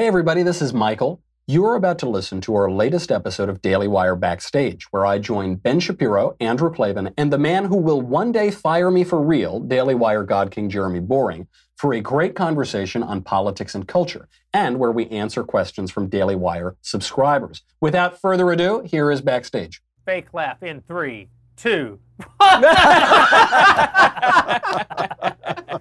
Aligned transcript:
Hey, 0.00 0.06
everybody, 0.06 0.42
this 0.42 0.62
is 0.62 0.72
Michael. 0.72 1.20
You're 1.46 1.74
about 1.74 1.98
to 1.98 2.08
listen 2.08 2.40
to 2.40 2.54
our 2.54 2.70
latest 2.70 3.12
episode 3.12 3.50
of 3.50 3.60
Daily 3.60 3.86
Wire 3.86 4.16
Backstage, 4.16 4.84
where 4.92 5.04
I 5.04 5.18
join 5.18 5.56
Ben 5.56 5.78
Shapiro, 5.78 6.36
Andrew 6.40 6.72
Klavan, 6.72 7.12
and 7.18 7.30
the 7.30 7.36
man 7.36 7.66
who 7.66 7.76
will 7.76 8.00
one 8.00 8.32
day 8.32 8.50
fire 8.50 8.90
me 8.90 9.04
for 9.04 9.20
real, 9.20 9.60
Daily 9.60 9.94
Wire 9.94 10.22
God 10.22 10.50
King 10.50 10.70
Jeremy 10.70 11.00
Boreing, 11.00 11.48
for 11.76 11.92
a 11.92 12.00
great 12.00 12.34
conversation 12.34 13.02
on 13.02 13.20
politics 13.20 13.74
and 13.74 13.86
culture, 13.86 14.26
and 14.54 14.78
where 14.78 14.90
we 14.90 15.06
answer 15.08 15.44
questions 15.44 15.90
from 15.90 16.08
Daily 16.08 16.34
Wire 16.34 16.76
subscribers. 16.80 17.60
Without 17.82 18.18
further 18.18 18.50
ado, 18.50 18.80
here 18.86 19.10
is 19.10 19.20
Backstage. 19.20 19.82
Fake 20.06 20.32
laugh 20.32 20.62
in 20.62 20.80
three, 20.80 21.28
two. 21.60 21.98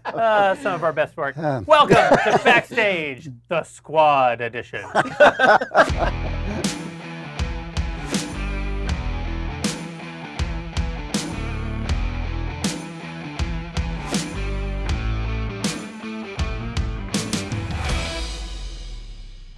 Uh, 0.06 0.56
some 0.56 0.74
of 0.74 0.84
our 0.84 0.92
best 0.92 1.16
work. 1.16 1.38
Welcome 1.38 1.96
to 1.96 2.42
Backstage, 2.44 3.30
the 3.48 3.64
Squad 3.64 4.42
Edition. 4.42 4.84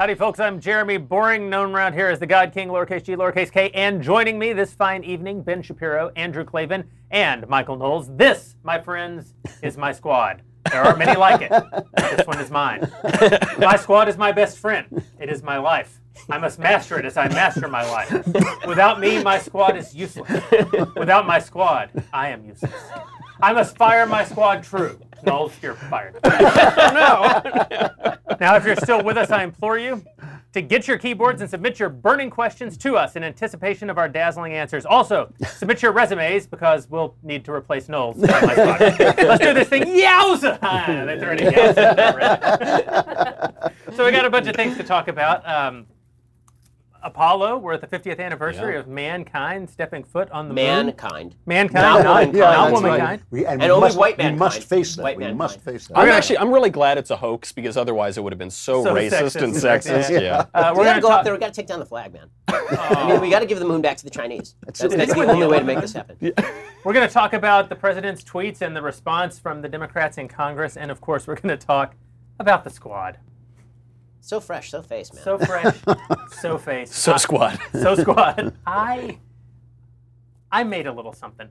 Howdy, 0.01 0.15
folks. 0.15 0.39
I'm 0.39 0.59
Jeremy 0.59 0.97
Boreing, 0.97 1.47
known 1.47 1.75
around 1.75 1.93
here 1.93 2.07
as 2.07 2.17
the 2.17 2.25
God 2.25 2.51
King, 2.53 2.69
lowercase 2.69 3.03
g, 3.03 3.15
lowercase 3.15 3.51
k. 3.51 3.69
And 3.75 4.01
joining 4.01 4.39
me 4.39 4.51
this 4.51 4.73
fine 4.73 5.03
evening, 5.03 5.43
Ben 5.43 5.61
Shapiro, 5.61 6.11
Andrew 6.15 6.43
Klavan, 6.43 6.89
and 7.11 7.47
Michael 7.47 7.75
Knowles. 7.75 8.09
This, 8.17 8.55
my 8.63 8.81
friends, 8.81 9.35
is 9.61 9.77
my 9.77 9.91
squad. 9.91 10.41
There 10.71 10.81
aren't 10.81 10.97
many 10.97 11.15
like 11.15 11.43
it. 11.43 11.51
This 11.97 12.25
one 12.25 12.39
is 12.39 12.49
mine. 12.49 12.91
My 13.59 13.75
squad 13.75 14.09
is 14.09 14.17
my 14.17 14.31
best 14.31 14.57
friend. 14.57 15.03
It 15.19 15.29
is 15.29 15.43
my 15.43 15.57
life. 15.57 15.99
I 16.31 16.39
must 16.39 16.57
master 16.57 16.97
it 16.97 17.05
as 17.05 17.15
I 17.15 17.27
master 17.27 17.67
my 17.67 17.87
life. 17.87 18.11
Without 18.65 18.99
me, 18.99 19.21
my 19.21 19.37
squad 19.37 19.77
is 19.77 19.93
useless. 19.93 20.43
Without 20.95 21.27
my 21.27 21.37
squad, 21.37 21.91
I 22.11 22.29
am 22.29 22.43
useless. 22.43 22.73
I 23.39 23.53
must 23.53 23.77
fire 23.77 24.07
my 24.07 24.23
squad 24.23 24.63
true. 24.63 24.99
Knowles, 25.23 25.53
you're 25.61 25.75
fired. 25.75 26.15
no. 26.23 27.41
Now, 28.39 28.55
if 28.55 28.65
you're 28.65 28.75
still 28.75 29.03
with 29.03 29.17
us, 29.17 29.29
I 29.31 29.43
implore 29.43 29.77
you 29.77 30.03
to 30.53 30.61
get 30.61 30.87
your 30.87 30.97
keyboards 30.97 31.41
and 31.41 31.49
submit 31.49 31.79
your 31.79 31.89
burning 31.89 32.29
questions 32.29 32.77
to 32.77 32.97
us 32.97 33.15
in 33.15 33.23
anticipation 33.23 33.89
of 33.89 33.97
our 33.97 34.09
dazzling 34.09 34.53
answers. 34.53 34.85
Also, 34.85 35.33
submit 35.45 35.81
your 35.81 35.91
resumes 35.91 36.45
because 36.47 36.89
we'll 36.89 37.15
need 37.23 37.45
to 37.45 37.53
replace 37.53 37.87
Knowles. 37.87 38.17
on 38.17 38.27
my 38.27 38.53
spot. 38.53 38.79
Let's 38.79 39.43
do 39.43 39.53
this 39.53 39.69
thing. 39.69 39.83
Yowza! 39.83 40.59
Ah, 40.61 40.85
they 41.05 41.19
threw 41.19 41.31
it 41.31 41.41
in 41.41 41.53
yowza. 41.53 41.95
so 43.95 44.05
we 44.05 44.11
got 44.11 44.25
a 44.25 44.29
bunch 44.29 44.47
of 44.47 44.55
things 44.55 44.75
to 44.77 44.83
talk 44.83 45.07
about. 45.07 45.47
Um, 45.47 45.85
Apollo, 47.03 47.57
we're 47.57 47.73
at 47.73 47.81
the 47.81 47.87
50th 47.87 48.19
anniversary 48.19 48.73
Yeah. 48.73 48.79
of 48.79 48.87
mankind 48.87 49.69
stepping 49.69 50.03
foot 50.03 50.29
on 50.31 50.47
the 50.47 50.53
moon. 50.53 50.63
Mankind. 50.85 51.35
Mankind, 51.45 51.73
Not 51.73 52.03
not, 52.03 52.19
womankind. 52.27 52.39
not 52.39 52.71
womankind. 52.71 53.01
right. 53.01 53.21
We, 53.31 53.45
and, 53.45 53.53
And 53.61 53.61
we 53.63 53.69
only 53.69 53.87
must, 53.87 53.97
white 53.97 54.17
We 54.17 54.31
must 54.31 54.63
face 54.63 54.95
that. 54.95 55.03
White 55.03 55.17
we 55.17 55.21
mankind. 55.23 55.37
must 55.39 55.61
face 55.61 55.87
that. 55.87 55.97
I'm 55.97 56.07
Okay. 56.07 56.15
actually, 56.17 56.37
I'm 56.37 56.51
really 56.51 56.69
glad 56.69 56.97
it's 56.97 57.09
a 57.09 57.15
hoax 57.15 57.51
because 57.51 57.77
otherwise 57.77 58.17
it 58.17 58.21
would 58.23 58.31
have 58.33 58.39
been 58.39 58.49
so, 58.51 58.83
So 58.83 58.93
racist 58.93 59.41
and 59.41 59.53
sexist. 59.53 59.91
sexist. 60.07 60.09
Yeah. 60.11 60.19
Yeah. 60.19 60.45
Uh, 60.53 60.71
We 60.73 60.79
we're 60.79 60.83
gotta 60.85 60.89
gonna 60.89 61.01
go 61.01 61.07
talk- 61.09 61.17
up 61.19 61.23
there. 61.25 61.33
We 61.33 61.39
gotta 61.39 61.53
take 61.53 61.67
down 61.67 61.79
the 61.79 61.85
flag, 61.85 62.13
man. 62.13 62.29
I 62.47 63.07
mean, 63.11 63.21
we 63.21 63.29
gotta 63.29 63.45
give 63.45 63.59
the 63.59 63.65
moon 63.65 63.81
back 63.81 63.97
to 63.97 64.03
the 64.03 64.09
Chinese. 64.09 64.55
That's, 64.65 64.83
it. 64.83 64.91
that's 64.91 65.13
the 65.13 65.25
only 65.31 65.47
way 65.47 65.59
to 65.59 65.65
make 65.65 65.81
this 65.81 65.95
elephant. 65.95 66.21
happen. 66.37 66.45
We're 66.83 66.93
going 66.93 67.07
to 67.07 67.13
talk 67.13 67.33
about 67.33 67.69
the 67.69 67.75
president's 67.75 68.23
tweets 68.23 68.61
and 68.61 68.75
the 68.75 68.81
response 68.81 69.37
from 69.37 69.61
the 69.61 69.69
Democrats 69.69 70.17
in 70.17 70.27
Congress, 70.27 70.77
and 70.77 70.89
of 70.89 70.99
course, 70.99 71.27
we're 71.27 71.35
going 71.35 71.55
to 71.55 71.63
talk 71.65 71.93
about 72.39 72.63
the 72.63 72.71
squad. 72.71 73.17
So 74.21 74.39
fresh, 74.39 74.69
so 74.69 74.81
face, 74.81 75.11
man. 75.13 75.23
So 75.23 75.37
fresh, 75.39 75.75
so 76.39 76.57
face, 76.59 76.93
So 76.95 77.17
squad. 77.17 77.59
so 77.73 77.95
squad. 77.95 78.53
I, 78.65 79.17
I 80.51 80.63
made 80.63 80.85
a 80.87 80.91
little 80.93 81.13
something 81.13 81.49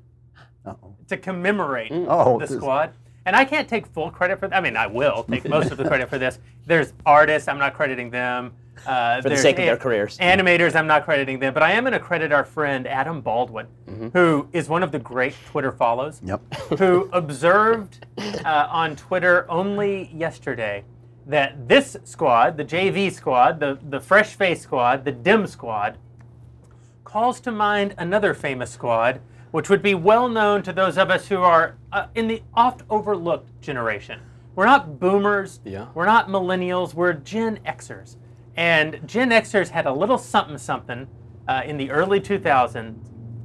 Uh-oh. 0.64 0.94
to 1.08 1.16
commemorate 1.16 1.90
Oh, 1.92 2.38
the 2.38 2.46
this- 2.46 2.56
squad, 2.56 2.92
and 3.26 3.34
I 3.36 3.44
can't 3.44 3.68
take 3.68 3.86
full 3.88 4.10
credit 4.10 4.38
for. 4.38 4.48
that. 4.48 4.56
I 4.56 4.60
mean, 4.60 4.76
I 4.76 4.86
will 4.86 5.24
take 5.24 5.48
most 5.48 5.70
of 5.72 5.78
the 5.78 5.84
credit 5.86 6.08
for 6.08 6.16
this. 6.18 6.38
There's 6.66 6.92
artists. 7.04 7.48
I'm 7.48 7.58
not 7.58 7.74
crediting 7.74 8.08
them. 8.10 8.52
Uh, 8.86 9.16
For 9.16 9.24
the 9.24 9.28
there's 9.30 9.42
sake 9.42 9.58
of 9.58 9.66
their 9.66 9.76
careers. 9.76 10.16
Animators, 10.18 10.74
I'm 10.74 10.86
not 10.86 11.04
crediting 11.04 11.38
them, 11.38 11.52
but 11.52 11.62
I 11.62 11.72
am 11.72 11.82
going 11.82 11.92
to 11.92 11.98
credit 11.98 12.32
our 12.32 12.44
friend 12.46 12.86
Adam 12.86 13.20
Baldwin, 13.20 13.66
who 14.14 14.48
is 14.54 14.70
one 14.70 14.82
of 14.82 14.90
the 14.90 14.98
great 14.98 15.34
Twitter 15.44 15.70
follows. 15.70 16.22
Yep. 16.24 16.54
who 16.78 17.10
observed 17.12 18.06
uh, 18.42 18.68
on 18.70 18.96
Twitter 18.96 19.44
only 19.50 20.10
yesterday 20.14 20.82
that 21.26 21.68
this 21.68 21.96
squad, 22.04 22.56
the 22.56 22.64
JV 22.64 23.12
squad, 23.12 23.60
the, 23.60 23.78
the 23.88 24.00
fresh 24.00 24.34
face 24.34 24.62
squad, 24.62 25.04
the 25.04 25.12
dim 25.12 25.46
squad, 25.46 25.98
calls 27.04 27.40
to 27.40 27.52
mind 27.52 27.94
another 27.98 28.34
famous 28.34 28.70
squad, 28.70 29.20
which 29.50 29.68
would 29.68 29.82
be 29.82 29.94
well 29.94 30.28
known 30.28 30.62
to 30.62 30.72
those 30.72 30.96
of 30.96 31.10
us 31.10 31.28
who 31.28 31.38
are 31.38 31.76
uh, 31.92 32.06
in 32.14 32.28
the 32.28 32.42
oft 32.54 32.82
overlooked 32.88 33.60
generation. 33.60 34.20
We're 34.54 34.66
not 34.66 34.98
boomers, 35.00 35.60
Yeah. 35.64 35.86
we're 35.94 36.06
not 36.06 36.28
millennials, 36.28 36.94
we're 36.94 37.12
Gen 37.14 37.58
Xers. 37.66 38.16
And 38.56 39.00
Gen 39.06 39.30
Xers 39.30 39.68
had 39.70 39.86
a 39.86 39.92
little 39.92 40.18
something 40.18 40.58
something 40.58 41.06
uh, 41.48 41.62
in 41.64 41.76
the 41.76 41.90
early 41.90 42.20
2000s 42.20 42.94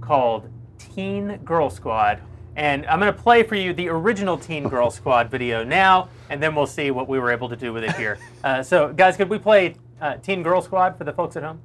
called 0.02 0.50
Teen 0.78 1.38
Girl 1.44 1.70
Squad. 1.70 2.22
And 2.56 2.86
I'm 2.86 3.00
going 3.00 3.14
to 3.14 3.20
play 3.22 3.44
for 3.44 3.56
you 3.56 3.74
the 3.74 3.90
original 3.90 4.38
Teen 4.38 4.70
Girl 4.70 4.90
Squad 4.90 5.30
video 5.30 5.64
now, 5.64 6.10
and 6.30 6.42
then 6.42 6.56
we'll 6.56 6.68
see 6.68 6.90
what 6.90 7.10
we 7.10 7.20
were 7.20 7.32
able 7.32 7.50
to 7.50 7.56
do 7.56 7.74
with 7.74 7.84
it 7.84 7.96
here. 7.96 8.18
Uh, 8.44 8.62
so, 8.62 8.94
guys, 8.94 9.18
could 9.18 9.28
we 9.28 9.40
play 9.40 9.74
uh, 10.00 10.18
Teen 10.18 10.44
Girl 10.44 10.62
Squad 10.62 11.00
for 11.00 11.04
the 11.04 11.12
folks 11.12 11.36
at 11.36 11.42
home? 11.42 11.60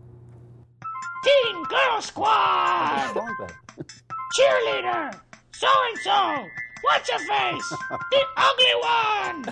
Teen 1.23 1.63
Girl 1.65 2.01
Squad! 2.01 3.15
Cheerleader! 4.35 5.21
So 5.53 5.69
and 5.69 5.99
so! 5.99 6.47
What's 6.81 7.07
your 7.11 7.19
face? 7.19 7.69
the 7.91 8.23
ugly 8.39 8.75
one! 8.81 9.45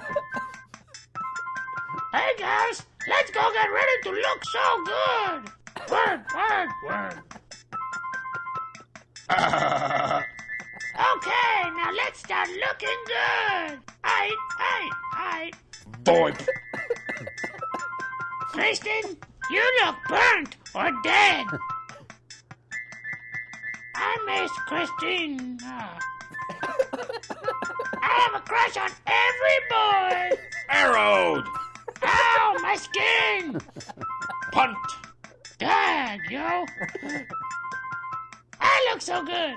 hey 2.14 2.32
guys, 2.38 2.86
let's 3.10 3.30
go 3.30 3.52
get 3.52 3.66
ready 3.66 4.02
to 4.04 4.10
look 4.10 4.44
so 4.46 4.84
good! 4.86 5.50
Word, 5.90 6.24
word, 6.34 6.68
word. 6.86 7.22
Okay, 10.98 11.70
now 11.76 11.90
let's 11.92 12.18
start 12.20 12.48
looking 12.48 12.98
good! 13.06 13.78
Aight, 14.04 14.36
aight, 14.60 14.92
aight. 15.14 15.54
Boy. 16.04 16.32
Tristan, 18.52 19.16
you 19.50 19.62
look 19.84 19.96
burnt 20.08 20.56
or 20.74 20.90
dead. 21.02 21.46
I 23.94 24.16
miss 24.26 24.50
Christine. 24.66 25.58
Uh, 25.64 25.98
I 28.02 28.02
have 28.02 28.34
a 28.34 28.40
crush 28.44 28.76
on 28.76 28.90
every 29.06 29.60
boy. 29.70 30.36
Arrowed. 30.70 31.46
Ow, 32.02 32.56
my 32.60 32.76
skin. 32.76 33.58
Punt. 34.52 34.76
Dag, 35.58 36.20
yo. 36.30 36.66
I 38.60 38.86
look 38.90 39.00
so 39.00 39.22
good. 39.24 39.54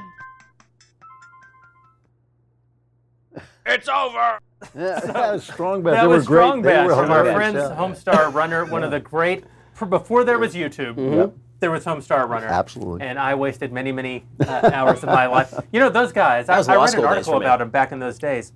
It's 3.66 3.88
over. 3.88 4.40
Yeah, 4.76 5.00
that 5.06 5.34
was 5.34 5.44
strong 5.44 5.82
bad. 5.84 5.94
That 5.96 6.02
they 6.02 6.08
was 6.08 6.28
were 6.30 6.36
great. 6.36 6.44
Strong 6.46 6.62
They 6.62 6.70
Bad 6.70 6.88
were 6.88 6.96
from 6.96 7.12
our 7.12 7.26
hilarious, 7.26 7.36
friends 7.36 7.56
yeah. 7.56 7.76
Homestar 7.76 8.34
Runner, 8.34 8.66
one 8.66 8.84
of 8.84 8.92
the 8.92 9.00
great. 9.00 9.44
pr- 9.76 9.86
Before 9.86 10.24
there 10.24 10.40
was 10.40 10.54
YouTube, 10.56 11.32
there 11.60 11.72
was 11.72 11.86
Homestar 11.86 12.28
Runner. 12.28 12.48
Absolutely. 12.48 13.06
And 13.06 13.20
I 13.20 13.36
wasted 13.36 13.72
many, 13.72 13.92
many 13.92 14.26
uh, 14.40 14.72
hours 14.74 15.04
of 15.04 15.10
my 15.10 15.28
life. 15.28 15.54
You 15.72 15.80
know, 15.80 15.90
those 15.90 16.12
guys, 16.12 16.50
I, 16.50 16.58
was 16.58 16.68
I 16.68 16.76
read 16.76 16.94
an 16.96 17.06
article 17.06 17.38
about 17.38 17.60
them 17.60 17.70
back 17.70 17.92
in 17.92 18.00
those 18.00 18.18
days. 18.18 18.54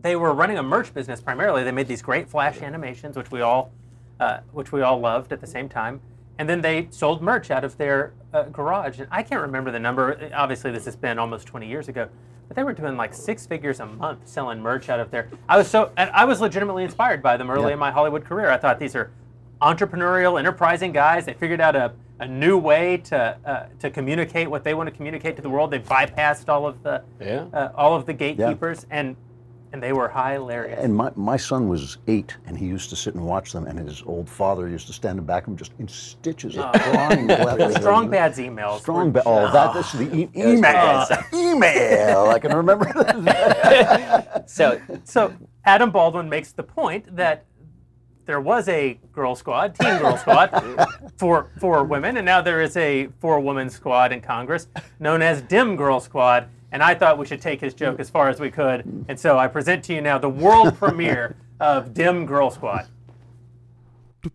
They 0.00 0.14
were 0.14 0.32
running 0.32 0.58
a 0.58 0.62
merch 0.62 0.92
business 0.94 1.20
primarily. 1.20 1.64
They 1.64 1.72
made 1.72 1.88
these 1.88 2.02
great 2.02 2.28
flash 2.28 2.60
animations, 2.62 3.16
which 3.16 3.30
we 3.30 3.40
all, 3.40 3.72
uh, 4.20 4.40
which 4.52 4.72
we 4.72 4.82
all 4.82 5.00
loved 5.00 5.32
at 5.32 5.40
the 5.40 5.46
same 5.46 5.68
time. 5.68 6.00
And 6.38 6.48
then 6.48 6.60
they 6.60 6.86
sold 6.90 7.20
merch 7.20 7.50
out 7.50 7.64
of 7.64 7.76
their 7.78 8.12
uh, 8.32 8.44
garage. 8.44 9.00
And 9.00 9.08
I 9.10 9.22
can't 9.24 9.40
remember 9.40 9.72
the 9.72 9.80
number. 9.80 10.30
Obviously, 10.34 10.70
this 10.70 10.84
has 10.84 10.94
been 10.94 11.18
almost 11.18 11.46
20 11.48 11.66
years 11.66 11.88
ago. 11.88 12.08
But 12.48 12.56
they 12.56 12.64
were 12.64 12.72
doing 12.72 12.96
like 12.96 13.12
six 13.14 13.46
figures 13.46 13.78
a 13.80 13.86
month 13.86 14.26
selling 14.26 14.60
merch 14.60 14.88
out 14.88 15.00
of 15.00 15.10
there. 15.10 15.28
I 15.48 15.58
was 15.58 15.68
so, 15.68 15.92
and 15.96 16.08
I 16.10 16.24
was 16.24 16.40
legitimately 16.40 16.82
inspired 16.82 17.22
by 17.22 17.36
them 17.36 17.50
early 17.50 17.66
Yeah. 17.68 17.72
in 17.74 17.78
my 17.78 17.90
Hollywood 17.90 18.24
career. 18.24 18.50
I 18.50 18.56
thought 18.56 18.78
these 18.78 18.96
are 18.96 19.10
entrepreneurial, 19.60 20.38
enterprising 20.38 20.92
guys. 20.92 21.26
They 21.26 21.34
figured 21.34 21.60
out 21.60 21.76
a, 21.76 21.92
a 22.20 22.26
new 22.26 22.56
way 22.56 22.96
to 22.98 23.36
uh, 23.44 23.66
to 23.80 23.90
communicate 23.90 24.48
what 24.48 24.64
they 24.64 24.72
want 24.74 24.88
to 24.88 24.94
communicate 24.96 25.36
to 25.36 25.42
the 25.42 25.50
world. 25.50 25.70
They 25.70 25.80
bypassed 25.80 26.48
all 26.48 26.66
of 26.66 26.82
the 26.82 27.02
Yeah. 27.20 27.46
uh, 27.52 27.72
all 27.74 27.94
of 27.94 28.06
the 28.06 28.14
gatekeepers, 28.14 28.86
and 28.90 29.14
and 29.72 29.82
they 29.82 29.92
were 29.92 30.08
hilarious. 30.08 30.78
And 30.82 30.94
my, 30.94 31.10
my 31.14 31.36
son 31.36 31.68
was 31.68 31.98
eight, 32.06 32.36
and 32.46 32.56
he 32.56 32.66
used 32.66 32.90
to 32.90 32.96
sit 32.96 33.14
and 33.14 33.24
watch 33.24 33.52
them, 33.52 33.66
and 33.66 33.78
his 33.78 34.02
old 34.02 34.28
father 34.28 34.68
used 34.68 34.86
to 34.86 34.92
stand 34.92 35.18
in 35.18 35.24
back 35.24 35.44
of 35.44 35.50
him 35.50 35.56
just 35.56 35.72
in 35.78 35.86
stitches 35.88 36.56
of 36.56 36.70
oh. 36.74 36.90
laughing. 36.92 37.72
Strong 37.72 38.10
Bad's 38.10 38.38
emails. 38.38 38.80
Strong 38.80 39.12
bad. 39.12 39.24
Oh, 39.26 39.50
that, 39.52 39.74
that's 39.74 39.92
the 39.92 40.14
e- 40.14 40.30
email. 40.36 41.06
email. 41.34 42.26
I 42.26 42.38
can 42.38 42.56
remember 42.56 42.86
that. 42.94 44.44
So 44.48 44.80
So 45.04 45.34
Adam 45.64 45.90
Baldwin 45.90 46.28
makes 46.28 46.52
the 46.52 46.62
point 46.62 47.14
that 47.14 47.44
there 48.24 48.40
was 48.40 48.68
a 48.68 48.98
girl 49.12 49.34
squad, 49.34 49.74
Teen 49.74 49.98
Girl 49.98 50.16
Squad, 50.18 50.50
for 51.16 51.50
for 51.58 51.82
women, 51.84 52.18
and 52.18 52.26
now 52.26 52.42
there 52.42 52.60
is 52.60 52.76
a 52.76 53.08
four 53.20 53.40
woman 53.40 53.70
squad 53.70 54.12
in 54.12 54.20
Congress 54.20 54.68
known 55.00 55.22
as 55.22 55.40
Dim 55.42 55.76
Girl 55.76 55.98
Squad. 55.98 56.48
And 56.70 56.82
I 56.82 56.94
thought 56.94 57.18
we 57.18 57.26
should 57.26 57.40
take 57.40 57.60
his 57.60 57.74
joke 57.74 57.98
as 57.98 58.10
far 58.10 58.28
as 58.28 58.40
we 58.40 58.50
could, 58.50 59.06
and 59.08 59.18
so 59.18 59.38
I 59.38 59.48
present 59.48 59.84
to 59.84 59.94
you 59.94 60.00
now 60.02 60.18
the 60.18 60.28
world 60.28 60.76
premiere 60.76 61.36
of 61.60 61.94
Dim 61.94 62.26
Girl 62.26 62.50
Squad. 62.50 62.88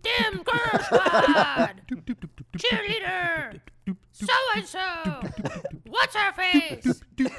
Dim 0.02 0.44
Girl 0.44 0.82
Squad! 0.82 1.82
Cheerleader! 2.58 3.60
So 4.14 4.34
and 4.56 4.66
so! 4.66 4.80
What's 5.88 6.16
her 6.16 6.32
face? 6.34 7.02
The 7.18 7.32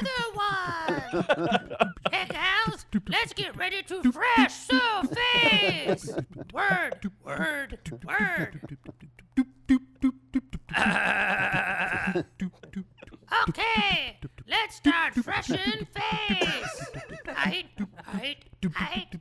other 0.00 0.24
one! 0.34 1.92
Hey 2.10 2.26
gals, 2.30 2.86
let's 3.08 3.32
get 3.34 3.56
ready 3.56 3.82
to 3.82 4.12
fresh 4.12 4.54
so 4.54 5.02
face! 5.32 6.08
Word, 6.52 7.10
word, 7.24 7.78
word! 8.06 8.78
Okay, 13.48 14.18
let's 14.46 14.76
start 14.76 15.14
fresh 15.14 15.50
in 15.50 15.86
face! 15.86 16.90
Height, 17.28 17.66
height, 18.04 18.44
height! 18.74 19.16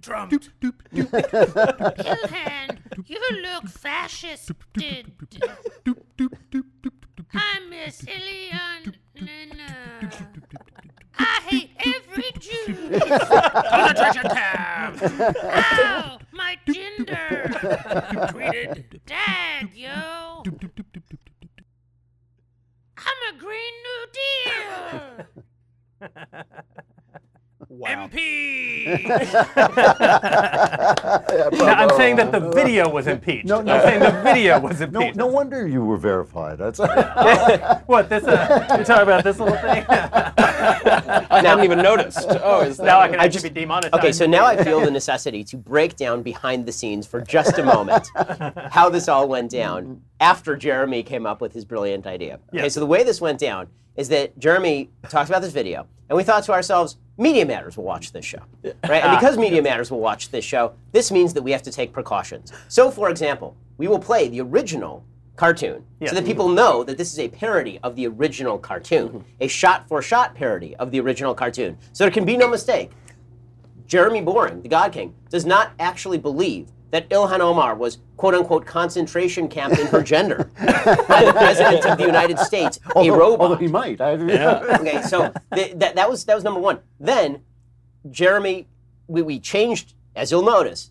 Trumped. 0.00 0.50
Ilhan, 0.92 2.78
you 3.06 3.20
look 3.42 3.68
fascisted. 3.68 5.12
I'm 7.34 7.70
Miss 7.70 8.04
Ilion. 8.08 8.94
I 11.18 11.40
hate 11.46 11.70
every 11.78 12.32
Jew. 12.40 12.98
Concentration 13.68 14.28
camp. 14.30 15.02
Ow, 15.02 16.18
my 16.32 16.56
gender. 16.66 17.50
Tweeted. 18.32 19.00
Dag, 19.06 19.70
yo. 19.74 20.42
I'm 23.04 23.34
a 23.34 23.38
Green 23.38 23.74
New 23.86 24.02
Deal. 26.08 26.82
MP. 27.80 28.82
Now, 31.52 31.74
I'm 31.74 31.90
saying 31.96 32.16
that 32.16 32.32
the 32.32 32.40
video 32.50 32.88
was 32.88 33.06
impeached. 33.06 33.46
No, 33.46 33.60
no. 33.62 33.74
I'm 33.74 33.80
saying 33.82 34.00
the 34.00 34.20
video 34.22 34.58
was 34.60 34.80
No, 34.80 34.86
impeached. 34.86 35.16
no 35.16 35.26
wonder 35.26 35.66
you 35.66 35.82
were 35.84 35.96
verified. 35.96 36.58
That's 36.58 36.78
What 37.86 38.08
this? 38.08 38.24
Uh, 38.24 38.66
you're 38.76 38.84
talking 38.84 39.02
about 39.02 39.24
this 39.24 39.38
little 39.38 39.56
thing? 39.56 39.84
I 39.88 41.40
hadn't 41.44 41.64
even 41.64 41.78
noticed. 41.78 42.26
Oh, 42.42 42.60
is 42.62 42.76
that 42.78 42.84
now 42.84 43.00
I 43.00 43.08
can 43.08 43.20
I 43.20 43.28
just- 43.28 43.44
be 43.44 43.50
demonetized. 43.50 43.94
Okay, 43.94 44.12
so 44.12 44.26
now 44.26 44.44
I 44.44 44.62
feel 44.62 44.80
the 44.80 44.90
necessity 44.90 45.44
to 45.44 45.56
break 45.56 45.96
down 45.96 46.22
behind 46.22 46.66
the 46.66 46.72
scenes 46.72 47.06
for 47.06 47.20
just 47.20 47.58
a 47.58 47.62
moment 47.62 48.06
how 48.70 48.88
this 48.90 49.08
all 49.08 49.28
went 49.28 49.50
down 49.50 50.00
after 50.20 50.56
Jeremy 50.56 51.02
came 51.02 51.26
up 51.26 51.40
with 51.40 51.52
his 51.52 51.64
brilliant 51.64 52.06
idea. 52.06 52.34
Okay, 52.50 52.64
Yes. 52.64 52.74
so 52.74 52.80
the 52.80 52.86
way 52.86 53.02
this 53.04 53.20
went 53.20 53.38
down 53.38 53.68
is 53.96 54.08
that 54.08 54.38
Jeremy 54.38 54.90
talks 55.08 55.28
about 55.30 55.42
this 55.42 55.52
video, 55.52 55.86
and 56.08 56.16
we 56.16 56.22
thought 56.24 56.42
to 56.44 56.52
ourselves, 56.52 56.96
Media 57.22 57.46
Matters 57.46 57.76
will 57.76 57.84
watch 57.84 58.12
this 58.12 58.24
show. 58.24 58.40
Right? 58.88 59.04
And 59.04 59.16
because 59.16 59.38
Media 59.38 59.62
Matters 59.62 59.90
will 59.90 60.00
watch 60.00 60.30
this 60.30 60.44
show, 60.44 60.74
this 60.90 61.10
means 61.10 61.32
that 61.34 61.42
we 61.42 61.52
have 61.52 61.62
to 61.62 61.70
take 61.70 61.92
precautions. 61.92 62.52
So, 62.68 62.90
for 62.90 63.10
example, 63.10 63.56
we 63.78 63.86
will 63.86 63.98
play 63.98 64.28
the 64.28 64.40
original 64.40 65.04
cartoon 65.36 65.84
so 66.06 66.14
that 66.14 66.24
people 66.24 66.48
know 66.48 66.84
that 66.84 66.98
this 66.98 67.12
is 67.12 67.18
a 67.18 67.28
parody 67.28 67.78
of 67.82 67.96
the 67.96 68.06
original 68.06 68.58
cartoon, 68.58 69.08
mm-hmm. 69.08 69.20
a 69.40 69.48
shot 69.48 69.88
for 69.88 70.02
shot 70.02 70.34
parody 70.34 70.76
of 70.76 70.90
the 70.90 71.00
original 71.00 71.34
cartoon. 71.34 71.78
So 71.92 72.04
there 72.04 72.10
can 72.10 72.24
be 72.24 72.36
no 72.36 72.48
mistake. 72.48 72.90
Jeremy 73.86 74.22
Boreing, 74.22 74.62
the 74.62 74.68
God 74.68 74.92
King, 74.92 75.14
does 75.30 75.44
not 75.44 75.72
actually 75.78 76.18
believe 76.18 76.68
that 76.92 77.08
Ilhan 77.08 77.40
Omar 77.40 77.74
was 77.74 77.98
quote 78.16 78.34
unquote 78.34 78.64
concentration 78.66 79.48
camped 79.48 79.78
in 79.78 79.86
her 79.88 80.02
gender 80.02 80.50
by 81.08 81.24
the 81.24 81.32
President 81.34 81.84
of 81.86 81.98
the 81.98 82.04
United 82.04 82.38
States, 82.38 82.78
a 82.84 82.92
although, 82.94 83.16
robot. 83.18 83.40
although 83.40 83.56
he 83.56 83.66
might. 83.66 84.00
I, 84.00 84.12
Okay, 84.12 85.02
so 85.02 85.32
th- 85.54 85.72
that, 85.76 85.96
that 85.96 86.08
was 86.08 86.24
that 86.26 86.34
was 86.34 86.44
number 86.44 86.60
one. 86.60 86.78
Then 87.00 87.40
Jeremy, 88.10 88.68
we, 89.08 89.22
we 89.22 89.40
changed, 89.40 89.94
as 90.14 90.30
you'll 90.30 90.42
notice, 90.42 90.90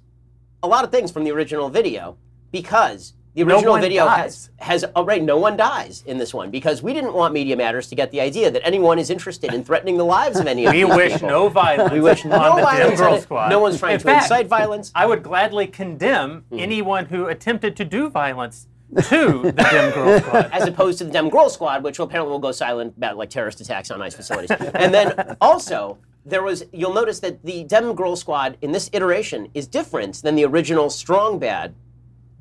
a 0.63 0.67
lot 0.67 0.83
of 0.83 0.91
things 0.91 1.11
from 1.11 1.23
the 1.23 1.31
original 1.31 1.69
video 1.69 2.17
because 2.51 3.13
the 3.33 3.43
original 3.43 3.71
one 3.71 3.81
video 3.81 4.05
dies. 4.05 4.49
has 4.57 4.81
has 4.83 4.91
oh, 4.95 5.05
right, 5.05 5.23
no 5.23 5.37
one 5.37 5.55
dies 5.55 6.03
in 6.05 6.17
this 6.17 6.33
one 6.33 6.51
because 6.51 6.83
we 6.83 6.91
didn't 6.93 7.13
want 7.13 7.33
Media 7.33 7.55
Matters 7.55 7.87
to 7.87 7.95
get 7.95 8.11
the 8.11 8.19
idea 8.21 8.51
that 8.51 8.65
anyone 8.65 8.99
is 8.99 9.09
interested 9.09 9.53
in 9.53 9.63
threatening 9.63 9.97
the 9.97 10.03
lives 10.05 10.39
of 10.39 10.47
any 10.47 10.65
of 10.65 10.73
we 10.73 10.83
these 10.83 10.95
wish 10.95 11.13
people. 11.13 11.29
no 11.29 11.49
violence. 11.49 11.91
We 11.91 12.01
wish 12.01 12.25
no 12.25 12.35
on 12.37 12.55
the 12.57 12.61
violence. 12.61 12.99
Girl. 12.99 13.21
Squad. 13.21 13.49
No 13.49 13.59
one's 13.59 13.79
trying 13.79 13.93
In 13.93 13.99
to 13.99 14.05
fact, 14.05 14.23
incite 14.25 14.47
violence. 14.47 14.91
I 14.93 15.05
would 15.05 15.23
gladly 15.23 15.67
condemn 15.67 16.43
Hmm. 16.51 16.59
anyone 16.59 17.05
who 17.05 17.27
attempted 17.27 17.75
to 17.77 17.85
do 17.85 18.09
violence 18.09 18.67
to 19.07 19.41
the 19.43 19.51
Dem 19.53 19.93
Girl 19.93 20.19
Squad. 20.23 20.49
as 20.51 20.67
opposed 20.67 20.97
to 20.97 21.05
the 21.05 21.11
Dem 21.11 21.29
Girl 21.29 21.49
Squad, 21.49 21.83
which 21.83 21.99
apparently 21.99 22.29
will 22.31 22.39
go 22.39 22.51
silent 22.51 22.95
about 22.97 23.15
like 23.15 23.29
terrorist 23.29 23.61
attacks 23.61 23.89
on 23.91 24.01
ICE 24.01 24.13
facilities. 24.13 24.51
and 24.51 24.93
then 24.93 25.37
also 25.39 25.97
there 26.25 26.43
was 26.43 26.65
you'll 26.73 26.93
notice 26.93 27.19
that 27.21 27.43
the 27.45 27.63
Dem 27.63 27.95
Girl 27.95 28.17
Squad 28.17 28.57
in 28.61 28.73
this 28.73 28.89
iteration 28.91 29.47
is 29.53 29.65
different 29.67 30.21
than 30.21 30.35
the 30.35 30.43
original 30.43 30.89
Strong 30.89 31.39
Bad 31.39 31.73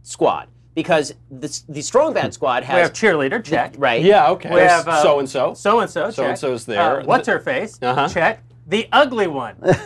Squad 0.02 0.48
because 0.74 1.14
the, 1.30 1.62
the 1.68 1.82
Strong 1.82 2.14
Bad 2.14 2.32
Squad 2.32 2.62
We 2.62 2.66
has 2.68 2.88
have 2.88 2.92
cheerleader, 2.92 3.42
check. 3.42 3.74
right. 3.78 4.02
Yeah, 4.02 4.30
okay. 4.30 4.52
We 4.52 4.60
have 4.60 4.86
uh, 4.86 5.02
so 5.02 5.18
and 5.18 5.28
so. 5.28 5.54
So 5.54 5.80
and 5.80 5.90
so. 5.90 6.10
So-and-so's 6.10 6.64
there. 6.64 7.02
what's 7.02 7.26
her 7.28 7.40
face? 7.40 7.78
Uh-huh. 7.82 8.08
Check. 8.08 8.42
The 8.66 8.88
ugly 8.92 9.26
one. 9.26 9.56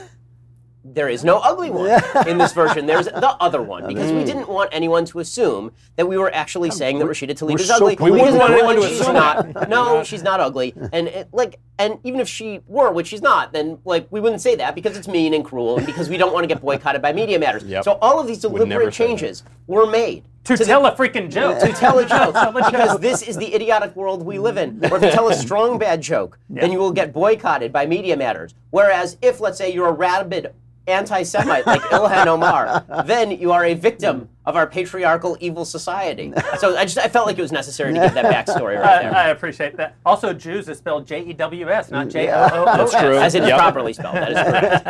There 0.87 1.09
is 1.09 1.25
no 1.25 1.39
ugly 1.39 1.71
one 1.71 1.89
in 2.29 2.37
this 2.37 2.53
version. 2.53 2.85
There's 2.85 3.07
the 3.07 3.31
other 3.41 3.63
one 3.63 3.87
because 3.89 4.13
we 4.13 4.23
didn't 4.23 4.49
want 4.49 4.69
anyone 4.71 5.07
to 5.07 5.21
assume 5.21 5.73
that 5.97 6.07
we 6.07 6.19
were 6.19 6.33
actually 6.35 6.71
saying 6.71 6.99
that 6.99 7.07
Rashida 7.07 7.31
Tlaib 7.31 7.59
is 7.59 7.67
so 7.69 7.77
ugly. 7.77 7.97
We 7.99 8.19
because 8.19 8.35
wouldn't 8.35 8.39
want 8.39 8.53
anyone 8.53 8.77
one, 8.77 8.83
to 8.83 8.89
she's 8.89 9.01
assume 9.01 9.15
not. 9.15 9.69
No, 9.71 10.05
she's 10.05 10.23
not 10.23 10.41
ugly. 10.41 10.75
And 10.93 11.09
it, 11.09 11.29
like, 11.33 11.59
and 11.79 11.99
even 12.05 12.21
if 12.21 12.29
she 12.29 12.61
were, 12.67 12.93
which 12.93 13.07
she's 13.07 13.23
not, 13.23 13.55
then 13.55 13.79
like 13.87 14.07
we 14.11 14.21
wouldn't 14.21 14.43
say 14.43 14.57
that 14.57 14.75
because 14.75 14.95
it's 14.99 15.09
mean 15.09 15.33
and 15.33 15.43
cruel 15.43 15.79
and 15.79 15.87
because 15.87 16.11
we 16.11 16.19
don't 16.19 16.35
want 16.35 16.45
to 16.45 16.49
get 16.49 16.61
boycotted 16.61 17.01
by 17.01 17.15
Media 17.15 17.39
Matters. 17.39 17.65
Yep. 17.65 17.85
So 17.85 17.93
all 18.03 18.21
of 18.21 18.27
these 18.27 18.41
deliberate 18.41 18.69
say 18.69 18.85
that. 18.85 18.93
changes 18.93 19.43
were 19.67 19.87
made. 19.87 20.25
To, 20.45 20.57
the- 20.57 20.65
tell 20.65 20.85
a 20.87 20.95
freaking 20.95 21.31
joke. 21.31 21.59
to 21.61 21.73
tell 21.73 21.99
a 21.99 22.07
joke 22.09 22.35
because 22.55 22.99
this 23.01 23.23
is 23.23 23.37
the 23.37 23.55
idiotic 23.55 23.97
world 23.97 24.23
we 24.25 24.39
live 24.39 24.57
in. 24.59 24.79
Where 24.79 24.97
if 24.97 25.03
you 25.03 25.11
tell 25.11 25.29
a 25.29 25.35
strong 25.35 25.79
bad 25.79 26.01
joke, 26.03 26.39
then 26.51 26.71
you 26.73 26.79
will 26.79 26.93
get 26.93 27.13
boycotted 27.13 27.73
by 27.73 27.87
Media 27.87 28.17
Matters. 28.17 28.55
Whereas 28.71 29.17
if, 29.23 29.41
let's 29.41 29.57
say, 29.59 29.73
you're 29.73 29.89
a 29.89 29.93
rabid 29.93 30.53
anti-Semite 30.87 31.67
like 31.67 31.81
Ilhan 31.81 32.27
Omar, 32.27 32.85
then 33.07 33.31
you 33.31 33.53
are 33.53 33.65
a 33.65 33.73
victim 33.73 34.29
of 34.45 34.55
our 34.55 34.67
patriarchal 34.67 35.35
evil 35.41 35.65
society. 35.65 36.31
So 36.59 36.77
I 36.77 36.85
just 36.85 36.99
I 36.99 37.09
felt 37.09 37.27
like 37.27 37.39
it 37.39 37.41
was 37.41 37.53
necessary 37.53 37.95
to 37.95 38.01
give 38.01 38.13
that 38.13 38.27
backstory 38.27 38.79
right 38.79 39.01
there. 39.03 39.15
I 39.17 39.29
appreciate 39.29 39.79
that. 39.79 39.97
Also, 40.05 40.35
Jews 40.35 40.69
is 40.69 40.77
spelled 40.77 41.07
J 41.07 41.25
E 41.25 41.33
W 41.33 41.71
S, 41.71 41.91
not 41.91 42.09
mm, 42.09 42.13
J 42.13 42.29
O 42.29 42.35
O 42.35 42.65
O 42.65 42.65
S. 42.67 42.77
That's 42.93 43.03
true. 43.03 43.17
As 43.17 43.35
it 43.35 43.45
is 43.45 43.49
Yep. 43.49 43.59
properly 43.59 43.95
spelled. 43.95 44.17
That 44.17 44.33
is 44.33 44.37
correct. 44.39 44.85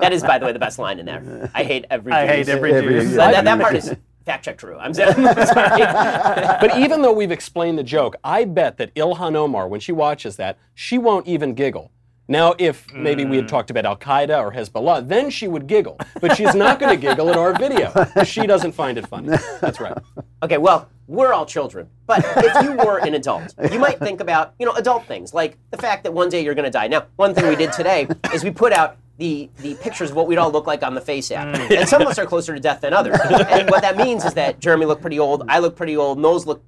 that 0.00 0.12
is, 0.12 0.22
by 0.22 0.38
the 0.38 0.44
way, 0.44 0.52
the 0.52 0.58
best 0.58 0.78
line 0.78 0.98
in 0.98 1.06
there. 1.06 1.50
I 1.54 1.64
hate 1.64 1.86
every. 1.88 2.12
I 2.12 2.26
hate 2.26 2.44
Jew. 2.44 2.52
every 2.52 2.74
Every- 2.74 3.00
Jew. 3.00 3.08
That, 3.14 3.32
that, 3.32 3.44
that 3.46 3.58
part 3.60 3.76
is 3.76 3.94
fact 4.30 4.44
check 4.44 4.58
true. 4.58 4.76
I'm 4.78 4.94
sorry. 4.94 5.14
But 6.60 6.78
even 6.78 7.02
though 7.02 7.12
we've 7.12 7.32
explained 7.32 7.78
the 7.78 7.82
joke, 7.82 8.16
I 8.22 8.44
bet 8.44 8.76
that 8.78 8.94
Ilhan 8.94 9.34
Omar, 9.34 9.68
when 9.68 9.80
she 9.80 9.92
watches 9.92 10.36
that, 10.36 10.58
she 10.74 10.98
won't 10.98 11.26
even 11.26 11.54
giggle. 11.54 11.90
Now, 12.28 12.54
if 12.58 12.92
maybe 12.94 13.24
we 13.24 13.36
had 13.36 13.46
mm. 13.46 13.48
talked 13.48 13.70
about 13.70 13.84
Al 13.84 13.96
Qaeda 13.96 14.38
or 14.38 14.52
Hezbollah, 14.52 15.08
then 15.08 15.30
she 15.30 15.48
would 15.48 15.66
giggle. 15.66 15.98
But 16.20 16.36
she's 16.36 16.54
not 16.54 16.78
going 16.78 16.94
to 16.94 17.00
giggle 17.00 17.28
at 17.28 17.36
our 17.36 17.52
video. 17.58 17.92
She 18.24 18.46
doesn't 18.46 18.70
find 18.70 18.96
it 18.98 19.08
funny. 19.08 19.36
That's 19.60 19.80
right. 19.80 19.96
Okay, 20.42 20.56
well, 20.56 20.88
we're 21.06 21.34
all 21.34 21.44
children. 21.44 21.86
But 22.06 22.24
if 22.38 22.64
you 22.64 22.72
were 22.72 22.96
an 22.96 23.12
adult, 23.12 23.52
you 23.70 23.78
might 23.78 23.98
think 23.98 24.20
about, 24.20 24.54
you 24.58 24.64
know, 24.64 24.72
adult 24.72 25.04
things, 25.04 25.34
like 25.34 25.58
the 25.70 25.76
fact 25.76 26.02
that 26.04 26.14
one 26.14 26.30
day 26.30 26.42
you're 26.42 26.54
going 26.54 26.64
to 26.64 26.70
die. 26.70 26.88
Now, 26.88 27.04
one 27.16 27.34
thing 27.34 27.46
we 27.46 27.56
did 27.56 27.72
today 27.74 28.08
is 28.32 28.42
we 28.42 28.50
put 28.50 28.72
out 28.72 28.96
the, 29.20 29.50
the 29.58 29.74
pictures 29.76 30.10
of 30.10 30.16
what 30.16 30.26
we'd 30.26 30.38
all 30.38 30.50
look 30.50 30.66
like 30.66 30.82
on 30.82 30.94
the 30.94 31.00
Face 31.00 31.30
app. 31.30 31.54
Mm. 31.54 31.78
And 31.78 31.88
some 31.88 32.02
of 32.02 32.08
us 32.08 32.18
are 32.18 32.26
closer 32.26 32.54
to 32.54 32.60
death 32.60 32.80
than 32.80 32.92
others. 32.92 33.18
And 33.50 33.68
what 33.70 33.82
that 33.82 33.96
means 33.96 34.24
is 34.24 34.34
that 34.34 34.60
Jeremy 34.60 34.86
looked 34.86 35.02
pretty 35.02 35.18
old, 35.18 35.44
I 35.48 35.58
look 35.58 35.76
pretty 35.76 35.96
old, 35.96 36.18
Knowles 36.18 36.46
looked 36.46 36.64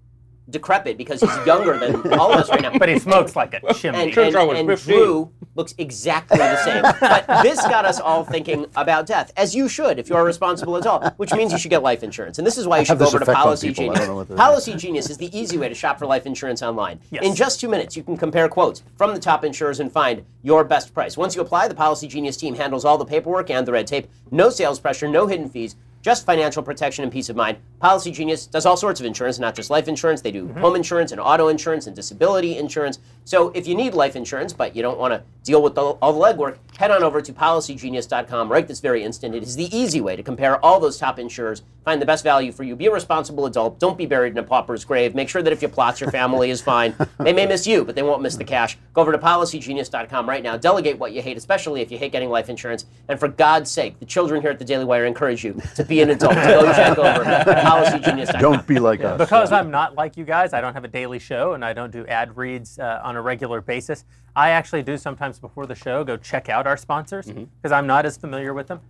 decrepit 0.53 0.97
because 0.97 1.21
he's 1.21 1.47
younger 1.47 1.77
than 1.79 2.13
all 2.19 2.33
of 2.33 2.39
us 2.39 2.49
right 2.49 2.63
now. 2.63 2.79
But 2.79 2.89
he 2.89 2.99
smokes 2.99 3.35
like 3.35 3.55
a 3.55 3.75
chimney. 3.75 4.03
and, 4.03 4.13
Turns 4.13 4.35
and, 4.35 4.71
and 4.71 4.79
Drew 4.79 5.31
looks 5.55 5.75
exactly 5.79 6.39
the 6.39 6.57
same. 6.65 6.83
But 7.01 7.43
this 7.43 7.61
got 7.63 7.85
us 7.85 8.01
all 8.01 8.25
thinking 8.25 8.67
about 8.77 9.07
death, 9.07 9.33
as 9.37 9.55
you 9.55 9.69
should 9.69 9.99
if 9.99 10.09
you're 10.09 10.25
responsible 10.25 10.77
at 10.77 10.87
all, 10.87 11.11
which 11.17 11.33
means 11.35 11.53
you 11.53 11.59
should 11.59 11.71
get 11.71 11.83
life 11.83 12.03
insurance. 12.03 12.39
And 12.39 12.47
this 12.47 12.57
is 12.57 12.67
why 12.67 12.79
you 12.79 12.85
should 12.85 12.99
go 12.99 13.07
over 13.07 13.19
to 13.19 13.27
Policy 13.27 13.73
Genius. 13.73 13.99
don't 13.99 14.09
know 14.09 14.15
what 14.17 14.29
that 14.29 14.35
is. 14.35 14.39
Policy 14.41 14.75
Genius 14.75 15.11
is 15.11 15.19
the 15.19 15.37
easy 15.37 15.59
way 15.59 15.69
to 15.69 15.75
shop 15.75 15.99
for 15.99 16.07
life 16.07 16.27
insurance 16.27 16.63
online. 16.63 17.01
In 17.11 17.35
just 17.35 17.61
two 17.61 17.69
minutes, 17.69 17.97
you 17.97 18.03
can 18.03 18.17
compare 18.17 18.49
quotes 18.49 18.83
from 18.97 19.15
the 19.15 19.21
top 19.21 19.45
insurers 19.45 19.81
and 19.81 19.91
find 19.91 20.25
your 20.43 20.65
best 20.65 20.95
price. 20.95 21.17
Once 21.17 21.35
you 21.35 21.43
apply, 21.43 21.69
the 21.69 21.75
Policy 21.75 22.07
Genius 22.09 22.37
team 22.37 22.55
handles 22.55 22.85
all 22.85 22.99
the 22.99 23.05
paperwork 23.05 23.51
and 23.51 23.67
the 23.67 23.73
red 23.73 23.87
tape. 23.87 24.09
No 24.31 24.51
sales 24.51 24.79
pressure, 24.81 25.09
no 25.09 25.27
hidden 25.27 25.49
fees. 25.49 25.77
Just 26.03 26.27
financial 26.27 26.65
protection 26.65 27.05
and 27.05 27.13
peace 27.13 27.29
of 27.29 27.37
mind. 27.37 27.59
Policy 27.83 28.13
Genius 28.13 28.47
does 28.47 28.65
all 28.65 28.77
sorts 28.77 29.01
of 29.01 29.07
insurance, 29.07 29.41
not 29.41 29.57
just 29.57 29.69
life 29.69 29.89
insurance. 29.89 30.21
They 30.21 30.31
do 30.31 30.45
mm-hmm. 30.45 30.61
home 30.61 30.77
insurance 30.77 31.11
and 31.11 31.21
auto 31.21 31.49
insurance 31.49 31.89
and 31.89 31.97
disability 31.97 32.57
insurance. 32.57 33.01
So 33.25 33.49
if 33.57 33.67
you 33.67 33.75
need 33.75 33.93
life 33.93 34.15
insurance, 34.15 34.53
but 34.53 34.77
you 34.77 34.83
don't 34.83 35.01
want 35.01 35.15
to 35.15 35.25
deal 35.43 35.61
with 35.61 35.75
the, 35.75 35.81
all 35.81 36.13
the 36.13 36.21
legwork, 36.21 36.59
head 36.77 36.93
on 36.93 37.03
over 37.03 37.21
to 37.21 37.33
policygenius.com 37.33 38.53
right 38.53 38.69
this 38.69 38.79
very 38.79 39.03
instant. 39.03 39.35
It 39.35 39.43
is 39.43 39.57
the 39.57 39.77
easy 39.77 40.01
way 40.01 40.15
to 40.15 40.23
compare 40.23 40.65
all 40.65 40.79
those 40.79 40.97
top 40.97 41.19
insurers, 41.19 41.63
find 41.85 42.01
the 42.01 42.07
best 42.07 42.23
value 42.23 42.53
for 42.53 42.63
you. 42.63 42.77
Be 42.77 42.87
a 42.87 42.93
responsible 42.93 43.47
adult. 43.47 43.81
Don't 43.81 43.99
be 43.99 44.07
buried 44.07 44.31
in 44.31 44.39
a 44.39 44.45
pauper's 44.45 44.85
grave. 44.85 45.17
Make 45.17 45.29
sure 45.29 45.43
that 45.43 45.53
if 45.53 45.61
you 45.61 45.69
plots, 45.69 46.01
your 46.01 46.11
family 46.13 46.51
is 46.51 46.63
fine. 46.63 46.95
They 47.19 47.33
may 47.33 47.47
miss 47.47 47.69
you, 47.69 47.85
but 47.85 47.95
they 47.95 48.03
won't 48.03 48.21
miss 48.21 48.35
the 48.35 48.45
cash. 48.45 48.77
Go 48.95 49.03
over 49.03 49.13
to 49.13 49.19
policygenius.com 49.19 50.29
right 50.29 50.43
now. 50.43 50.57
Delegate 50.57 50.99
what 50.99 51.13
you 51.13 51.23
hate, 51.23 51.37
especially 51.37 51.81
if 51.81 51.93
you 51.93 51.99
hate 51.99 52.11
getting 52.11 52.31
life 52.31 52.49
insurance. 52.49 52.85
And 53.07 53.21
for 53.21 53.29
God's 53.29 53.71
sake, 53.71 54.01
the 54.01 54.07
children 54.07 54.41
here 54.41 54.51
at 54.51 54.59
the 54.59 54.65
Daily 54.65 54.85
Wire 54.85 55.05
encourage 55.05 55.45
you 55.45 55.61
to 55.77 55.85
be 55.85 56.01
an 56.01 56.11
adult. 56.11 56.35
Go 56.35 56.73
check 56.73 56.99
over 56.99 57.23
policygenius.com. 57.77 58.41
Don't 58.41 58.67
be 58.67 58.79
like 58.79 59.03
us. 59.03 59.19
Because 59.19 59.53
I'm 59.53 59.71
not 59.71 59.95
like 59.95 60.17
you 60.17 60.25
guys, 60.25 60.53
I 60.53 60.61
don't 60.61 60.75
have 60.75 60.85
a 60.85 60.89
daily 60.89 61.19
show 61.19 61.53
and 61.55 61.65
I 61.65 61.73
don't 61.73 61.91
do 61.91 62.07
ad 62.07 62.37
reads 62.37 62.79
uh, 62.79 63.01
on 63.03 63.17
a 63.17 63.23
regular 63.23 63.61
basis. 63.61 64.05
I 64.35 64.51
actually 64.51 64.83
do 64.83 64.97
sometimes 64.97 65.39
before 65.39 65.67
the 65.67 65.75
show 65.75 66.05
go 66.05 66.17
check 66.17 66.49
out 66.49 66.67
our 66.67 66.77
sponsors 66.77 67.27
because 67.27 67.73
I'm 67.73 67.87
not 67.87 68.07
as 68.07 68.17
familiar 68.17 68.55
with 68.55 68.69
them. 68.69 68.81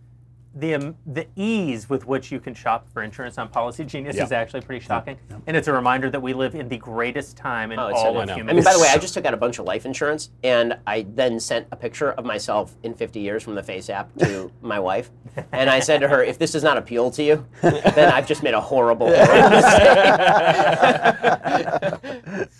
The, 0.54 0.74
um, 0.74 0.96
the 1.06 1.26
ease 1.34 1.88
with 1.88 2.06
which 2.06 2.30
you 2.30 2.38
can 2.38 2.52
shop 2.52 2.86
for 2.92 3.02
insurance 3.02 3.38
on 3.38 3.48
Policy 3.48 3.84
Genius 3.84 4.16
is 4.18 4.32
actually 4.32 4.60
pretty 4.60 4.84
shocking. 4.84 5.16
And 5.46 5.56
it's 5.56 5.66
a 5.66 5.72
reminder 5.72 6.10
that 6.10 6.20
we 6.20 6.34
live 6.34 6.54
in 6.54 6.68
the 6.68 6.76
greatest 6.76 7.38
time 7.38 7.72
in 7.72 7.78
Oh, 7.78 7.86
it's 7.88 8.00
so 8.00 8.08
all 8.08 8.12
good. 8.14 8.24
of 8.24 8.30
I 8.30 8.34
human 8.34 8.56
mean, 8.56 8.64
by 8.64 8.74
the 8.74 8.78
way, 8.80 8.88
I 8.90 8.98
just 8.98 9.14
took 9.14 9.24
out 9.24 9.32
a 9.32 9.38
bunch 9.38 9.58
of 9.58 9.64
life 9.64 9.86
insurance, 9.86 10.28
and 10.44 10.76
I 10.86 11.06
then 11.14 11.40
sent 11.40 11.68
a 11.72 11.76
picture 11.76 12.12
of 12.12 12.26
myself 12.26 12.74
in 12.82 12.92
50 12.94 13.18
years 13.20 13.42
from 13.42 13.54
the 13.54 13.62
Face 13.62 13.88
app 13.88 14.14
to 14.18 14.52
my 14.60 14.78
wife, 14.78 15.10
and 15.52 15.70
I 15.70 15.80
said 15.80 16.00
to 16.02 16.08
her, 16.08 16.22
"If 16.22 16.38
this 16.38 16.52
does 16.52 16.62
not 16.62 16.76
appeal 16.76 17.10
to 17.12 17.22
you, 17.22 17.46
then 17.62 18.12
I've 18.12 18.26
just 18.26 18.42
made 18.42 18.52
a 18.54 18.60
horrible, 18.60 19.06
horrible 19.14 19.50
mistake." 19.56 19.96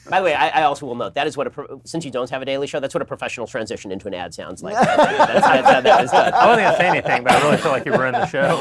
by 0.09 0.19
the 0.21 0.25
way, 0.25 0.35
I, 0.35 0.61
I 0.61 0.63
also 0.65 0.87
will 0.87 0.95
note 0.95 1.15
that 1.15 1.27
is 1.27 1.37
what 1.37 1.47
a 1.47 1.51
pro- 1.51 1.81
since 1.85 2.05
you 2.05 2.11
don't 2.11 2.29
have 2.31 2.43
a 2.43 2.45
daily 2.45 2.67
show, 2.67 2.81
that's 2.81 2.95
what 2.95 3.03
a 3.03 3.07
professional 3.07 3.47
transition 3.47 3.91
into 3.93 4.07
an 4.09 4.15
ad 4.15 4.33
sounds 4.35 4.63
like. 4.63 4.75
That's, 4.83 4.97
that's 5.47 5.47
how 5.67 5.81
that 5.81 6.03
was 6.03 6.11
done. 6.11 6.33
I 6.35 6.47
wasn't 6.47 6.63
going 6.63 6.73
to 6.73 6.77
say 6.79 6.89
anything, 6.89 7.25
but 7.25 7.33
I 7.33 7.43
really 7.43 7.57
feel 7.57 7.73
like 7.73 7.82
you 7.87 7.93
ruined 7.93 8.15
the 8.15 8.27
show. 8.27 8.59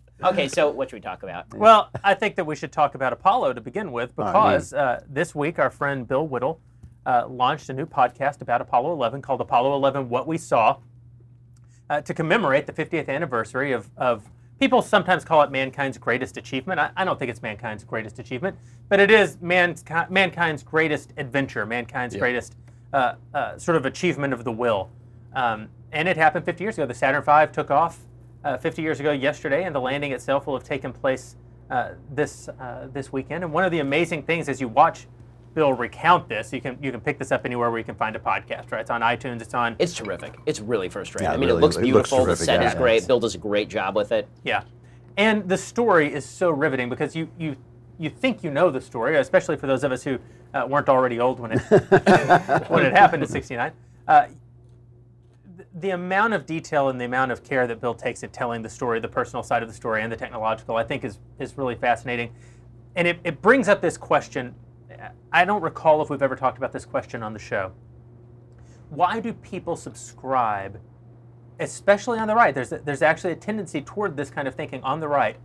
Okay, 0.24 0.48
so 0.48 0.68
what 0.68 0.90
should 0.90 0.96
we 0.96 1.00
talk 1.00 1.22
about? 1.22 1.54
Well, 1.54 1.90
I 2.02 2.12
think 2.14 2.34
that 2.36 2.44
we 2.44 2.56
should 2.56 2.72
talk 2.72 2.96
about 2.96 3.12
Apollo 3.12 3.52
to 3.52 3.60
begin 3.60 3.92
with 3.92 4.16
because 4.16 4.72
uh, 4.72 5.00
this 5.08 5.32
week 5.32 5.60
our 5.60 5.70
friend 5.70 6.08
Bill 6.08 6.26
Whittle 6.26 6.60
uh, 7.06 7.26
launched 7.28 7.68
a 7.70 7.72
new 7.72 7.86
podcast 7.86 8.42
about 8.42 8.60
Apollo 8.60 8.92
11 8.94 9.22
called 9.22 9.40
Apollo 9.40 9.76
11 9.76 10.08
What 10.08 10.26
We 10.26 10.36
Saw 10.36 10.78
uh, 11.88 12.00
to 12.00 12.12
commemorate 12.12 12.66
the 12.66 12.72
50th 12.72 13.08
anniversary 13.08 13.70
of, 13.70 13.88
of 13.96 14.28
people 14.58 14.82
sometimes 14.82 15.24
call 15.24 15.40
it 15.42 15.52
mankind's 15.52 15.98
greatest 15.98 16.36
achievement. 16.36 16.80
I, 16.80 16.90
I 16.96 17.04
don't 17.04 17.18
think 17.18 17.30
it's 17.30 17.40
mankind's 17.40 17.84
greatest 17.84 18.18
achievement, 18.18 18.56
but 18.88 18.98
it 18.98 19.12
is 19.12 19.36
manki- 19.36 20.10
mankind's 20.10 20.64
greatest 20.64 21.12
adventure, 21.16 21.64
mankind's 21.64 22.16
greatest 22.16 22.56
uh, 22.92 23.14
uh, 23.34 23.56
sort 23.56 23.76
of 23.76 23.86
achievement 23.86 24.32
of 24.32 24.42
the 24.42 24.52
will. 24.52 24.90
Um, 25.32 25.68
and 25.92 26.08
it 26.08 26.16
happened 26.16 26.44
50 26.44 26.64
years 26.64 26.78
ago. 26.78 26.86
The 26.86 26.94
Saturn 26.94 27.22
V 27.22 27.52
took 27.52 27.70
off 27.70 27.98
uh, 28.44 28.56
50 28.56 28.82
years 28.82 29.00
ago 29.00 29.12
yesterday, 29.12 29.64
and 29.64 29.74
the 29.74 29.80
landing 29.80 30.12
itself 30.12 30.46
will 30.46 30.54
have 30.54 30.64
taken 30.64 30.92
place 30.92 31.36
uh, 31.70 31.90
this 32.10 32.48
uh, 32.48 32.88
this 32.92 33.12
weekend. 33.12 33.44
And 33.44 33.52
one 33.52 33.64
of 33.64 33.70
the 33.70 33.80
amazing 33.80 34.22
things 34.22 34.48
as 34.48 34.60
you 34.60 34.68
watch 34.68 35.06
Bill 35.54 35.72
recount 35.72 36.28
this, 36.28 36.52
you 36.52 36.60
can 36.60 36.78
you 36.80 36.90
can 36.90 37.00
pick 37.00 37.18
this 37.18 37.32
up 37.32 37.44
anywhere 37.44 37.70
where 37.70 37.78
you 37.78 37.84
can 37.84 37.94
find 37.94 38.16
a 38.16 38.18
podcast. 38.18 38.70
Right? 38.70 38.80
It's 38.80 38.90
on 38.90 39.00
iTunes. 39.00 39.42
It's 39.42 39.54
on 39.54 39.76
It's 39.78 39.94
terrific. 39.94 40.38
It's 40.46 40.60
really 40.60 40.88
first 40.88 41.14
rate. 41.14 41.24
Yeah, 41.24 41.32
I 41.32 41.36
mean, 41.36 41.48
really, 41.48 41.58
it 41.58 41.62
looks 41.62 41.76
it 41.76 41.84
looks 41.86 42.10
beautiful. 42.10 42.26
the 42.26 42.36
set 42.36 42.60
yeah. 42.60 42.68
is 42.68 42.74
great. 42.74 43.06
Bill 43.06 43.20
does 43.20 43.34
a 43.34 43.38
great 43.38 43.68
job 43.68 43.96
with 43.96 44.12
it. 44.12 44.28
Yeah, 44.44 44.62
and 45.16 45.48
the 45.48 45.58
story 45.58 46.12
is 46.12 46.24
so 46.24 46.50
riveting 46.50 46.88
because 46.88 47.16
you 47.16 47.28
you 47.38 47.56
you 47.98 48.08
think 48.08 48.44
you 48.44 48.50
know 48.50 48.70
the 48.70 48.80
story, 48.80 49.16
especially 49.16 49.56
for 49.56 49.66
those 49.66 49.84
of 49.84 49.92
us 49.92 50.04
who 50.04 50.18
uh, 50.54 50.66
weren't 50.68 50.88
already 50.88 51.18
old 51.18 51.40
when 51.40 51.52
it 51.52 51.58
when 52.70 52.86
it 52.86 52.92
happened 52.92 53.22
in 53.22 53.28
'69. 53.28 53.72
Uh, 54.06 54.26
th- 54.26 54.37
the 55.80 55.90
amount 55.90 56.34
of 56.34 56.46
detail 56.46 56.88
and 56.88 57.00
the 57.00 57.04
amount 57.04 57.32
of 57.32 57.44
care 57.44 57.66
that 57.66 57.80
Bill 57.80 57.94
takes 57.94 58.22
in 58.22 58.30
telling 58.30 58.62
the 58.62 58.68
story, 58.68 59.00
the 59.00 59.08
personal 59.08 59.42
side 59.42 59.62
of 59.62 59.68
the 59.68 59.74
story, 59.74 60.02
and 60.02 60.10
the 60.10 60.16
technological, 60.16 60.76
I 60.76 60.84
think 60.84 61.04
is 61.04 61.18
is 61.38 61.56
really 61.56 61.74
fascinating, 61.74 62.32
and 62.96 63.08
it, 63.08 63.18
it 63.24 63.42
brings 63.42 63.68
up 63.68 63.80
this 63.80 63.96
question. 63.96 64.54
I 65.32 65.44
don't 65.44 65.62
recall 65.62 66.02
if 66.02 66.10
we've 66.10 66.22
ever 66.22 66.34
talked 66.34 66.58
about 66.58 66.72
this 66.72 66.84
question 66.84 67.22
on 67.22 67.32
the 67.32 67.38
show. 67.38 67.72
Why 68.88 69.20
do 69.20 69.32
people 69.34 69.76
subscribe 69.76 70.80
especially 71.60 72.18
on 72.18 72.28
the 72.28 72.34
right, 72.34 72.54
there's 72.54 72.70
there's 72.70 73.02
actually 73.02 73.32
a 73.32 73.36
tendency 73.36 73.80
toward 73.80 74.16
this 74.16 74.30
kind 74.30 74.48
of 74.48 74.54
thinking 74.54 74.82
on 74.82 75.00
the 75.00 75.08
right 75.08 75.36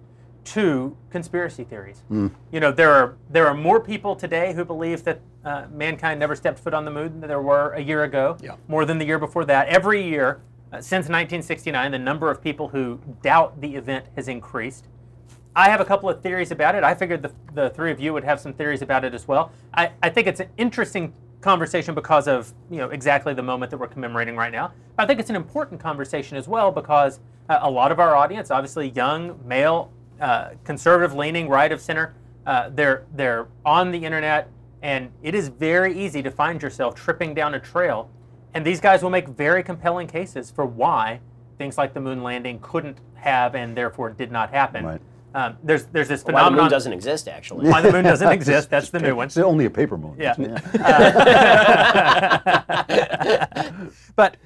to 0.46 0.96
conspiracy 1.10 1.64
theories. 1.64 2.04
Hmm. 2.10 2.28
You 2.52 2.60
know, 2.60 2.72
there 2.72 2.92
are 2.92 3.18
there 3.30 3.48
are 3.48 3.54
more 3.54 3.80
people 3.80 4.16
today 4.16 4.54
who 4.54 4.66
believe 4.66 5.04
that 5.06 5.22
uh, 5.46 5.66
mankind 5.72 6.20
never 6.20 6.36
stepped 6.36 6.60
foot 6.60 6.74
on 6.74 6.86
the 6.86 6.92
moon 6.92 7.20
than 7.20 7.28
there 7.28 7.42
were 7.42 7.72
a 7.74 7.82
year 7.82 8.04
ago. 8.04 8.38
Yeah. 8.42 8.56
More 8.68 8.86
than 8.86 8.98
the 8.98 9.06
year 9.06 9.20
before 9.20 9.46
that. 9.46 9.68
Every 9.68 10.08
year 10.08 10.42
uh, 10.72 10.78
since 10.78 11.04
1969, 11.04 11.92
the 11.92 12.00
number 12.00 12.32
of 12.32 12.42
people 12.42 12.70
who 12.70 13.00
doubt 13.22 13.62
the 13.62 13.76
event 13.76 14.08
has 14.16 14.28
increased. 14.28 14.88
I 15.56 15.70
have 15.70 15.80
a 15.82 15.86
couple 15.86 16.10
of 16.10 16.24
theories 16.24 16.50
about 16.50 16.74
it. 16.74 16.84
I 16.84 16.96
figured 16.96 17.22
the, 17.22 17.32
the 17.54 17.70
three 17.70 17.92
of 17.92 18.00
you 18.00 18.12
would 18.12 18.24
have 18.24 18.40
some 18.40 18.54
theories 18.54 18.82
about 18.82 19.06
it 19.06 19.14
as 19.14 19.28
well. 19.28 19.52
I, 19.74 19.92
I 20.02 20.10
think 20.10 20.26
it's 20.28 20.40
an 20.40 20.50
interesting 20.58 21.14
conversation 21.42 21.94
because 21.94 22.28
of 22.28 22.52
you 22.72 22.78
know 22.78 22.90
exactly 22.90 23.34
the 23.36 23.44
moment 23.44 23.70
that 23.70 23.78
we're 23.78 23.88
commemorating 23.88 24.36
right 24.36 24.52
now. 24.52 24.74
I 24.98 25.06
think 25.06 25.20
it's 25.20 25.30
an 25.30 25.36
important 25.36 25.80
conversation 25.80 26.38
as 26.38 26.48
well 26.48 26.72
because 26.72 27.20
uh, 27.50 27.60
a 27.62 27.70
lot 27.70 27.92
of 27.92 28.00
our 28.00 28.16
audience, 28.16 28.50
obviously 28.50 28.90
young, 28.90 29.40
male, 29.46 29.92
uh, 30.20 30.52
conservative-leaning, 30.64 31.50
right 31.50 31.72
of 31.72 31.82
center, 31.82 32.16
uh, 32.48 32.70
they're 32.70 33.06
they're 33.14 33.48
on 33.64 33.92
the 33.92 34.04
internet, 34.04 34.50
and 34.84 35.10
it 35.24 35.34
is 35.34 35.48
very 35.48 35.98
easy 35.98 36.22
to 36.22 36.30
find 36.30 36.62
yourself 36.62 36.94
tripping 36.94 37.34
down 37.34 37.56
a 37.56 37.60
trail. 37.60 38.12
And 38.54 38.64
these 38.64 38.82
guys 38.82 39.02
will 39.02 39.10
make 39.10 39.30
very 39.30 39.64
compelling 39.64 40.08
cases 40.08 40.52
for 40.52 40.66
why 40.66 41.22
things 41.58 41.78
like 41.78 41.94
the 41.94 42.02
moon 42.02 42.22
landing 42.22 42.60
couldn't 42.60 43.00
have 43.16 43.56
and 43.56 43.76
therefore 43.76 44.12
did 44.12 44.32
not 44.32 44.52
happen. 44.52 44.86
Right. 44.86 45.02
Um, 45.36 45.58
there's 45.64 45.86
there's 45.86 46.08
this 46.08 46.24
Why 46.24 46.34
the 46.34 46.38
phenomenon. 46.38 46.66
moon 46.66 46.72
doesn't 46.72 46.94
exist, 46.94 47.28
actually. 47.28 47.68
Why 47.68 47.82
the 47.82 47.92
moon 47.92 48.04
doesn't 48.04 48.32
exist? 48.32 48.70
That's 48.70 48.92
the 48.92 49.00
new 49.00 49.16
one. 49.16 49.28
It's 49.28 49.38
only 49.38 49.66
a 49.66 49.70
paper 49.70 49.98
moon. 49.98 50.16
Yeah. 50.20 50.36
but 54.16 54.38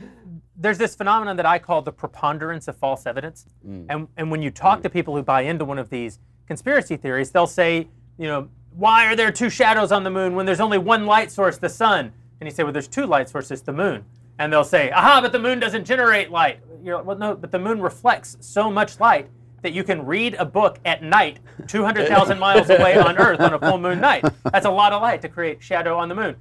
there's 0.56 0.78
this 0.78 0.96
phenomenon 0.96 1.36
that 1.36 1.46
I 1.46 1.60
call 1.60 1.82
the 1.82 1.92
preponderance 1.92 2.70
of 2.70 2.78
false 2.78 3.06
evidence. 3.06 3.46
And, 3.90 4.08
and 4.16 4.32
when 4.32 4.42
you 4.42 4.50
talk 4.50 4.82
to 4.84 4.90
people 4.90 5.14
who 5.14 5.24
buy 5.24 5.42
into 5.42 5.66
one 5.66 5.78
of 5.78 5.90
these 5.90 6.20
conspiracy 6.48 6.96
theories, 6.96 7.32
they'll 7.32 7.48
say, 7.48 7.90
you 8.18 8.28
know, 8.28 8.48
why 8.78 9.08
are 9.08 9.16
there 9.16 9.32
two 9.32 9.50
shadows 9.50 9.92
on 9.92 10.04
the 10.04 10.12
moon 10.12 10.36
when 10.36 10.46
there's 10.46 10.60
only 10.60 10.78
one 10.78 11.08
light 11.08 11.32
source, 11.32 11.58
the 11.58 11.70
sun? 11.70 12.14
And 12.40 12.48
you 12.48 12.52
say, 12.52 12.64
well, 12.64 12.72
there's 12.72 12.88
two 12.88 13.08
light 13.08 13.28
sources, 13.28 13.64
the 13.64 13.74
moon. 13.74 14.06
And 14.38 14.54
they'll 14.54 14.64
say, 14.64 14.92
aha, 14.92 15.20
but 15.20 15.32
the 15.32 15.40
moon 15.40 15.60
doesn't 15.60 15.84
generate 15.84 16.30
light. 16.30 16.60
You're 16.84 16.98
like, 16.98 17.06
well, 17.06 17.18
no, 17.18 17.36
but 17.36 17.52
the 17.52 17.58
moon 17.58 17.82
reflects 17.82 18.38
so 18.40 18.70
much 18.70 19.00
light 19.00 19.30
that 19.64 19.74
you 19.74 19.84
can 19.84 20.06
read 20.06 20.36
a 20.36 20.46
book 20.46 20.78
at 20.86 21.02
night 21.02 21.40
200,000 21.66 22.38
miles 22.38 22.70
away 22.70 23.00
on 23.00 23.18
Earth 23.18 23.40
on 23.40 23.56
a 23.56 23.60
full 23.60 23.80
moon 23.80 24.00
night. 24.00 24.24
That's 24.44 24.68
a 24.68 24.72
lot 24.72 24.94
of 24.94 25.02
light 25.02 25.24
to 25.24 25.30
create 25.30 25.64
shadow 25.64 25.98
on 25.98 26.08
the 26.08 26.16
moon. 26.16 26.36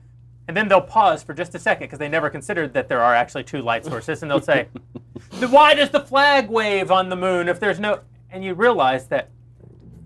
And 0.47 0.55
then 0.55 0.69
they'll 0.69 0.83
pause 0.83 1.23
for 1.23 1.33
just 1.33 1.55
a 1.55 1.59
second 1.59 1.87
because 1.87 1.99
they 1.99 2.09
never 2.09 2.29
considered 2.29 2.75
that 2.75 2.87
there 2.87 3.01
are 3.01 3.15
actually 3.15 3.45
two 3.45 3.63
light 3.63 3.87
sources. 3.87 4.21
And 4.21 4.31
they'll 4.31 4.43
say, 4.43 4.69
why 5.49 5.73
does 5.73 5.89
the 5.89 6.01
flag 6.01 6.51
wave 6.51 6.91
on 6.91 7.09
the 7.09 7.17
moon 7.17 7.49
if 7.49 7.59
there's 7.59 7.81
no. 7.81 8.01
And 8.31 8.45
you 8.45 8.53
realize 8.53 9.07
that 9.09 9.31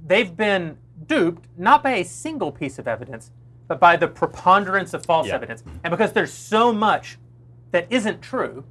they've 0.06 0.34
been 0.34 0.78
duped 1.06 1.46
not 1.56 1.82
by 1.82 1.92
a 1.92 2.04
single 2.04 2.52
piece 2.52 2.78
of 2.78 2.86
evidence, 2.88 3.30
but 3.68 3.80
by 3.80 3.96
the 3.96 4.08
preponderance 4.08 4.94
of 4.94 5.04
false 5.04 5.28
Yeah. 5.28 5.34
evidence. 5.36 5.62
And 5.84 5.90
because 5.90 6.12
there's 6.12 6.32
so 6.32 6.72
much 6.72 7.18
that 7.70 7.86
isn't 7.90 8.20
true, 8.20 8.64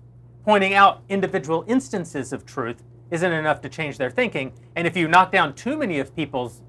pointing 0.45 0.73
out 0.73 1.01
individual 1.09 1.63
instances 1.67 2.33
of 2.33 2.45
truth 2.45 2.83
isn't 3.11 3.31
enough 3.31 3.61
to 3.61 3.69
change 3.69 3.97
their 3.97 4.09
thinking. 4.09 4.51
And 4.75 4.85
if 4.85 4.95
you 4.95 5.07
knock 5.07 5.31
down 5.31 5.53
too 5.53 5.77
many 5.77 5.99
of 5.99 6.15
people's 6.15 6.61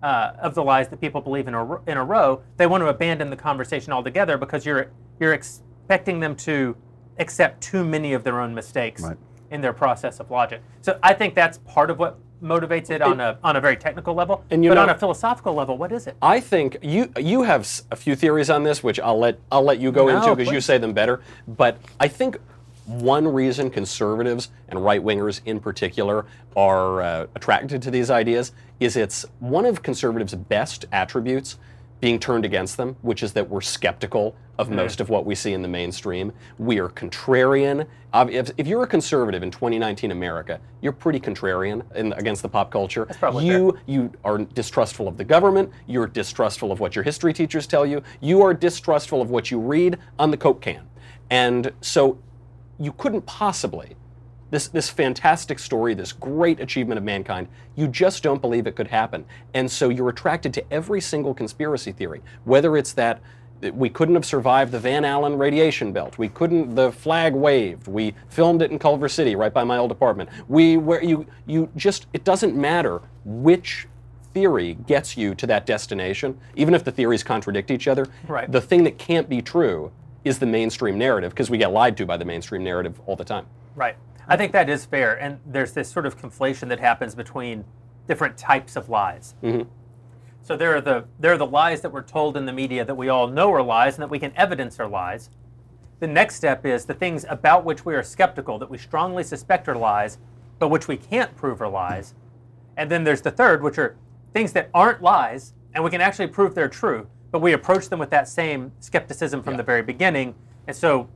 uh, 0.00 0.32
of 0.40 0.54
the 0.54 0.62
lies 0.62 0.86
that 0.88 1.00
people 1.00 1.20
believe 1.20 1.48
in 1.48 1.54
a, 1.54 1.82
in 1.90 1.96
a 1.96 2.04
row, 2.04 2.40
they 2.56 2.68
want 2.68 2.82
to 2.82 2.86
abandon 2.88 3.30
the 3.30 3.36
conversation 3.36 3.92
altogether 3.92 4.38
because 4.38 4.64
you're 4.64 4.86
you're 5.18 5.32
expecting 5.34 6.20
them 6.20 6.36
to 6.36 6.76
accept 7.18 7.60
too 7.60 7.84
many 7.84 8.12
of 8.12 8.22
their 8.22 8.40
own 8.40 8.54
mistakes 8.54 9.02
Right. 9.02 9.16
in 9.50 9.60
their 9.60 9.72
process 9.72 10.20
of 10.20 10.30
logic. 10.30 10.62
So 10.82 11.00
I 11.02 11.14
think 11.14 11.34
that's 11.34 11.58
part 11.58 11.90
of 11.90 11.98
what 11.98 12.16
motivates 12.42 12.90
it 12.90 13.02
on 13.02 13.20
a 13.20 13.38
on 13.42 13.56
a 13.56 13.60
very 13.60 13.76
technical 13.76 14.14
level. 14.14 14.44
And 14.50 14.64
you 14.64 14.70
but 14.70 14.74
know- 14.76 14.82
on 14.82 14.90
a 14.90 14.98
philosophical 14.98 15.54
level, 15.54 15.76
what 15.76 15.92
is 15.92 16.06
it? 16.06 16.16
I 16.22 16.40
think 16.40 16.78
you 16.82 17.12
you 17.18 17.42
have 17.42 17.68
a 17.90 17.96
few 17.96 18.14
theories 18.16 18.50
on 18.50 18.62
this, 18.64 18.82
which 18.82 19.00
I'll 19.00 19.18
let 19.18 19.38
I'll 19.50 19.62
let 19.64 19.78
you 19.80 19.92
go 19.92 20.06
No, 20.08 20.16
into 20.16 20.34
because 20.36 20.52
you 20.52 20.60
say 20.60 20.78
them 20.78 20.92
better. 20.92 21.20
But 21.46 21.78
I 22.00 22.08
think 22.08 22.38
one 22.86 23.28
reason 23.28 23.68
conservatives 23.70 24.48
and 24.68 24.82
right 24.82 25.02
wingers 25.02 25.40
in 25.44 25.60
particular 25.60 26.24
are 26.56 27.02
uh, 27.02 27.26
attracted 27.34 27.82
to 27.82 27.90
these 27.90 28.10
ideas 28.10 28.52
is 28.80 28.96
it's 28.96 29.26
one 29.40 29.66
of 29.66 29.82
conservatives' 29.82 30.34
best 30.34 30.86
attributes 30.90 31.58
being 32.00 32.18
turned 32.18 32.44
against 32.44 32.76
them, 32.76 32.96
which 33.02 33.22
is 33.22 33.32
that 33.32 33.48
we're 33.48 33.60
skeptical 33.60 34.36
of 34.58 34.68
hmm. 34.68 34.76
most 34.76 35.00
of 35.00 35.08
what 35.08 35.24
we 35.24 35.34
see 35.34 35.52
in 35.52 35.62
the 35.62 35.68
mainstream. 35.68 36.32
We 36.58 36.78
are 36.78 36.88
contrarian. 36.88 37.86
If, 38.14 38.50
if 38.56 38.66
you're 38.66 38.82
a 38.82 38.86
conservative 38.86 39.42
in 39.42 39.50
2019 39.50 40.10
America, 40.10 40.60
you're 40.80 40.92
pretty 40.92 41.20
contrarian 41.20 41.82
in, 41.94 42.12
against 42.14 42.42
the 42.42 42.48
pop 42.48 42.70
culture. 42.70 43.06
probably 43.06 43.46
you 43.46 43.78
you 43.86 44.10
are 44.24 44.38
distrustful 44.38 45.08
of 45.08 45.16
the 45.16 45.24
government. 45.24 45.70
You're 45.86 46.06
distrustful 46.06 46.72
of 46.72 46.80
what 46.80 46.94
your 46.96 47.02
history 47.02 47.32
teachers 47.32 47.66
tell 47.66 47.86
you. 47.86 48.02
You 48.20 48.42
are 48.42 48.54
distrustful 48.54 49.20
of 49.20 49.30
what 49.30 49.50
you 49.50 49.58
read 49.58 49.98
on 50.18 50.30
the 50.30 50.36
Coke 50.36 50.60
can, 50.60 50.88
and 51.30 51.72
so 51.80 52.18
you 52.78 52.92
couldn't 52.92 53.26
possibly 53.26 53.96
this 54.50 54.68
this 54.68 54.88
fantastic 54.88 55.58
story, 55.58 55.94
this 55.94 56.12
great 56.12 56.60
achievement 56.60 56.98
of 56.98 57.04
mankind, 57.04 57.48
you 57.76 57.88
just 57.88 58.22
don't 58.22 58.40
believe 58.40 58.66
it 58.66 58.76
could 58.76 58.88
happen. 58.88 59.24
And 59.54 59.70
so 59.70 59.88
you're 59.88 60.08
attracted 60.08 60.54
to 60.54 60.72
every 60.72 61.00
single 61.00 61.34
conspiracy 61.34 61.92
theory, 61.92 62.22
whether 62.44 62.76
it's 62.76 62.92
that 62.94 63.20
we 63.60 63.88
couldn't 63.88 64.14
have 64.14 64.24
survived 64.24 64.72
the 64.72 64.78
Van 64.78 65.04
Allen 65.04 65.36
radiation 65.36 65.92
belt. 65.92 66.16
We 66.16 66.28
couldn't. 66.28 66.74
The 66.74 66.92
flag 66.92 67.34
waved. 67.34 67.88
We 67.88 68.14
filmed 68.28 68.62
it 68.62 68.70
in 68.70 68.78
Culver 68.78 69.08
City, 69.08 69.34
right 69.34 69.52
by 69.52 69.64
my 69.64 69.78
old 69.78 69.90
apartment. 69.90 70.30
We 70.48 70.76
where 70.76 71.02
you 71.02 71.26
you 71.46 71.68
just 71.76 72.06
it 72.12 72.24
doesn't 72.24 72.56
matter 72.56 73.02
which 73.24 73.88
theory 74.32 74.74
gets 74.86 75.16
you 75.16 75.34
to 75.34 75.46
that 75.46 75.66
destination, 75.66 76.38
even 76.54 76.74
if 76.74 76.84
the 76.84 76.92
theories 76.92 77.22
contradict 77.22 77.70
each 77.70 77.88
other. 77.88 78.06
Right. 78.26 78.50
The 78.50 78.60
thing 78.60 78.84
that 78.84 78.98
can't 78.98 79.28
be 79.28 79.42
true 79.42 79.90
is 80.24 80.38
the 80.38 80.46
mainstream 80.46 80.98
narrative 80.98 81.32
because 81.32 81.50
we 81.50 81.58
get 81.58 81.72
lied 81.72 81.96
to 81.96 82.06
by 82.06 82.16
the 82.16 82.24
mainstream 82.24 82.62
narrative 82.62 83.00
all 83.06 83.16
the 83.16 83.24
time. 83.24 83.46
Right. 83.74 83.96
I 84.28 84.36
think 84.36 84.52
that 84.52 84.68
is 84.68 84.84
fair. 84.84 85.14
And 85.14 85.40
there's 85.46 85.72
this 85.72 85.90
sort 85.90 86.06
of 86.06 86.20
conflation 86.20 86.68
that 86.68 86.80
happens 86.80 87.14
between 87.14 87.64
different 88.06 88.36
types 88.36 88.76
of 88.76 88.88
lies. 88.88 89.34
Mm-hmm. 89.42 89.68
So 90.42 90.56
there 90.56 90.76
are 90.76 90.80
the 90.80 91.04
there 91.18 91.32
are 91.32 91.38
the 91.38 91.46
lies 91.46 91.80
that 91.80 91.92
we're 91.92 92.02
told 92.02 92.36
in 92.36 92.46
the 92.46 92.52
media 92.52 92.84
that 92.84 92.94
we 92.94 93.08
all 93.08 93.26
know 93.26 93.52
are 93.52 93.62
lies 93.62 93.94
and 93.94 94.02
that 94.02 94.10
we 94.10 94.18
can 94.18 94.32
evidence 94.36 94.78
are 94.78 94.88
lies. 94.88 95.30
The 96.00 96.06
next 96.06 96.36
step 96.36 96.64
is 96.64 96.84
the 96.84 96.94
things 96.94 97.24
about 97.28 97.64
which 97.64 97.84
we 97.84 97.94
are 97.94 98.02
skeptical 98.02 98.58
that 98.58 98.70
we 98.70 98.78
strongly 98.78 99.24
suspect 99.24 99.68
are 99.68 99.76
lies, 99.76 100.18
but 100.58 100.68
which 100.68 100.86
we 100.88 100.96
can't 100.96 101.34
prove 101.36 101.60
are 101.60 101.68
lies. 101.68 102.14
And 102.76 102.90
then 102.90 103.04
there's 103.04 103.22
the 103.22 103.32
third, 103.32 103.62
which 103.62 103.78
are 103.78 103.96
things 104.32 104.52
that 104.52 104.70
aren't 104.72 105.02
lies 105.02 105.54
and 105.74 105.84
we 105.84 105.90
can 105.90 106.00
actually 106.00 106.28
prove 106.28 106.54
they're 106.54 106.68
true, 106.68 107.06
but 107.30 107.40
we 107.40 107.52
approach 107.52 107.88
them 107.88 107.98
with 107.98 108.10
that 108.10 108.28
same 108.28 108.72
skepticism 108.80 109.42
from 109.42 109.56
the 109.56 109.62
very 109.62 109.82
beginning. 109.82 110.34
And 110.66 110.74
so 110.74 111.08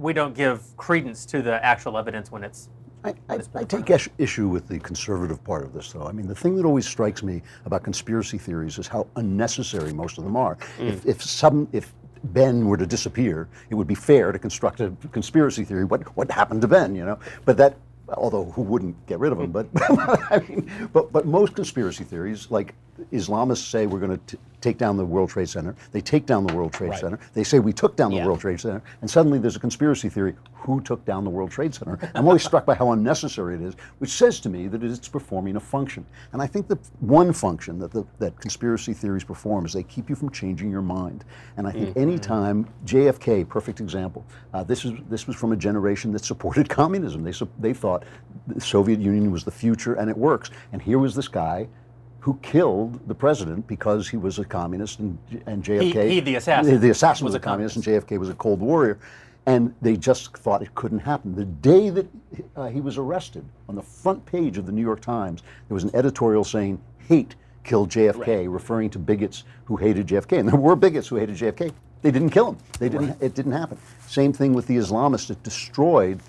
we 0.00 0.14
don't 0.14 0.34
give 0.34 0.62
credence 0.76 1.26
to 1.26 1.42
the 1.42 1.62
actual 1.64 1.98
evidence 1.98 2.32
when 2.32 2.42
it's 2.42 2.68
I, 3.02 3.14
I, 3.30 3.38
I 3.54 3.64
take 3.64 3.90
issue 4.18 4.48
with 4.48 4.68
the 4.68 4.78
conservative 4.78 5.42
part 5.42 5.64
of 5.64 5.72
this, 5.72 5.90
though. 5.90 6.02
I 6.02 6.12
mean, 6.12 6.26
the 6.26 6.34
thing 6.34 6.54
that 6.56 6.66
always 6.66 6.86
strikes 6.86 7.22
me 7.22 7.40
about 7.64 7.82
conspiracy 7.82 8.36
theories 8.36 8.78
is 8.78 8.86
how 8.86 9.06
unnecessary 9.16 9.94
most 9.94 10.18
of 10.18 10.24
them 10.24 10.36
are. 10.36 10.56
Mm. 10.78 10.88
If, 10.88 11.06
if 11.06 11.22
some, 11.22 11.66
if 11.72 11.94
Ben 12.24 12.66
were 12.66 12.76
to 12.76 12.86
disappear, 12.86 13.48
it 13.70 13.74
would 13.74 13.86
be 13.86 13.94
fair 13.94 14.32
to 14.32 14.38
construct 14.38 14.80
a 14.80 14.92
conspiracy 15.12 15.64
theory. 15.64 15.84
What 15.84 16.14
what 16.14 16.30
happened 16.30 16.60
to 16.60 16.68
Ben? 16.68 16.94
You 16.94 17.04
know, 17.04 17.18
but 17.44 17.56
that. 17.56 17.76
Although 18.14 18.46
who 18.46 18.62
wouldn't 18.62 19.06
get 19.06 19.20
rid 19.20 19.30
of 19.30 19.38
him? 19.38 19.52
But 19.52 19.68
I 20.32 20.44
mean, 20.48 20.90
but 20.92 21.12
but 21.12 21.26
most 21.26 21.54
conspiracy 21.54 22.02
theories, 22.02 22.50
like 22.50 22.74
Islamists 23.12 23.70
say, 23.70 23.86
we're 23.86 24.00
going 24.00 24.18
to 24.26 24.38
take 24.60 24.78
down 24.78 24.96
the 24.96 25.04
World 25.04 25.30
Trade 25.30 25.48
Center. 25.48 25.74
They 25.92 26.00
take 26.00 26.26
down 26.26 26.46
the 26.46 26.54
World 26.54 26.72
Trade 26.72 26.94
Center. 26.96 27.18
They 27.34 27.44
say 27.44 27.58
we 27.58 27.72
took 27.72 27.96
down 27.96 28.10
the 28.10 28.18
Yeah. 28.18 28.26
World 28.26 28.40
Trade 28.40 28.60
Center, 28.60 28.82
and 29.00 29.10
suddenly 29.10 29.38
there's 29.38 29.56
a 29.56 29.60
conspiracy 29.60 30.08
theory: 30.08 30.34
who 30.52 30.80
took 30.80 31.04
down 31.04 31.24
the 31.24 31.30
World 31.30 31.50
Trade 31.50 31.74
Center? 31.74 31.98
I'm 32.14 32.26
always 32.26 32.44
struck 32.44 32.66
by 32.66 32.74
how 32.74 32.92
unnecessary 32.92 33.54
it 33.54 33.62
is, 33.62 33.74
which 33.98 34.10
says 34.10 34.40
to 34.40 34.48
me 34.48 34.68
that 34.68 34.82
it's 34.82 35.08
performing 35.08 35.56
a 35.56 35.60
function. 35.60 36.04
And 36.32 36.42
I 36.42 36.46
think 36.46 36.68
that 36.68 36.78
one 37.00 37.32
function 37.32 37.78
that 37.78 37.92
the, 37.92 38.04
that 38.18 38.38
conspiracy 38.40 38.92
theories 38.92 39.24
perform 39.24 39.64
is 39.66 39.72
they 39.72 39.82
keep 39.82 40.08
you 40.08 40.14
from 40.16 40.30
changing 40.30 40.70
your 40.70 40.82
mind. 40.82 41.24
And 41.56 41.66
I 41.66 41.72
think 41.72 41.96
any 41.96 42.18
time 42.18 42.66
JFK, 42.84 43.48
perfect 43.48 43.80
example. 43.80 44.24
Uh, 44.52 44.62
this 44.62 44.84
is 44.84 44.92
this 45.08 45.26
was 45.26 45.36
from 45.36 45.52
a 45.52 45.56
generation 45.56 46.12
that 46.12 46.24
supported 46.24 46.68
communism. 46.68 47.22
They 47.22 47.32
they 47.58 47.72
thought 47.72 48.04
the 48.46 48.60
Soviet 48.60 49.00
Union 49.00 49.30
was 49.30 49.44
the 49.44 49.50
future, 49.50 49.94
and 49.94 50.10
it 50.10 50.16
works. 50.16 50.50
And 50.72 50.82
here 50.82 50.98
was 50.98 51.14
this 51.14 51.28
guy. 51.28 51.68
Who 52.20 52.38
killed 52.42 53.06
the 53.08 53.14
president 53.14 53.66
because 53.66 54.08
he 54.08 54.16
was 54.16 54.38
a 54.38 54.44
communist 54.44 54.98
and, 54.98 55.18
and 55.46 55.64
JFK? 55.64 56.10
he, 56.10 56.20
the 56.20 56.34
assassin, 56.34 56.80
The, 56.80 56.90
assassin 56.90 57.24
was 57.24 57.32
was, 57.32 57.34
a 57.36 57.38
a 57.38 57.40
communist, 57.40 57.76
and 57.76 57.84
JFK 57.84 58.18
was 58.18 58.28
a 58.28 58.34
Cold 58.34 58.60
Warrior. 58.60 58.98
And 59.46 59.74
they 59.80 59.96
just 59.96 60.36
thought 60.36 60.60
it 60.60 60.74
couldn't 60.74 60.98
happen. 60.98 61.34
The 61.34 61.46
day 61.46 61.88
that 61.88 62.06
uh, 62.56 62.68
he 62.68 62.82
was 62.82 62.98
arrested, 62.98 63.44
on 63.70 63.74
the 63.74 63.82
front 63.82 64.24
page 64.26 64.58
of 64.58 64.66
the 64.66 64.72
New 64.72 64.82
York 64.82 65.00
Times, 65.00 65.42
there 65.68 65.74
was 65.74 65.82
an 65.82 65.90
editorial 65.94 66.44
saying, 66.44 66.78
Hate 67.08 67.36
killed 67.64 67.88
JFK, 67.88 68.52
referring 68.52 68.90
to 68.90 68.98
bigots 68.98 69.44
who 69.64 69.76
hated 69.76 70.06
JFK. 70.06 70.38
And 70.40 70.48
there 70.48 70.60
were 70.60 70.76
bigots 70.76 71.08
who 71.08 71.16
hated 71.16 71.36
JFK. 71.36 71.72
They 72.02 72.10
didn't 72.10 72.30
kill 72.30 72.50
him. 72.50 72.58
They 72.78 72.88
didn't, 72.88 73.16
It 73.20 73.34
didn't 73.34 73.52
happen. 73.52 73.78
Same 74.06 74.32
thing 74.32 74.52
with 74.52 74.66
the 74.66 74.76
Islamists. 74.76 75.30
It 75.30 75.42
destroyed 75.42 76.20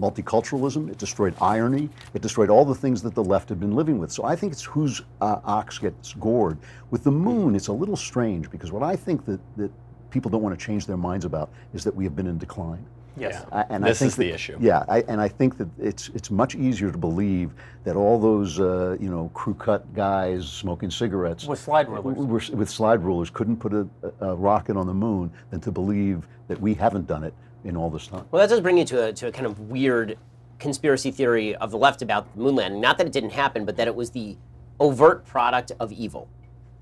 multiculturalism, 0.00 0.90
it 0.90 0.98
destroyed 0.98 1.34
irony, 1.40 1.88
it 2.14 2.22
destroyed 2.22 2.50
all 2.50 2.64
the 2.64 2.74
things 2.74 3.02
that 3.02 3.14
the 3.14 3.22
left 3.24 3.48
had 3.48 3.60
been 3.60 3.74
living 3.76 3.98
with. 3.98 4.10
So 4.10 4.24
I 4.24 4.34
think 4.36 4.52
it's 4.52 4.64
whose 4.64 5.02
uh, 5.20 5.40
ox 5.44 5.78
gets 5.78 6.14
gored. 6.14 6.58
With 6.90 7.04
the 7.04 7.10
moon, 7.12 7.54
it's 7.54 7.68
a 7.68 7.72
little 7.72 7.96
strange 7.96 8.50
because 8.50 8.72
what 8.72 8.82
I 8.82 8.96
think 8.96 9.24
that, 9.26 9.40
that 9.56 9.70
people 10.10 10.30
don't 10.30 10.42
want 10.42 10.58
to 10.58 10.64
change 10.64 10.86
their 10.86 10.96
minds 10.96 11.24
about 11.24 11.50
is 11.74 11.84
that 11.84 11.94
we 11.94 12.04
have 12.04 12.16
been 12.16 12.26
in 12.26 12.38
decline. 12.38 12.84
yes. 13.16 13.44
I- 13.52 13.66
and 13.68 13.84
This 13.84 13.98
I 13.98 13.98
think 14.00 14.08
is 14.12 14.16
the 14.16 14.30
issue. 14.30 14.56
Yeah, 14.60 14.84
I, 14.88 15.00
and 15.08 15.20
I 15.20 15.28
think 15.28 15.58
that 15.58 15.68
it's 15.78 16.08
it's 16.14 16.30
much 16.30 16.54
easier 16.54 16.90
to 16.90 16.98
believe 16.98 17.50
that 17.84 17.94
all 17.96 18.18
those 18.18 18.58
uh, 18.60 18.96
you 19.00 19.10
know 19.10 19.30
crew 19.34 19.54
cut 19.54 19.82
guys 19.94 20.48
smoking 20.48 20.90
cigarettes 20.90 21.44
With 21.46 21.58
slide 21.60 21.88
rulers. 21.88 22.16
were- 22.50 22.56
with 22.56 22.70
slide 22.70 23.02
rulers 23.02 23.28
couldn't 23.30 23.56
put 23.58 23.72
a, 23.74 23.86
a 24.20 24.34
rocket 24.34 24.76
on 24.76 24.86
the 24.86 24.94
moon 24.94 25.30
than 25.50 25.60
to 25.60 25.70
believe 25.72 26.26
that 26.48 26.60
we 26.60 26.72
haven't 26.74 27.06
done 27.06 27.24
it 27.24 27.34
in 27.64 27.76
all 27.76 27.90
this 27.90 28.06
time. 28.06 28.24
Well, 28.30 28.40
that 28.40 28.48
does 28.48 28.60
bring 28.60 28.78
you 28.78 28.84
to 28.86 29.08
a, 29.08 29.12
to 29.12 29.28
a 29.28 29.32
kind 29.32 29.46
of 29.46 29.58
weird 29.60 30.18
conspiracy 30.58 31.10
theory 31.10 31.54
of 31.56 31.70
the 31.70 31.78
left 31.78 32.02
about 32.02 32.32
the 32.34 32.42
moon 32.42 32.54
landing. 32.54 32.80
Not 32.80 32.98
that 32.98 33.06
it 33.06 33.12
didn't 33.12 33.30
happen, 33.30 33.64
but 33.64 33.76
that 33.76 33.88
it 33.88 33.94
was 33.94 34.10
the 34.10 34.36
overt 34.78 35.26
product 35.26 35.72
of 35.80 35.92
evil, 35.92 36.28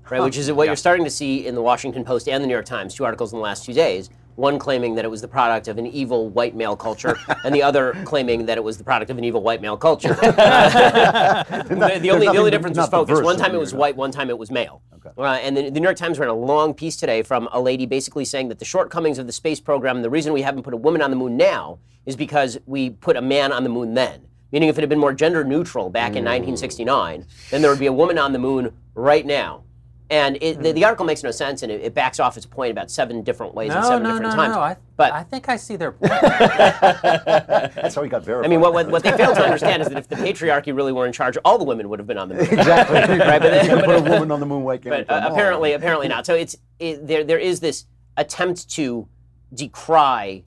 right? 0.09 0.21
Which 0.21 0.37
is 0.37 0.51
what 0.51 0.67
you're 0.67 0.75
starting 0.75 1.03
to 1.05 1.11
see 1.11 1.47
in 1.47 1.55
the 1.55 1.61
Washington 1.61 2.03
Post 2.03 2.27
and 2.27 2.43
the 2.43 2.47
New 2.47 2.53
York 2.53 2.65
Times, 2.65 2.93
two 2.93 3.05
articles 3.05 3.33
in 3.33 3.39
the 3.39 3.43
last 3.43 3.65
two 3.65 3.73
days. 3.73 4.09
One 4.39 4.57
claiming 4.57 4.95
that 4.95 5.03
it 5.03 5.09
was 5.09 5.19
the 5.19 5.27
product 5.27 5.67
of 5.67 5.77
an 5.77 5.85
evil 5.85 6.29
white 6.29 6.55
male 6.55 6.77
culture, 6.77 7.17
and 7.43 7.53
the 7.53 7.61
other 7.61 7.93
claiming 8.05 8.45
that 8.45 8.57
it 8.57 8.63
was 8.63 8.77
the 8.77 8.85
product 8.85 9.11
of 9.11 9.17
an 9.17 9.25
evil 9.25 9.41
white 9.41 9.61
male 9.61 9.75
culture. 9.75 10.13
the, 10.21 11.99
the 12.01 12.09
only, 12.09 12.25
the 12.25 12.37
only 12.37 12.49
difference 12.49 12.77
was 12.77 12.87
focus. 12.87 13.21
One 13.21 13.35
time 13.35 13.53
it 13.53 13.59
was 13.59 13.73
white, 13.73 13.97
one 13.97 14.11
time 14.11 14.29
it 14.29 14.37
was 14.37 14.49
male. 14.49 14.81
Uh, 15.17 15.23
and 15.23 15.57
the, 15.57 15.69
the 15.69 15.79
New 15.81 15.85
York 15.85 15.97
Times 15.97 16.19
ran 16.19 16.29
a 16.29 16.33
long 16.33 16.73
piece 16.73 16.95
today 16.95 17.21
from 17.21 17.49
a 17.51 17.59
lady 17.59 17.85
basically 17.85 18.23
saying 18.23 18.47
that 18.47 18.59
the 18.59 18.65
shortcomings 18.65 19.19
of 19.19 19.27
the 19.27 19.33
space 19.33 19.59
program, 19.59 20.01
the 20.01 20.09
reason 20.09 20.31
we 20.31 20.41
haven't 20.41 20.63
put 20.63 20.73
a 20.73 20.77
woman 20.77 21.01
on 21.01 21.09
the 21.09 21.17
moon 21.17 21.35
now, 21.35 21.79
is 22.05 22.15
because 22.15 22.57
we 22.65 22.91
put 22.91 23.17
a 23.17 23.21
man 23.21 23.51
on 23.51 23.63
the 23.63 23.69
moon 23.69 23.93
then. 23.93 24.21
Meaning, 24.53 24.69
if 24.69 24.77
it 24.77 24.81
had 24.81 24.89
been 24.89 24.99
more 24.99 25.13
gender 25.13 25.43
neutral 25.43 25.89
back 25.89 26.15
in 26.15 26.23
1969, 26.23 27.25
then 27.51 27.61
there 27.61 27.69
would 27.69 27.79
be 27.79 27.87
a 27.87 27.93
woman 27.93 28.17
on 28.17 28.31
the 28.31 28.39
moon 28.39 28.71
right 28.95 29.25
now. 29.25 29.63
And 30.11 30.39
it, 30.41 30.61
the, 30.63 30.71
the 30.71 30.83
article 30.85 31.05
makes 31.05 31.21
no 31.21 31.29
sense, 31.29 31.61
and 31.61 31.71
it, 31.71 31.81
it 31.81 31.93
backs 31.93 32.19
off 32.19 32.35
its 32.35 32.45
point 32.45 32.71
about 32.71 32.89
seven 32.89 33.21
different 33.21 33.53
ways 33.53 33.71
and 33.71 33.81
No, 33.81 33.87
seven 33.87 34.03
no, 34.03 34.09
different 34.13 34.31
no, 34.31 34.43
times. 34.43 34.55
no. 34.55 34.61
I, 34.61 34.75
but 34.97 35.13
I 35.13 35.21
think 35.21 35.47
I 35.49 35.55
see 35.55 35.75
their 35.75 35.91
point. 35.91 36.11
That's 36.11 37.93
how 37.93 38.01
he 38.01 38.09
got 38.09 38.23
verified. 38.25 38.45
I 38.45 38.49
mean, 38.49 38.59
what, 38.59 38.73
what, 38.73 38.89
what 38.89 39.03
they 39.03 39.11
fail 39.15 39.35
to 39.35 39.43
understand 39.43 39.83
is 39.83 39.89
that 39.89 39.97
if 39.97 40.07
the 40.07 40.15
patriarchy 40.15 40.75
really 40.75 40.91
were 40.91 41.05
in 41.05 41.13
charge, 41.13 41.37
all 41.45 41.59
the 41.59 41.63
women 41.63 41.89
would 41.89 41.99
have 41.99 42.07
been 42.07 42.17
on 42.17 42.27
the 42.29 42.35
moon. 42.35 42.45
exactly. 42.45 42.97
Right, 43.19 43.39
but 43.41 43.51
then- 43.51 43.69
You 43.69 43.85
put 43.85 43.95
a 43.97 44.01
woman 44.01 44.31
on 44.31 44.39
the 44.39 44.45
moon, 44.47 44.63
white 44.63 44.81
can't 44.81 45.07
but 45.07 45.13
uh, 45.13 45.29
apparently, 45.31 45.73
apparently 45.73 46.07
not. 46.07 46.25
So 46.25 46.33
it's 46.33 46.55
it, 46.79 47.05
there. 47.05 47.23
There 47.23 47.37
is 47.39 47.59
this 47.59 47.85
attempt 48.17 48.69
to 48.71 49.07
decry 49.53 50.43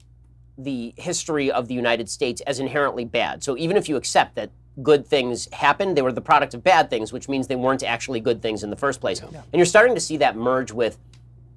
the 0.57 0.93
history 0.97 1.51
of 1.51 1.67
the 1.67 1.73
United 1.73 2.09
States 2.09 2.41
as 2.41 2.59
inherently 2.59 3.05
bad. 3.05 3.43
So 3.43 3.57
even 3.57 3.77
if 3.77 3.87
you 3.89 3.95
accept 3.95 4.35
that 4.35 4.51
good 4.81 5.05
things 5.05 5.47
happened, 5.53 5.95
they 5.95 6.01
were 6.01 6.11
the 6.11 6.21
product 6.21 6.53
of 6.53 6.63
bad 6.63 6.89
things, 6.89 7.13
which 7.13 7.29
means 7.29 7.47
they 7.47 7.55
weren't 7.55 7.83
actually 7.83 8.19
good 8.19 8.41
things 8.41 8.63
in 8.63 8.69
the 8.69 8.75
first 8.75 8.99
place. 8.99 9.19
And 9.21 9.43
you're 9.53 9.65
starting 9.65 9.95
to 9.95 10.01
see 10.01 10.17
that 10.17 10.35
merge 10.35 10.71
with 10.71 10.97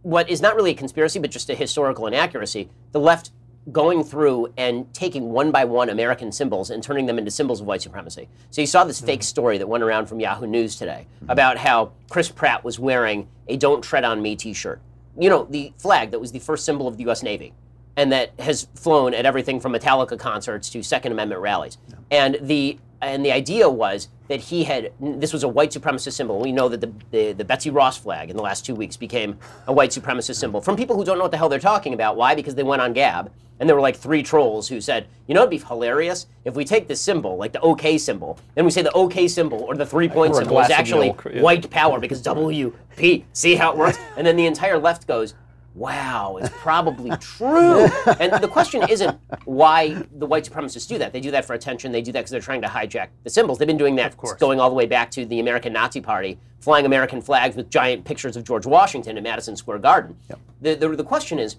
what 0.03 0.29
is 0.29 0.41
not 0.41 0.55
really 0.55 0.73
a 0.73 0.75
conspiracy, 0.75 1.19
but 1.19 1.31
just 1.31 1.49
a 1.51 1.55
historical 1.55 2.07
inaccuracy. 2.07 2.69
The 2.93 3.01
left 3.01 3.31
going 3.73 4.05
through 4.05 4.53
and 4.57 4.93
taking 4.95 5.31
one 5.31 5.51
by 5.51 5.65
one 5.65 5.91
American 5.91 6.31
symbols 6.31 6.71
and 6.71 6.83
turning 6.83 7.07
them 7.07 7.19
into 7.19 7.31
symbols 7.31 7.61
of 7.61 7.67
white 7.67 7.83
supremacy. 7.83 8.29
So 8.51 8.61
you 8.61 8.67
saw 8.67 8.85
this 8.85 9.01
fake 9.01 9.21
mm-hmm. 9.21 9.25
story 9.25 9.59
that 9.59 9.67
went 9.67 9.83
around 9.83 10.07
from 10.07 10.21
Yahoo 10.21 10.47
News 10.47 10.77
today 10.77 11.07
mm-hmm. 11.17 11.31
about 11.31 11.59
how 11.59 11.93
Chris 12.09 12.31
Pratt 12.31 12.63
was 12.63 12.79
wearing 12.79 13.27
a 13.49 13.57
Don't 13.57 13.83
Tread 13.83 14.05
on 14.05 14.23
Me 14.23 14.37
t 14.37 14.53
shirt. 14.53 14.81
You 15.19 15.31
know, 15.31 15.47
the 15.51 15.73
flag 15.79 16.13
that 16.13 16.21
was 16.21 16.31
the 16.31 16.39
first 16.39 16.65
symbol 16.65 16.87
of 16.87 16.97
the 16.97 17.11
US 17.11 17.23
Navy 17.23 17.55
and 17.97 18.13
that 18.13 18.39
has 18.39 18.69
flown 18.75 19.15
at 19.15 19.25
everything 19.25 19.59
from 19.59 19.73
Metallica 19.73 20.19
concerts 20.19 20.69
to 20.71 20.83
Second 20.83 21.13
Amendment 21.13 21.41
rallies. 21.41 21.79
And 22.11 22.39
the 22.41 22.79
and 23.01 23.25
the 23.25 23.33
idea 23.33 23.69
was 23.69 24.09
that 24.29 24.41
he 24.41 24.65
had 24.65 24.93
this 25.01 25.33
was 25.33 25.43
a 25.43 25.49
white 25.49 25.71
supremacist 25.71 26.13
symbol. 26.13 26.41
We 26.41 26.53
know 26.53 26.69
that 26.69 26.81
the, 26.81 26.93
the, 27.11 27.33
the 27.33 27.45
Betsy 27.45 27.71
Ross 27.71 27.97
flag 27.97 28.31
in 28.31 28.37
the 28.37 28.43
last 28.43 28.65
two 28.65 28.75
weeks 28.75 28.97
became 28.97 29.39
a 29.67 29.73
white 29.73 29.91
supremacist 29.91 30.37
symbol 30.37 30.61
from 30.61 30.77
people 30.77 30.97
who 30.97 31.05
don't 31.05 31.19
know 31.19 31.25
what 31.25 31.31
the 31.31 31.37
hell 31.37 31.49
they're 31.49 31.59
talking 31.59 31.95
about. 31.95 32.17
Why? 32.17 32.35
Because 32.35 32.55
they 32.55 32.63
went 32.63 32.83
on 32.83 32.93
Gab 32.93 33.31
and 33.59 33.69
there 33.69 33.77
were 33.77 33.83
like 33.83 33.97
three 33.97 34.23
trolls 34.23 34.69
who 34.69 34.81
said, 34.81 35.07
you 35.27 35.35
know, 35.35 35.41
it'd 35.41 35.51
be 35.51 35.59
hilarious 35.59 36.27
if 36.45 36.55
we 36.55 36.65
take 36.65 36.89
this 36.89 37.01
symbol, 37.01 37.37
like 37.37 37.53
the 37.53 37.61
OK 37.61 37.99
symbol, 37.99 38.39
and 38.57 38.67
we 38.67 38.71
say 38.71 38.83
the 38.83 38.93
OK 38.93 39.29
symbol 39.29 39.63
or 39.63 39.75
the 39.75 39.87
three 39.87 40.09
point 40.09 40.35
symbol 40.35 40.61
is 40.61 40.71
actually 40.71 41.09
milk, 41.09 41.27
yeah. 41.33 41.41
white 41.41 41.71
power 41.71 41.99
because 41.99 42.23
WP. 42.23 43.25
See 43.33 43.55
how 43.55 43.73
it 43.73 43.79
works? 43.79 43.99
And 44.17 44.27
then 44.27 44.37
the 44.37 44.47
entire 44.47 44.79
left 44.79 45.07
goes, 45.07 45.35
wow, 45.77 46.39
it's 46.41 46.49
probably 46.57 47.11
true. 47.19 47.85
and 48.21 48.33
the 48.43 48.49
question 48.49 48.83
isn't 48.89 49.19
why 49.45 50.03
the 50.13 50.27
white 50.27 50.45
supremacists 50.45 50.89
do 50.89 50.99
that. 50.99 51.13
They 51.13 51.21
do 51.21 51.31
that 51.31 51.45
for 51.45 51.53
attention. 51.53 51.93
They 51.93 52.03
do 52.03 52.13
that 52.13 52.21
because 52.21 52.31
they're 52.31 52.41
trying 52.41 52.63
to 52.63 52.69
hijack 52.69 53.09
the 53.25 53.31
symbols. 53.31 53.59
They've 53.59 53.67
been 53.69 53.77
doing 53.77 53.97
that 53.97 54.17
course. 54.17 54.39
going 54.41 54.59
all 54.59 54.71
the 54.71 54.75
way 54.75 54.87
back 54.87 55.11
to 55.13 55.27
the 55.27 55.39
American 55.39 55.73
Nazi 55.73 56.01
Party, 56.01 56.39
flying 56.61 56.87
American 56.87 57.21
flags 57.21 57.55
with 57.57 57.69
giant 57.69 58.05
pictures 58.05 58.37
of 58.37 58.45
George 58.45 58.67
Washington 58.67 59.19
in 59.19 59.23
Madison 59.23 59.55
Square 59.55 59.79
Garden. 59.79 60.17
The, 60.63 60.75
the, 60.75 60.89
the 60.89 61.05
question 61.05 61.39
is, 61.39 61.57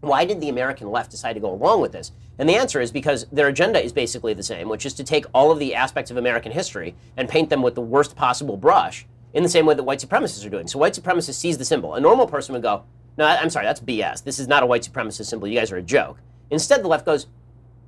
why 0.00 0.24
did 0.24 0.40
the 0.40 0.48
American 0.48 0.90
left 0.90 1.10
decide 1.10 1.32
to 1.32 1.40
go 1.40 1.50
along 1.50 1.80
with 1.80 1.92
this? 1.92 2.12
And 2.38 2.48
the 2.48 2.54
answer 2.54 2.80
is 2.80 2.92
because 2.92 3.26
their 3.32 3.48
agenda 3.48 3.82
is 3.82 3.92
basically 3.92 4.32
the 4.34 4.44
same, 4.44 4.68
which 4.68 4.86
is 4.86 4.94
to 4.94 5.04
take 5.04 5.24
all 5.34 5.50
of 5.50 5.58
the 5.58 5.74
aspects 5.74 6.10
of 6.10 6.16
American 6.16 6.52
history 6.52 6.94
and 7.16 7.28
paint 7.28 7.50
them 7.50 7.62
with 7.62 7.74
the 7.74 7.80
worst 7.80 8.14
possible 8.14 8.56
brush 8.56 9.06
in 9.32 9.42
the 9.42 9.48
same 9.48 9.66
way 9.66 9.74
that 9.74 9.82
white 9.82 9.98
supremacists 9.98 10.46
are 10.46 10.50
doing. 10.50 10.68
So 10.68 10.78
white 10.78 10.94
supremacists 10.94 11.34
sees 11.34 11.58
the 11.58 11.64
symbol. 11.64 11.94
A 11.94 12.00
normal 12.00 12.26
person 12.26 12.52
would 12.52 12.62
go, 12.62 12.84
no, 13.18 13.26
I'm 13.26 13.50
sorry, 13.50 13.66
that's 13.66 13.80
BS. 13.80 14.22
This 14.22 14.38
is 14.38 14.46
not 14.46 14.62
a 14.62 14.66
white 14.66 14.82
supremacist 14.82 15.26
symbol. 15.26 15.48
You 15.48 15.58
guys 15.58 15.72
are 15.72 15.76
a 15.76 15.82
joke. 15.82 16.18
Instead, 16.50 16.84
the 16.84 16.88
left 16.88 17.04
goes, 17.04 17.26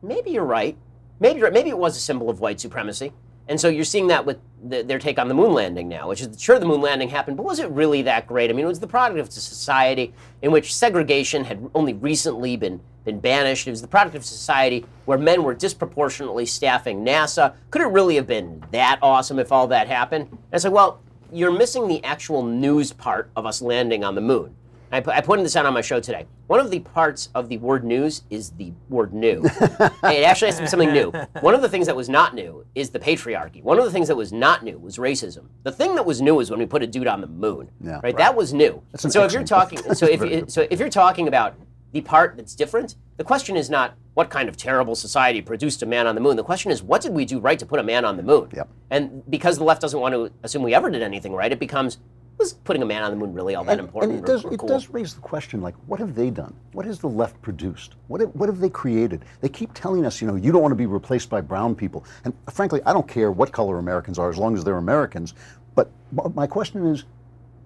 maybe 0.02 0.30
you're 0.30 0.44
right. 0.44 0.76
Maybe 1.20 1.38
you're 1.38 1.46
right. 1.46 1.54
maybe 1.54 1.70
it 1.70 1.78
was 1.78 1.96
a 1.96 2.00
symbol 2.00 2.28
of 2.28 2.40
white 2.40 2.58
supremacy. 2.58 3.12
And 3.46 3.60
so 3.60 3.68
you're 3.68 3.84
seeing 3.84 4.08
that 4.08 4.26
with 4.26 4.38
the, 4.62 4.82
their 4.82 4.98
take 4.98 5.18
on 5.18 5.28
the 5.28 5.34
moon 5.34 5.52
landing 5.52 5.88
now, 5.88 6.08
which 6.08 6.20
is 6.20 6.40
sure 6.40 6.58
the 6.58 6.66
moon 6.66 6.80
landing 6.80 7.08
happened, 7.08 7.36
but 7.36 7.44
was 7.44 7.58
it 7.58 7.68
really 7.70 8.02
that 8.02 8.26
great? 8.26 8.50
I 8.50 8.52
mean, 8.52 8.64
it 8.64 8.68
was 8.68 8.80
the 8.80 8.86
product 8.86 9.18
of 9.20 9.28
a 9.28 9.30
society 9.30 10.12
in 10.42 10.52
which 10.52 10.74
segregation 10.74 11.44
had 11.44 11.68
only 11.74 11.94
recently 11.94 12.56
been 12.56 12.80
been 13.04 13.18
banished. 13.18 13.66
It 13.66 13.70
was 13.70 13.80
the 13.80 13.88
product 13.88 14.14
of 14.14 14.22
a 14.22 14.26
society 14.26 14.84
where 15.06 15.16
men 15.16 15.42
were 15.42 15.54
disproportionately 15.54 16.44
staffing 16.44 17.04
NASA. 17.04 17.54
Could 17.70 17.82
it 17.82 17.86
really 17.86 18.16
have 18.16 18.26
been 18.26 18.62
that 18.72 18.98
awesome 19.00 19.38
if 19.38 19.52
all 19.52 19.66
that 19.68 19.88
happened? 19.88 20.28
And 20.52 20.64
like, 20.64 20.72
well, 20.72 21.00
you're 21.32 21.50
missing 21.50 21.88
the 21.88 22.04
actual 22.04 22.42
news 22.42 22.92
part 22.92 23.30
of 23.36 23.46
us 23.46 23.62
landing 23.62 24.04
on 24.04 24.14
the 24.14 24.20
moon. 24.20 24.54
I, 24.92 25.00
pu- 25.00 25.10
I 25.10 25.20
pointed 25.20 25.44
this 25.44 25.54
out 25.56 25.66
on 25.66 25.74
my 25.74 25.80
show 25.80 26.00
today. 26.00 26.26
One 26.48 26.58
of 26.58 26.70
the 26.70 26.80
parts 26.80 27.28
of 27.34 27.48
the 27.48 27.58
word 27.58 27.84
news 27.84 28.22
is 28.28 28.50
the 28.50 28.72
word 28.88 29.12
new. 29.14 29.42
it 29.44 30.24
actually 30.24 30.48
has 30.48 30.56
to 30.56 30.62
be 30.62 30.66
something 30.68 30.92
new. 30.92 31.12
One 31.40 31.54
of 31.54 31.62
the 31.62 31.68
things 31.68 31.86
that 31.86 31.94
was 31.94 32.08
not 32.08 32.34
new 32.34 32.66
is 32.74 32.90
the 32.90 32.98
patriarchy. 32.98 33.62
One 33.62 33.78
of 33.78 33.84
the 33.84 33.90
things 33.92 34.08
that 34.08 34.16
was 34.16 34.32
not 34.32 34.64
new 34.64 34.78
was 34.78 34.98
racism. 34.98 35.46
The 35.62 35.72
thing 35.72 35.94
that 35.94 36.04
was 36.04 36.20
new 36.20 36.40
is 36.40 36.50
when 36.50 36.58
we 36.58 36.66
put 36.66 36.82
a 36.82 36.86
dude 36.86 37.06
on 37.06 37.20
the 37.20 37.28
moon. 37.28 37.70
Yeah. 37.80 38.00
right? 38.02 38.16
That 38.16 38.34
was 38.34 38.52
new. 38.52 38.82
So 38.96 39.22
if 39.22 39.32
you're 39.32 39.44
talking, 39.44 39.78
so 39.94 40.06
if 40.06 40.20
you, 40.22 40.44
so 40.48 40.66
if 40.70 40.80
you're 40.80 40.88
talking 40.88 41.28
about 41.28 41.54
the 41.92 42.00
part 42.00 42.36
that's 42.36 42.54
different, 42.54 42.96
the 43.16 43.24
question 43.24 43.56
is 43.56 43.70
not 43.70 43.94
what 44.14 44.28
kind 44.28 44.48
of 44.48 44.56
terrible 44.56 44.94
society 44.94 45.40
produced 45.40 45.82
a 45.82 45.86
man 45.86 46.06
on 46.06 46.14
the 46.14 46.20
moon. 46.20 46.36
The 46.36 46.44
question 46.44 46.70
is 46.70 46.82
what 46.82 47.00
did 47.00 47.12
we 47.12 47.24
do 47.24 47.38
right 47.38 47.58
to 47.58 47.66
put 47.66 47.78
a 47.78 47.82
man 47.82 48.04
on 48.04 48.16
the 48.16 48.22
moon? 48.22 48.48
Yep. 48.54 48.68
And 48.90 49.30
because 49.30 49.58
the 49.58 49.64
left 49.64 49.80
doesn't 49.80 49.98
want 49.98 50.14
to 50.14 50.32
assume 50.42 50.62
we 50.62 50.74
ever 50.74 50.90
did 50.90 51.02
anything 51.02 51.32
right, 51.32 51.52
it 51.52 51.60
becomes 51.60 51.98
was 52.40 52.52
putting 52.54 52.82
a 52.82 52.86
man 52.86 53.02
on 53.04 53.10
the 53.10 53.16
moon 53.16 53.32
really 53.32 53.54
all 53.54 53.64
that 53.64 53.72
And, 53.78 53.80
important? 53.80 54.12
and 54.12 54.20
it 54.20 54.24
or- 54.24 54.26
does 54.34 54.44
or 54.44 54.52
it 54.52 54.58
cool? 54.58 54.68
does 54.68 54.88
raise 54.90 55.14
the 55.14 55.20
question 55.20 55.60
like 55.60 55.74
what 55.86 56.00
have 56.00 56.14
they 56.14 56.30
done? 56.30 56.54
What 56.72 56.86
has 56.86 56.98
the 56.98 57.08
left 57.08 57.40
produced? 57.42 57.94
What 58.08 58.20
have, 58.20 58.30
what 58.34 58.48
have 58.48 58.58
they 58.58 58.70
created? 58.70 59.24
They 59.40 59.48
keep 59.48 59.72
telling 59.74 60.04
us, 60.06 60.20
you 60.20 60.26
know, 60.26 60.34
you 60.34 60.50
don't 60.52 60.62
want 60.62 60.72
to 60.72 60.76
be 60.76 60.86
replaced 60.86 61.28
by 61.30 61.40
brown 61.40 61.74
people. 61.74 62.04
And 62.24 62.34
frankly, 62.52 62.80
I 62.86 62.92
don't 62.92 63.06
care 63.06 63.30
what 63.30 63.52
color 63.52 63.78
Americans 63.78 64.18
are 64.18 64.30
as 64.30 64.38
long 64.38 64.56
as 64.56 64.64
they're 64.64 64.78
Americans. 64.78 65.34
But 65.74 65.90
my 66.34 66.46
question 66.46 66.86
is, 66.86 67.04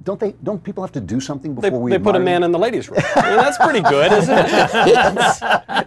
don't 0.02 0.20
they? 0.20 0.34
Don't 0.42 0.62
people 0.62 0.82
have 0.82 0.92
to 0.92 1.00
do 1.00 1.18
something 1.18 1.54
They, 1.54 1.70
before 1.70 1.80
we 1.80 1.90
they 1.90 1.98
put 1.98 2.14
a 2.14 2.18
admire 2.18 2.34
man 2.34 2.42
in 2.42 2.52
the 2.52 2.58
ladies' 2.58 2.90
room. 2.90 3.00
I 3.16 3.28
mean, 3.30 3.38
that's 3.38 3.56
pretty 3.56 3.80
good, 3.80 4.12
isn't 4.12 4.38
it? 4.38 4.48
them? 4.50 5.16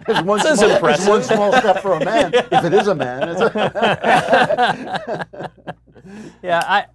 It's 0.08 0.22
one, 0.22 0.38
That's 0.40 0.58
small, 0.58 0.70
it's 0.70 0.76
impressive. 0.76 1.08
one 1.08 1.22
small 1.22 1.52
step 1.52 1.80
for 1.82 1.92
a 1.92 2.04
man, 2.04 2.34
if 2.34 2.64
it 2.64 2.74
is 2.74 2.88
a 2.88 2.94
man. 2.96 3.28
It's 3.28 3.40
Yeah, 6.42 6.62
I, 6.66 6.86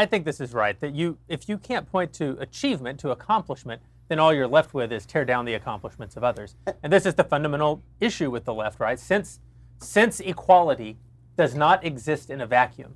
I 0.00 0.06
think 0.06 0.24
this 0.24 0.40
is 0.40 0.54
right. 0.54 0.80
That 0.80 0.94
you, 0.94 1.18
if 1.28 1.46
you 1.46 1.58
can't 1.58 1.86
point 1.86 2.14
to 2.14 2.38
achievement, 2.40 2.98
to 3.00 3.10
accomplishment, 3.10 3.82
then 4.08 4.18
all 4.18 4.32
you're 4.32 4.48
left 4.48 4.72
with 4.72 4.90
is 4.94 5.04
tear 5.04 5.26
down 5.26 5.44
the 5.44 5.52
accomplishments 5.52 6.16
of 6.16 6.24
others. 6.24 6.56
And 6.82 6.90
this 6.90 7.04
is 7.04 7.16
the 7.16 7.24
fundamental 7.24 7.82
issue 8.00 8.30
with 8.30 8.46
the 8.46 8.54
left, 8.54 8.80
right? 8.80 8.98
Since, 8.98 9.40
since 9.78 10.18
equality 10.20 10.96
does 11.36 11.54
not 11.54 11.84
exist 11.84 12.30
in 12.30 12.40
a 12.40 12.46
vacuum, 12.46 12.94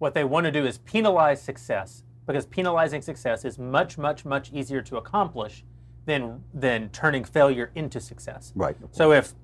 what 0.00 0.12
they 0.12 0.24
want 0.24 0.42
to 0.46 0.50
do 0.50 0.66
is 0.66 0.78
penalize 0.78 1.40
success 1.40 2.02
because 2.26 2.46
penalizing 2.46 3.00
success 3.00 3.44
is 3.44 3.56
much, 3.56 3.96
much, 3.96 4.24
much 4.24 4.50
easier 4.52 4.82
to 4.82 4.96
accomplish 4.96 5.62
than 6.04 6.42
than 6.52 6.88
turning 6.90 7.22
failure 7.22 7.70
into 7.76 8.00
success. 8.00 8.52
Right. 8.56 8.76
So 8.90 9.12
if 9.12 9.34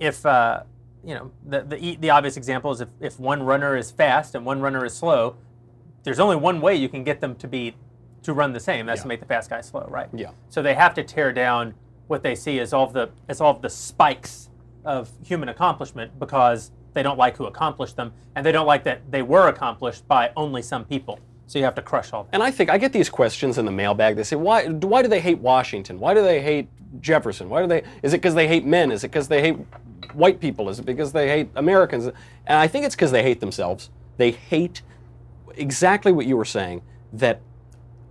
if 0.00 0.26
uh, 0.26 0.64
you 1.04 1.14
know 1.14 1.30
the, 1.46 1.62
the 1.62 1.96
the 1.96 2.10
obvious 2.10 2.36
example 2.36 2.72
is 2.72 2.80
if, 2.80 2.88
if 3.00 3.20
one 3.20 3.44
runner 3.44 3.76
is 3.76 3.92
fast 3.92 4.34
and 4.34 4.44
one 4.44 4.60
runner 4.60 4.84
is 4.84 4.94
slow, 4.94 5.36
there's 6.02 6.20
only 6.20 6.36
one 6.36 6.60
way 6.60 6.74
you 6.74 6.88
can 6.88 7.04
get 7.04 7.20
them 7.20 7.34
to 7.36 7.48
be 7.48 7.74
to 8.22 8.32
run 8.32 8.52
the 8.52 8.60
same. 8.60 8.86
That's 8.86 9.02
to 9.02 9.08
make 9.08 9.20
the 9.20 9.26
fast 9.26 9.50
guy 9.50 9.60
slow, 9.60 9.86
right? 9.88 10.08
Yeah. 10.12 10.30
So 10.48 10.62
they 10.62 10.74
have 10.74 10.94
to 10.94 11.04
tear 11.04 11.32
down 11.32 11.74
what 12.06 12.22
they 12.22 12.34
see 12.34 12.58
as 12.58 12.72
all 12.72 12.84
of 12.84 12.92
the 12.92 13.10
as 13.28 13.40
all 13.40 13.54
of 13.54 13.62
the 13.62 13.70
spikes 13.70 14.50
of 14.84 15.10
human 15.24 15.48
accomplishment 15.48 16.18
because 16.18 16.70
they 16.94 17.02
don't 17.02 17.18
like 17.18 17.36
who 17.36 17.44
accomplished 17.44 17.96
them 17.96 18.12
and 18.34 18.44
they 18.44 18.52
don't 18.52 18.66
like 18.66 18.84
that 18.84 19.10
they 19.10 19.22
were 19.22 19.48
accomplished 19.48 20.06
by 20.08 20.32
only 20.36 20.62
some 20.62 20.84
people. 20.84 21.18
So 21.46 21.58
you 21.58 21.64
have 21.64 21.74
to 21.74 21.82
crush 21.82 22.12
all 22.12 22.24
that. 22.24 22.30
And 22.32 22.44
I 22.44 22.52
think 22.52 22.70
I 22.70 22.78
get 22.78 22.92
these 22.92 23.10
questions 23.10 23.58
in 23.58 23.64
the 23.64 23.72
mailbag. 23.72 24.14
They 24.14 24.22
say, 24.22 24.36
why, 24.36 24.68
why 24.68 25.02
do 25.02 25.08
they 25.08 25.18
hate 25.18 25.38
Washington? 25.38 25.98
Why 25.98 26.14
do 26.14 26.22
they 26.22 26.40
hate 26.40 26.68
Jefferson? 27.00 27.48
Why 27.48 27.60
do 27.60 27.66
they? 27.66 27.82
Is 28.02 28.14
it 28.14 28.18
because 28.18 28.36
they 28.36 28.46
hate 28.46 28.64
men? 28.64 28.92
Is 28.92 29.02
it 29.02 29.08
because 29.08 29.26
they 29.26 29.40
hate 29.40 29.56
white 30.14 30.38
people? 30.38 30.68
Is 30.68 30.78
it 30.78 30.86
because 30.86 31.10
they 31.10 31.28
hate 31.28 31.50
Americans? 31.56 32.06
And 32.06 32.14
I 32.46 32.68
think 32.68 32.86
it's 32.86 32.94
because 32.94 33.10
they 33.10 33.24
hate 33.24 33.40
themselves. 33.40 33.90
They 34.16 34.30
hate 34.30 34.82
exactly 35.56 36.12
what 36.12 36.26
you 36.26 36.36
were 36.36 36.44
saying. 36.44 36.82
That 37.12 37.40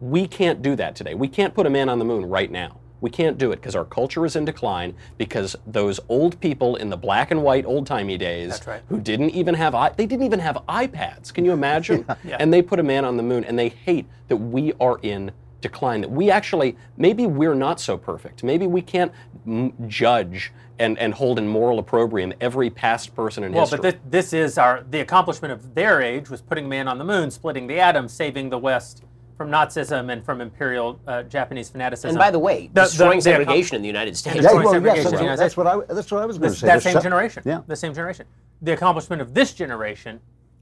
we 0.02 0.28
can't 0.28 0.62
do 0.62 0.75
that 0.75 0.95
today. 0.95 1.13
We 1.13 1.28
can't 1.28 1.54
put 1.54 1.65
a 1.65 1.69
man 1.69 1.89
on 1.89 1.99
the 1.99 2.06
moon 2.06 2.25
right 2.25 2.52
now. 2.52 2.80
We 3.02 3.10
can't 3.10 3.38
do 3.38 3.52
it 3.54 3.58
because 3.58 3.75
our 3.75 3.86
culture 3.86 4.25
is 4.25 4.36
in 4.36 4.43
decline. 4.43 4.93
Because 5.17 5.56
those 5.65 5.99
old 6.10 6.39
people 6.41 6.75
in 6.75 6.89
the 6.89 6.97
black 6.97 7.32
and 7.32 7.41
white 7.43 7.65
old 7.65 7.88
timey 7.88 8.17
days, 8.17 8.60
right. 8.67 8.82
who 8.89 8.99
didn't 8.99 9.30
even 9.32 9.56
have 9.56 9.73
i- 9.73 9.89
they 9.89 10.06
didn't 10.06 10.25
even 10.25 10.39
have 10.39 10.58
iPads. 10.67 11.34
Can 11.34 11.45
you 11.45 11.52
imagine? 11.54 12.06
Yeah. 12.25 12.38
And 12.39 12.54
they 12.54 12.62
put 12.62 12.80
a 12.80 12.84
man 12.84 13.06
on 13.06 13.15
the 13.17 13.23
moon, 13.23 13.43
and 13.45 13.58
they 13.58 13.69
hate 13.69 14.06
that 14.28 14.38
we 14.38 14.73
are 14.82 14.99
in 15.02 15.32
decline. 15.62 16.02
That 16.02 16.12
we 16.12 16.30
actually 16.32 16.78
maybe 16.98 17.26
we're 17.26 17.56
not 17.56 17.80
so 17.80 17.98
perfect. 17.98 18.43
Maybe 18.43 18.67
we 18.67 18.82
can't 18.82 19.12
m- 19.45 19.74
judge 19.88 20.52
and 20.80 20.98
and 20.98 21.13
hold 21.13 21.38
in 21.39 21.48
moral 21.48 21.80
opprobrium 21.80 22.34
every 22.39 22.69
past 22.69 23.15
person 23.15 23.43
in 23.43 23.52
Well, 23.52 23.62
history. 23.63 23.80
Well, 23.82 23.91
but 23.91 24.12
this, 24.12 24.32
this 24.32 24.34
is 24.52 24.58
our 24.58 24.84
the 24.89 25.02
accomplishment 25.02 25.52
of 25.52 25.76
their 25.76 26.02
age 26.02 26.30
was 26.30 26.41
putting 26.41 26.67
man 26.69 26.88
on 26.88 26.98
the 26.98 27.04
moon, 27.06 27.32
splitting 27.32 27.67
the 27.67 27.80
atom, 27.80 28.08
saving 28.08 28.50
the 28.50 28.58
West 28.58 29.04
from 29.38 29.50
Nazism 29.50 30.12
and 30.12 30.24
from 30.26 30.41
imperial 30.41 31.00
uh, 31.08 31.24
Japanese 31.24 31.69
fanaticism. 31.69 32.10
And 32.10 32.17
by 32.19 32.30
the 32.30 32.39
way, 32.39 32.67
The- 32.74 32.82
the- 32.82 32.88
destroying 32.88 33.19
the 33.22 33.30
accom- 33.30 33.34
segregation 33.38 33.76
in 33.78 33.82
the 33.82 33.88
United 33.88 34.17
States. 34.17 34.36
Yeah, 34.36 34.41
Yeah, 34.41 34.48
Destroying 34.50 34.65
well, 34.65 34.74
yes, 34.74 35.04
segregation 35.04 35.04
that's, 35.04 35.12
in 35.13 35.17
the 35.17 35.24
United 35.24 35.39
that's 35.43 35.58
what 35.58 35.67
I 35.67 35.93
that's 35.93 36.12
what 36.12 36.22
I 36.22 36.26
was 36.26 36.38
going 36.38 36.52
to 36.52 36.58
say. 36.58 36.67
that 36.67 36.74
There's 36.74 36.84
same 36.84 36.93
se- 36.95 37.02
generation. 37.02 37.43
Yeah. 37.45 37.62
The 37.67 37.76
same 37.76 37.93
generation. 37.93 38.26
The 38.62 38.74
accomplishment 38.74 39.22
of 39.22 39.34
this 39.34 39.54
generation 39.54 40.19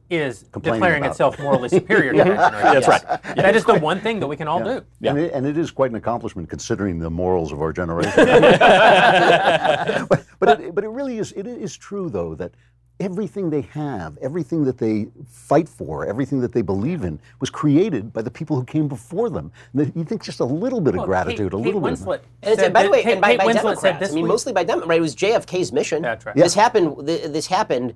is 0.10 0.44
declaring 0.44 1.02
about 1.04 1.12
itself 1.12 1.38
morally 1.40 1.70
superior 1.80 2.12
to 2.14 2.18
that 2.20 2.26
generation. 2.26 2.74
That's 2.74 2.88
right. 2.88 3.04
Yeah. 3.36 3.42
That 3.42 3.56
is 3.56 3.66
the 3.66 3.78
one 3.80 4.00
thing 4.00 4.20
that 4.22 4.28
we 4.28 4.36
can 4.38 4.48
all 4.48 4.60
Yeah. 4.66 4.80
do. 5.02 5.10
And, 5.10 5.18
it, 5.20 5.34
and 5.34 5.46
it 5.46 5.58
is 5.58 5.70
quite 5.72 5.90
an 5.92 5.98
accomplishment 5.98 6.50
considering 6.50 7.00
the 7.00 7.10
morals 7.10 7.52
of 7.52 7.62
our 7.62 7.74
generation. 7.74 8.14
but, 10.10 10.26
but, 10.40 10.62
it, 10.62 10.76
but 10.76 10.84
it 10.84 10.90
really 10.90 11.18
is, 11.18 11.32
it 11.34 11.48
is 11.48 11.76
true, 11.76 12.10
though, 12.10 12.36
that 12.36 12.52
everything 13.00 13.50
they 13.52 13.62
have, 13.62 14.18
everything 14.20 14.64
that 14.64 14.78
they 14.80 15.08
fight 15.28 15.70
for, 15.70 16.06
everything 16.06 16.40
that 16.42 16.52
they 16.52 16.62
believe 16.64 17.04
in, 17.04 17.20
was 17.40 17.50
created 17.50 18.12
by 18.12 18.22
the 18.24 18.32
people 18.32 18.56
who 18.56 18.64
came 18.64 18.88
before 18.88 19.30
them. 19.30 19.52
And 19.74 19.82
that- 19.86 19.96
you 19.96 20.04
think 20.04 20.24
just 20.24 20.40
a 20.40 20.46
little 20.46 20.82
bit 20.82 20.94
of 20.96 21.00
Well, 21.00 21.06
gratitude, 21.06 21.52
Kate, 21.52 21.54
a 21.54 21.58
little 21.58 21.82
Kate 21.82 21.90
bit. 21.90 22.00
Winslet 22.00 22.16
Of, 22.20 22.26
And 22.44 22.52
it's, 22.54 22.62
said 22.62 22.74
by 22.74 22.84
the 22.84 22.90
way, 22.90 23.04
Kate, 23.04 23.12
and 23.14 23.22
by, 23.22 23.38
by 23.38 23.54
Democrats. 23.54 23.82
said 23.82 24.00
this 24.00 24.12
I 24.12 24.16
mean, 24.16 24.24
week- 24.24 24.30
mostly 24.30 24.54
by 24.54 24.64
Democrats. 24.64 24.90
Right? 24.90 24.98
It 24.98 25.02
was 25.02 25.16
JFK's 25.16 25.72
mission. 25.72 26.02
That's 26.02 26.26
right. 26.26 26.36
This 26.36 26.54
happened. 26.56 27.06
This 27.08 27.46
happened 27.46 27.94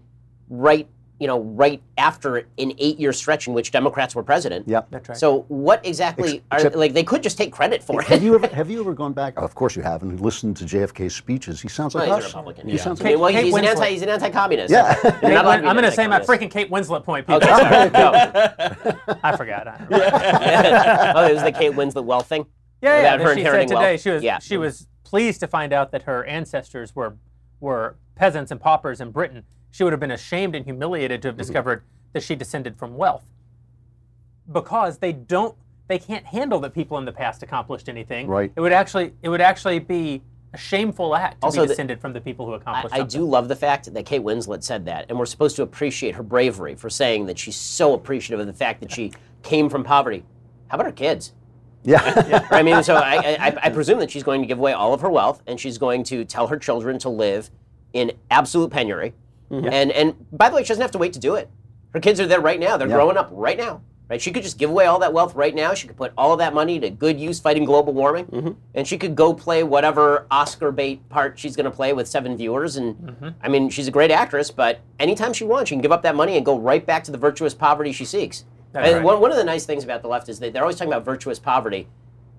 right, 0.50 0.88
you 1.22 1.28
know, 1.28 1.40
right 1.40 1.80
after 2.00 2.38
an 2.38 2.74
eight-year 2.80 3.14
stretch 3.14 3.48
in 3.48 3.54
which 3.54 3.70
Democrats 3.70 4.16
were 4.16 4.24
president. 4.24 4.68
Yep. 4.68 4.88
That's 4.90 5.10
right. 5.10 5.18
So 5.20 5.42
what 5.50 5.86
exactly 5.86 6.38
Ex- 6.38 6.44
are 6.52 6.58
except- 6.58 6.76
like? 6.76 6.94
They 6.94 7.04
could 7.04 7.22
just 7.22 7.38
take 7.38 7.52
credit 7.54 7.84
for 7.84 8.02
have 8.02 8.24
it. 8.24 8.26
you 8.26 8.34
ever 8.34 8.48
have 8.56 8.72
you 8.72 8.80
ever 8.80 8.96
gone 8.96 9.14
back? 9.14 9.36
of 9.38 9.54
course 9.54 9.76
you 9.76 9.84
have, 9.84 10.02
and 10.02 10.20
listened 10.20 10.58
to 10.58 10.66
JFK's 10.66 11.16
speeches. 11.16 11.62
He 11.62 11.68
sounds 11.70 11.94
like 11.94 12.08
Well, 12.08 12.16
he's 12.18 12.26
a 12.26 12.28
Republican. 12.30 12.68
He 12.68 12.76
yeah. 12.76 12.82
sounds 12.82 13.02
I 13.02 13.04
mean, 13.04 13.14
like 13.14 13.22
well, 13.22 13.32
Kate 13.32 13.46
he's 13.46 13.56
an 13.56 13.66
anti. 13.66 13.90
He's 13.92 14.02
an 14.02 14.10
anti-communist. 14.10 14.72
Yeah. 14.72 14.96
Kate 15.22 15.22
not 15.22 15.46
Win- 15.46 15.68
I'm 15.68 15.76
going 15.76 15.84
to 15.84 15.92
say 15.92 16.08
my 16.08 16.20
freaking 16.22 16.50
Kate 16.50 16.72
Winslet 16.72 17.04
point, 17.04 17.28
people. 17.28 17.36
Okay, 17.44 17.48
sorry. 17.48 17.90
Go. 17.92 19.18
I 19.24 19.38
forgot. 19.38 19.68
I 19.68 19.78
don't 19.78 21.16
oh, 21.18 21.28
it 21.28 21.34
was 21.36 21.44
the 21.44 21.52
Kate 21.52 21.74
Winslet 21.74 22.04
well 22.04 22.22
thing. 22.22 22.48
Yeah, 22.82 23.00
yeah. 23.02 23.14
About 23.14 23.22
her 23.22 23.36
that 23.36 23.38
she 23.38 23.44
said 23.44 23.68
today 23.68 23.76
wealth. 23.92 24.02
she 24.02 24.10
was 24.10 24.24
Yeah. 24.24 24.40
she 24.40 24.58
was 24.58 24.88
pleased 25.04 25.40
to 25.42 25.48
find 25.48 25.72
out 25.72 25.92
that 25.92 26.04
her 26.04 26.26
ancestors 26.26 26.96
were 26.96 27.16
were 27.60 27.96
peasants 28.16 28.50
and 28.52 28.60
paupers 28.60 29.00
in 29.02 29.12
Britain. 29.12 29.44
She 29.72 29.84
would 29.84 29.94
have 29.94 30.00
been 30.00 30.12
ashamed 30.12 30.56
and 30.56 30.66
humiliated 30.66 31.22
to 31.22 31.30
Mm-hmm. 31.30 31.38
have 31.40 31.46
discovered 31.48 31.84
that 32.14 32.24
she 32.24 32.36
descended 32.36 32.78
from 32.78 32.96
wealth 32.98 33.24
because 34.52 34.98
they 34.98 35.14
don't 35.14 35.56
they 35.88 36.00
can't 36.00 36.26
handle 36.26 36.60
that 36.62 36.74
people 36.74 36.98
in 36.98 37.06
the 37.06 37.12
past 37.12 37.44
accomplished 37.44 37.90
anything. 37.90 38.28
Right. 38.28 38.52
It 38.56 38.62
would 38.62 38.72
actually 38.74 39.14
it 39.22 39.30
would 39.30 39.42
actually 39.42 39.80
be 39.80 40.22
a 40.54 40.58
shameful 40.58 41.16
act 41.16 41.40
to 41.42 41.46
Also, 41.46 41.66
be 41.66 41.74
the- 41.74 41.98
from 41.98 42.12
the 42.14 42.20
people 42.22 42.46
who 42.46 42.54
I, 42.54 42.58
accomplished 42.58 42.94
I 42.94 42.98
something. 43.00 43.20
do 43.22 43.26
love 43.26 43.48
the 43.48 43.56
fact 43.56 43.94
that 43.94 44.06
Kate 44.06 44.22
Winslet 44.22 44.64
said 44.64 44.86
that, 44.86 45.06
and 45.10 45.18
we're 45.18 45.26
supposed 45.26 45.56
to 45.58 45.64
appreciate 45.64 46.16
her 46.16 46.24
bravery 46.24 46.76
for 46.76 46.90
saying 46.90 47.26
that 47.28 47.40
she's 47.40 47.56
so 47.56 47.94
appreciative 47.94 48.40
of 48.42 48.48
the 48.48 48.54
fact 48.54 48.82
that 48.82 48.92
she 48.92 49.14
came 49.44 49.70
from 49.70 49.84
poverty. 49.86 50.26
How 50.68 50.76
about 50.76 50.88
her 50.88 50.92
kids? 50.92 51.32
Yeah. 51.84 52.46
I 52.52 52.64
mean, 52.64 52.84
so 52.84 52.96
I, 52.96 53.38
I, 53.40 53.58
I 53.64 53.70
presume 53.70 54.00
that 54.00 54.12
she's 54.12 54.24
going 54.24 54.42
to 54.42 54.48
give 54.48 54.60
away 54.60 54.74
all 54.74 54.94
of 54.94 55.00
her 55.02 55.10
wealth, 55.10 55.42
and 55.48 55.58
she's 55.60 55.78
going 55.78 56.04
to 56.06 56.26
tell 56.26 56.48
her 56.48 56.58
children 56.58 57.00
to 57.00 57.10
live 57.10 57.50
in 57.94 58.12
absolute 58.30 58.72
penury. 58.72 59.14
Mm-hmm. 59.52 59.70
And 59.72 59.92
and 59.92 60.16
by 60.32 60.50
the 60.50 60.56
way, 60.56 60.64
she 60.64 60.70
doesn't 60.70 60.82
have 60.82 60.92
to 60.92 60.98
wait 60.98 61.14
to 61.14 61.20
do 61.20 61.36
it. 61.36 61.50
Her 61.94 62.00
kids 62.00 62.20
are 62.20 62.28
there 62.28 62.40
right 62.40 62.60
now. 62.60 62.78
They're 62.78 62.88
Yeah. 62.88 62.96
growing 62.96 63.18
up 63.18 63.30
right 63.32 63.58
now. 63.58 63.82
Right? 64.10 64.22
She 64.22 64.32
could 64.32 64.44
just 64.44 64.58
give 64.58 64.70
away 64.70 64.88
all 64.88 65.00
that 65.00 65.14
wealth 65.14 65.36
right 65.36 65.56
now. 65.56 65.74
She 65.74 65.88
could 65.88 65.96
put 65.96 66.12
all 66.18 66.34
of 66.34 66.40
that 66.40 66.54
money 66.54 66.82
to 66.82 66.90
good 66.90 67.18
use 67.18 67.40
fighting 67.40 67.64
global 67.64 67.94
warming, 67.94 68.26
mm-hmm. 68.26 68.52
and 68.76 68.86
she 68.86 68.98
could 68.98 69.16
go 69.16 69.34
play 69.34 69.64
whatever 69.64 70.28
Oscar 70.30 70.70
bait 70.74 71.08
part 71.08 71.40
she's 71.40 71.56
going 71.56 71.64
to 71.64 71.72
play 71.72 71.94
with 71.94 72.10
seven 72.10 72.36
viewers. 72.36 72.76
And 72.76 72.96
mm-hmm. 72.96 73.30
I 73.42 73.48
mean, 73.48 73.70
she's 73.70 73.88
a 73.88 73.92
great 73.92 74.12
actress, 74.12 74.52
but 74.52 74.82
anytime 75.00 75.32
she 75.32 75.46
wants, 75.46 75.70
she 75.70 75.76
can 75.76 75.82
give 75.82 75.94
up 75.94 76.02
that 76.04 76.16
money 76.16 76.36
and 76.36 76.46
go 76.46 76.60
right 76.60 76.86
back 76.86 77.06
to 77.06 77.12
the 77.12 77.18
virtuous 77.18 77.54
poverty 77.54 77.94
she 77.94 78.04
seeks. 78.04 78.44
That's 78.74 78.88
and 78.88 78.98
right. 78.98 79.06
one, 79.06 79.22
one 79.22 79.32
of 79.32 79.38
the 79.38 79.46
nice 79.46 79.66
things 79.66 79.86
about 79.86 80.02
the 80.02 80.10
left 80.10 80.28
is 80.28 80.40
that 80.40 80.52
they're 80.52 80.64
always 80.64 80.76
talking 80.76 80.92
about 80.92 81.06
virtuous 81.06 81.40
poverty, 81.40 81.88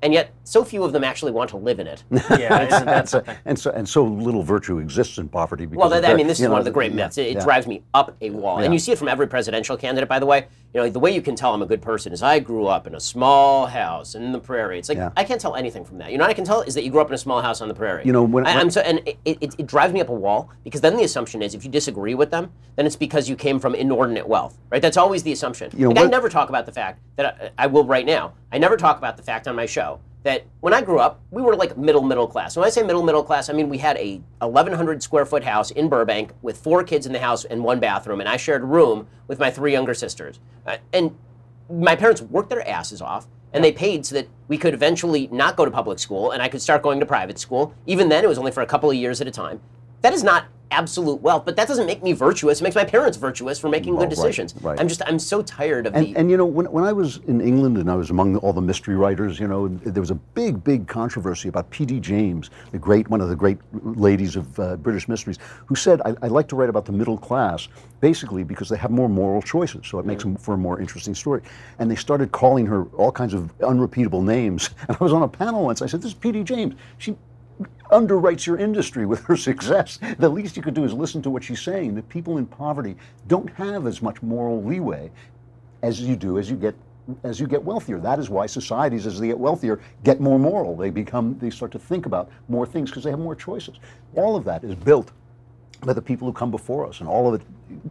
and 0.02 0.12
yet 0.12 0.32
so 0.44 0.64
few 0.64 0.82
of 0.82 0.92
them 0.92 1.04
actually 1.04 1.30
want 1.32 1.48
to 1.50 1.56
live 1.56 1.78
in 1.78 1.86
it. 1.86 2.02
yeah, 2.10 2.62
isn't 2.66 2.86
that 2.86 3.38
and 3.44 3.58
so 3.58 3.70
and 3.70 3.88
so 3.88 4.04
little 4.04 4.42
virtue 4.42 4.78
exists 4.78 5.18
in 5.18 5.28
poverty. 5.28 5.64
Because 5.64 5.78
Well, 5.78 5.92
of 5.92 6.02
that, 6.02 6.10
I 6.10 6.14
mean, 6.14 6.26
this 6.26 6.38
is 6.40 6.44
know, 6.44 6.50
one 6.50 6.58
of 6.58 6.64
the 6.64 6.70
great 6.70 6.92
myths. 6.92 7.16
It, 7.18 7.28
it 7.28 7.34
yeah. 7.36 7.44
drives 7.44 7.66
me 7.66 7.82
up 7.94 8.16
a 8.20 8.30
wall, 8.30 8.58
Yeah. 8.58 8.64
and 8.66 8.74
you 8.74 8.80
see 8.80 8.92
it 8.92 8.98
from 8.98 9.08
every 9.08 9.28
presidential 9.28 9.76
candidate. 9.76 10.08
By 10.08 10.18
the 10.18 10.26
way, 10.26 10.46
you 10.74 10.80
know 10.80 10.88
the 10.90 10.98
way 10.98 11.14
you 11.14 11.22
can 11.22 11.36
tell 11.36 11.54
I'm 11.54 11.62
a 11.62 11.66
good 11.66 11.80
person 11.82 12.12
is 12.12 12.22
I 12.22 12.40
grew 12.40 12.66
up 12.66 12.86
in 12.86 12.94
a 12.94 13.00
small 13.00 13.66
house 13.66 14.14
in 14.14 14.32
the 14.32 14.40
prairie. 14.40 14.78
It's 14.78 14.88
like 14.88 14.98
Yeah. 14.98 15.10
I 15.16 15.24
can't 15.24 15.40
tell 15.40 15.54
anything 15.54 15.84
from 15.84 15.98
that. 15.98 16.10
You 16.10 16.18
know 16.18 16.24
what 16.24 16.30
I 16.30 16.34
can 16.34 16.44
tell 16.44 16.62
is 16.62 16.74
that 16.74 16.84
you 16.84 16.90
grew 16.90 17.00
up 17.00 17.08
in 17.08 17.14
a 17.14 17.18
small 17.18 17.40
house 17.40 17.60
on 17.60 17.68
the 17.68 17.74
prairie. 17.74 18.02
You 18.04 18.12
know, 18.12 18.22
when- 18.24 18.46
I, 18.46 18.54
when- 18.56 18.60
am 18.62 18.70
so, 18.70 18.80
and 18.80 19.00
it, 19.06 19.18
it, 19.24 19.54
it 19.58 19.66
drives 19.66 19.92
me 19.92 20.00
up 20.00 20.08
a 20.08 20.14
wall 20.14 20.50
because 20.64 20.80
then 20.80 20.96
the 20.96 21.04
assumption 21.04 21.42
is 21.42 21.54
if 21.54 21.64
you 21.64 21.70
disagree 21.70 22.14
with 22.14 22.30
them, 22.30 22.50
then 22.76 22.86
it's 22.86 22.96
because 22.96 23.28
you 23.28 23.36
came 23.36 23.60
from 23.60 23.74
inordinate 23.74 24.26
wealth, 24.26 24.58
right? 24.70 24.82
That's 24.82 24.96
always 24.96 25.22
the 25.22 25.32
assumption. 25.32 25.70
You 25.76 25.88
know, 25.88 25.94
Like, 26.00 26.06
I 26.06 26.08
never 26.08 26.28
talk 26.28 26.48
about 26.48 26.66
the 26.66 26.72
fact 26.72 27.00
that 27.16 27.52
I, 27.58 27.64
I 27.64 27.66
will 27.66 27.84
right 27.84 28.06
now. 28.06 28.32
I 28.50 28.58
never 28.58 28.76
talk 28.76 28.98
about 28.98 29.16
the 29.16 29.22
fact 29.22 29.46
on 29.48 29.54
my 29.56 29.66
show 29.66 29.91
that 30.24 30.44
when 30.60 30.72
I 30.72 30.82
grew 30.82 30.98
up, 30.98 31.20
we 31.30 31.42
were 31.42 31.56
like 31.56 31.76
middle 31.76 32.02
middle 32.02 32.26
class. 32.26 32.56
When 32.56 32.64
I 32.64 32.70
say 32.70 32.82
middle 32.82 33.02
middle 33.02 33.24
class, 33.24 33.48
I 33.48 33.52
mean 33.52 33.68
we 33.68 33.78
had 33.78 33.96
a 33.96 34.20
1,100 34.38 35.02
square 35.02 35.26
foot 35.26 35.44
house 35.44 35.70
in 35.70 35.88
Burbank 35.88 36.32
with 36.42 36.58
four 36.58 36.84
kids 36.84 37.06
in 37.06 37.12
the 37.12 37.18
house 37.18 37.44
and 37.44 37.64
one 37.64 37.80
bathroom, 37.80 38.20
and 38.20 38.28
I 38.28 38.36
shared 38.36 38.62
a 38.62 38.66
room 38.66 39.08
with 39.26 39.38
my 39.38 39.50
three 39.50 39.72
younger 39.72 39.94
sisters. 39.94 40.38
Uh, 40.66 40.76
and 40.92 41.16
my 41.70 41.96
parents 41.96 42.22
worked 42.22 42.50
their 42.50 42.66
asses 42.68 43.00
off. 43.00 43.26
And 43.54 43.62
they 43.62 43.72
paid 43.72 44.06
so 44.06 44.14
that 44.14 44.28
we 44.48 44.56
could 44.56 44.72
eventually 44.72 45.28
not 45.30 45.56
go 45.56 45.66
to 45.66 45.70
public 45.70 45.98
school 45.98 46.30
and 46.30 46.42
I 46.42 46.48
could 46.48 46.62
start 46.62 46.82
going 46.82 47.00
to 47.00 47.06
private 47.06 47.38
school. 47.38 47.74
Even 47.86 48.08
then, 48.08 48.24
it 48.24 48.26
was 48.26 48.38
only 48.38 48.50
for 48.50 48.62
a 48.62 48.66
couple 48.66 48.90
of 48.90 48.96
years 48.96 49.20
at 49.20 49.26
a 49.26 49.30
time. 49.30 49.60
That 50.00 50.14
is 50.14 50.24
not 50.24 50.46
absolute 50.72 51.20
wealth, 51.20 51.44
but 51.44 51.54
that 51.56 51.68
doesn't 51.68 51.86
make 51.86 52.02
me 52.02 52.12
virtuous. 52.12 52.60
It 52.60 52.64
makes 52.64 52.74
my 52.76 52.84
parents 52.84 53.16
virtuous 53.18 53.58
for 53.58 53.68
making 53.68 53.96
good 53.96 54.08
decisions. 54.08 54.54
right. 54.62 54.80
I'm 54.80 54.88
just, 54.88 55.02
I'm 55.06 55.18
so 55.18 55.42
tired 55.42 55.86
of 55.86 55.94
And, 55.94 56.06
the. 56.06 56.16
and 56.16 56.30
you 56.30 56.36
know, 56.36 56.46
when, 56.46 56.66
when 56.72 56.84
I 56.84 56.92
was 56.92 57.18
in 57.28 57.40
England 57.40 57.78
and 57.78 57.90
I 57.90 57.94
was 57.94 58.10
among 58.10 58.36
all 58.38 58.52
the 58.52 58.60
mystery 58.60 58.96
writers, 58.96 59.38
you 59.38 59.46
know, 59.46 59.68
there 59.68 60.00
was 60.00 60.10
a 60.10 60.16
big, 60.16 60.64
big 60.64 60.88
controversy 60.88 61.48
about 61.48 61.70
P.D. 61.70 62.00
James, 62.00 62.50
the 62.72 62.78
great, 62.78 63.08
one 63.08 63.20
of 63.20 63.28
the 63.28 63.36
great 63.36 63.58
ladies 63.72 64.36
of 64.36 64.58
uh, 64.58 64.76
British 64.76 65.06
mysteries, 65.08 65.38
who 65.66 65.74
said, 65.74 66.00
I, 66.02 66.14
I 66.22 66.28
like 66.28 66.48
to 66.48 66.56
write 66.56 66.68
about 66.70 66.84
the 66.86 66.92
middle 66.92 67.18
class, 67.18 67.68
basically 68.00 68.42
because 68.42 68.68
they 68.68 68.76
have 68.78 68.90
more 68.90 69.08
moral 69.08 69.42
choices, 69.42 69.86
so 69.86 69.98
it 69.98 70.06
makes 70.06 70.22
them 70.22 70.36
for 70.36 70.54
a 70.54 70.58
more 70.58 70.80
interesting 70.80 71.14
story. 71.14 71.42
And 71.78 71.90
they 71.90 71.96
started 71.96 72.32
calling 72.32 72.66
her 72.66 72.84
all 72.96 73.12
kinds 73.12 73.34
of 73.34 73.52
unrepeatable 73.62 74.22
names. 74.22 74.70
And 74.88 74.96
I 75.00 75.04
was 75.04 75.12
on 75.12 75.22
a 75.22 75.28
panel 75.28 75.64
once, 75.64 75.80
I 75.82 75.86
said, 75.86 76.00
this 76.02 76.08
is 76.08 76.14
P.D. 76.14 76.42
James. 76.44 76.74
She 76.98 77.14
underwrites 77.92 78.46
your 78.46 78.56
industry 78.56 79.06
with 79.06 79.20
her 79.24 79.36
success. 79.50 79.98
The 80.18 80.28
least 80.28 80.56
you 80.56 80.62
could 80.62 80.74
do 80.74 80.84
is 80.84 80.92
listen 80.92 81.22
to 81.22 81.30
what 81.30 81.44
she's 81.44 81.60
saying. 81.60 81.94
That 81.94 82.08
people 82.08 82.38
in 82.38 82.46
poverty 82.46 82.96
don't 83.28 83.50
have 83.50 83.86
as 83.86 84.02
much 84.02 84.22
moral 84.22 84.62
leeway 84.62 85.10
as 85.82 86.00
you 86.00 86.16
do 86.16 86.38
as 86.38 86.50
you 86.50 86.56
get 86.56 86.74
as 87.24 87.40
you 87.40 87.46
get 87.46 87.62
wealthier. 87.62 87.98
That 87.98 88.18
is 88.18 88.30
why 88.30 88.46
societies, 88.46 89.06
as 89.06 89.18
they 89.18 89.26
get 89.26 89.38
wealthier, 89.38 89.80
get 90.04 90.20
more 90.20 90.38
moral. 90.38 90.76
They 90.76 90.90
become 90.90 91.36
they 91.38 91.50
start 91.50 91.72
to 91.72 91.78
think 91.78 92.06
about 92.06 92.30
more 92.48 92.66
things 92.66 92.90
because 92.90 93.04
they 93.04 93.10
have 93.10 93.18
more 93.18 93.34
choices. 93.34 93.78
All 94.14 94.36
of 94.36 94.44
that 94.44 94.64
is 94.64 94.74
built 94.74 95.12
by 95.80 95.92
the 95.92 96.02
people 96.02 96.26
who 96.28 96.32
come 96.32 96.50
before 96.50 96.86
us, 96.86 97.00
and 97.00 97.08
all 97.08 97.32
of 97.32 97.40
it 97.40 97.46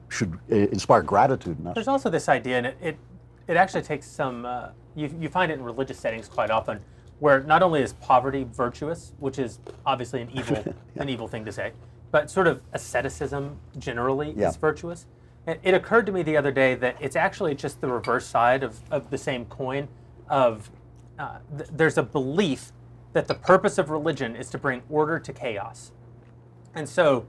should 0.09 0.39
uh, 0.51 0.55
inspire 0.55 1.01
gratitude 1.01 1.59
in 1.59 1.67
us. 1.67 1.75
There's 1.75 1.89
also 1.89 2.09
this 2.09 2.29
idea, 2.29 2.57
and 2.57 2.67
it 2.67 2.77
it, 2.81 2.97
it 3.47 3.57
actually 3.57 3.83
takes 3.83 4.07
some. 4.07 4.45
Uh, 4.45 4.69
you 4.95 5.13
you 5.19 5.29
find 5.29 5.51
it 5.51 5.55
in 5.55 5.63
religious 5.63 5.99
settings 5.99 6.27
quite 6.29 6.49
often, 6.49 6.79
where 7.21 7.39
not 7.41 7.61
only 7.61 7.83
is 7.83 7.93
poverty 7.93 8.47
virtuous, 8.51 9.13
which 9.19 9.37
is 9.37 9.59
obviously 9.85 10.23
an 10.23 10.29
evil 10.33 10.73
an 10.95 11.07
evil 11.07 11.27
thing 11.27 11.45
to 11.45 11.51
say, 11.51 11.71
but 12.09 12.31
sort 12.31 12.47
of 12.47 12.61
asceticism 12.73 13.57
generally 13.77 14.33
Yeah. 14.35 14.49
is 14.49 14.55
virtuous. 14.55 15.05
And 15.45 15.59
it 15.61 15.75
occurred 15.75 16.07
to 16.07 16.11
me 16.11 16.23
the 16.23 16.35
other 16.35 16.51
day 16.51 16.73
that 16.73 16.95
it's 16.99 17.15
actually 17.15 17.53
just 17.53 17.79
the 17.79 17.87
reverse 17.87 18.25
side 18.25 18.63
of, 18.63 18.79
of 18.89 19.11
the 19.11 19.19
same 19.19 19.45
coin. 19.45 19.87
Of 20.29 20.71
uh, 21.19 21.37
th- 21.55 21.69
there's 21.71 21.99
a 21.99 22.03
belief 22.03 22.71
that 23.13 23.27
the 23.27 23.35
purpose 23.35 23.77
of 23.77 23.91
religion 23.91 24.35
is 24.35 24.49
to 24.49 24.57
bring 24.57 24.81
order 24.89 25.19
to 25.19 25.31
chaos. 25.31 25.91
And 26.73 26.89
so 26.89 27.27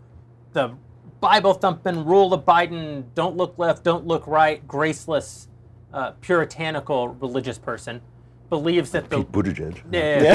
the 0.55 0.75
Bible 1.21 1.53
thumping, 1.53 2.07
rule 2.07 2.33
abiding, 2.33 3.11
don't 3.15 3.37
look 3.37 3.59
left, 3.59 3.85
don't 3.85 4.07
look 4.07 4.27
right, 4.27 4.67
graceless, 4.67 5.49
uh, 5.93 6.13
puritanical 6.23 7.09
religious 7.09 7.59
person 7.59 8.01
believes 8.53 8.91
that 8.91 9.09
the 9.09 9.17
Pete 9.17 9.33
Buttigieg. 9.33 9.81
Yeah. 9.91 10.29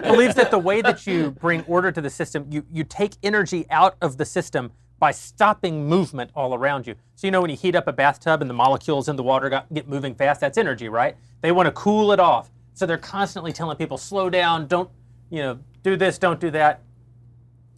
believes 0.10 0.34
that 0.34 0.50
the 0.50 0.58
way 0.58 0.80
that 0.80 1.06
you 1.06 1.32
bring 1.32 1.60
order 1.64 1.92
to 1.92 2.00
the 2.00 2.08
system, 2.08 2.46
you, 2.48 2.64
you 2.72 2.84
take 2.84 3.16
energy 3.22 3.66
out 3.68 3.96
of 4.00 4.16
the 4.16 4.24
system 4.24 4.72
by 4.98 5.10
stopping 5.10 5.86
movement 5.86 6.30
all 6.34 6.54
around 6.54 6.86
you. 6.86 6.94
So 7.16 7.26
you 7.26 7.30
know 7.30 7.42
when 7.42 7.50
you 7.50 7.56
heat 7.56 7.76
up 7.76 7.86
a 7.86 7.92
bathtub 7.92 8.40
and 8.40 8.48
the 8.48 8.54
molecules 8.54 9.10
in 9.10 9.16
the 9.16 9.22
water 9.22 9.50
got, 9.50 9.70
get 9.74 9.88
moving 9.88 10.14
fast, 10.14 10.40
that's 10.40 10.56
energy, 10.56 10.88
right? 10.88 11.18
They 11.42 11.52
want 11.52 11.66
to 11.66 11.72
cool 11.72 12.12
it 12.12 12.20
off. 12.20 12.50
So 12.72 12.86
they're 12.86 12.96
constantly 12.96 13.52
telling 13.52 13.76
people, 13.76 13.98
slow 13.98 14.30
down, 14.30 14.68
don't, 14.68 14.88
you 15.28 15.42
know, 15.42 15.58
do 15.82 15.96
this, 15.96 16.16
don't 16.16 16.40
do 16.40 16.50
that. 16.52 16.80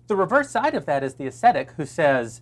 The 0.07 0.15
reverse 0.15 0.49
side 0.49 0.77
of 0.77 0.87
that 0.87 1.03
is 1.03 1.15
the 1.15 1.27
ascetic 1.27 1.73
who 1.73 1.87
says, 1.87 2.41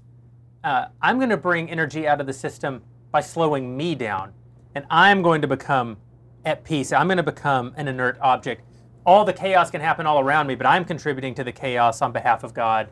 uh, 0.63 0.89
I'm 1.01 1.17
going 1.17 1.31
to 1.31 1.39
bring 1.39 1.71
energy 1.71 2.07
out 2.07 2.21
of 2.21 2.27
the 2.27 2.35
system 2.35 2.83
by 3.11 3.23
slowing 3.23 3.79
me 3.79 3.95
down, 3.95 4.35
and 4.75 4.85
I'm 4.91 5.23
going 5.23 5.43
to 5.43 5.49
become 5.49 5.97
at 6.45 6.65
peace. 6.65 6.93
I'm 6.93 7.07
going 7.07 7.17
to 7.17 7.23
become 7.23 7.75
an 7.77 7.89
inert 7.89 8.19
object. 8.21 8.63
All 9.05 9.25
the 9.25 9.33
chaos 9.33 9.71
can 9.71 9.81
happen 9.81 10.07
all 10.07 10.21
around 10.21 10.47
me, 10.47 10.55
but 10.55 10.67
I'm 10.67 10.85
contributing 10.85 11.35
to 11.35 11.45
the 11.45 11.53
chaos 11.53 12.03
on 12.03 12.13
behalf 12.13 12.45
of 12.45 12.55
God 12.55 12.89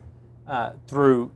uh, 0.46 0.72
through 0.86 1.30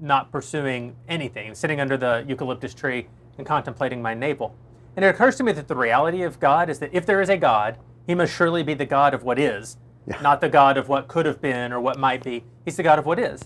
not 0.00 0.32
pursuing 0.32 0.96
anything, 1.08 1.54
sitting 1.54 1.80
under 1.80 1.96
the 1.96 2.24
eucalyptus 2.26 2.74
tree 2.74 3.06
and 3.38 3.46
contemplating 3.46 4.02
my 4.02 4.14
navel. 4.14 4.54
And 4.96 5.04
it 5.04 5.08
occurs 5.08 5.36
to 5.36 5.44
me 5.44 5.52
that 5.52 5.68
the 5.68 5.76
reality 5.76 6.22
of 6.22 6.40
God 6.40 6.68
is 6.68 6.78
that 6.80 6.90
if 6.92 7.06
there 7.06 7.22
is 7.22 7.28
a 7.28 7.36
God, 7.36 7.78
he 8.06 8.14
must 8.14 8.34
surely 8.34 8.62
be 8.62 8.74
the 8.74 8.84
God 8.84 9.14
of 9.14 9.22
what 9.22 9.38
is, 9.38 9.78
not 10.20 10.40
the 10.40 10.48
God 10.48 10.76
of 10.76 10.88
what 10.88 11.08
could 11.08 11.24
have 11.24 11.40
been 11.40 11.72
or 11.72 11.80
what 11.80 11.98
might 11.98 12.22
be. 12.22 12.44
He's 12.64 12.76
the 12.76 12.82
God 12.82 12.98
of 12.98 13.06
what 13.06 13.18
is. 13.18 13.42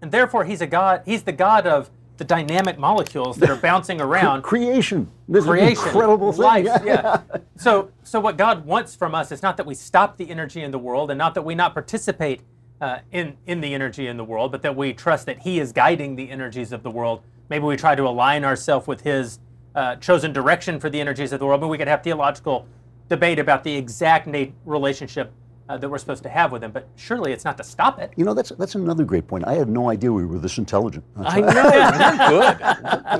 And 0.00 0.12
therefore, 0.12 0.44
he's 0.44 0.60
a 0.60 0.66
God. 0.66 1.02
He's 1.04 1.24
the 1.24 1.32
God 1.32 1.66
of 1.66 1.90
the 2.16 2.24
dynamic 2.24 2.78
molecules 2.78 3.36
that 3.38 3.50
are 3.50 3.56
bouncing 3.56 4.00
around. 4.00 4.42
Creation. 4.42 5.10
This 5.28 5.44
Creation, 5.44 5.70
incredible 5.84 6.32
thing. 6.32 6.42
life. 6.42 6.82
Yeah. 6.84 7.22
So, 7.56 7.90
so 8.02 8.20
what 8.20 8.36
God 8.36 8.66
wants 8.66 8.94
from 8.94 9.14
us 9.14 9.32
is 9.32 9.42
not 9.42 9.56
that 9.56 9.64
we 9.66 9.74
stop 9.74 10.16
the 10.18 10.30
energy 10.30 10.62
in 10.62 10.70
the 10.70 10.78
world, 10.78 11.10
and 11.10 11.16
not 11.18 11.34
that 11.34 11.42
we 11.42 11.54
not 11.54 11.72
participate 11.72 12.42
uh, 12.80 12.98
in 13.10 13.36
in 13.46 13.60
the 13.60 13.72
energy 13.72 14.06
in 14.06 14.16
the 14.18 14.24
world, 14.24 14.52
but 14.52 14.60
that 14.62 14.76
we 14.76 14.92
trust 14.92 15.26
that 15.26 15.38
He 15.40 15.58
is 15.60 15.72
guiding 15.72 16.16
the 16.16 16.30
energies 16.30 16.72
of 16.72 16.82
the 16.82 16.90
world. 16.90 17.22
Maybe 17.48 17.64
we 17.64 17.76
try 17.76 17.94
to 17.94 18.02
align 18.06 18.44
ourselves 18.44 18.86
with 18.86 19.00
His 19.02 19.38
uh, 19.74 19.96
chosen 19.96 20.32
direction 20.32 20.78
for 20.78 20.90
the 20.90 21.00
energies 21.00 21.32
of 21.32 21.40
the 21.40 21.46
world. 21.46 21.60
But 21.62 21.68
we 21.68 21.78
could 21.78 21.88
have 21.88 22.02
theological 22.02 22.66
debate 23.08 23.38
about 23.38 23.64
the 23.64 23.74
exact 23.74 24.26
na- 24.26 24.46
relationship 24.66 25.32
uh, 25.68 25.76
that 25.78 25.88
we're 25.88 25.98
supposed 25.98 26.22
to 26.24 26.28
have 26.28 26.52
with 26.52 26.62
Him. 26.62 26.70
But 26.72 26.86
surely 26.96 27.32
it's 27.32 27.44
not 27.44 27.56
to 27.58 27.64
stop 27.64 27.98
it. 27.98 28.12
You 28.16 28.24
know, 28.24 28.34
that's 28.34 28.50
that's 28.50 28.74
another 28.74 29.04
great 29.04 29.26
point. 29.26 29.46
I 29.46 29.54
had 29.54 29.68
no 29.68 29.88
idea 29.90 30.12
we 30.12 30.24
were 30.24 30.38
this 30.38 30.58
intelligent. 30.58 31.04
I 31.16 31.40
know. 31.40 31.46
You're 31.48 31.62
good. 32.28 32.58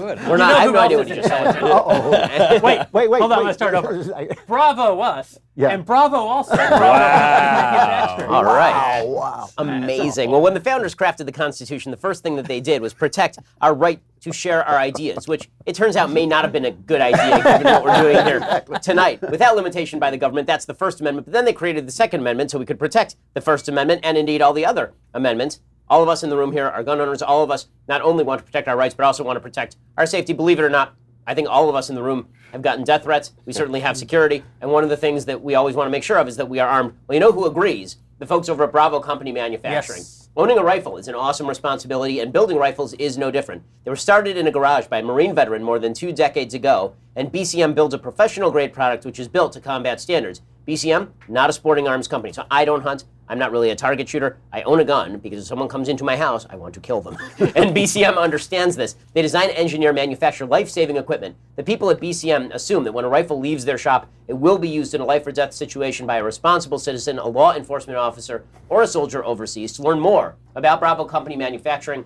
You're 0.01 0.17
good. 0.17 0.29
We're 0.29 0.37
not, 0.37 0.39
know 0.39 0.45
I 0.57 0.61
have 0.61 0.67
who 0.69 0.73
no 0.75 0.81
idea 0.81 0.99
what 0.99 1.09
you 1.09 1.15
is 1.15 1.27
just 1.27 1.29
said. 1.29 1.63
Wait, 2.63 2.81
Wait, 2.93 3.11
wait, 3.11 3.21
hold 3.21 3.33
on. 3.33 3.39
wait. 3.41 3.49
I'm 3.49 3.55
start 3.55 3.75
over. 3.75 4.27
Bravo 4.47 5.01
us, 5.01 5.39
Yeah. 5.57 5.71
and 5.71 5.85
bravo 5.85 6.17
also. 6.17 6.55
Bravo 6.55 6.81
wow. 6.81 8.27
All 8.29 8.45
right. 8.45 9.01
Oh, 9.05 9.11
wow. 9.13 9.49
Amazing. 9.59 10.31
Well, 10.31 10.41
when 10.41 10.55
the 10.55 10.61
founders 10.61 10.95
crafted 10.95 11.27
the 11.27 11.33
Constitution, 11.33 11.91
the 11.91 11.97
first 11.97 12.23
thing 12.23 12.37
that 12.37 12.47
they 12.47 12.61
did 12.61 12.83
was 12.83 12.95
protect 12.95 13.39
our 13.61 13.75
right 13.75 14.01
to 14.25 14.33
share 14.33 14.65
our 14.65 14.79
ideas, 14.79 15.29
which 15.29 15.51
it 15.67 15.75
turns 15.75 15.97
out 15.97 16.11
may 16.11 16.25
not 16.25 16.45
have 16.45 16.53
been 16.53 16.65
a 16.65 16.71
good 16.71 17.03
idea 17.03 17.43
given 17.43 17.65
what 17.65 17.85
we're 17.85 18.03
doing 18.03 18.25
here 18.25 18.65
tonight. 18.83 19.21
Without 19.31 19.55
limitation 19.55 19.99
by 19.99 20.11
the 20.11 20.17
government, 20.17 20.47
that's 20.47 20.65
the 20.65 20.73
First 20.73 21.01
Amendment. 21.01 21.27
But 21.27 21.33
then 21.33 21.45
they 21.45 21.53
created 21.53 21.87
the 21.87 21.93
Second 21.93 22.21
Amendment 22.21 22.51
so 22.51 22.59
we 22.59 22.65
could 22.65 22.79
protect 22.79 23.17
the 23.35 23.43
First 23.43 23.69
Amendment 23.69 24.01
and 24.03 24.17
indeed 24.17 24.41
all 24.41 24.55
the 24.55 24.65
other 24.65 24.95
amendments. 25.13 25.61
All 25.89 26.03
of 26.03 26.09
us 26.09 26.23
in 26.23 26.31
the 26.31 26.39
room 26.39 26.53
here 26.53 26.67
are 26.67 26.83
gun 26.83 27.03
owners. 27.03 27.21
All 27.21 27.43
of 27.43 27.51
us 27.51 27.69
not 27.87 28.01
only 28.01 28.25
want 28.25 28.39
to 28.39 28.45
protect 28.47 28.67
our 28.67 28.77
rights, 28.77 28.95
but 28.95 29.05
also 29.05 29.23
want 29.23 29.37
to 29.37 29.41
protect 29.41 29.77
our 29.99 30.07
safety. 30.07 30.33
Believe 30.33 30.59
it 30.59 30.63
or 30.63 30.71
not, 30.71 30.95
I 31.27 31.35
think 31.35 31.47
all 31.51 31.69
of 31.69 31.75
us 31.75 31.91
in 31.91 31.95
the 31.95 32.03
room 32.03 32.29
have 32.53 32.63
gotten 32.63 32.83
death 32.83 33.03
threats. 33.05 33.33
We 33.45 33.53
certainly 33.53 33.81
have 33.81 33.99
security. 33.99 34.43
And 34.63 34.71
one 34.71 34.85
of 34.85 34.91
the 34.91 34.97
things 34.97 35.27
that 35.27 35.43
we 35.43 35.55
always 35.55 35.77
want 35.77 35.87
to 35.87 35.91
make 35.91 36.03
sure 36.03 36.17
of 36.17 36.29
is 36.29 36.39
that 36.39 36.49
we 36.49 36.61
are 36.61 36.69
armed. 36.69 36.95
Well, 37.07 37.15
you 37.15 37.21
know 37.21 37.33
who 37.33 37.45
agrees? 37.45 37.99
The 38.21 38.27
folks 38.27 38.49
over 38.49 38.65
at 38.65 38.73
Bravo 38.73 39.01
Company 39.01 39.33
Manufacturing. 39.33 39.99
Yes. 39.99 40.24
Owning 40.37 40.59
a 40.59 40.65
rifle 40.65 40.97
is 40.97 41.07
an 41.07 41.15
awesome 41.15 41.49
responsibility, 41.49 42.19
and 42.19 42.33
building 42.33 42.57
rifles 42.57 42.93
is 42.95 43.17
no 43.17 43.31
different. 43.31 43.63
They 43.85 43.91
were 43.91 43.95
started 43.95 44.37
in 44.37 44.49
a 44.49 44.51
garage 44.51 44.89
by 44.89 44.99
a 44.99 45.03
Marine 45.05 45.33
veteran 45.33 45.63
more 45.63 45.79
than 45.79 45.95
two 45.95 46.11
decades 46.13 46.55
ago, 46.55 46.97
and 47.15 47.31
BCM 47.31 47.73
builds 47.73 47.95
a 47.95 47.99
professional 47.99 48.51
grade 48.51 48.73
product 48.73 49.05
which 49.05 49.21
is 49.21 49.29
built 49.29 49.53
to 49.53 49.61
combat 49.61 50.01
standards. 50.01 50.41
BCM, 50.67 51.09
not 51.29 51.51
a 51.51 51.53
sporting 51.53 51.87
arms 51.87 52.09
company, 52.09 52.33
so 52.33 52.47
I 52.51 52.65
don't 52.65 52.83
hunt. 52.83 53.05
I'm 53.29 53.39
not 53.39 53.53
really 53.53 53.71
a 53.71 53.77
target 53.77 54.09
shooter. 54.09 54.39
I 54.53 54.63
own 54.63 54.81
a 54.81 54.85
gun 54.85 55.19
because 55.19 55.41
if 55.41 55.47
someone 55.47 55.69
comes 55.69 55.89
into 55.89 56.05
my 56.05 56.17
house, 56.17 56.47
I 56.51 56.57
want 56.57 56.75
to 56.75 56.81
kill 56.81 57.01
them. 57.01 57.17
and 57.39 57.75
BCM 57.75 58.19
understands 58.19 58.77
this. 58.77 58.97
They 59.15 59.23
design, 59.23 59.51
engineer, 59.51 59.93
manufacture 59.93 60.45
life 60.45 60.69
saving 60.69 60.97
equipment. 60.97 61.37
The 61.57 61.63
people 61.63 61.89
at 61.91 62.01
BCM 62.01 62.53
assume 62.53 62.85
that 62.85 62.93
when 62.93 63.05
a 63.05 63.09
rifle 63.09 63.39
leaves 63.39 63.65
their 63.65 63.79
shop, 63.79 64.11
it 64.29 64.35
will 64.35 64.59
be 64.59 64.69
used 64.69 64.95
in 64.95 65.01
a 65.01 65.05
life 65.05 65.27
or 65.27 65.33
death 65.33 65.55
situation 65.55 66.07
by 66.07 66.17
a 66.17 66.25
responsible 66.25 66.79
citizen, 66.79 67.19
a 67.19 67.27
law 67.27 67.55
enforcement 67.55 67.99
officer, 67.99 68.45
or 68.69 68.83
a 68.83 68.87
soldier 68.87 69.25
overseas. 69.25 69.73
To 69.75 69.83
learn 69.83 70.01
more 70.01 70.37
about 70.55 70.81
Bravo 70.81 71.05
Company 71.05 71.37
Manufacturing, 71.37 72.05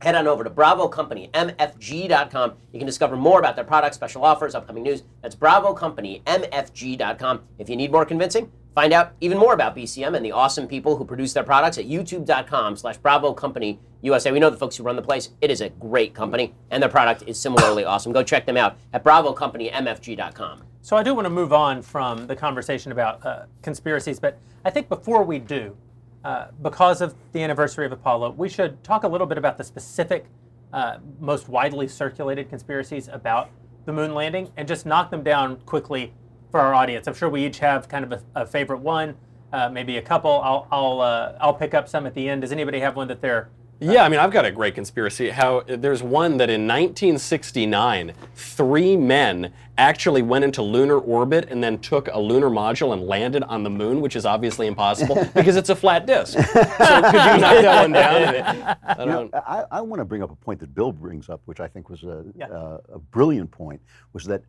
head 0.00 0.14
on 0.14 0.26
over 0.26 0.42
to 0.44 0.50
bravocompany.mfg.com. 0.50 2.52
You 2.72 2.78
can 2.78 2.86
discover 2.86 3.16
more 3.16 3.38
about 3.38 3.56
their 3.56 3.64
products, 3.64 3.96
special 3.96 4.24
offers, 4.24 4.54
upcoming 4.54 4.84
news. 4.84 5.02
That's 5.22 5.36
bravocompany.mfg.com. 5.36 7.40
If 7.58 7.68
you 7.68 7.76
need 7.76 7.92
more 7.92 8.04
convincing, 8.04 8.50
find 8.74 8.92
out 8.92 9.12
even 9.20 9.38
more 9.38 9.54
about 9.54 9.76
BCM 9.76 10.16
and 10.16 10.24
the 10.24 10.32
awesome 10.32 10.68
people 10.68 10.96
who 10.96 11.04
produce 11.04 11.32
their 11.32 11.44
products 11.44 11.78
at 11.78 11.86
youtube.com 11.86 12.76
slash 12.76 12.96
bravo 12.98 13.32
company 13.32 13.80
USA. 14.02 14.30
We 14.30 14.38
know 14.38 14.50
the 14.50 14.56
folks 14.56 14.76
who 14.76 14.84
run 14.84 14.96
the 14.96 15.02
place. 15.02 15.30
It 15.40 15.50
is 15.50 15.60
a 15.60 15.70
great 15.70 16.14
company, 16.14 16.54
and 16.70 16.82
their 16.82 16.90
product 16.90 17.24
is 17.26 17.38
similarly 17.38 17.84
awesome. 17.84 18.12
Go 18.12 18.22
check 18.22 18.46
them 18.46 18.56
out 18.56 18.78
at 18.92 19.04
bravocompany.mfg.com. 19.04 20.62
So 20.80 20.96
I 20.96 21.02
do 21.02 21.14
want 21.14 21.26
to 21.26 21.30
move 21.30 21.52
on 21.52 21.82
from 21.82 22.28
the 22.28 22.36
conversation 22.36 22.92
about 22.92 23.26
uh, 23.26 23.44
conspiracies, 23.62 24.20
but 24.20 24.38
I 24.64 24.70
think 24.70 24.88
before 24.88 25.24
we 25.24 25.38
do, 25.38 25.76
uh, 26.28 26.48
because 26.60 27.00
of 27.00 27.14
the 27.32 27.42
anniversary 27.42 27.86
of 27.86 27.92
Apollo, 27.92 28.32
we 28.32 28.50
should 28.50 28.84
talk 28.84 29.02
a 29.04 29.08
little 29.08 29.26
bit 29.26 29.38
about 29.38 29.56
the 29.56 29.64
specific, 29.64 30.26
uh, 30.74 30.98
most 31.18 31.48
widely 31.48 31.88
circulated 31.88 32.50
conspiracies 32.50 33.08
about 33.08 33.48
the 33.86 33.92
moon 33.94 34.12
landing 34.12 34.52
and 34.58 34.68
just 34.68 34.84
knock 34.84 35.10
them 35.10 35.22
down 35.22 35.56
quickly 35.60 36.12
for 36.50 36.60
our 36.60 36.74
audience. 36.74 37.06
I'm 37.06 37.14
sure 37.14 37.30
we 37.30 37.46
each 37.46 37.60
have 37.60 37.88
kind 37.88 38.04
of 38.04 38.12
a, 38.12 38.42
a 38.42 38.44
favorite 38.44 38.80
one, 38.80 39.16
uh, 39.54 39.70
maybe 39.70 39.96
a 39.96 40.02
couple. 40.02 40.42
I'll 40.42 40.68
I'll 40.70 41.00
uh, 41.00 41.38
I'll 41.40 41.54
pick 41.54 41.72
up 41.72 41.88
some 41.88 42.04
at 42.04 42.12
the 42.12 42.28
end. 42.28 42.42
Does 42.42 42.52
anybody 42.52 42.80
have 42.80 42.94
one 42.94 43.08
that 43.08 43.22
they're 43.22 43.48
Yeah, 43.80 44.02
I 44.04 44.08
mean, 44.08 44.18
I've 44.18 44.32
got 44.32 44.44
a 44.44 44.50
great 44.50 44.74
conspiracy. 44.74 45.30
How 45.30 45.62
there's 45.66 46.02
one 46.02 46.36
that 46.38 46.50
in 46.50 46.62
1969, 46.66 48.12
three 48.34 48.96
men 48.96 49.52
actually 49.76 50.20
went 50.22 50.44
into 50.44 50.62
lunar 50.62 50.98
orbit 50.98 51.48
and 51.50 51.62
then 51.62 51.78
took 51.78 52.08
a 52.08 52.18
lunar 52.18 52.50
module 52.50 52.92
and 52.92 53.02
landed 53.06 53.44
on 53.44 53.62
the 53.62 53.70
moon, 53.70 54.00
which 54.00 54.16
is 54.16 54.26
obviously 54.26 54.66
impossible 54.66 55.14
because 55.34 55.54
it's 55.54 55.68
a 55.70 55.76
flat 55.76 56.06
disk. 56.06 56.36
So 56.88 57.02
could 57.02 57.12
you 57.12 57.38
knock 57.38 57.62
that 57.62 57.82
one 57.82 57.92
down? 57.92 58.76
I 58.84 59.04
know. 59.04 59.30
I, 59.34 59.64
I 59.70 59.80
want 59.80 60.00
to 60.00 60.04
bring 60.04 60.22
up 60.24 60.30
a 60.32 60.36
point 60.36 60.58
that 60.60 60.74
Bill 60.74 60.90
brings 60.90 61.28
up, 61.28 61.40
which 61.44 61.60
I 61.60 61.68
think 61.68 61.88
was 61.88 62.02
a, 62.02 62.24
Yeah. 62.34 62.46
uh, 62.46 62.78
a 62.94 62.98
brilliant 62.98 63.50
point, 63.52 63.80
was 64.12 64.24
that 64.24 64.42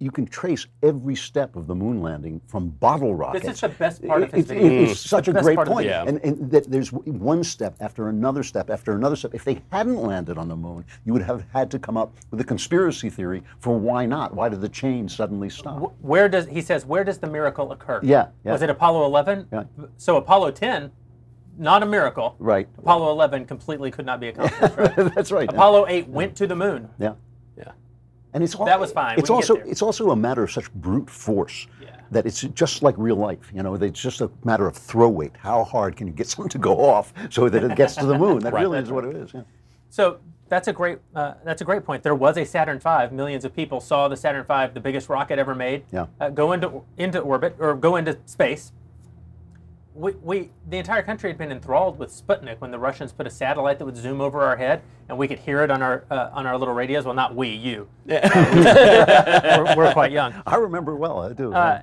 you 0.00 0.10
can 0.10 0.26
trace 0.26 0.66
every 0.82 1.16
step 1.16 1.56
of 1.56 1.66
the 1.66 1.74
moon 1.74 2.00
landing 2.00 2.40
from 2.46 2.68
bottle 2.68 3.14
rockets. 3.14 3.44
This 3.46 3.54
is 3.56 3.60
the 3.62 3.68
best 3.70 4.06
part 4.06 4.22
of 4.22 4.28
It- 4.28 4.36
his 4.36 4.50
it- 4.50 4.54
video. 4.54 4.82
It's 4.90 5.00
such 5.00 5.26
a 5.28 5.32
great 5.32 5.56
part 5.56 5.66
of 5.66 5.72
the 5.72 5.74
point. 5.74 5.86
video. 5.88 6.04
And, 6.06 6.20
and 6.24 6.50
that 6.52 6.70
there's 6.70 6.92
one 6.92 7.42
step 7.42 7.74
after 7.80 8.08
another 8.08 8.42
step 8.44 8.70
after 8.70 8.92
another 8.92 9.16
step. 9.16 9.34
If 9.34 9.44
they 9.44 9.60
hadn't 9.70 9.96
landed 10.00 10.38
on 10.38 10.48
the 10.48 10.56
moon, 10.56 10.84
you 11.04 11.12
would 11.12 11.22
have 11.22 11.44
had 11.52 11.70
to 11.72 11.78
come 11.78 11.96
up 11.96 12.14
with 12.30 12.40
a 12.40 12.44
conspiracy 12.44 13.10
theory 13.10 13.42
for 13.58 13.76
why 13.76 14.06
not. 14.06 14.34
Why 14.34 14.48
did 14.48 14.60
the 14.60 14.68
chain 14.68 15.08
suddenly 15.08 15.50
stop? 15.50 15.94
where 16.00 16.28
does 16.28 16.46
he 16.46 16.60
says 16.60 16.86
where 16.86 17.02
does 17.04 17.18
the 17.18 17.26
miracle 17.28 17.72
occur? 17.72 18.00
Yeah, 18.02 18.28
yeah. 18.44 18.52
Was 18.52 18.62
it 18.62 18.70
Apollo 18.70 19.04
11? 19.06 19.48
Yeah. 19.52 19.64
So 19.96 20.16
Apollo 20.16 20.52
10, 20.52 20.90
not 21.58 21.82
a 21.82 21.86
miracle. 21.86 22.36
Right. 22.38 22.68
Apollo 22.78 23.10
11 23.10 23.46
completely 23.46 23.90
could 23.90 24.06
not 24.06 24.20
be 24.20 24.28
accomplished. 24.28 24.76
Right? 24.76 24.94
That's 25.14 25.32
right. 25.32 25.48
Apollo 25.48 25.86
8 25.88 26.08
went 26.08 26.36
to 26.36 26.46
the 26.46 26.54
moon. 26.54 26.88
Yeah. 26.98 27.14
Yeah. 27.56 27.72
And 28.34 28.44
it's 28.44 28.54
all, 28.54 28.66
That 28.66 28.78
was 28.78 28.92
fine. 28.92 29.18
It's 29.18 29.30
also 29.30 29.56
it's 29.56 29.82
also 29.82 30.10
a 30.10 30.16
matter 30.16 30.42
of 30.42 30.50
such 30.50 30.70
brute 30.74 31.08
force 31.08 31.66
Yeah. 31.80 31.96
that 32.10 32.26
it's 32.26 32.42
just 32.42 32.82
like 32.82 32.94
real 32.98 33.16
life. 33.16 33.50
You 33.54 33.62
know, 33.62 33.74
it's 33.74 34.00
just 34.00 34.20
a 34.20 34.30
matter 34.44 34.66
of 34.66 34.76
throw 34.76 35.08
weight. 35.08 35.32
How 35.38 35.64
hard 35.64 35.96
can 35.96 36.06
you 36.06 36.12
get 36.12 36.26
something 36.32 36.50
to 36.50 36.58
go 36.58 36.78
off 36.90 37.12
so 37.30 37.48
that 37.48 37.64
it 37.64 37.74
gets 37.76 37.96
to 37.96 38.06
the 38.06 38.18
moon? 38.18 38.40
That 38.40 38.52
Right, 38.58 38.62
really 38.62 38.78
is 38.80 38.90
what 38.90 39.04
it 39.04 39.16
is. 39.16 39.32
Yeah. 39.32 39.42
So 39.90 40.18
that's 40.50 40.68
a 40.68 40.72
great 40.72 40.98
uh, 41.14 41.34
that's 41.44 41.62
a 41.62 41.64
great 41.64 41.84
point. 41.84 42.02
There 42.02 42.14
was 42.14 42.36
a 42.36 42.44
Saturn 42.44 42.78
V. 42.78 43.14
Millions 43.14 43.44
of 43.44 43.54
people 43.54 43.80
saw 43.80 44.08
the 44.08 44.16
Saturn 44.16 44.44
V, 44.44 44.72
the 44.74 44.80
biggest 44.80 45.08
rocket 45.08 45.38
ever 45.38 45.54
made, 45.54 45.84
Yeah. 45.90 46.06
uh, 46.20 46.28
go 46.28 46.52
into 46.52 46.82
into 46.98 47.20
orbit 47.20 47.56
or 47.58 47.74
go 47.74 47.96
into 47.96 48.18
space. 48.26 48.72
We, 49.98 50.12
we 50.12 50.50
the 50.68 50.78
entire 50.78 51.02
country 51.02 51.28
had 51.28 51.38
been 51.38 51.50
enthralled 51.50 51.98
with 51.98 52.10
Sputnik 52.10 52.60
when 52.60 52.70
the 52.70 52.78
Russians 52.78 53.12
put 53.12 53.26
a 53.26 53.30
satellite 53.30 53.78
that 53.80 53.84
would 53.84 53.96
zoom 53.96 54.20
over 54.20 54.42
our 54.42 54.56
head 54.56 54.82
and 55.08 55.18
we 55.18 55.26
could 55.26 55.40
hear 55.40 55.62
it 55.62 55.70
on 55.70 55.82
our 55.82 56.04
uh, 56.10 56.30
on 56.32 56.46
our 56.46 56.56
little 56.56 56.74
radios. 56.74 57.04
Well, 57.04 57.14
not 57.14 57.34
we, 57.34 57.48
you. 57.48 57.88
we're, 58.06 59.74
we're 59.76 59.92
quite 59.92 60.12
young. 60.12 60.34
I 60.46 60.56
remember 60.56 60.94
well. 60.94 61.20
I 61.20 61.32
do. 61.32 61.52
Uh, 61.52 61.82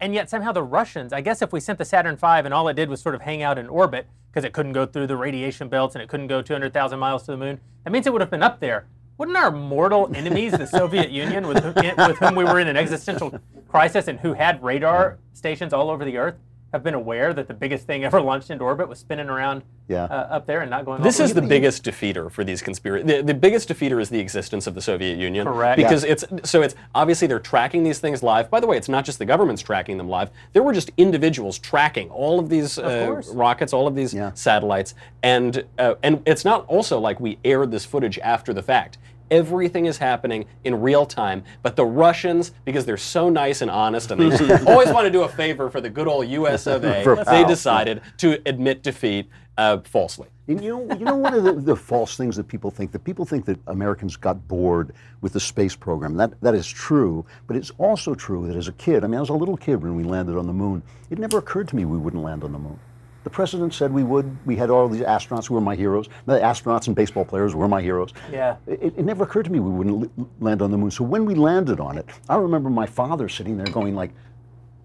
and 0.00 0.14
yet 0.14 0.30
somehow 0.30 0.52
the 0.52 0.62
Russians, 0.62 1.12
I 1.12 1.20
guess 1.20 1.42
if 1.42 1.52
we 1.52 1.60
sent 1.60 1.78
the 1.78 1.84
Saturn 1.84 2.16
V 2.16 2.26
and 2.26 2.54
all 2.54 2.68
it 2.68 2.74
did 2.74 2.88
was 2.88 3.00
sort 3.00 3.14
of 3.14 3.22
hang 3.22 3.42
out 3.42 3.58
in 3.58 3.68
orbit 3.68 4.06
because 4.30 4.44
it 4.44 4.52
couldn't 4.52 4.72
go 4.72 4.86
through 4.86 5.06
the 5.06 5.16
radiation 5.16 5.68
belts 5.68 5.94
and 5.94 6.02
it 6.02 6.08
couldn't 6.08 6.28
go 6.28 6.40
200,000 6.40 6.98
miles 6.98 7.24
to 7.24 7.32
the 7.32 7.36
moon, 7.36 7.60
that 7.84 7.90
means 7.90 8.06
it 8.06 8.12
would 8.12 8.22
have 8.22 8.30
been 8.30 8.42
up 8.42 8.60
there. 8.60 8.86
Wouldn't 9.18 9.36
our 9.36 9.50
mortal 9.50 10.10
enemies, 10.14 10.52
the 10.52 10.66
Soviet 10.66 11.10
Union, 11.10 11.46
with, 11.46 11.62
with 11.76 12.16
whom 12.18 12.34
we 12.34 12.44
were 12.44 12.58
in 12.58 12.68
an 12.68 12.76
existential 12.76 13.38
crisis 13.68 14.08
and 14.08 14.20
who 14.20 14.32
had 14.32 14.62
radar 14.62 15.18
stations 15.34 15.74
all 15.74 15.90
over 15.90 16.04
the 16.04 16.16
Earth, 16.16 16.36
have 16.72 16.82
been 16.84 16.94
aware 16.94 17.34
that 17.34 17.48
the 17.48 17.54
biggest 17.54 17.86
thing 17.86 18.04
ever 18.04 18.20
launched 18.20 18.50
into 18.50 18.64
orbit 18.64 18.88
was 18.88 18.98
spinning 18.98 19.28
around 19.28 19.62
Yeah. 19.88 20.04
uh, 20.04 20.28
up 20.30 20.46
there 20.46 20.60
and 20.60 20.70
not 20.70 20.84
going? 20.84 21.02
This 21.02 21.18
all 21.18 21.24
is 21.26 21.34
the 21.34 21.40
way? 21.42 21.48
biggest 21.48 21.82
defeater 21.84 22.30
for 22.30 22.44
these 22.44 22.62
conspiracy. 22.62 23.04
The, 23.06 23.22
the 23.22 23.34
biggest 23.34 23.68
defeater 23.68 24.00
is 24.00 24.08
the 24.08 24.20
existence 24.20 24.66
of 24.68 24.74
the 24.76 24.80
Soviet 24.80 25.18
Union. 25.18 25.46
Correct. 25.46 25.76
Because 25.76 26.04
it's 26.04 26.24
so 26.44 26.62
it's 26.62 26.76
obviously 26.94 27.26
they're 27.26 27.40
tracking 27.40 27.82
these 27.82 27.98
things 27.98 28.22
live. 28.22 28.50
By 28.50 28.60
the 28.60 28.66
way, 28.68 28.76
it's 28.76 28.88
not 28.88 29.04
just 29.04 29.18
the 29.18 29.24
government's 29.26 29.62
tracking 29.62 29.96
them 29.98 30.08
live. 30.08 30.30
There 30.52 30.62
were 30.62 30.72
just 30.72 30.90
individuals 30.96 31.58
tracking 31.58 32.08
all 32.10 32.38
of 32.38 32.48
these 32.48 32.78
uh, 32.78 33.06
course. 33.06 33.28
rockets, 33.30 33.72
all 33.72 33.86
of 33.88 33.94
these 33.96 34.14
Yeah. 34.14 34.30
satellites, 34.34 34.94
and 35.22 35.64
uh, 35.78 35.94
and 36.04 36.22
it's 36.24 36.44
not 36.44 36.66
also 36.66 37.00
like 37.00 37.18
we 37.18 37.38
aired 37.44 37.72
this 37.72 37.84
footage 37.84 38.18
after 38.20 38.52
the 38.52 38.62
fact. 38.62 38.98
Everything 39.30 39.86
is 39.86 39.98
happening 39.98 40.46
in 40.64 40.80
real 40.80 41.06
time, 41.06 41.44
but 41.62 41.76
the 41.76 41.84
Russians, 41.84 42.52
because 42.64 42.84
they're 42.84 42.96
so 42.96 43.28
nice 43.28 43.62
and 43.62 43.70
honest, 43.70 44.10
and 44.10 44.32
they 44.32 44.54
always 44.66 44.90
want 44.90 45.06
to 45.06 45.10
do 45.10 45.22
a 45.22 45.28
favor 45.28 45.70
for 45.70 45.80
the 45.80 45.90
good 45.90 46.08
old 46.08 46.28
U.S. 46.28 46.66
of 46.66 46.84
A., 46.84 47.02
For 47.04 47.24
they 47.24 47.44
decided 47.44 48.02
to 48.18 48.40
admit 48.46 48.82
defeat 48.82 49.28
uh, 49.56 49.78
falsely. 49.84 50.28
And 50.48 50.64
you 50.64 50.70
know, 50.70 50.96
you 50.96 51.04
know 51.04 51.16
one 51.16 51.34
of 51.34 51.44
the, 51.44 51.52
the 51.52 51.76
false 51.76 52.16
things 52.16 52.34
that 52.36 52.48
people 52.48 52.70
think 52.70 52.92
that 52.92 53.04
people 53.04 53.24
think 53.24 53.44
that 53.44 53.58
Americans 53.66 54.16
got 54.16 54.48
bored 54.48 54.92
with 55.20 55.32
the 55.32 55.40
space 55.40 55.76
program. 55.76 56.16
That 56.16 56.40
that 56.40 56.54
is 56.54 56.66
true, 56.66 57.24
but 57.46 57.56
it's 57.56 57.70
also 57.78 58.14
true 58.14 58.46
that 58.48 58.56
as 58.56 58.68
a 58.68 58.72
kid, 58.72 59.04
I 59.04 59.06
mean, 59.06 59.18
I 59.18 59.20
was 59.20 59.28
a 59.28 59.34
little 59.34 59.56
kid 59.56 59.82
when 59.82 59.94
we 59.94 60.02
landed 60.02 60.36
on 60.36 60.46
the 60.46 60.52
moon. 60.52 60.82
It 61.10 61.18
never 61.18 61.38
occurred 61.38 61.68
to 61.68 61.76
me 61.76 61.84
we 61.84 61.98
wouldn't 61.98 62.22
land 62.22 62.42
on 62.42 62.52
the 62.52 62.58
moon. 62.58 62.78
The 63.22 63.30
president 63.30 63.74
said 63.74 63.92
we 63.92 64.02
would. 64.02 64.34
We 64.46 64.56
had 64.56 64.70
all 64.70 64.88
these 64.88 65.02
astronauts 65.02 65.46
who 65.46 65.54
were 65.54 65.60
my 65.60 65.76
heroes. 65.76 66.08
The 66.26 66.38
astronauts 66.38 66.86
and 66.86 66.96
baseball 66.96 67.24
players 67.24 67.54
were 67.54 67.68
my 67.68 67.82
heroes. 67.82 68.14
Yeah. 68.32 68.56
It, 68.66 68.94
it 68.96 69.04
never 69.04 69.24
occurred 69.24 69.44
to 69.44 69.52
me 69.52 69.60
we 69.60 69.70
wouldn't 69.70 69.98
li- 70.18 70.26
land 70.40 70.62
on 70.62 70.70
the 70.70 70.78
moon. 70.78 70.90
So 70.90 71.04
when 71.04 71.24
we 71.26 71.34
landed 71.34 71.80
on 71.80 71.98
it, 71.98 72.06
I 72.28 72.36
remember 72.36 72.70
my 72.70 72.86
father 72.86 73.28
sitting 73.28 73.58
there 73.58 73.66
going 73.66 73.94
like, 73.94 74.12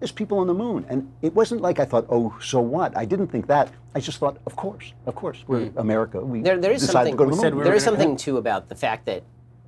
"There's 0.00 0.12
people 0.12 0.38
on 0.38 0.46
the 0.48 0.54
moon," 0.54 0.84
and 0.90 1.10
it 1.22 1.34
wasn't 1.34 1.62
like 1.62 1.80
I 1.80 1.86
thought, 1.86 2.04
"Oh, 2.10 2.36
so 2.40 2.60
what?" 2.60 2.94
I 2.96 3.06
didn't 3.06 3.28
think 3.28 3.46
that. 3.46 3.70
I 3.94 4.00
just 4.00 4.18
thought, 4.18 4.36
"Of 4.44 4.54
course, 4.54 4.92
of 5.06 5.14
course, 5.14 5.42
we're 5.46 5.66
hmm. 5.68 5.78
America. 5.78 6.20
We 6.20 6.42
There, 6.42 6.58
there 6.58 6.72
is 6.72 6.82
decided 6.82 7.10
something. 7.10 7.12
to 7.14 7.18
go 7.18 7.30
to 7.30 7.36
the 7.36 7.40
said 7.40 7.52
moon." 7.54 7.58
we 7.60 7.64
there 7.64 7.72
were 7.72 7.76
is 7.76 7.84
gonna- 7.84 7.96
something 7.96 8.16
too 8.18 8.36
about 8.36 8.68
the 8.68 8.74
fact 8.74 9.06
that 9.06 9.22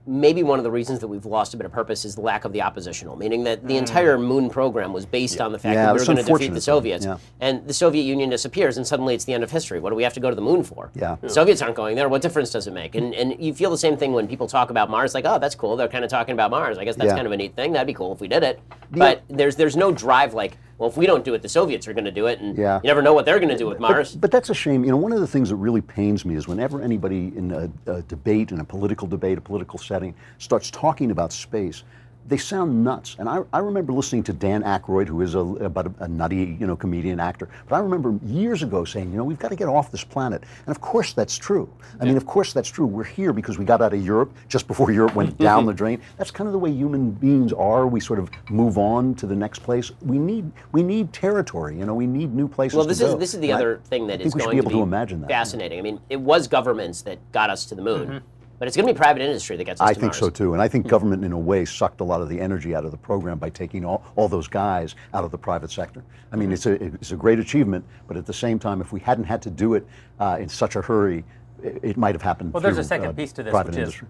maybe 0.09 0.43
one 0.43 0.59
of 0.59 0.63
the 0.65 0.71
reasons 0.71 1.01
that 1.01 1.07
we've 1.09 1.27
lost 1.27 1.53
a 1.53 1.57
bit 1.59 1.67
of 1.67 1.71
purpose 1.73 2.05
is 2.07 2.15
the 2.15 2.23
lack 2.23 2.47
of 2.47 2.53
the 2.55 2.63
oppositional, 2.63 3.15
meaning 3.17 3.45
that 3.45 3.67
the 3.69 3.77
entire 3.77 4.17
moon 4.19 4.49
program 4.49 4.93
was 4.95 5.05
based 5.05 5.39
on 5.41 5.53
the 5.53 5.59
fact 5.59 5.75
Yeah, 5.75 5.87
that 5.87 5.93
we 5.95 5.99
were 6.01 6.05
going 6.07 6.17
to 6.17 6.23
defeat 6.25 6.55
the 6.55 6.61
Soviets, 6.63 7.05
yeah. 7.05 7.19
and 7.41 7.67
the 7.69 7.75
Soviet 7.75 8.03
Union 8.05 8.31
disappears, 8.31 8.79
and 8.79 8.87
suddenly 8.87 9.15
it's 9.15 9.25
the 9.27 9.35
end 9.35 9.45
of 9.45 9.51
history. 9.51 9.81
What 9.81 9.91
do 9.91 9.97
we 9.97 10.03
have 10.03 10.15
to 10.15 10.21
go 10.21 10.31
to 10.31 10.35
the 10.35 10.41
moon 10.43 10.65
for? 10.65 10.91
Yeah. 10.95 11.17
The 11.21 11.29
Soviets 11.29 11.61
aren't 11.61 11.77
going 11.77 11.95
there. 11.95 12.09
What 12.09 12.23
difference 12.23 12.51
does 12.51 12.67
it 12.67 12.73
make? 12.73 12.95
And 12.95 13.15
and 13.15 13.37
you 13.39 13.53
feel 13.53 13.71
the 13.71 13.77
same 13.79 13.97
thing 13.99 14.13
when 14.15 14.27
people 14.27 14.47
talk 14.47 14.71
about 14.71 14.89
Mars, 14.89 15.15
like, 15.15 15.27
oh, 15.27 15.39
that's 15.39 15.55
cool. 15.55 15.77
They're 15.77 15.89
kind 15.89 16.05
of 16.05 16.11
talking 16.11 16.33
about 16.33 16.51
Mars. 16.51 16.79
I 16.79 16.85
guess 16.85 16.97
that's 16.97 17.09
Yeah. 17.09 17.15
kind 17.15 17.27
of 17.27 17.33
a 17.33 17.37
neat 17.37 17.55
thing. 17.55 17.73
That'd 17.73 17.87
be 17.87 17.95
cool 17.95 18.13
if 18.13 18.21
we 18.21 18.29
did 18.29 18.43
it. 18.43 18.61
But 18.91 19.23
there's 19.29 19.57
there's 19.57 19.77
no 19.77 19.93
drive 19.93 20.33
like, 20.33 20.57
well, 20.79 20.89
if 20.89 20.97
we 20.97 21.07
don't 21.07 21.25
do 21.25 21.35
it, 21.35 21.43
the 21.43 21.49
Soviets 21.49 21.89
are 21.89 21.93
going 21.93 22.05
to 22.05 22.13
do 22.13 22.27
it, 22.27 22.39
and 22.41 22.57
Yeah. 22.57 22.81
you 22.83 22.87
never 22.87 23.03
know 23.03 23.13
what 23.13 23.25
they're 23.25 23.41
going 23.41 23.49
to 23.49 23.57
do 23.59 23.67
with 23.67 23.81
Mars. 23.81 24.15
But 24.15 24.31
that's 24.31 24.49
a 24.49 24.55
shame. 24.55 24.85
You 24.85 24.93
know, 24.93 24.97
one 24.97 25.13
of 25.13 25.19
the 25.21 25.27
things 25.27 25.49
that 25.49 25.57
really 25.57 25.81
pains 25.81 26.25
me 26.25 26.37
is 26.37 26.47
whenever 26.47 26.81
anybody 26.81 27.33
in 27.37 27.51
a, 27.51 27.93
a 27.93 28.03
debate, 28.03 28.53
in 28.53 28.61
a 28.61 28.65
political 28.65 29.09
debate, 29.09 29.39
a 29.39 29.41
political 29.41 29.79
setting, 29.79 30.15
starts 30.39 30.71
talking 30.71 31.11
about 31.11 31.33
space, 31.33 31.83
they 32.29 32.37
sound 32.37 32.85
nuts. 32.85 33.17
And 33.19 33.29
I, 33.29 33.41
I 33.53 33.59
remember 33.61 33.93
listening 33.93 34.23
to 34.25 34.33
Dan 34.33 34.63
Aykroyd, 34.63 35.09
who 35.09 35.23
is 35.23 35.35
a, 35.35 35.39
about 35.39 35.87
a, 35.87 36.05
a 36.05 36.09
nutty, 36.09 36.57
you 36.61 36.67
know, 36.67 36.77
comedian 36.77 37.19
actor. 37.21 37.49
But 37.69 37.77
I 37.77 37.79
remember 37.81 38.19
years 38.25 38.63
ago 38.63 38.85
saying, 38.85 39.11
you 39.11 39.17
know, 39.17 39.25
we've 39.25 39.39
got 39.39 39.49
to 39.49 39.57
get 39.57 39.69
off 39.69 39.91
this 39.91 40.05
planet. 40.05 40.45
And 40.67 40.69
of 40.77 40.81
course 40.81 41.13
that's 41.15 41.37
true. 41.37 41.69
I 42.01 42.05
mean, 42.05 42.17
of 42.17 42.27
course 42.27 42.53
that's 42.53 42.69
true. 42.69 42.87
We're 42.87 43.05
here 43.05 43.33
because 43.33 43.59
we 43.59 43.65
got 43.65 43.81
out 43.81 43.95
of 43.95 44.05
Europe 44.05 44.33
just 44.49 44.67
before 44.69 44.91
Europe 44.91 45.15
went 45.15 45.39
down 45.49 45.65
the 45.67 45.73
drain. 45.73 46.01
That's 46.19 46.31
kind 46.31 46.47
of 46.47 46.53
the 46.53 46.59
way 46.59 46.71
human 46.71 47.11
beings 47.13 47.53
are. 47.53 47.87
We 47.87 48.01
sort 48.01 48.19
of 48.19 48.31
move 48.51 48.77
on 48.79 49.15
to 49.17 49.27
the 49.27 49.37
next 49.37 49.61
place. 49.61 49.91
We 50.03 50.19
need 50.19 50.51
we 50.73 50.83
need 50.83 51.13
territory. 51.13 51.79
You 51.79 51.87
know, 51.87 51.95
we 51.95 52.07
need 52.07 52.35
new 52.35 52.47
places. 52.49 52.77
Well, 52.77 52.85
to 52.85 52.89
this 52.89 53.01
go. 53.01 53.07
is 53.15 53.17
this 53.19 53.35
is 53.35 53.41
the 53.41 53.51
And 53.51 53.59
I 53.59 53.61
other 53.61 53.81
thing 53.85 54.07
that 54.09 54.19
think 54.19 54.27
is 54.29 54.35
we 54.35 54.41
should 54.41 54.47
going 54.47 54.57
be 54.57 54.59
able 54.59 54.71
to 54.71 54.77
to 54.77 54.83
imagine 54.83 55.21
that. 55.23 55.31
fascinating. 55.31 55.79
I 55.79 55.83
mean, 55.83 56.01
it 56.11 56.21
was 56.21 56.47
governments 56.47 57.03
that 57.03 57.19
got 57.33 57.49
us 57.51 57.65
to 57.67 57.75
the 57.75 57.83
moon, 57.83 58.09
Mm-hmm. 58.09 58.19
But 58.59 58.67
it's 58.67 58.77
going 58.77 58.87
to 58.87 58.93
be 58.93 58.97
private 58.97 59.23
industry 59.23 59.57
that 59.57 59.65
gets 59.65 59.81
us 59.81 59.89
I 59.89 59.95
to 59.95 60.01
think 60.01 60.13
Mars. 60.13 60.19
so 60.19 60.31
too, 60.31 60.53
and 60.53 60.63
I 60.63 60.69
think 60.69 60.87
government, 60.87 61.25
in 61.25 61.33
a 61.33 61.39
way, 61.39 61.65
sucked 61.65 62.01
a 62.01 62.05
lot 62.05 62.21
of 62.21 62.29
the 62.29 62.41
energy 62.41 62.75
out 62.75 62.85
of 62.85 62.91
the 62.91 62.97
program 62.97 63.39
by 63.39 63.51
taking 63.51 63.85
all, 63.85 64.05
all 64.17 64.29
those 64.29 64.49
guys 64.49 64.95
out 65.15 65.25
of 65.25 65.31
the 65.31 65.39
private 65.39 65.71
sector. 65.71 66.03
I 66.33 66.37
mean, 66.37 66.53
it's 66.53 66.67
a 66.67 66.73
it's 66.83 67.13
a 67.13 67.17
great 67.17 67.39
achievement, 67.39 67.85
but 68.07 68.17
at 68.17 68.27
the 68.27 68.33
same 68.33 68.59
time, 68.59 68.81
if 68.81 68.93
we 68.93 69.01
hadn't 69.01 69.25
had 69.25 69.41
to 69.43 69.51
do 69.51 69.75
it 69.75 69.87
uh, 70.21 70.39
in 70.41 70.49
such 70.49 70.77
a 70.77 70.83
hurry, 70.83 71.25
it, 71.63 71.79
it 71.83 71.97
might 71.97 72.15
have 72.15 72.23
happened. 72.23 72.53
Well, 72.53 72.61
there's 72.61 72.79
a 72.79 72.85
second 72.85 73.09
uh, 73.09 73.13
piece 73.13 73.33
to 73.33 73.43
this, 73.43 73.51
private 73.51 73.75
which 73.77 73.95
is 73.95 74.03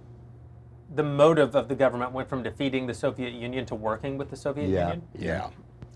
the 0.95 1.03
motive 1.03 1.55
of 1.55 1.69
the 1.69 1.75
government 1.75 2.13
went 2.13 2.29
from 2.29 2.43
defeating 2.43 2.87
the 2.87 2.95
Soviet 2.95 3.33
Union 3.33 3.67
to 3.67 3.75
working 3.75 4.17
with 4.17 4.31
the 4.31 4.37
Soviet 4.37 4.69
Yeah. 4.69 4.89
Union. 4.89 5.03
Yeah. 5.17 5.51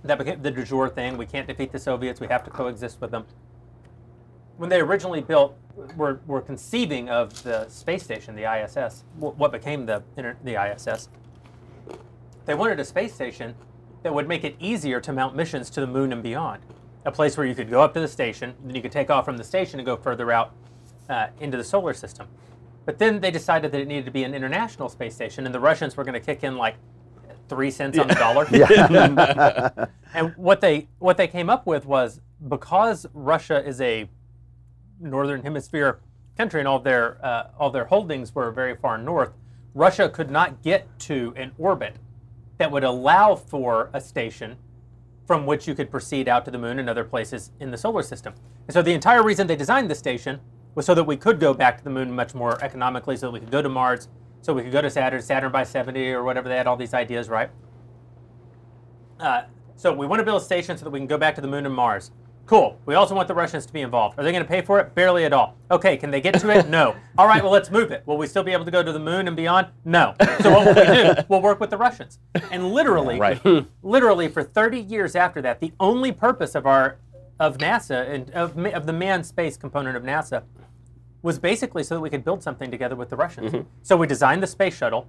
That 0.05 0.19
became 0.19 0.43
the 0.43 0.51
du 0.51 0.65
jour 0.65 0.89
thing. 0.89 1.17
We 1.17 1.27
can't 1.27 1.47
defeat 1.47 1.73
the 1.73 1.79
Soviets. 1.79 2.21
We 2.21 2.27
have 2.27 2.45
to 2.45 2.51
coexist 2.51 3.01
with 3.01 3.11
them. 3.11 3.25
When 4.57 4.69
they 4.69 4.81
originally 4.81 5.21
built, 5.21 5.57
were, 5.97 6.21
were 6.27 6.41
conceiving 6.41 7.09
of 7.09 7.43
the 7.43 7.69
space 7.69 8.03
station, 8.03 8.37
the 8.37 8.45
ISS, 8.45 9.05
what 9.19 9.53
became 9.53 9.87
the, 9.87 10.03
the 10.17 10.63
ISS, 10.63 11.09
they 12.45 12.55
wanted 12.55 12.81
a 12.81 12.85
space 12.85 13.15
station 13.15 13.55
that 14.03 14.13
would 14.13 14.29
make 14.29 14.45
it 14.45 14.57
easier 14.59 15.01
to 15.01 15.13
mount 15.13 15.35
missions 15.37 15.71
to 15.71 15.81
the 15.81 15.87
moon 15.87 16.13
and 16.13 16.23
beyond. 16.23 16.63
A 17.05 17.13
place 17.13 17.37
where 17.37 17.47
you 17.47 17.55
could 17.55 17.71
go 17.71 17.81
up 17.81 17.95
to 17.95 18.01
the 18.01 18.09
station, 18.09 18.55
then 18.65 18.75
you 18.75 18.83
could 18.83 18.93
take 18.93 19.11
off 19.11 19.25
from 19.25 19.37
the 19.37 19.45
station 19.45 19.79
and 19.79 19.87
go 19.87 19.97
further 19.97 20.31
out 20.31 20.53
uh, 21.09 21.29
into 21.41 21.57
the 21.57 21.65
solar 21.65 21.95
system. 21.95 22.29
But 22.85 22.99
then 22.99 23.21
they 23.21 23.31
decided 23.31 23.71
that 23.73 23.81
it 23.81 23.87
needed 23.87 24.05
to 24.07 24.11
be 24.11 24.25
an 24.25 24.35
international 24.35 24.89
space 24.89 25.15
station, 25.15 25.47
and 25.47 25.55
the 25.55 25.61
Russians 25.61 25.97
were 25.97 26.05
going 26.05 26.15
to 26.15 26.21
kick 26.21 26.43
in 26.43 26.57
like 26.57 26.77
three 27.49 27.71
cents 27.71 27.99
on 27.99 28.09
the 28.09 28.15
dollar. 28.15 28.47
and 30.15 30.35
what 30.37 30.61
they 30.61 30.89
what 30.99 31.17
they 31.17 31.29
came 31.29 31.49
up 31.49 31.67
with 31.67 31.87
was 31.87 32.21
because 32.49 33.07
Russia 33.15 33.65
is 33.65 33.81
a 33.81 34.09
northern 35.01 35.43
hemisphere 35.43 36.01
country 36.36 36.61
and 36.61 36.68
all 36.68 36.78
their 36.78 37.24
uh, 37.24 37.51
all 37.59 37.70
their 37.70 37.84
holdings 37.84 38.34
were 38.34 38.51
very 38.51 38.74
far 38.74 38.99
north, 38.99 39.32
Russia 39.74 40.09
could 40.09 40.30
not 40.30 40.62
get 40.62 40.86
to 41.01 41.32
an 41.36 41.53
orbit 41.59 41.97
that 42.59 42.70
would 42.70 42.84
allow 42.84 43.34
for 43.34 43.90
a 43.93 44.01
station 44.01 44.57
from 45.26 45.47
which 45.47 45.66
you 45.66 45.74
could 45.74 45.90
proceed 45.90 46.28
out 46.28 46.45
to 46.45 46.51
the 46.51 46.59
moon 46.59 46.78
and 46.78 46.88
other 46.90 47.05
places 47.05 47.53
in 47.61 47.70
the 47.70 47.78
solar 47.78 48.03
system. 48.03 48.34
And 48.66 48.74
so 48.74 48.82
the 48.82 48.93
entire 48.93 49.22
reason 49.22 49.47
they 49.47 49.57
designed 49.57 49.90
the 49.90 49.95
station 49.95 50.40
was 50.74 50.86
so 50.86 50.95
that 50.95 51.05
we 51.05 51.16
could 51.16 51.38
go 51.38 51.55
back 51.55 51.78
to 51.78 51.84
the 51.84 51.90
moon 51.90 52.11
much 52.12 52.34
more 52.34 52.62
economically, 52.62 53.16
so 53.16 53.26
that 53.26 53.32
we 53.32 53.40
could 53.40 53.51
go 53.51 53.62
to 53.62 53.68
Mars, 53.68 54.09
so 54.40 54.53
we 54.53 54.62
could 54.62 54.72
go 54.72 54.80
to 54.80 54.90
Saturn, 54.90 55.22
Saturn 55.22 55.53
by 55.53 55.64
70 55.64 56.12
or 56.12 56.24
whatever. 56.24 56.49
They 56.49 56.57
had 56.57 56.66
all 56.66 56.76
these 56.76 56.95
ideas, 56.95 57.28
right? 57.28 57.51
Uh, 59.20 59.43
so 59.76 59.93
we 59.93 60.07
want 60.07 60.20
to 60.20 60.24
build 60.24 60.40
a 60.40 60.45
station 60.45 60.76
so 60.76 60.84
that 60.84 60.90
we 60.90 60.99
can 60.99 61.07
go 61.07 61.18
back 61.18 61.34
to 61.36 61.40
the 61.40 61.49
moon 61.49 61.66
and 61.66 61.74
Mars. 61.74 62.11
Cool. 62.47 62.78
We 62.86 62.95
also 62.95 63.14
want 63.14 63.28
the 63.28 63.34
Russians 63.34 63.66
to 63.66 63.72
be 63.72 63.80
involved. 63.82 64.18
Are 64.18 64.24
they 64.24 64.32
going 64.32 64.43
to 64.45 64.49
pay 64.49 64.62
for 64.62 64.80
it? 64.80 64.95
Barely 64.95 65.24
at 65.24 65.32
all. 65.32 65.57
Okay, 65.70 65.97
can 65.97 66.11
they 66.11 66.20
get 66.20 66.38
to 66.40 66.51
it? 66.51 66.68
No. 66.68 66.97
All 67.18 67.26
right, 67.26 67.43
well, 67.43 67.53
let's 67.53 67.70
move 67.70 67.93
it. 67.93 68.03
Will 68.07 68.18
we 68.18 68.26
still 68.26 68.43
be 68.43 68.53
able 68.53 68.64
to 68.64 68.70
go 68.70 68.82
to 68.82 68.93
the 68.93 68.99
moon 68.99 69.26
and 69.28 69.36
beyond? 69.36 69.68
No. 69.84 70.14
So 70.40 70.51
what 70.51 70.66
will 70.66 70.74
we 70.74 70.84
do? 71.14 71.14
We'll 71.28 71.40
work 71.40 71.61
with 71.61 71.70
the 71.70 71.76
Russians. 71.76 72.18
And 72.51 72.72
literally, 72.72 73.18
Right. 73.18 73.40
literally 73.82 74.28
for 74.28 74.43
30 74.43 74.80
years 74.80 75.14
after 75.16 75.40
that, 75.43 75.61
the 75.61 75.72
only 75.80 76.12
purpose 76.12 76.55
of 76.55 76.66
our 76.66 76.99
of 77.40 77.59
NASA 77.59 78.09
and 78.09 78.30
of, 78.30 78.57
of 78.66 78.86
the 78.86 78.93
manned 78.93 79.26
space 79.26 79.57
component 79.57 79.97
of 79.97 80.03
NASA 80.03 80.43
was 81.22 81.38
basically 81.38 81.82
so 81.82 81.95
that 81.97 82.01
we 82.01 82.11
could 82.11 82.24
build 82.24 82.43
something 82.43 82.70
together 82.70 82.95
with 82.97 83.09
the 83.09 83.16
Russians. 83.16 83.53
Mm-hmm. 83.53 83.68
So 83.82 83.97
we 83.97 84.07
designed 84.07 84.43
the 84.43 84.47
space 84.47 84.76
shuttle 84.76 85.09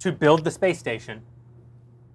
to 0.00 0.12
build 0.12 0.44
the 0.44 0.50
space 0.50 0.78
station 0.78 1.22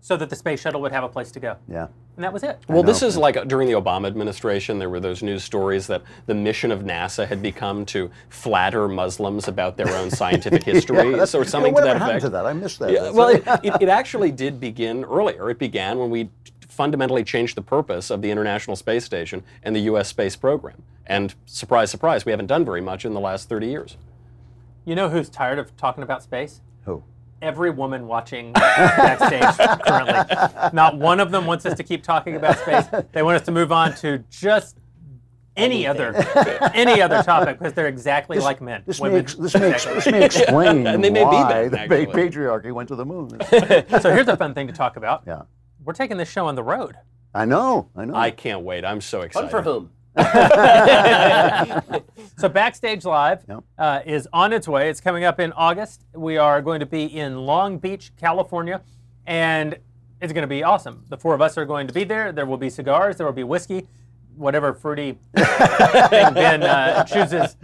so 0.02 0.16
that 0.18 0.30
the 0.30 0.36
space 0.36 0.62
shuttle 0.62 0.82
would 0.82 0.92
have 0.92 1.04
a 1.04 1.10
place 1.10 1.32
to 1.32 1.40
go. 1.40 1.56
Yeah. 1.68 1.88
And 2.16 2.24
that 2.24 2.34
was 2.34 2.44
it. 2.44 2.60
Well, 2.68 2.84
this 2.84 3.02
is 3.02 3.16
like 3.16 3.48
during 3.48 3.68
the 3.68 3.76
Obama 3.76 4.08
administration, 4.08 4.78
there 4.80 4.90
were 4.90 5.00
those 5.00 5.24
news 5.24 5.44
stories 5.44 5.88
that 5.88 6.02
the 6.26 6.34
mission 6.36 6.72
of 6.72 6.82
NASA 6.82 7.26
had 7.28 7.42
become 7.42 7.86
to 7.88 8.10
flatter 8.30 8.88
Muslims 8.88 9.48
about 9.48 9.78
their 9.78 9.90
own 9.96 10.10
scientific 10.10 10.64
history, 10.74 11.12
that's- 11.12 11.34
or 11.36 11.46
something 11.46 11.74
yeah, 11.74 11.82
to 11.82 11.88
whatever 11.88 12.00
that 12.00 12.00
happened 12.00 12.18
effect. 12.18 12.26
to 12.26 12.30
that? 12.32 12.46
I 12.46 12.54
missed 12.54 12.80
that. 12.80 12.92
Yeah, 12.92 13.12
well, 13.12 13.30
it, 13.30 13.44
it, 13.64 13.84
it 13.84 13.90
actually 13.90 14.32
did 14.32 14.60
begin 14.60 15.06
earlier. 15.06 15.50
It 15.50 15.60
began 15.60 15.98
when 15.98 16.10
we 16.10 16.30
fundamentally 16.68 17.24
changed 17.24 17.56
the 17.58 17.62
purpose 17.62 18.10
of 18.10 18.22
the 18.22 18.32
International 18.32 18.76
Space 18.76 19.04
Station 19.06 19.44
and 19.64 19.76
the 19.76 19.82
U.S. 19.82 20.08
space 20.08 20.36
program. 20.36 20.82
And 21.08 21.34
surprise, 21.46 21.90
surprise, 21.92 22.26
we 22.26 22.32
haven't 22.32 22.48
done 22.48 22.64
very 22.64 22.82
much 22.82 23.04
in 23.06 23.14
the 23.14 23.20
last 23.20 23.50
30 23.50 23.68
years. 23.68 23.98
You 24.86 24.96
know 24.96 25.10
who's 25.10 25.30
tired 25.30 25.60
of 25.60 25.76
talking 25.78 26.04
about 26.04 26.24
space? 26.24 26.62
Who? 26.86 27.04
Every 27.42 27.70
woman 27.70 28.08
watching 28.08 28.54
backstage 28.54 29.68
currently. 29.86 30.36
Not 30.74 30.98
one 30.98 31.20
of 31.20 31.32
them 31.32 31.46
wants 31.46 31.66
us 31.66 31.76
to 31.78 31.84
keep 31.84 32.04
talking 32.04 32.36
about 32.36 32.58
space. 32.60 32.86
They 33.12 33.24
want 33.24 33.38
us 33.38 33.46
to 33.46 33.52
move 33.52 33.72
on 33.72 33.96
to 33.98 34.20
just 34.30 34.78
any 35.58 35.86
other 35.88 36.14
any 36.74 37.02
other 37.02 37.22
topic 37.24 37.58
because 37.60 37.74
they're 37.74 37.88
exactly 37.88 38.40
like 38.40 38.62
men. 38.62 38.84
This 38.86 39.02
may, 39.02 39.10
Women- 39.10 39.22
ex- 39.24 39.36
this, 39.36 39.54
may 39.56 39.72
ex- 39.74 39.86
this 39.86 40.06
may 40.08 40.24
explain 40.26 40.88
And 40.88 41.04
they 41.04 41.10
may 41.10 41.20
be 41.20 41.26
why 41.26 41.50
men, 41.50 41.72
the 41.72 41.80
actually. 41.82 42.06
patriarchy 42.08 42.72
went 42.72 42.88
to 42.90 42.96
the 42.96 43.06
moon. 43.06 43.30
so 43.50 44.12
here's 44.14 44.28
a 44.28 44.38
fun 44.38 44.54
thing 44.54 44.68
to 44.68 44.74
talk 44.74 44.96
about. 44.96 45.24
yeah. 45.28 45.42
We're 45.84 45.94
taking 45.94 46.18
this 46.18 46.30
show 46.30 46.46
on 46.48 46.56
the 46.56 46.64
road. 46.64 46.96
I 47.34 47.46
know. 47.46 47.90
I 47.96 48.06
know. 48.06 48.16
I 48.16 48.32
can't 48.32 48.62
wait. 48.64 48.84
I'm 48.86 49.02
so 49.02 49.20
Fun 49.20 49.26
excited. 49.28 49.52
for 49.52 49.62
whom? 49.62 49.92
So 52.38 52.48
Backstage 52.48 53.04
Live 53.06 53.44
Yep. 53.48 53.64
uh, 53.78 54.00
is 54.06 54.28
on 54.32 54.54
its 54.54 54.68
way. 54.68 54.90
It's 54.90 55.02
coming 55.02 55.24
up 55.26 55.40
in 55.40 55.52
August. 55.54 56.06
We 56.16 56.38
are 56.38 56.62
going 56.62 56.80
to 56.80 56.86
be 56.86 57.04
in 57.04 57.46
Long 57.46 57.78
Beach, 57.78 58.12
California, 58.18 58.82
and 59.28 59.78
it's 60.22 60.32
going 60.34 60.44
to 60.44 60.48
be 60.48 60.64
awesome. 60.64 61.04
The 61.10 61.18
four 61.18 61.34
of 61.34 61.42
us 61.42 61.58
are 61.58 61.66
going 61.66 61.88
to 61.88 61.94
be 61.94 62.04
there. 62.06 62.32
There 62.32 62.46
will 62.46 62.58
be 62.58 62.70
cigars. 62.70 63.18
There 63.18 63.26
will 63.26 63.34
be 63.34 63.44
whiskey, 63.44 63.88
whatever 64.36 64.74
fruity 64.74 65.18
thing 65.36 66.34
Ben 66.34 66.64
uh, 66.64 67.04
chooses. 67.04 67.58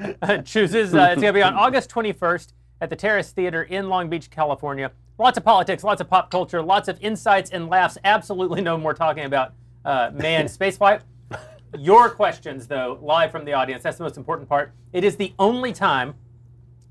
chooses. 0.43 0.93
Uh, 0.93 1.09
it's 1.11 1.21
going 1.21 1.33
to 1.33 1.33
be 1.33 1.41
on 1.43 1.53
August 1.53 1.89
21st 1.89 2.51
at 2.81 2.89
the 2.89 2.95
Terrace 2.95 3.31
Theater 3.31 3.63
in 3.63 3.87
Long 3.87 4.09
Beach, 4.09 4.29
California. 4.29 4.91
Lots 5.17 5.37
of 5.37 5.45
politics, 5.45 5.83
lots 5.85 6.01
of 6.01 6.09
pop 6.09 6.29
culture, 6.29 6.61
lots 6.61 6.89
of 6.89 6.97
insights 7.01 7.49
and 7.49 7.69
laughs. 7.69 7.97
Absolutely 8.03 8.61
no 8.61 8.77
more 8.77 8.93
talking 8.93 9.23
about 9.23 9.53
uh, 9.85 10.11
manned 10.13 10.49
spaceflight. 10.59 10.99
Your 11.79 12.09
questions, 12.09 12.67
though, 12.67 12.99
live 13.01 13.31
from 13.31 13.45
the 13.45 13.53
audience. 13.53 13.83
That's 13.83 13.97
the 13.97 14.03
most 14.03 14.17
important 14.17 14.47
part. 14.49 14.71
It 14.93 15.03
is 15.03 15.15
the 15.15 15.33
only 15.39 15.73
time 15.73 16.15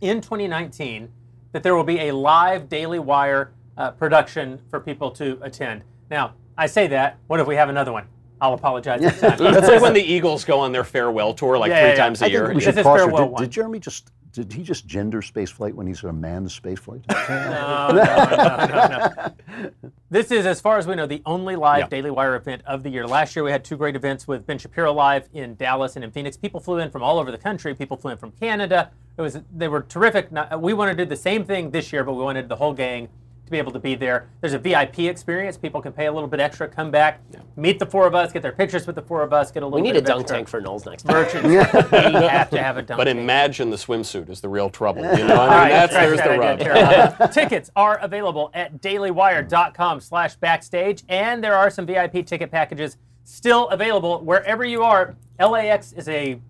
in 0.01 0.20
2019 0.20 1.09
that 1.53 1.62
there 1.62 1.74
will 1.74 1.85
be 1.85 2.01
a 2.01 2.12
live 2.12 2.68
Daily 2.68 2.99
Wire 2.99 3.53
uh, 3.76 3.91
production 3.93 4.61
for 4.70 4.80
people 4.80 5.11
to 5.12 5.39
attend. 5.43 5.85
Now, 6.11 6.35
I 6.57 6.66
say 6.66 6.87
that. 6.89 7.18
What 7.26 7.41
if 7.41 7.47
we 7.47 7.57
have 7.57 7.68
another 7.68 7.93
one? 7.93 8.07
I'll 8.41 8.55
apologize 8.55 9.01
next 9.01 9.20
time. 9.20 9.39
That's 9.39 9.68
like 9.68 9.80
when 9.80 9.95
the 9.95 10.03
Eagles 10.03 10.45
go 10.45 10.61
on 10.61 10.72
their 10.72 10.85
farewell 10.85 11.32
tour 11.35 11.57
like 11.59 11.70
Yeah, 11.70 11.80
three 11.80 11.89
yeah, 11.91 11.95
yeah. 11.95 12.03
times 12.03 12.22
a 12.22 12.24
I 12.26 12.28
year. 12.28 12.47
think 12.47 12.57
we 12.57 12.61
should 12.62 12.74
pause 12.76 12.85
farewell. 13.01 13.24
Did, 13.24 13.32
one. 13.32 13.43
did 13.43 13.51
Jeremy 13.51 13.78
just 13.78 14.11
did 14.35 14.53
he 14.53 14.64
just 14.64 14.87
gender 14.87 15.22
spaceflight 15.22 15.74
when 15.74 15.87
he 15.87 15.95
said 15.95 16.11
a 16.11 16.12
manned 16.12 16.49
spaceflight? 16.49 17.05
No, 17.28 17.89
no, 17.93 18.05
no, 18.05 18.66
no, 18.66 19.32
no. 19.62 19.70
This 20.11 20.30
is, 20.30 20.45
as 20.47 20.61
far 20.61 20.76
as 20.78 20.87
we 20.87 20.95
know, 20.95 21.07
the 21.07 21.22
only 21.24 21.57
live. 21.57 21.89
Daily 21.89 22.11
Wire 22.11 22.35
event 22.35 22.62
of 22.66 22.82
the 22.82 22.91
year. 22.91 23.07
Last 23.07 23.35
year 23.37 23.45
we 23.45 23.51
had 23.51 23.64
two 23.64 23.76
great 23.76 23.95
events 23.97 24.26
with 24.26 24.47
Ben 24.47 24.59
Shapiro 24.59 24.93
live 24.93 25.28
in 25.32 25.55
Dallas 25.55 25.97
and 25.97 26.05
in 26.05 26.11
Phoenix. 26.11 26.37
People 26.37 26.61
flew 26.61 26.78
in 26.78 26.91
from 26.91 27.03
all 27.03 27.18
over 27.18 27.30
the 27.30 27.39
country. 27.39 27.74
People 27.74 27.97
flew 27.97 28.11
in 28.11 28.18
from 28.18 28.32
Canada. 28.32 28.91
It 29.16 29.22
was 29.22 29.39
they 29.55 29.68
were 29.68 29.82
terrific. 29.82 30.32
Now, 30.32 30.59
We 30.59 30.74
wanted 30.74 30.97
to 30.99 31.05
do 31.05 31.09
the 31.09 31.16
same 31.16 31.45
thing 31.45 31.70
this 31.70 31.93
year, 31.93 32.03
but 32.05 32.14
we 32.14 32.22
wanted 32.22 32.49
the 32.49 32.57
whole 32.57 32.74
gang 32.74 33.09
to 33.45 33.51
be 33.51 33.59
able 33.59 33.73
to 33.73 33.79
be 33.79 33.95
there. 33.95 34.29
There's 34.41 34.55
a 34.55 34.59
VIP 34.59 35.01
experience. 35.01 35.57
People 35.59 35.83
can 35.83 35.93
pay 35.93 36.07
a 36.07 36.13
little 36.13 36.29
bit 36.29 36.41
extra, 36.41 36.67
come 36.67 36.91
back, 36.91 37.21
meet 37.57 37.79
the 37.79 37.87
four 37.87 38.07
of 38.07 38.15
us, 38.15 38.33
get 38.33 38.43
their 38.43 38.53
pictures 38.53 38.87
with 38.87 38.97
the 38.97 39.03
four 39.03 39.23
of 39.23 39.33
us, 39.33 39.51
get 39.51 39.63
a 39.63 39.67
little 39.67 39.79
We 39.79 39.83
need 39.83 39.93
bit 39.95 40.05
a 40.05 40.07
dunk 40.07 40.27
tank 40.27 40.49
for 40.49 40.61
Knowles 40.61 40.87
next 40.87 41.03
time. 41.03 41.15
merchants. 41.15 41.47
we 41.49 41.55
have 41.57 42.51
to 42.51 42.63
have 42.63 42.77
a 42.79 42.83
dunk 42.83 42.99
But 42.99 43.05
tank. 43.05 43.19
imagine 43.19 43.71
the 43.71 43.77
swimsuit 43.77 44.31
is 44.31 44.41
the 44.41 44.49
real 44.49 44.71
trouble. 44.71 45.03
You 45.03 45.25
know, 45.27 45.35
I 45.37 45.49
mean, 45.49 45.49
right, 45.49 45.69
that's 45.69 45.93
scratch 45.93 46.07
there's 46.07 46.19
that 46.19 46.29
the 46.33 46.39
rub. 46.39 47.19
Tara. 47.19 47.29
Tickets 47.33 47.71
are 47.77 47.99
available 47.99 48.51
at 48.55 48.81
dailywire.com 48.81 50.01
slash 50.01 50.37
backstage, 50.37 51.03
and 51.09 51.45
there 51.45 51.55
are 51.55 51.71
some 51.71 51.85
VIP 51.87 52.25
ticket 52.27 52.51
packages 52.51 52.97
still 53.25 53.69
available 53.69 54.21
wherever 54.23 54.65
you 54.65 54.83
are. 54.83 55.17
LAX 55.39 55.93
is 55.93 56.09
a 56.09 56.41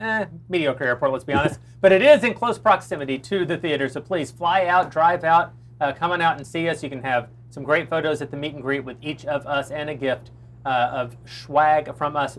eh, 0.00 0.24
mediocre 0.48 0.84
airport, 0.84 1.12
let's 1.12 1.24
be 1.24 1.32
honest, 1.32 1.60
but 1.80 1.92
it 1.92 2.02
is 2.02 2.24
in 2.24 2.34
close 2.34 2.58
proximity 2.58 3.18
to 3.18 3.44
the 3.44 3.56
theater, 3.56 3.88
so 3.88 4.00
please 4.00 4.30
fly 4.30 4.66
out, 4.66 4.90
drive 4.90 5.24
out, 5.24 5.52
uh, 5.80 5.92
come 5.92 6.12
on 6.12 6.20
out 6.20 6.36
and 6.36 6.46
see 6.46 6.68
us. 6.68 6.82
You 6.82 6.90
can 6.90 7.02
have 7.02 7.28
some 7.50 7.62
great 7.62 7.88
photos 7.88 8.22
at 8.22 8.30
the 8.30 8.36
meet 8.36 8.54
and 8.54 8.62
greet 8.62 8.84
with 8.84 8.96
each 9.02 9.24
of 9.24 9.46
us 9.46 9.70
and 9.70 9.90
a 9.90 9.94
gift 9.94 10.30
uh, 10.64 10.90
of 10.92 11.16
swag 11.26 11.96
from 11.96 12.16
us 12.16 12.38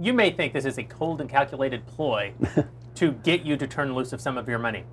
you 0.00 0.12
may 0.12 0.30
think 0.30 0.52
this 0.52 0.64
is 0.64 0.78
a 0.78 0.84
cold 0.84 1.20
and 1.20 1.28
calculated 1.28 1.86
ploy 1.86 2.32
to 2.94 3.12
get 3.12 3.44
you 3.44 3.56
to 3.56 3.66
turn 3.66 3.94
loose 3.94 4.12
of 4.12 4.20
some 4.20 4.38
of 4.38 4.48
your 4.48 4.58
money. 4.58 4.84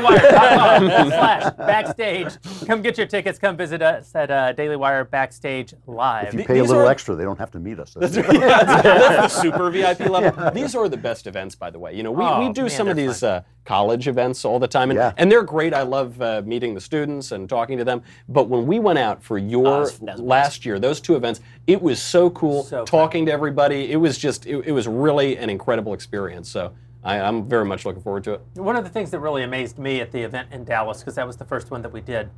dailywire.com 0.00 0.86
slash 1.08 1.54
backstage. 1.56 2.28
Come 2.66 2.82
get 2.82 2.96
your 2.98 3.06
tickets. 3.06 3.38
Come 3.38 3.56
visit 3.56 3.82
us 3.82 4.14
at 4.14 4.30
uh, 4.30 4.52
Daily 4.52 4.76
Wire 4.76 5.04
Backstage 5.04 5.74
Live. 5.86 6.28
If 6.28 6.34
you 6.34 6.44
pay 6.44 6.58
a 6.58 6.64
little 6.64 6.82
are- 6.82 6.90
extra, 6.90 7.14
they 7.14 7.24
don't 7.24 7.38
have 7.38 7.50
to 7.52 7.58
meet 7.58 7.78
us. 7.78 7.94
That's 7.94 8.14
That's, 8.22 8.28
it. 8.28 8.40
that's 8.40 9.34
the 9.34 9.40
super 9.42 9.70
VIP 9.70 10.00
level. 10.08 10.50
These 10.50 10.74
are 10.74 10.88
the 10.88 10.96
best 10.96 11.26
events, 11.26 11.54
by 11.54 11.70
the 11.70 11.78
way. 11.78 11.94
You 11.94 12.02
know, 12.02 12.10
we, 12.12 12.24
Oh, 12.24 12.46
we 12.46 12.52
do 12.52 12.62
man, 12.62 12.70
some 12.70 12.88
of 12.88 12.96
these 12.96 13.22
uh, 13.22 13.42
college 13.64 14.08
events 14.08 14.44
all 14.44 14.58
the 14.58 14.68
time, 14.68 14.90
and, 14.90 14.98
Yeah. 14.98 15.12
and 15.16 15.30
they're 15.30 15.42
great. 15.42 15.74
I 15.74 15.82
love 15.82 16.20
uh, 16.22 16.42
meeting 16.44 16.74
the 16.74 16.80
students 16.80 17.32
and 17.32 17.48
talking 17.48 17.78
to 17.78 17.84
them. 17.84 18.02
But 18.28 18.48
when 18.48 18.66
we 18.66 18.78
went 18.78 18.98
out 18.98 19.22
for 19.22 19.38
your 19.38 19.64
that's- 19.84 19.98
that's 19.98 20.20
last 20.20 20.64
year, 20.66 20.78
those 20.78 21.00
two 21.00 21.16
events, 21.16 21.40
it 21.66 21.80
was 21.80 22.00
so 22.00 22.30
cool 22.30 22.64
So 22.64 22.78
fun. 22.78 22.86
talking 22.86 23.26
to 23.26 23.32
everybody. 23.32 23.90
It 23.92 23.96
was 23.96 24.18
just, 24.18 24.46
it, 24.46 24.56
it 24.66 24.72
was 24.72 24.86
really 24.88 25.36
an 25.36 25.50
incredible 25.50 25.94
experience. 25.94 26.48
So 26.48 26.72
I, 27.04 27.20
I'm 27.20 27.48
very 27.48 27.64
much 27.64 27.84
looking 27.84 28.02
forward 28.02 28.24
to 28.24 28.34
it. 28.34 28.40
One 28.54 28.76
of 28.76 28.84
the 28.84 28.90
things 28.90 29.10
that 29.10 29.20
really 29.20 29.42
amazed 29.42 29.78
me 29.78 30.00
at 30.00 30.12
the 30.12 30.20
event 30.22 30.48
in 30.52 30.64
Dallas, 30.64 31.00
because 31.00 31.16
that 31.16 31.26
was 31.26 31.36
the 31.36 31.44
first 31.44 31.70
one 31.70 31.82
that 31.82 31.92
we 31.92 32.00
did, 32.00 32.30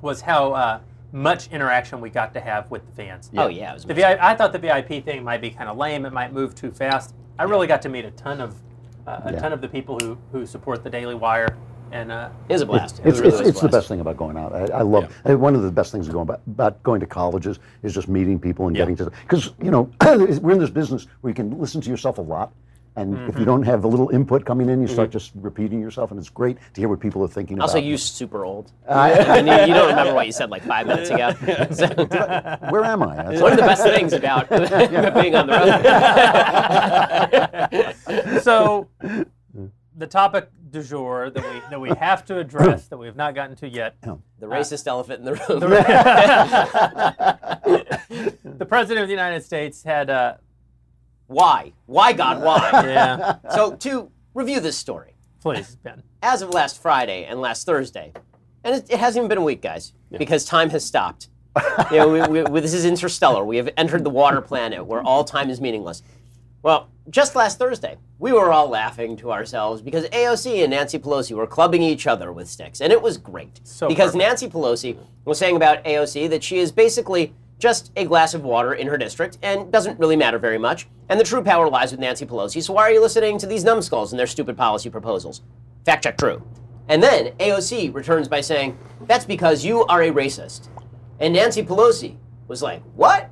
was 0.00 0.22
how 0.22 0.52
uh, 0.54 0.80
much 1.12 1.48
interaction 1.50 2.00
we 2.00 2.08
got 2.10 2.32
to 2.34 2.40
have 2.40 2.70
with 2.70 2.86
the 2.86 2.92
fans. 2.92 3.30
Oh 3.36 3.48
yeah, 3.48 3.70
it 3.72 3.74
was 3.74 3.84
The 3.84 3.94
VIP, 3.94 4.18
I 4.20 4.34
thought 4.34 4.52
the 4.52 4.58
VIP 4.58 5.04
thing 5.04 5.22
might 5.24 5.40
be 5.40 5.50
kind 5.50 5.68
of 5.68 5.76
lame. 5.76 6.06
It 6.06 6.12
might 6.12 6.32
move 6.32 6.54
too 6.54 6.70
fast. 6.70 7.14
I 7.38 7.44
really 7.44 7.66
got 7.66 7.82
to 7.82 7.88
meet 7.88 8.04
a 8.04 8.10
ton 8.12 8.40
of 8.40 8.54
uh, 9.06 9.20
a 9.24 9.32
Yeah. 9.32 9.38
ton 9.40 9.52
of 9.52 9.60
the 9.60 9.68
people 9.68 9.98
who, 10.00 10.18
who 10.32 10.44
support 10.46 10.82
the 10.82 10.90
Daily 10.90 11.14
Wire, 11.14 11.56
and 11.92 12.10
uh, 12.10 12.30
It 12.48 12.54
was 12.54 12.62
a 12.62 12.66
blast. 12.66 12.98
It 13.00 13.06
It's, 13.06 13.20
really 13.20 13.28
it's, 13.28 13.38
was 13.38 13.46
a 13.46 13.50
it's 13.50 13.60
the 13.60 13.68
best 13.68 13.88
thing 13.88 14.00
about 14.00 14.16
going 14.16 14.36
out. 14.36 14.52
I, 14.52 14.78
I 14.78 14.82
love 14.82 15.14
uh, 15.24 15.36
one 15.38 15.54
of 15.54 15.62
the 15.62 15.70
best 15.70 15.92
things 15.92 16.08
going 16.08 16.22
about, 16.22 16.40
about 16.48 16.82
going 16.82 16.98
to 17.00 17.06
colleges 17.06 17.60
is 17.84 17.94
just 17.94 18.08
meeting 18.08 18.40
people 18.40 18.66
and 18.66 18.74
Yeah. 18.76 18.82
getting 18.82 18.96
to 18.96 19.10
because 19.22 19.52
you 19.62 19.70
know 19.70 19.90
we're 20.40 20.52
in 20.52 20.58
this 20.58 20.70
business 20.70 21.06
where 21.20 21.30
you 21.30 21.34
can 21.34 21.56
listen 21.58 21.80
to 21.82 21.88
yourself 21.90 22.18
a 22.18 22.22
lot, 22.22 22.52
and 22.96 23.14
Mm-hmm. 23.14 23.28
if 23.28 23.38
you 23.38 23.44
don't 23.44 23.62
have 23.62 23.84
a 23.84 23.86
little 23.88 24.08
input 24.10 24.44
coming 24.44 24.68
in, 24.70 24.80
you 24.80 24.88
start 24.88 25.10
just 25.10 25.32
repeating 25.34 25.80
yourself, 25.80 26.10
and 26.10 26.18
it's 26.18 26.30
great 26.30 26.56
to 26.74 26.80
hear 26.80 26.88
what 26.88 26.98
people 26.98 27.22
are 27.22 27.28
thinking 27.28 27.60
Also, 27.60 27.78
about. 27.78 27.84
you 27.86 27.96
super 27.98 28.44
old. 28.44 28.72
I 28.88 29.42
mean, 29.42 29.46
you, 29.46 29.52
you 29.66 29.74
don't 29.74 29.88
remember 29.90 30.14
what 30.14 30.26
you 30.26 30.32
said 30.32 30.50
like 30.50 30.62
five 30.64 30.86
minutes 30.86 31.10
ago. 31.10 31.32
So, 31.76 31.86
Where 32.70 32.84
am 32.84 33.02
I? 33.02 33.16
That's- 33.16 33.40
one 33.42 33.52
of 33.52 33.58
the 33.58 33.64
best 33.64 33.82
things 33.82 34.12
about 34.20 34.48
being 34.48 35.34
on 35.34 35.46
the 35.46 35.52
road. 38.32 38.42
so 38.42 38.88
the 39.96 40.06
topic 40.06 40.48
du 40.70 40.82
jour 40.82 41.30
that 41.30 41.42
we 41.44 41.60
that 41.70 41.80
we 41.80 41.90
have 41.90 42.24
to 42.26 42.38
address 42.38 42.86
that 42.88 42.96
we 42.98 43.06
have 43.06 43.16
not 43.16 43.34
gotten 43.34 43.56
to 43.56 43.68
yet. 43.68 43.96
the 44.02 44.18
racist 44.46 44.86
elephant 44.86 45.20
in 45.20 45.24
the 45.24 45.34
room. 45.34 45.60
The 48.58 48.66
president 48.66 49.02
of 49.02 49.08
the 49.08 49.12
United 49.14 49.44
States 49.44 49.82
had 49.82 50.10
uh, 50.10 50.34
why? 51.26 51.72
Why, 51.86 52.12
God, 52.12 52.42
why? 52.42 52.70
yeah. 52.86 53.36
So, 53.54 53.74
to 53.76 54.10
review 54.34 54.60
this 54.60 54.76
story, 54.76 55.14
Please, 55.40 55.76
Ben. 55.82 56.02
as 56.22 56.42
of 56.42 56.50
last 56.50 56.80
Friday 56.80 57.24
and 57.24 57.40
last 57.40 57.66
Thursday, 57.66 58.12
and 58.64 58.76
it, 58.76 58.86
it 58.90 58.98
hasn't 58.98 59.20
even 59.20 59.28
been 59.28 59.38
a 59.38 59.44
week, 59.44 59.62
guys, 59.62 59.92
because 60.16 60.44
time 60.44 60.70
has 60.70 60.84
stopped. 60.84 61.28
you 61.90 61.96
know, 61.98 62.08
we, 62.08 62.20
we, 62.28 62.42
we- 62.50 62.60
this 62.60 62.74
is 62.74 62.84
interstellar. 62.84 63.44
We 63.44 63.56
have 63.56 63.70
entered 63.76 64.04
the 64.04 64.10
water 64.10 64.40
planet 64.40 64.84
where 64.84 65.00
all 65.02 65.24
time 65.24 65.48
is 65.50 65.60
meaningless. 65.60 66.02
Well, 66.62 66.88
just 67.08 67.36
last 67.36 67.58
Thursday, 67.58 67.96
we 68.18 68.32
were 68.32 68.50
all 68.52 68.68
laughing 68.68 69.16
to 69.18 69.30
ourselves 69.30 69.80
because 69.80 70.04
AOC 70.08 70.62
and 70.64 70.70
Nancy 70.70 70.98
Pelosi 70.98 71.32
were 71.36 71.46
clubbing 71.46 71.80
each 71.82 72.06
other 72.08 72.32
with 72.32 72.48
sticks, 72.48 72.80
and 72.80 72.92
it 72.92 73.00
was 73.00 73.16
great. 73.18 73.60
So 73.62 73.86
because 73.88 74.12
perfect. 74.12 74.18
Nancy 74.28 74.48
Pelosi 74.48 74.96
was 75.24 75.38
saying 75.38 75.54
about 75.56 75.84
AOC 75.84 76.28
that 76.30 76.42
she 76.42 76.58
is 76.58 76.72
basically 76.72 77.32
just 77.58 77.90
a 77.96 78.04
glass 78.04 78.34
of 78.34 78.44
water 78.44 78.74
in 78.74 78.86
her 78.86 78.98
district 78.98 79.38
and 79.42 79.72
doesn't 79.72 79.98
really 79.98 80.16
matter 80.16 80.38
very 80.38 80.58
much, 80.58 80.86
and 81.08 81.18
the 81.18 81.24
true 81.24 81.42
power 81.42 81.68
lies 81.68 81.90
with 81.90 82.00
Nancy 82.00 82.26
Pelosi, 82.26 82.62
so 82.62 82.72
why 82.72 82.82
are 82.82 82.92
you 82.92 83.00
listening 83.00 83.38
to 83.38 83.46
these 83.46 83.64
numbskulls 83.64 84.12
and 84.12 84.18
their 84.18 84.26
stupid 84.26 84.56
policy 84.56 84.90
proposals? 84.90 85.42
Fact 85.84 86.04
check 86.04 86.18
true. 86.18 86.42
And 86.88 87.02
then 87.02 87.32
AOC 87.38 87.92
returns 87.94 88.28
by 88.28 88.40
saying, 88.40 88.78
That's 89.02 89.24
because 89.24 89.64
you 89.64 89.84
are 89.86 90.02
a 90.02 90.10
racist. 90.10 90.68
And 91.20 91.34
Nancy 91.34 91.62
Pelosi 91.62 92.16
was 92.48 92.62
like, 92.62 92.82
What? 92.94 93.30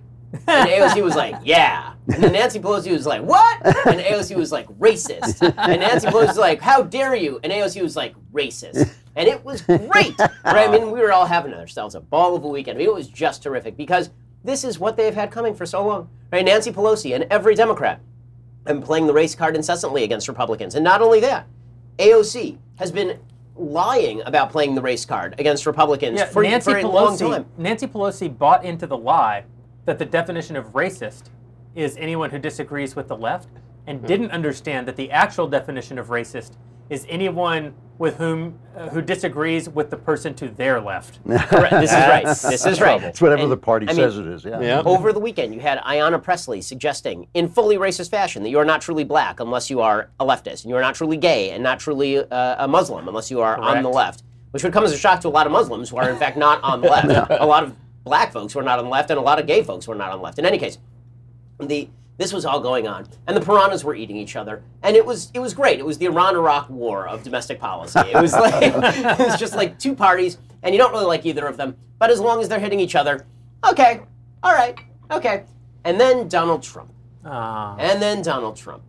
And 0.49 0.69
AOC 0.69 1.03
was 1.03 1.15
like, 1.15 1.37
Yeah. 1.45 1.95
And 2.13 2.23
then 2.23 2.33
Nancy 2.33 2.59
Pelosi 2.59 2.91
was 2.91 3.07
like, 3.07 3.23
What? 3.23 3.65
And 3.87 4.01
AOC 4.01 4.37
was 4.37 4.51
like, 4.51 4.67
Racist. 4.79 5.41
And 5.57 5.81
Nancy 5.81 6.09
Pelosi 6.09 6.29
was 6.29 6.39
like, 6.39 6.61
How 6.61 6.83
dare 6.83 7.15
you? 7.15 7.39
And 7.45 7.53
AOC 7.53 7.83
was 7.83 7.97
like, 7.97 8.15
Racist. 8.33 8.93
And 9.17 9.29
it 9.29 9.45
was 9.45 9.63
great. 9.63 10.19
Right? 10.19 10.31
I 10.45 10.71
mean, 10.71 10.91
we 10.91 11.01
were 11.01 11.13
all 11.13 11.27
having 11.27 11.55
ourselves 11.55 11.95
a 11.95 12.01
ball 12.01 12.35
of 12.37 12.45
a 12.45 12.49
weekend. 12.49 12.77
I 12.77 12.79
mean, 12.81 12.89
it 12.89 12.95
was 12.95 13.09
just 13.09 13.43
terrific 13.43 13.77
because 13.77 14.11
this 14.43 14.65
is 14.65 14.79
what 14.79 14.97
they've 14.97 15.15
had 15.15 15.31
coming 15.31 15.55
for 15.55 15.65
so 15.67 15.87
long. 15.87 16.09
Right? 16.33 16.45
Nancy 16.45 16.73
Pelosi 16.73 17.15
and 17.15 17.25
every 17.31 17.55
Democrat 17.55 18.01
and 18.67 18.83
playing 18.85 19.07
the 19.07 19.13
race 19.13 19.35
card 19.35 19.55
incessantly 19.57 20.05
against 20.05 20.27
Republicans. 20.29 20.75
And 20.75 20.83
not 20.85 21.01
only 21.01 21.21
that, 21.21 21.47
AOC 21.99 22.59
has 22.77 22.91
been 22.91 23.19
lying 23.57 24.21
about 24.27 24.51
playing 24.51 24.75
the 24.75 24.83
race 24.83 25.05
card 25.05 25.35
against 25.39 25.65
Republicans 25.65 26.19
Yeah, 26.19 26.27
for, 26.27 26.43
Nancy 26.43 26.73
for 26.73 26.79
a 26.79 26.87
long 26.89 27.17
Pelosi. 27.17 27.31
time. 27.31 27.47
Nancy 27.57 27.87
Pelosi 27.87 28.37
bought 28.37 28.65
into 28.65 28.87
the 28.87 28.97
lie 28.97 29.45
that 29.85 29.99
the 29.99 30.05
definition 30.05 30.57
of 30.57 30.73
racist 30.73 31.25
is 31.77 31.97
anyone 31.99 32.31
who 32.31 32.39
disagrees 32.39 32.97
with 32.97 33.07
the 33.09 33.17
left, 33.17 33.49
and 33.87 34.01
Hmm. 34.01 34.07
didn't 34.07 34.31
understand 34.31 34.89
that 34.89 34.97
the 34.97 35.11
actual 35.11 35.47
definition 35.47 35.99
of 35.99 36.09
racist 36.09 36.53
is 36.89 37.07
anyone 37.09 37.75
with 37.99 38.17
whom 38.17 38.59
uh, 38.77 38.89
who 38.89 39.01
disagrees 39.01 39.69
with 39.69 39.91
the 39.91 39.97
person 39.97 40.35
to 40.35 40.49
their 40.49 40.81
left. 40.81 41.21
Correct. 41.25 41.71
This 41.71 41.93
is 41.93 41.97
right. 41.97 42.25
This 42.25 42.67
is 42.67 42.81
right. 42.81 43.03
It's 43.03 43.21
whatever 43.21 43.43
And, 43.43 43.53
the 43.53 43.57
party 43.57 43.87
I 43.87 43.93
mean, 43.93 43.97
says 43.97 44.19
it 44.19 44.27
is. 44.27 44.45
Yeah. 44.45 44.61
Yeah. 44.61 44.83
Over 44.85 45.13
the 45.13 45.21
weekend, 45.21 45.55
you 45.55 45.61
had 45.61 45.79
Ayanna 45.79 46.21
Pressley 46.23 46.61
suggesting, 46.61 47.29
in 47.35 47.49
fully 47.49 47.77
racist 47.77 48.11
fashion, 48.11 48.43
that 48.43 48.49
you 48.51 48.59
are 48.59 48.65
not 48.65 48.81
truly 48.81 49.05
black 49.05 49.39
unless 49.39 49.71
you 49.71 49.81
are 49.81 50.11
a 50.19 50.27
leftist, 50.27 50.63
and 50.63 50.71
you 50.71 50.77
are 50.77 50.81
not 50.81 50.97
truly 50.97 51.17
gay 51.17 51.51
and 51.51 51.63
not 51.63 51.79
truly 51.79 52.19
uh, 52.19 52.65
a 52.65 52.67
Muslim 52.67 53.07
unless 53.07 53.31
you 53.31 53.41
are 53.41 53.57
on 53.59 53.83
the 53.83 53.89
left, 53.89 54.25
which 54.51 54.65
would 54.65 54.73
come 54.73 54.85
as 54.85 54.93
a 54.93 54.99
shock 54.99 55.21
to 55.21 55.29
a 55.29 55.31
lot 55.31 55.47
of 55.47 55.53
Muslims 55.53 55.91
who 55.91 55.97
are, 55.97 56.11
in 56.11 56.17
fact, 56.17 56.37
not 56.37 56.63
on 56.65 56.81
the 56.81 56.89
left. 56.89 57.31
a 57.31 57.47
lot 57.47 57.63
of 57.63 57.77
black 58.03 58.33
folks 58.33 58.53
who 58.53 58.59
are 58.59 58.65
not 58.65 58.79
on 58.79 58.85
the 58.85 58.91
left, 58.91 59.11
and 59.11 59.19
a 59.19 59.23
lot 59.23 59.39
of 59.39 59.47
gay 59.47 59.63
folks 59.63 59.87
who 59.87 59.93
are 59.93 59.97
not 59.97 60.11
on 60.11 60.19
the 60.19 60.25
left. 60.25 60.39
In 60.39 60.45
any 60.47 60.59
case, 60.59 60.79
the 61.61 61.89
this 62.17 62.33
was 62.33 62.45
all 62.45 62.61
going 62.61 62.87
on, 62.87 63.07
and 63.27 63.37
the 63.37 63.41
piranhas 63.41 63.83
were 63.85 63.95
eating 63.95 64.17
each 64.17 64.37
other, 64.37 64.63
and 64.83 64.97
it 64.97 65.05
was 65.05 65.31
it 65.35 65.41
was 65.41 65.53
great. 65.55 65.79
It 65.81 65.85
was 65.87 65.99
the 65.99 66.07
Iran-Iraq 66.07 66.71
war 66.71 67.09
of 67.09 67.23
domestic 67.23 67.59
policy. 67.59 67.99
It 68.01 68.21
was 68.21 68.33
like 68.33 68.63
it 68.63 69.19
was 69.19 69.39
just 69.39 69.55
like 69.57 69.79
two 69.79 69.95
parties, 69.95 70.39
and 70.63 70.75
you 70.75 70.79
don't 70.81 70.93
really 70.93 71.07
like 71.07 71.27
either 71.27 71.47
of 71.47 71.57
them, 71.57 71.77
but 71.99 72.11
as 72.11 72.21
long 72.21 72.41
as 72.41 72.49
they're 72.49 72.61
hitting 72.61 72.81
each 72.81 72.95
other, 72.95 73.27
okay, 73.69 74.01
all 74.43 74.53
right, 74.53 74.79
okay. 75.11 75.45
And 75.85 76.01
then 76.01 76.29
Donald 76.29 76.63
Trump, 76.63 76.91
Uh, 77.25 77.77
and 77.79 78.01
then 78.01 78.23
Donald 78.23 78.57
Trump. 78.57 78.83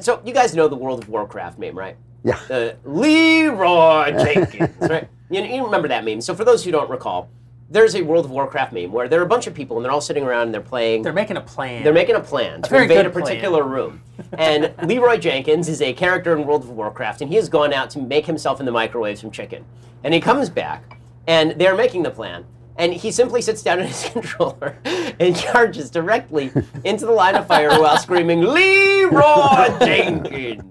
So 0.00 0.20
you 0.24 0.32
guys 0.32 0.54
know 0.54 0.66
the 0.68 0.76
World 0.76 1.02
of 1.02 1.08
Warcraft 1.08 1.58
meme, 1.58 1.76
right? 1.76 1.96
Yeah. 2.24 2.38
Uh, 2.50 2.70
Leroy 2.84 4.12
Jenkins, 4.24 4.76
right? 4.88 5.08
You, 5.30 5.42
you 5.42 5.64
remember 5.64 5.88
that 5.88 6.04
meme. 6.04 6.20
So 6.20 6.34
for 6.34 6.44
those 6.44 6.64
who 6.64 6.70
don't 6.70 6.88
recall, 6.90 7.28
there's 7.70 7.94
a 7.94 8.02
World 8.02 8.24
of 8.24 8.32
Warcraft 8.32 8.72
meme 8.72 8.90
where 8.90 9.08
there 9.08 9.20
are 9.20 9.24
a 9.24 9.28
bunch 9.28 9.46
of 9.46 9.54
people 9.54 9.76
and 9.76 9.84
they're 9.84 9.92
all 9.92 10.00
sitting 10.00 10.24
around 10.24 10.42
and 10.48 10.54
they're 10.54 10.60
playing. 10.60 11.02
they're 11.02 11.12
making 11.12 11.36
a 11.36 11.40
plan. 11.40 11.84
They're 11.84 11.92
making 11.92 12.16
a 12.16 12.20
plan 12.20 12.62
to 12.62 12.68
very 12.68 12.82
invade 12.82 13.06
a 13.06 13.10
particular 13.10 13.62
room. 13.62 14.02
And 14.36 14.74
Leroy 14.84 15.18
Jenkins 15.18 15.68
is 15.68 15.80
a 15.80 15.92
character 15.92 16.36
in 16.36 16.46
World 16.46 16.64
of 16.64 16.70
Warcraft, 16.70 17.22
and 17.22 17.30
he 17.30 17.36
has 17.36 17.48
gone 17.48 17.72
out 17.72 17.88
to 17.90 18.00
make 18.00 18.26
himself 18.26 18.58
in 18.58 18.66
the 18.66 18.72
microwave 18.72 19.18
some 19.18 19.30
chicken. 19.30 19.64
And 20.02 20.12
he 20.12 20.20
comes 20.20 20.50
back, 20.50 20.98
and 21.26 21.52
they're 21.52 21.76
making 21.76 22.02
the 22.02 22.10
plan. 22.10 22.44
And 22.76 22.92
he 22.92 23.12
simply 23.12 23.42
sits 23.42 23.62
down 23.62 23.78
in 23.78 23.86
his 23.86 24.08
controller 24.12 24.78
and 24.84 25.36
charges 25.36 25.90
directly 25.90 26.50
into 26.84 27.06
the 27.06 27.12
line 27.12 27.36
of 27.36 27.46
fire 27.46 27.68
while 27.80 27.98
screaming, 27.98 28.40
Leroy 28.42 29.78
Jenkins! 29.78 30.62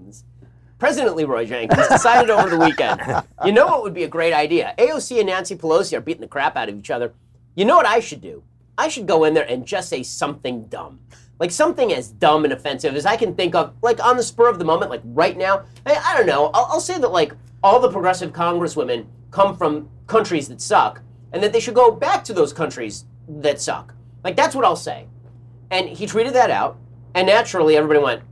President 0.80 1.14
Leroy 1.14 1.44
Jenkins 1.44 1.88
decided 1.88 2.30
over 2.30 2.48
the 2.48 2.58
weekend, 2.58 3.02
you 3.44 3.52
know 3.52 3.66
what 3.66 3.82
would 3.82 3.92
be 3.92 4.04
a 4.04 4.08
great 4.08 4.32
idea? 4.32 4.74
AOC 4.78 5.18
and 5.18 5.26
Nancy 5.26 5.54
Pelosi 5.54 5.92
are 5.92 6.00
beating 6.00 6.22
the 6.22 6.26
crap 6.26 6.56
out 6.56 6.70
of 6.70 6.78
each 6.78 6.90
other. 6.90 7.12
You 7.54 7.66
know 7.66 7.76
what 7.76 7.86
I 7.86 8.00
should 8.00 8.22
do? 8.22 8.42
I 8.78 8.88
should 8.88 9.06
go 9.06 9.24
in 9.24 9.34
there 9.34 9.44
and 9.44 9.66
just 9.66 9.90
say 9.90 10.02
something 10.02 10.64
dumb. 10.64 11.00
Like 11.38 11.50
something 11.50 11.92
as 11.92 12.08
dumb 12.08 12.44
and 12.44 12.52
offensive 12.52 12.96
as 12.96 13.04
I 13.04 13.16
can 13.16 13.34
think 13.34 13.54
of, 13.54 13.74
like 13.82 14.02
on 14.02 14.16
the 14.16 14.22
spur 14.22 14.48
of 14.48 14.58
the 14.58 14.64
moment, 14.64 14.90
like 14.90 15.02
right 15.04 15.36
now. 15.36 15.64
I, 15.84 15.96
I 15.96 16.16
don't 16.16 16.26
know. 16.26 16.50
I'll, 16.54 16.64
I'll 16.70 16.80
say 16.80 16.98
that 16.98 17.08
like 17.12 17.34
all 17.62 17.78
the 17.78 17.92
progressive 17.92 18.32
congresswomen 18.32 19.04
come 19.30 19.56
from 19.56 19.90
countries 20.06 20.48
that 20.48 20.62
suck, 20.62 21.02
and 21.32 21.42
that 21.42 21.52
they 21.52 21.60
should 21.60 21.74
go 21.74 21.90
back 21.90 22.24
to 22.24 22.32
those 22.32 22.54
countries 22.54 23.04
that 23.28 23.60
suck. 23.60 23.94
Like 24.24 24.34
that's 24.34 24.54
what 24.54 24.64
I'll 24.64 24.76
say. 24.76 25.08
And 25.70 25.90
he 25.90 26.06
tweeted 26.06 26.32
that 26.32 26.50
out, 26.50 26.78
and 27.14 27.26
naturally 27.26 27.76
everybody 27.76 28.00
went, 28.00 28.22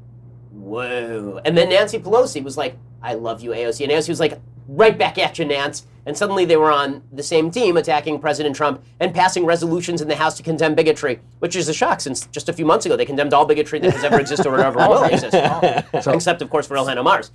whoa. 0.69 1.41
And 1.45 1.57
then 1.57 1.69
Nancy 1.71 1.99
Pelosi 1.99 2.43
was 2.43 2.57
like, 2.57 2.77
I 3.03 3.15
love 3.15 3.41
you, 3.43 3.51
AOC. 3.51 3.83
And 3.85 3.93
AOC 3.93 4.09
was 4.09 4.21
like, 4.21 4.41
right 4.69 4.97
back 4.97 5.19
at 5.19 5.39
you, 5.39 5.45
Nance. 5.45 5.87
And 6.07 6.17
suddenly 6.17 6.45
they 6.45 6.57
were 6.57 6.71
on 6.71 7.03
the 7.13 7.23
same 7.23 7.51
team 7.51 7.77
attacking 7.77 8.19
President 8.19 8.57
Trump 8.57 8.83
and 9.01 9.15
passing 9.15 9.45
resolutions 9.45 10.01
in 10.01 10.09
the 10.09 10.17
House 10.17 10.37
to 10.37 10.43
condemn 10.43 10.75
bigotry, 10.75 11.21
which 11.41 11.55
is 11.57 11.69
a 11.69 11.75
shock 11.75 12.01
since 12.01 12.27
just 12.29 12.49
a 12.49 12.53
few 12.53 12.65
months 12.65 12.87
ago 12.87 12.97
they 12.97 13.05
condemned 13.05 13.35
all 13.35 13.45
bigotry 13.45 13.79
that 13.81 13.93
has 13.93 14.05
ever 14.05 14.21
existed 14.21 14.47
or 14.47 14.61
ever 14.61 14.79
will 14.79 15.05
exist. 15.13 15.35
Except, 16.07 16.43
of 16.43 16.51
course, 16.51 16.67
for 16.67 16.77
Ilhan 16.77 16.97
Omar's. 16.97 17.31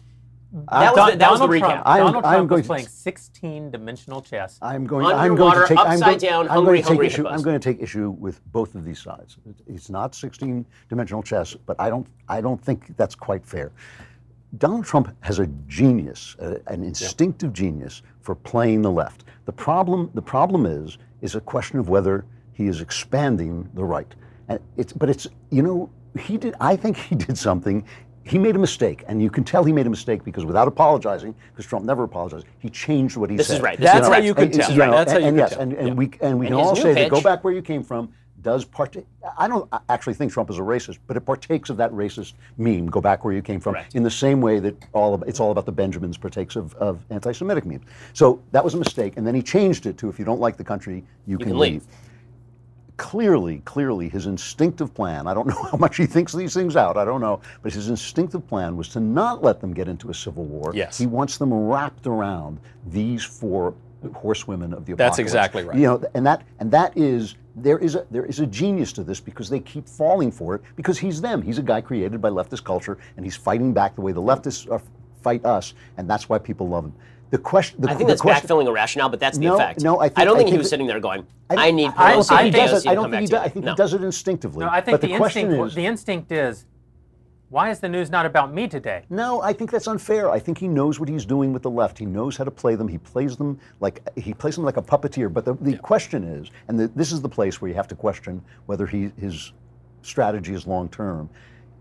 That 0.54 0.92
was, 0.92 0.96
Don- 0.96 1.12
the, 1.12 1.18
that 1.18 1.32
was 1.32 1.40
the 1.40 1.48
recap. 1.48 1.60
Trump, 1.60 1.82
I'm- 1.88 2.06
Donald 2.06 2.26
I'm 2.26 2.34
Trump 2.34 2.50
going 2.50 2.60
was 2.60 2.68
playing 2.68 2.86
16-dimensional 2.86 4.22
chess. 4.22 4.60
I'm 4.62 4.86
going. 4.86 5.06
I'm 5.08 5.36
going 5.36 5.60
to 5.60 5.68
take. 5.68 5.80
I'm 5.80 6.00
going, 6.00 6.18
down, 6.20 6.46
I'm 6.46 6.52
hungry, 6.52 6.82
going 6.82 6.98
to 7.00 7.04
take 7.04 7.12
issue. 7.12 7.28
I'm 7.28 7.42
going 7.42 7.60
to 7.60 7.74
take 7.74 7.82
issue 7.82 8.12
with 8.12 8.40
both 8.52 8.76
of 8.76 8.86
these 8.86 9.00
sides. 9.00 9.38
It's 9.68 9.90
not 9.90 10.12
16-dimensional 10.14 11.24
chess, 11.24 11.56
but 11.66 11.76
I 11.80 11.90
don't. 11.90 12.06
I 12.30 12.40
don't 12.40 12.62
think 12.64 12.96
that's 12.98 13.16
quite 13.16 13.44
fair. 13.44 13.72
Donald 14.60 14.86
Trump 14.86 15.16
has 15.22 15.40
a 15.40 15.48
genius, 15.68 16.36
uh, 16.40 16.60
an 16.68 16.84
instinctive 16.84 17.52
genius 17.54 18.04
for 18.22 18.36
playing 18.36 18.84
the 18.84 18.92
left. 18.92 19.24
The 19.46 19.52
problem, 19.52 20.12
the 20.14 20.22
problem 20.22 20.68
is, 20.68 21.00
is 21.22 21.34
a 21.34 21.42
question 21.42 21.80
of 21.80 21.90
whether 21.90 22.26
he 22.54 22.68
is 22.68 22.80
expanding 22.80 23.68
the 23.74 23.84
right. 23.84 24.14
And 24.50 24.60
it's, 24.78 24.94
but 24.94 25.10
it's, 25.10 25.26
you 25.50 25.64
know, 25.64 25.90
he 26.20 26.38
did. 26.38 26.54
I 26.62 26.76
think 26.76 26.98
he 26.98 27.16
did 27.16 27.36
something. 27.38 27.84
He 28.24 28.38
made 28.38 28.56
a 28.56 28.60
mistake, 28.60 29.04
and 29.08 29.22
you 29.22 29.30
can 29.30 29.44
tell 29.44 29.64
he 29.66 29.74
made 29.74 29.86
a 29.86 29.90
mistake 29.90 30.24
because 30.24 30.46
without 30.46 30.68
apologizing, 30.68 31.36
because 31.52 31.66
Trump 31.66 31.86
never 31.86 32.04
apologized, 32.04 32.46
he 32.60 32.70
changed 32.70 33.18
what 33.18 33.30
he 33.30 33.36
This 33.36 33.48
said. 33.48 33.56
is 33.58 33.62
right. 33.62 33.78
This 33.78 33.92
That's 33.92 34.08
is 34.08 34.14
how 34.14 34.20
you 34.20 34.34
can 34.34 34.46
And- 34.46 34.54
tell. 34.54 34.72
you 34.72 34.78
That's 34.78 35.12
how 35.12 35.18
and, 35.18 35.24
you 35.26 35.28
and 35.30 35.38
can 35.38 35.38
yes, 35.38 35.50
tell. 35.52 35.60
and, 35.62 35.74
and 35.74 35.88
Yeah. 35.90 35.94
we 35.94 36.12
and 36.22 36.40
we 36.40 36.46
can 36.48 36.56
all 36.56 36.76
say 36.76 36.94
that 36.94 37.10
go 37.10 37.22
back 37.22 37.44
where 37.44 37.54
you 37.54 37.62
came 37.62 37.84
from 37.84 38.10
does 38.42 38.66
partake. 38.66 39.06
I 39.38 39.48
don't 39.48 39.70
actually 39.88 40.16
think 40.16 40.32
Trump 40.34 40.50
is 40.50 40.58
a 40.58 40.62
racist, 40.62 40.98
but 41.08 41.16
it 41.16 41.22
partakes 41.22 41.70
of 41.70 41.78
that 41.78 41.92
racist 41.92 42.34
meme. 42.58 42.88
Go 42.88 43.00
back 43.00 43.24
where 43.24 43.34
you 43.34 43.42
came 43.42 43.60
from, 43.62 43.74
Correct. 43.76 43.96
in 43.96 44.04
the 44.04 44.12
same 44.12 44.42
way 44.42 44.60
that 44.60 44.76
all 44.94 45.14
of 45.14 45.24
it's 45.28 45.40
all 45.40 45.52
about 45.52 45.66
the 45.66 45.72
Benjamins 45.72 46.18
partakes 46.18 46.56
of, 46.58 46.74
of 46.76 47.06
anti-Semitic 47.10 47.66
memes. 47.66 47.84
So 48.14 48.42
that 48.52 48.64
was 48.64 48.74
a 48.74 48.78
mistake, 48.78 49.14
and 49.18 49.26
then 49.26 49.34
he 49.36 49.42
changed 49.42 49.86
it 49.86 49.98
to 50.00 50.10
if 50.10 50.20
you 50.20 50.26
don't 50.26 50.42
like 50.42 50.58
the 50.58 50.64
country, 50.64 51.04
you, 51.26 51.38
can, 51.38 51.50
can 51.50 51.58
leave. 51.60 51.84
Clearly, 52.98 53.62
clearly, 53.66 54.08
his 54.08 54.28
instinctive 54.28 54.94
plan. 54.94 55.28
I 55.28 55.34
don't 55.34 55.48
know 55.54 55.64
how 55.64 55.78
much 55.78 55.98
he 55.98 56.06
thinks 56.06 56.34
these 56.34 56.54
things 56.54 56.76
out. 56.76 56.98
I 56.98 57.06
don't 57.06 57.22
know, 57.22 57.42
but 57.62 57.74
his 57.74 57.90
instinctive 57.90 58.48
plan 58.48 58.78
was 58.78 58.90
to 58.90 59.00
not 59.00 59.44
let 59.44 59.60
them 59.62 59.74
get 59.74 59.88
into 59.88 60.10
a 60.10 60.14
civil 60.14 60.46
war. 60.46 60.72
Yes. 60.76 60.98
he 60.98 61.08
wants 61.08 61.38
them 61.38 61.54
wrapped 61.54 62.08
around 62.08 62.60
these 62.88 63.24
four 63.24 63.74
horsewomen 64.14 64.74
of 64.74 64.86
the 64.86 64.94
apocalypse. 64.94 65.18
That's 65.18 65.20
exactly 65.20 65.64
right. 65.64 65.78
You 65.78 65.84
know, 65.84 66.04
and 66.14 66.26
that 66.26 66.44
and 66.60 66.70
that 66.72 66.98
is 66.98 67.36
there 67.56 67.78
is 67.78 67.96
a 67.96 68.06
there 68.12 68.26
is 68.26 68.40
a 68.40 68.48
genius 68.48 68.92
to 68.94 69.04
this 69.04 69.20
because 69.20 69.50
they 69.50 69.60
keep 69.60 69.88
falling 69.88 70.32
for 70.32 70.56
it 70.56 70.62
because 70.76 70.98
he's 71.00 71.22
them. 71.22 71.42
He's 71.42 71.58
a 71.58 71.64
guy 71.64 71.82
created 71.82 72.22
by 72.22 72.30
leftist 72.30 72.64
culture 72.64 72.98
and 73.16 73.26
he's 73.26 73.36
fighting 73.36 73.74
back 73.74 73.96
the 73.96 74.02
way 74.02 74.12
the 74.12 74.22
leftists 74.22 74.70
are, 74.72 74.82
fight 75.22 75.46
us, 75.46 75.74
and 75.98 76.10
that's 76.10 76.28
why 76.28 76.38
people 76.38 76.68
love 76.68 76.86
him. 76.86 76.94
The 77.34 77.40
question, 77.40 77.82
the, 77.82 77.90
I 77.90 77.96
think 77.96 78.02
the 78.02 78.12
that's 78.14 78.22
question, 78.22 78.48
backfilling 78.48 78.68
a 78.68 78.72
rationale, 78.72 79.10
but 79.10 79.20
that's 79.20 79.40
the 79.40 79.46
No, 79.48 79.56
effect. 79.56 79.82
no, 79.82 80.00
I 80.00 80.08
think- 80.08 80.28
don't 80.28 80.36
I 80.36 80.38
think 80.38 80.50
he 80.52 80.58
was 80.60 80.68
that- 80.68 80.70
sitting 80.70 80.86
there 80.86 81.00
going, 81.00 81.26
I, 81.50 81.70
"I, 81.70 81.72
need 81.72 81.90
I 81.98 82.12
don't 82.12 82.22
Pelosi 82.22 82.28
think 82.28 82.40
he 82.42 82.46
and 82.46 82.54
does 82.54 82.86
it. 82.86 82.90
I 82.90 82.94
don't 82.94 83.10
think 83.10 83.22
he 83.22 83.28
does. 83.28 83.42
I 83.42 83.50
think 83.50 83.66
No. 83.66 83.72
he 83.72 83.76
does 83.76 83.94
it 83.96 84.04
instinctively. 84.04 84.64
No, 84.64 84.72
I 84.72 84.82
think 84.82 84.94
but 84.94 85.02
the, 85.02 85.08
the, 85.08 85.18
question 85.18 85.48
instinct 85.48 85.68
is, 85.68 85.74
the 85.74 85.86
instinct 85.88 86.32
is 86.32 86.66
why 87.50 87.72
is 87.72 87.80
the 87.80 87.90
news 87.90 88.12
not 88.12 88.28
about 88.28 88.54
me 88.54 88.68
today? 88.68 89.06
No, 89.10 89.42
I 89.42 89.52
think 89.52 89.72
that's 89.72 89.88
unfair. 89.88 90.30
I 90.30 90.38
think 90.38 90.60
he 90.60 90.68
knows 90.68 91.00
what 91.00 91.10
he's 91.10 91.26
doing 91.26 91.54
with 91.54 91.64
the 91.64 91.72
left. 91.72 91.98
He 91.98 92.06
knows 92.06 92.38
how 92.38 92.44
to 92.44 92.52
play 92.52 92.76
them. 92.76 92.88
He 92.88 93.00
plays 93.00 93.36
them 93.36 93.58
like 93.80 94.08
he 94.16 94.36
plays 94.36 94.54
them 94.56 94.64
like 94.64 94.78
a 94.78 94.84
puppeteer. 94.84 95.34
But 95.34 95.44
the, 95.44 95.56
the 95.56 95.78
question 95.78 96.24
is, 96.24 96.52
and 96.68 96.80
the, 96.80 96.88
this 96.90 97.12
is 97.12 97.20
the 97.24 97.30
place 97.30 97.60
where 97.62 97.70
you 97.70 97.74
have 97.74 97.88
to 97.88 97.96
question 97.96 98.44
whether 98.68 98.86
he 98.86 99.12
his 99.20 99.54
strategy 100.04 100.54
is 100.54 100.68
long 100.68 100.88
term. 100.88 101.32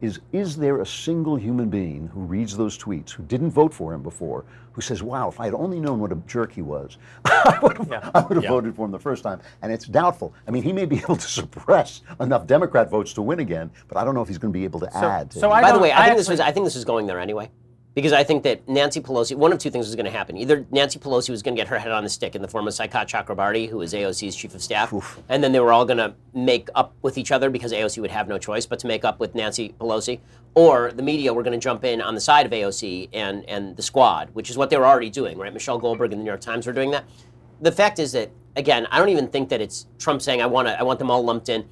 Is 0.02 0.18
is 0.32 0.56
there 0.56 0.80
a 0.80 0.86
single 0.86 1.36
human 1.36 1.70
being 1.70 2.08
who 2.08 2.20
reads 2.20 2.56
those 2.56 2.76
tweets 2.76 3.10
who 3.10 3.22
didn't 3.22 3.50
vote 3.52 3.72
for 3.72 3.94
him 3.94 4.02
before 4.02 4.44
who 4.72 4.80
says, 4.80 5.00
"Wow, 5.02 5.28
if 5.28 5.38
I 5.38 5.44
had 5.44 5.54
only 5.54 5.78
known 5.78 6.00
what 6.00 6.10
a 6.10 6.16
jerk 6.26 6.50
he 6.52 6.60
was, 6.60 6.98
I 7.24 7.58
would 7.62 7.78
have, 7.78 8.10
I 8.14 8.20
would 8.26 8.34
have 8.36 8.42
Yeah. 8.44 8.50
voted 8.50 8.74
for 8.74 8.84
him 8.84 8.90
the 8.90 8.98
first 8.98 9.22
time." 9.22 9.40
And 9.62 9.70
it's 9.72 9.84
doubtful. 9.86 10.34
I 10.48 10.50
mean, 10.50 10.64
he 10.64 10.72
may 10.72 10.86
be 10.86 10.96
able 11.04 11.14
to 11.16 11.28
suppress 11.28 12.02
enough 12.20 12.46
Democrat 12.48 12.90
votes 12.90 13.12
to 13.14 13.22
win 13.22 13.38
again, 13.38 13.70
but 13.86 13.96
I 13.96 14.04
don't 14.04 14.14
know 14.16 14.22
if 14.22 14.28
he's 14.28 14.38
going 14.38 14.52
to 14.52 14.58
be 14.58 14.64
able 14.64 14.80
to 14.80 14.96
add. 14.96 15.30
To 15.30 15.38
so 15.38 15.52
I 15.52 15.62
By 15.62 15.72
the 15.72 15.78
way, 15.78 15.92
I, 15.92 16.02
I 16.02 16.04
think 16.06 16.16
this 16.18 16.26
actually- 16.26 16.32
was 16.32 16.40
I 16.40 16.50
think 16.52 16.66
this 16.66 16.74
was 16.74 16.84
going 16.84 17.06
there 17.06 17.20
anyway. 17.20 17.50
Because 17.94 18.12
I 18.12 18.24
think 18.24 18.42
that 18.44 18.66
Nancy 18.66 19.00
Pelosi, 19.00 19.36
one 19.36 19.52
of 19.52 19.58
two 19.58 19.70
things 19.70 19.86
was 19.86 19.94
going 19.94 20.06
to 20.06 20.10
happen. 20.10 20.38
Either 20.38 20.66
Nancy 20.70 20.98
Pelosi 20.98 21.28
was 21.28 21.42
going 21.42 21.54
to 21.54 21.60
get 21.60 21.68
her 21.68 21.78
head 21.78 21.92
on 21.92 22.04
the 22.04 22.08
stick 22.08 22.34
in 22.34 22.40
the 22.40 22.48
form 22.48 22.66
of 22.66 22.72
Saikat 22.72 23.06
Chakrabarti, 23.06 23.68
who 23.68 23.82
is 23.82 23.92
AOC's 23.92 24.34
chief 24.34 24.54
of 24.54 24.62
staff, 24.62 24.92
and 25.28 25.44
then 25.44 25.52
they 25.52 25.60
were 25.60 25.72
all 25.72 25.84
going 25.84 25.98
to 25.98 26.14
make 26.32 26.70
up 26.74 26.94
with 27.02 27.18
each 27.18 27.30
other 27.30 27.50
because 27.50 27.70
AOC 27.70 28.00
would 28.00 28.10
have 28.10 28.28
no 28.28 28.38
choice 28.38 28.64
but 28.64 28.78
to 28.78 28.86
make 28.86 29.04
up 29.04 29.20
with 29.20 29.34
Nancy 29.34 29.74
Pelosi, 29.78 30.20
or 30.54 30.90
the 30.92 31.02
media 31.02 31.34
were 31.34 31.42
going 31.42 31.58
to 31.58 31.62
jump 31.62 31.84
in 31.84 32.00
on 32.00 32.14
the 32.14 32.20
side 32.20 32.46
of 32.46 32.52
AOC 32.52 33.10
and 33.12 33.44
and 33.48 33.76
the 33.76 33.82
squad, 33.82 34.30
which 34.32 34.48
is 34.48 34.56
what 34.56 34.70
they 34.70 34.78
were 34.78 34.86
already 34.86 35.10
doing, 35.10 35.36
right? 35.36 35.52
Michelle 35.52 35.78
Goldberg 35.78 36.12
and 36.12 36.20
the 36.20 36.24
New 36.24 36.30
York 36.30 36.40
Times 36.40 36.66
were 36.66 36.72
doing 36.72 36.90
that. 36.92 37.04
The 37.60 37.72
fact 37.72 37.98
is 37.98 38.12
that 38.12 38.30
again, 38.56 38.86
I 38.90 38.98
don't 38.98 39.08
even 39.10 39.28
think 39.28 39.48
that 39.50 39.60
it's 39.60 39.86
Trump 39.98 40.22
saying 40.22 40.40
I 40.40 40.46
want 40.46 40.68
I 40.68 40.82
want 40.82 40.98
them 40.98 41.10
all 41.10 41.22
lumped 41.22 41.48
in. 41.48 41.66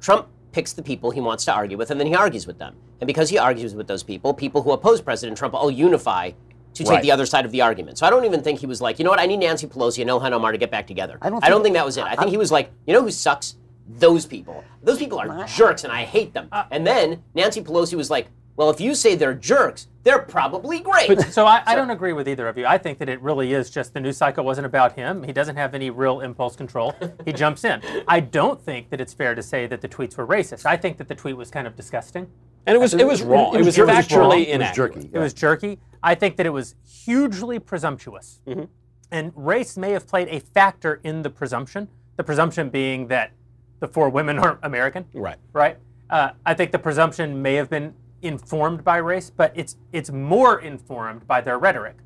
Trump 0.00 0.28
picks 0.52 0.72
the 0.72 0.82
people 0.82 1.10
he 1.10 1.20
wants 1.20 1.44
to 1.46 1.52
argue 1.52 1.76
with, 1.76 1.90
and 1.90 1.98
then 1.98 2.06
he 2.06 2.14
argues 2.14 2.46
with 2.46 2.58
them. 2.58 2.74
And 3.00 3.06
because 3.06 3.28
he 3.30 3.38
argues 3.38 3.74
with 3.74 3.86
those 3.88 4.02
people, 4.02 4.32
people 4.34 4.62
who 4.62 4.72
oppose 4.72 5.00
President 5.00 5.36
Trump 5.38 5.54
all 5.54 5.70
unify 5.70 6.30
to 6.74 6.84
take 6.84 6.88
Right. 6.90 7.02
the 7.02 7.10
other 7.12 7.26
side 7.26 7.44
of 7.44 7.52
the 7.52 7.60
argument. 7.60 7.98
So 7.98 8.06
I 8.06 8.10
don't 8.10 8.24
even 8.24 8.42
think 8.42 8.60
he 8.60 8.66
was 8.66 8.80
like, 8.80 8.98
you 8.98 9.04
know 9.04 9.10
what, 9.10 9.20
I 9.20 9.26
need 9.26 9.38
Nancy 9.38 9.66
Pelosi 9.66 10.00
and 10.00 10.08
Ilhan 10.10 10.32
Omar 10.32 10.52
to 10.52 10.58
get 10.58 10.70
back 10.70 10.86
together. 10.86 11.18
I 11.20 11.28
don't 11.30 11.44
I 11.44 11.48
don't 11.48 11.58
think- 11.58 11.64
think 11.64 11.74
that 11.76 11.84
was 11.84 11.96
it. 11.96 12.04
I 12.04 12.16
think 12.16 12.30
he 12.30 12.36
was 12.38 12.50
like, 12.52 12.70
you 12.86 12.94
know 12.94 13.02
who 13.02 13.10
sucks? 13.10 13.56
Those 13.98 14.24
people. 14.26 14.62
Those 14.82 14.98
people 14.98 15.18
are 15.18 15.44
jerks, 15.46 15.84
and 15.84 15.92
I 15.92 16.02
hate 16.04 16.32
them. 16.32 16.48
Uh, 16.52 16.64
and 16.70 16.86
then 16.86 17.22
Nancy 17.34 17.60
Pelosi 17.62 17.94
was 17.94 18.10
like, 18.10 18.28
well, 18.56 18.70
if 18.70 18.80
you 18.80 18.94
say 18.94 19.14
they're 19.14 19.34
jerks, 19.34 19.86
they're 20.04 20.20
probably 20.20 20.80
great. 20.80 21.20
So 21.32 21.46
I, 21.46 21.62
I 21.64 21.76
don't 21.76 21.90
agree 21.90 22.12
with 22.12 22.28
either 22.28 22.48
of 22.48 22.58
you. 22.58 22.66
I 22.66 22.78
think 22.78 22.98
that 22.98 23.08
it 23.08 23.20
really 23.20 23.52
is 23.52 23.70
just 23.70 23.94
the 23.94 24.00
news 24.00 24.16
cycle 24.16 24.44
wasn't 24.44 24.66
about 24.66 24.92
him. 24.92 25.22
He 25.22 25.32
doesn't 25.32 25.56
have 25.56 25.74
any 25.74 25.90
real 25.90 26.20
impulse 26.20 26.56
control. 26.56 26.94
He 27.24 27.32
jumps 27.42 27.64
in. 27.64 27.80
I 28.08 28.20
don't 28.20 28.60
think 28.60 28.90
that 28.90 29.00
it's 29.00 29.14
fair 29.14 29.34
to 29.34 29.42
say 29.42 29.66
that 29.66 29.80
the 29.80 29.88
tweets 29.88 30.16
were 30.16 30.26
racist. 30.26 30.66
I 30.66 30.76
think 30.76 30.98
that 30.98 31.08
the 31.08 31.14
tweet 31.14 31.36
was 31.36 31.50
kind 31.50 31.66
of 31.66 31.76
disgusting. 31.76 32.28
And 32.66 32.76
it 32.76 32.78
was 32.78 32.94
it 32.94 33.06
was 33.06 33.22
wrong. 33.22 33.56
It 33.56 33.64
was 33.64 33.74
jerky. 33.74 33.92
factually 33.92 34.18
wrong. 34.18 34.32
It 34.32 34.38
was 34.38 34.48
inaccurate. 34.48 34.94
jerky. 34.94 35.10
It 35.12 35.18
was 35.18 35.32
jerky. 35.32 35.78
I 36.02 36.14
think 36.14 36.36
that 36.36 36.46
it 36.46 36.50
was 36.50 36.74
hugely 36.86 37.58
presumptuous. 37.58 38.40
Mm-hmm. 38.46 38.64
And 39.10 39.32
race 39.34 39.76
may 39.76 39.90
have 39.90 40.06
played 40.06 40.28
a 40.28 40.40
factor 40.40 41.00
in 41.04 41.22
the 41.22 41.30
presumption, 41.30 41.88
the 42.16 42.24
presumption 42.24 42.70
being 42.70 43.08
that 43.08 43.32
the 43.80 43.88
four 43.88 44.08
women 44.08 44.38
aren't 44.40 44.60
American. 44.62 45.06
Right. 45.12 45.38
Right? 45.52 45.76
Uh, 46.08 46.30
I 46.46 46.54
think 46.54 46.72
the 46.72 46.78
presumption 46.78 47.42
may 47.42 47.54
have 47.54 47.68
been 47.70 47.94
informed 48.22 48.84
by 48.84 48.96
race, 48.98 49.30
but 49.30 49.52
it's 49.54 49.76
it's 49.92 50.10
more 50.10 50.60
informed 50.60 51.26
by 51.26 51.40
their 51.40 51.58
rhetoric. 51.58 51.96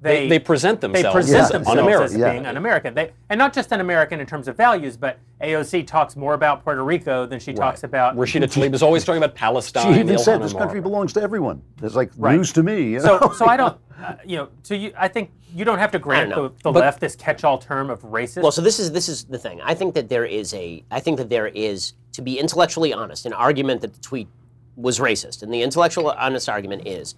They, 0.00 0.28
they 0.28 0.38
present 0.38 0.82
themselves, 0.82 1.02
they 1.14 1.18
present 1.18 1.42
as 1.44 1.50
themselves 1.50 1.78
un-American. 1.78 2.04
as 2.04 2.16
Yeah. 2.16 2.32
being 2.32 2.44
un-American. 2.44 2.92
They, 2.92 3.12
and 3.30 3.38
not 3.38 3.54
just 3.54 3.72
un-American 3.72 4.20
in 4.20 4.26
terms 4.26 4.48
of 4.48 4.56
values, 4.56 4.98
but 4.98 5.18
AOC 5.40 5.86
talks 5.86 6.14
more 6.14 6.34
about 6.34 6.62
Puerto 6.62 6.84
Rico 6.84 7.24
than 7.24 7.40
she 7.40 7.54
talks 7.54 7.84
about. 7.84 8.14
Rashida 8.14 8.42
Tlaib 8.44 8.74
is 8.74 8.82
always 8.82 9.02
talking 9.02 9.22
about 9.22 9.34
Palestine. 9.34 9.94
She 9.94 10.00
even 10.00 10.18
said 10.18 10.42
this 10.42 10.52
Omar. 10.52 10.66
country 10.66 10.82
belongs 10.82 11.14
to 11.14 11.22
everyone. 11.22 11.62
It's 11.82 11.94
like 11.94 12.10
Right. 12.18 12.36
news 12.36 12.52
to 12.52 12.62
me. 12.62 12.82
you 12.82 13.00
So, 13.00 13.18
know? 13.18 13.32
so 13.32 13.46
I 13.46 13.56
don't, 13.56 13.78
uh, 13.98 14.16
you 14.26 14.36
know, 14.36 14.48
so 14.62 14.74
you, 14.74 14.92
I 14.98 15.08
think 15.08 15.30
you 15.54 15.64
don't 15.64 15.78
have 15.78 15.92
to 15.92 15.98
grant 15.98 16.28
know. 16.28 16.48
the, 16.48 16.54
the 16.64 16.72
left 16.72 17.00
this 17.00 17.16
catch-all 17.16 17.56
term 17.56 17.88
of 17.88 18.02
racist. 18.02 18.42
Well, 18.42 18.52
so 18.52 18.60
this 18.60 18.78
is 18.78 18.92
this 18.92 19.08
is 19.08 19.24
the 19.24 19.38
thing. 19.38 19.62
I 19.64 19.72
think 19.72 19.94
that 19.94 20.10
there 20.10 20.26
is 20.26 20.52
a 20.52 20.84
I 20.90 21.00
think 21.00 21.16
that 21.16 21.30
there 21.30 21.46
is 21.46 21.94
to 22.12 22.20
be 22.20 22.38
intellectually 22.38 22.92
honest 22.92 23.24
an 23.24 23.32
argument 23.32 23.80
that 23.80 23.94
the 23.94 24.00
tweet 24.00 24.28
was 24.76 24.98
racist, 24.98 25.42
and 25.42 25.52
the 25.52 25.62
intellectual 25.62 26.10
honest 26.10 26.48
argument 26.48 26.86
is 26.86 27.14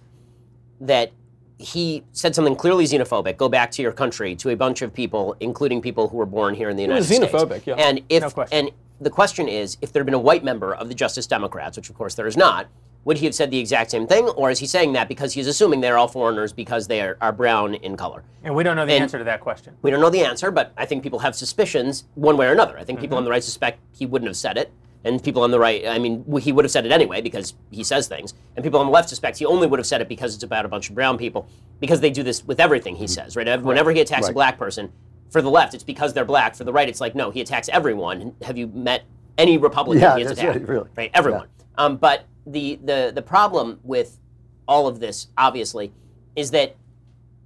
that 0.81 1.11
he 1.59 2.03
said 2.11 2.35
something 2.35 2.55
clearly 2.55 2.85
xenophobic. 2.85 3.35
Go 3.37 3.49
back 3.49 3.71
to 3.71 3.81
your 3.81 3.91
country 3.91 4.35
to 4.35 4.49
a 4.49 4.55
bunch 4.55 4.81
of 4.83 4.93
people, 4.93 5.35
including 5.39 5.81
people 5.81 6.07
who 6.07 6.17
were 6.17 6.25
born 6.27 6.53
here 6.53 6.69
in 6.69 6.75
the 6.75 6.83
United 6.83 6.99
was 6.99 7.07
States. 7.07 7.25
xenophobic, 7.25 7.65
yeah. 7.65 7.73
And 7.75 8.01
if 8.09 8.21
No 8.21 8.29
question. 8.29 8.67
and 8.67 8.71
the 9.01 9.09
question 9.09 9.47
is, 9.47 9.77
if 9.81 9.91
there 9.91 10.01
had 10.01 10.05
been 10.05 10.13
a 10.13 10.19
white 10.19 10.43
member 10.43 10.75
of 10.75 10.87
the 10.87 10.93
Justice 10.93 11.25
Democrats, 11.25 11.75
which 11.77 11.89
of 11.89 11.95
course 11.97 12.13
there 12.13 12.27
is 12.27 12.37
not, 12.37 12.67
would 13.05 13.17
he 13.17 13.25
have 13.25 13.33
said 13.33 13.49
the 13.49 13.57
exact 13.57 13.89
same 13.89 14.05
thing, 14.05 14.27
or 14.29 14.51
is 14.51 14.59
he 14.59 14.67
saying 14.67 14.93
that 14.93 15.07
because 15.07 15.33
he's 15.33 15.47
assuming 15.47 15.79
they're 15.81 15.97
all 15.97 16.07
foreigners 16.09 16.51
because 16.53 16.87
they 16.87 17.01
are, 17.01 17.17
are 17.21 17.31
brown 17.31 17.73
in 17.75 17.95
color? 17.97 18.23
and 18.43 18.53
we 18.55 18.63
don't 18.63 18.75
know 18.75 18.85
the 18.85 18.93
and- 18.93 19.01
answer 19.03 19.17
to 19.17 19.23
that 19.23 19.39
question. 19.41 19.73
We 19.81 19.89
don't 19.91 19.99
know 20.01 20.09
the 20.11 20.23
answer, 20.23 20.51
but 20.51 20.73
I 20.77 20.85
think 20.85 21.01
people 21.03 21.19
have 21.19 21.35
suspicions 21.35 22.03
one 22.15 22.37
way 22.37 22.47
or 22.47 22.51
another. 22.51 22.77
I 22.77 22.83
think 22.83 22.97
Mm-hmm. 22.99 23.03
people 23.03 23.17
on 23.17 23.23
the 23.23 23.31
right 23.31 23.43
suspect 23.43 23.79
he 23.93 24.05
wouldn't 24.05 24.27
have 24.27 24.37
said 24.37 24.57
it, 24.57 24.71
and 25.07 25.23
people 25.23 25.41
on 25.43 25.51
the 25.51 25.59
right, 25.59 25.87
I 25.87 25.97
mean, 25.99 26.25
he 26.39 26.51
would 26.51 26.65
have 26.65 26.71
said 26.71 26.85
it 26.85 26.91
anyway 26.91 27.21
because 27.21 27.53
he 27.71 27.83
says 27.83 28.07
things, 28.07 28.33
and 28.55 28.63
people 28.63 28.79
on 28.79 28.85
the 28.87 28.91
left 28.91 29.09
suspect 29.09 29.37
he 29.37 29.45
only 29.45 29.65
would 29.67 29.79
have 29.79 29.87
said 29.87 30.01
it 30.01 30.09
because 30.09 30.35
it's 30.35 30.43
about 30.43 30.65
a 30.65 30.67
bunch 30.67 30.89
of 30.89 30.95
brown 30.95 31.17
people, 31.17 31.47
because 31.79 32.01
they 32.01 32.09
do 32.09 32.23
this 32.23 32.43
with 32.45 32.59
everything 32.59 32.95
he 32.95 33.07
says, 33.07 33.35
right? 33.35 33.47
Ev- 33.47 33.63
Whenever 33.63 33.91
he 33.91 34.01
attacks 34.01 34.27
a 34.27 34.33
black 34.33 34.57
person, 34.57 34.91
for 35.29 35.41
the 35.41 35.49
left, 35.49 35.73
it's 35.73 35.83
because 35.83 36.13
they're 36.13 36.25
black. 36.25 36.55
For 36.55 36.63
the 36.63 36.71
right, 36.71 36.87
it's 36.87 37.01
like, 37.01 37.15
no, 37.15 37.31
he 37.31 37.41
attacks 37.41 37.67
everyone. 37.69 38.33
Have 38.43 38.57
you 38.57 38.67
met 38.67 39.03
any 39.37 39.57
Republican 39.57 40.01
Yeah, 40.01 40.15
he 40.15 40.21
has 40.23 40.31
attacked? 40.31 40.59
right, 40.59 40.67
really. 40.67 40.89
Right, 40.95 41.11
everyone. 41.13 41.47
Um, 41.77 41.97
but 41.97 42.25
the, 42.45 42.79
the 42.83 43.11
the 43.13 43.21
problem 43.21 43.79
with 43.83 44.19
all 44.67 44.87
of 44.87 44.99
this, 44.99 45.27
obviously, 45.37 45.91
is 46.35 46.51
that 46.51 46.75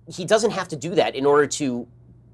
he 0.08 0.26
doesn't 0.26 0.52
have 0.52 0.68
to 0.70 0.76
do 0.76 0.96
that 0.96 1.16
in 1.16 1.26
order 1.26 1.48
to 1.48 1.88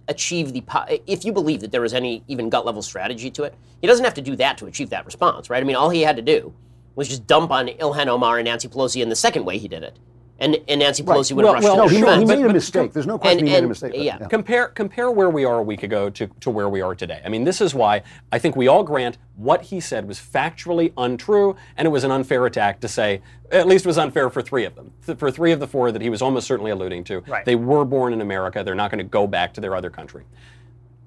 achieve 0.07 0.53
the 0.53 0.63
if 1.05 1.25
you 1.25 1.31
believe 1.31 1.61
that 1.61 1.71
there 1.71 1.81
was 1.81 1.93
any 1.93 2.23
even 2.27 2.49
gut 2.49 2.65
level 2.65 2.81
strategy 2.81 3.29
to 3.29 3.43
it 3.43 3.53
he 3.81 3.87
doesn't 3.87 4.05
have 4.05 4.13
to 4.13 4.21
do 4.21 4.35
that 4.35 4.57
to 4.57 4.65
achieve 4.65 4.89
that 4.89 5.05
response 5.05 5.49
right? 5.49 5.61
I 5.61 5.65
mean 5.65 5.75
all 5.75 5.89
he 5.89 6.01
had 6.01 6.15
to 6.15 6.21
do 6.21 6.53
was 6.95 7.07
just 7.07 7.27
dump 7.27 7.51
on 7.51 7.67
ilhan 7.67 8.07
omar 8.07 8.37
and 8.37 8.45
nancy 8.45 8.67
pelosi 8.67 9.01
in 9.01 9.09
the 9.09 9.15
second 9.15 9.45
way 9.45 9.57
he 9.57 9.67
did 9.67 9.83
it 9.83 9.97
and, 10.39 10.57
and 10.67 10.79
nancy 10.79 11.03
pelosi 11.03 11.33
would 11.33 11.45
have 11.45 11.53
Well- 11.53 11.53
rushed 11.53 11.63
well, 11.63 11.75
to 11.75 11.77
no, 11.77 11.87
their 11.87 11.89
he, 11.89 11.99
defense. 12.01 12.29
he 12.29 12.35
made 12.37 12.45
a 12.49 12.53
mistake. 12.53 12.93
There's 12.93 13.07
no 13.07 13.17
question 13.17 13.39
and- 13.39 13.47
he 13.47 13.53
made 13.53 13.63
a 13.63 13.67
mistake. 13.67 13.91
but- 13.93 14.01
yeah. 14.01 14.17
Compare 14.27 14.67
compare 14.69 15.09
where 15.11 15.29
we 15.29 15.45
are 15.45 15.57
a 15.59 15.63
week 15.63 15.83
ago 15.83 16.09
to, 16.11 16.27
to 16.41 16.49
where 16.49 16.69
we 16.69 16.81
are 16.81 16.93
today. 16.95 17.21
I 17.25 17.29
mean, 17.29 17.43
this 17.43 17.61
is 17.61 17.73
why 17.73 18.03
I 18.31 18.39
think 18.39 18.55
we 18.55 18.67
all 18.67 18.83
grant 18.83 19.17
what 19.35 19.61
he 19.63 19.79
said 19.79 20.07
was 20.07 20.19
factually 20.19 20.93
untrue, 20.97 21.55
and 21.77 21.85
it 21.85 21.89
was 21.89 22.03
an 22.03 22.11
unfair 22.11 22.45
attack 22.45 22.79
to 22.81 22.87
say. 22.87 23.21
At 23.51 23.65
least 23.67 23.85
it 23.85 23.87
was 23.87 23.97
unfair 23.97 24.29
for 24.29 24.41
three 24.41 24.65
of 24.65 24.75
them. 24.75 24.91
Th- 25.05 25.17
For 25.17 25.31
three 25.31 25.53
of 25.53 25.59
the 25.61 25.67
four 25.67 25.91
that 25.93 26.01
he 26.01 26.09
was 26.09 26.21
almost 26.21 26.47
certainly 26.47 26.69
alluding 26.71 27.05
to, 27.05 27.21
Right. 27.27 27.45
they 27.45 27.55
were 27.55 27.85
born 27.85 28.11
in 28.11 28.19
America. 28.19 28.61
They're 28.63 28.75
not 28.75 28.91
going 28.91 28.97
to 28.99 29.09
go 29.09 29.25
back 29.25 29.53
to 29.53 29.61
their 29.61 29.73
other 29.73 29.89
country. 29.89 30.23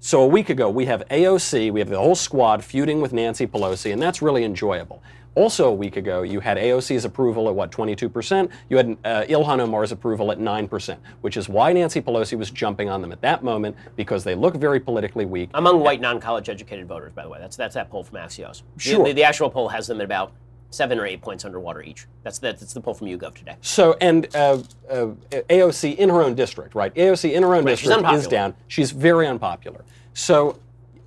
So 0.03 0.23
a 0.23 0.27
week 0.27 0.49
ago, 0.49 0.71
we 0.71 0.87
have 0.87 1.03
AOC, 1.11 1.71
we 1.71 1.81
have 1.81 1.91
the 1.91 1.99
whole 1.99 2.15
squad 2.15 2.65
feuding 2.65 3.03
with 3.03 3.13
Nancy 3.13 3.47
Pelosi, 3.47 3.93
and 3.93 4.01
that's 4.01 4.23
really 4.23 4.45
enjoyable. 4.45 5.03
Also, 5.37 5.69
a 5.69 5.73
week 5.73 5.97
ago, 5.97 6.23
you 6.23 6.41
had 6.41 6.57
AOC's 6.57 7.05
approval 7.05 7.49
at 7.49 7.55
what, 7.55 7.71
22%? 7.71 8.51
You 8.69 8.77
had 8.77 8.97
uh, 9.05 9.23
Ilhan 9.29 9.61
Omar's 9.61 9.93
approval 9.93 10.33
at 10.33 10.39
9%, 10.39 10.97
which 11.21 11.37
is 11.37 11.49
why 11.49 11.73
Nancy 11.73 12.01
Pelosi 12.01 12.37
was 12.37 12.51
jumping 12.51 12.89
on 12.91 13.01
them 13.01 13.13
at 13.13 13.21
that 13.21 13.45
moment 13.45 13.77
because 13.95 14.25
they 14.25 14.35
look 14.35 14.57
very 14.57 14.81
politically 14.81 15.25
weak. 15.27 15.51
Among 15.55 15.81
white 15.81 16.01
non-college 16.01 16.49
educated 16.49 16.89
voters, 16.89 17.13
by 17.13 17.23
the 17.23 17.29
way. 17.29 17.39
That's 17.41 17.57
that's 17.57 17.75
that 17.75 17.91
poll 17.91 18.03
from 18.03 18.19
Axios. 18.19 18.63
The- 18.77 18.81
Sure. 18.83 19.05
The, 19.07 19.13
the 19.13 19.25
actual 19.25 19.51
poll 19.51 19.69
has 19.69 19.87
them 19.87 20.01
at 20.01 20.05
about 20.05 20.33
seven 20.71 20.99
or 20.99 21.07
eight 21.07 21.21
points 21.23 21.45
underwater 21.45 21.83
each. 21.83 22.07
That's 22.23 22.39
the, 22.39 22.49
that's 22.49 22.73
the 22.75 22.81
poll 22.81 22.95
from 22.95 23.07
YouGov 23.09 23.35
today. 23.35 23.57
So, 23.61 23.97
and 24.01 24.27
uh, 24.35 24.63
uh, 24.91 25.07
AOC 25.31 25.97
in 25.97 26.09
her 26.09 26.23
own 26.23 26.35
district, 26.35 26.75
right? 26.75 26.95
AOC 26.95 27.33
in 27.33 27.43
her 27.43 27.55
own 27.55 27.65
Right, 27.65 27.77
district 27.77 28.13
is 28.13 28.27
down. 28.27 28.55
She's 28.69 28.91
very 28.91 29.27
unpopular. 29.27 29.85
So, 30.15 30.59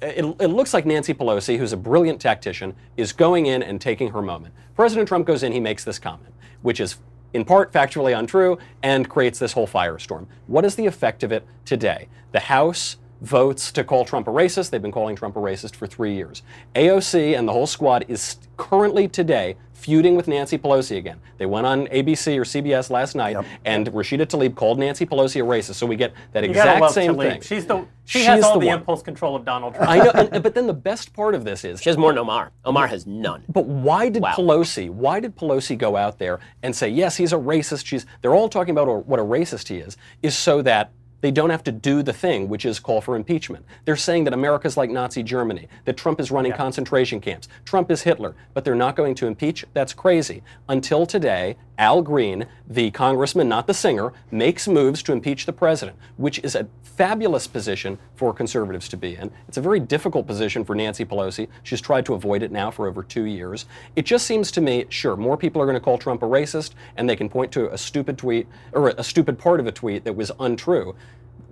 it, 0.04 0.36
it 0.40 0.48
looks 0.48 0.74
like 0.74 0.86
Nancy 0.86 1.14
Pelosi, 1.14 1.58
who's 1.58 1.74
a 1.74 1.78
brilliant 1.78 2.20
tactician, 2.20 2.76
is 2.98 3.14
going 3.14 3.46
in 3.46 3.64
and 3.64 3.80
taking 3.80 4.12
her 4.12 4.22
moment. 4.22 4.54
President 4.76 5.08
Trump 5.08 5.26
goes 5.26 5.44
in, 5.44 5.52
he 5.52 5.60
makes 5.60 5.84
this 5.84 6.00
comment, 6.00 6.34
which 6.62 6.80
is 6.80 6.98
in 7.34 7.44
part 7.44 7.72
factually 7.72 8.18
untrue 8.18 8.58
and 8.84 9.10
creates 9.10 9.40
this 9.40 9.54
whole 9.54 9.68
firestorm. 9.68 10.28
What 10.48 10.66
is 10.66 10.76
the 10.76 10.86
effect 10.86 11.24
of 11.24 11.32
it 11.32 11.46
today? 11.66 12.08
The 12.32 12.40
House 12.40 12.98
votes 13.24 13.72
to 13.72 13.84
call 13.84 14.04
Trump 14.06 14.28
a 14.28 14.32
racist. 14.32 14.70
They've 14.70 14.82
been 14.82 14.92
calling 14.92 15.16
Trump 15.16 15.36
a 15.38 15.40
racist 15.40 15.76
for 15.76 15.88
three 15.88 16.14
years. 16.14 16.44
AOC 16.76 17.38
and 17.38 17.48
the 17.48 17.54
whole 17.54 17.66
squad 17.68 18.06
is 18.10 18.38
currently 18.58 19.08
today 19.08 19.56
feuding 19.74 20.16
with 20.16 20.28
Nancy 20.30 20.58
Pelosi 20.58 20.96
again. 20.98 21.20
They 21.38 21.46
went 21.46 21.66
on 21.66 21.88
ABC 21.88 22.38
or 22.38 22.44
CBS 22.44 22.90
last 22.90 23.16
night, 23.16 23.36
and 23.66 23.88
Rashida 23.88 24.26
Tlaib 24.26 24.56
called 24.56 24.80
Nancy 24.80 25.06
Pelosi 25.06 25.42
a 25.42 25.46
racist. 25.46 25.76
So 25.76 25.86
we 25.86 25.96
get 25.98 26.14
that 26.32 26.44
You 26.44 26.52
exact 26.52 26.92
same 26.92 27.16
Tlaib. 27.16 27.32
thing. 27.32 27.42
She's 27.42 27.66
the 27.66 27.86
she 28.06 28.20
She's 28.20 28.28
has 28.28 28.44
all 28.44 28.60
the 28.60 28.68
the, 28.68 28.72
impulse 28.74 29.02
control 29.02 29.36
of 29.36 29.44
Donald 29.46 29.76
Trump. 29.76 29.90
I 29.90 29.98
know, 30.00 30.12
and, 30.12 30.44
but 30.44 30.54
then 30.56 30.68
the 30.68 30.74
best 30.74 31.14
part 31.14 31.36
of 31.36 31.44
this 31.46 31.64
is 31.66 31.82
She 31.82 31.90
has 31.90 31.98
more 31.98 32.12
than 32.12 32.20
Omar. 32.20 32.52
Omar 32.66 32.88
has 32.88 33.06
none. 33.08 33.44
but 33.50 33.66
why 33.66 34.10
did 34.10 34.22
Wow. 34.22 34.34
Pelosi? 34.36 34.90
Why 34.90 35.20
did 35.22 35.36
Pelosi 35.36 35.78
go 35.78 35.96
out 35.98 36.18
there 36.20 36.40
and 36.62 36.74
say 36.76 36.88
yes, 36.90 37.16
he's 37.18 37.34
a 37.34 37.38
racist? 37.38 37.86
She's. 37.86 38.06
They're 38.22 38.36
all 38.36 38.50
talking 38.50 38.72
about 38.72 39.06
what 39.06 39.20
a 39.20 39.24
racist 39.24 39.68
he 39.70 39.78
is. 39.78 39.98
Is 40.22 40.36
so 40.38 40.62
that 40.62 40.92
they 41.24 41.32
don't 41.32 41.52
have 41.52 41.64
to 41.64 41.72
do 41.72 42.04
the 42.04 42.12
thing, 42.12 42.50
which 42.50 42.66
is 42.66 42.82
call 42.82 43.00
for 43.00 43.16
impeachment. 43.16 43.66
They're 43.86 43.96
saying 43.96 44.26
that 44.26 44.34
America's 44.34 44.76
like 44.76 44.90
Nazi 44.90 45.24
Germany, 45.24 45.70
that 45.86 45.96
Trump 45.96 46.20
is 46.20 46.32
running 46.32 46.52
concentration 46.52 47.22
camps, 47.22 47.48
Trump 47.64 47.90
is 47.90 48.02
Hitler, 48.02 48.36
but 48.54 48.66
they're 48.66 48.76
not 48.76 48.98
going 48.98 49.16
to 49.16 49.28
impeach. 49.28 49.66
That's 49.74 49.94
crazy. 49.94 50.44
Until 50.68 51.06
today, 51.06 51.56
Al 51.78 52.02
Green, 52.02 52.46
the 52.68 52.92
congressman, 52.92 53.50
not 53.50 53.66
the 53.66 53.74
singer, 53.74 54.14
makes 54.30 54.68
moves 54.68 55.02
to 55.04 55.12
impeach 55.12 55.46
the 55.46 55.54
president, 55.54 55.98
which 56.18 56.40
is 56.40 56.56
a 56.56 56.68
fabulous 56.84 57.48
position 57.48 57.98
for 58.16 58.32
conservatives 58.34 58.88
to 58.88 58.98
be 58.98 59.16
in. 59.16 59.32
It's 59.48 59.58
a 59.58 59.62
very 59.62 59.80
difficult 59.80 60.28
position 60.28 60.64
for 60.64 60.76
Nancy 60.76 61.04
Pelosi. 61.04 61.48
She's 61.64 61.82
tried 61.82 62.06
to 62.06 62.14
avoid 62.14 62.44
it 62.44 62.52
now 62.52 62.70
for 62.70 62.88
over 62.88 63.02
two 63.02 63.24
years. 63.24 63.66
It 63.96 64.06
just 64.06 64.28
seems 64.28 64.52
to 64.52 64.62
me, 64.62 64.86
sure, 64.90 65.16
more 65.16 65.36
people 65.36 65.62
are 65.62 65.66
going 65.66 65.74
to 65.74 65.82
call 65.82 65.98
Trump 65.98 66.22
a 66.22 66.28
racist, 66.28 66.74
and 66.96 67.10
they 67.10 67.16
can 67.16 67.30
point 67.30 67.52
to 67.54 67.74
a 67.74 67.78
stupid 67.78 68.20
tweet 68.20 68.48
or 68.74 68.90
a 68.90 69.04
stupid 69.04 69.40
part 69.40 69.60
of 69.60 69.66
a 69.66 69.72
tweet 69.72 70.04
that 70.04 70.16
was 70.16 70.32
untrue. 70.40 70.96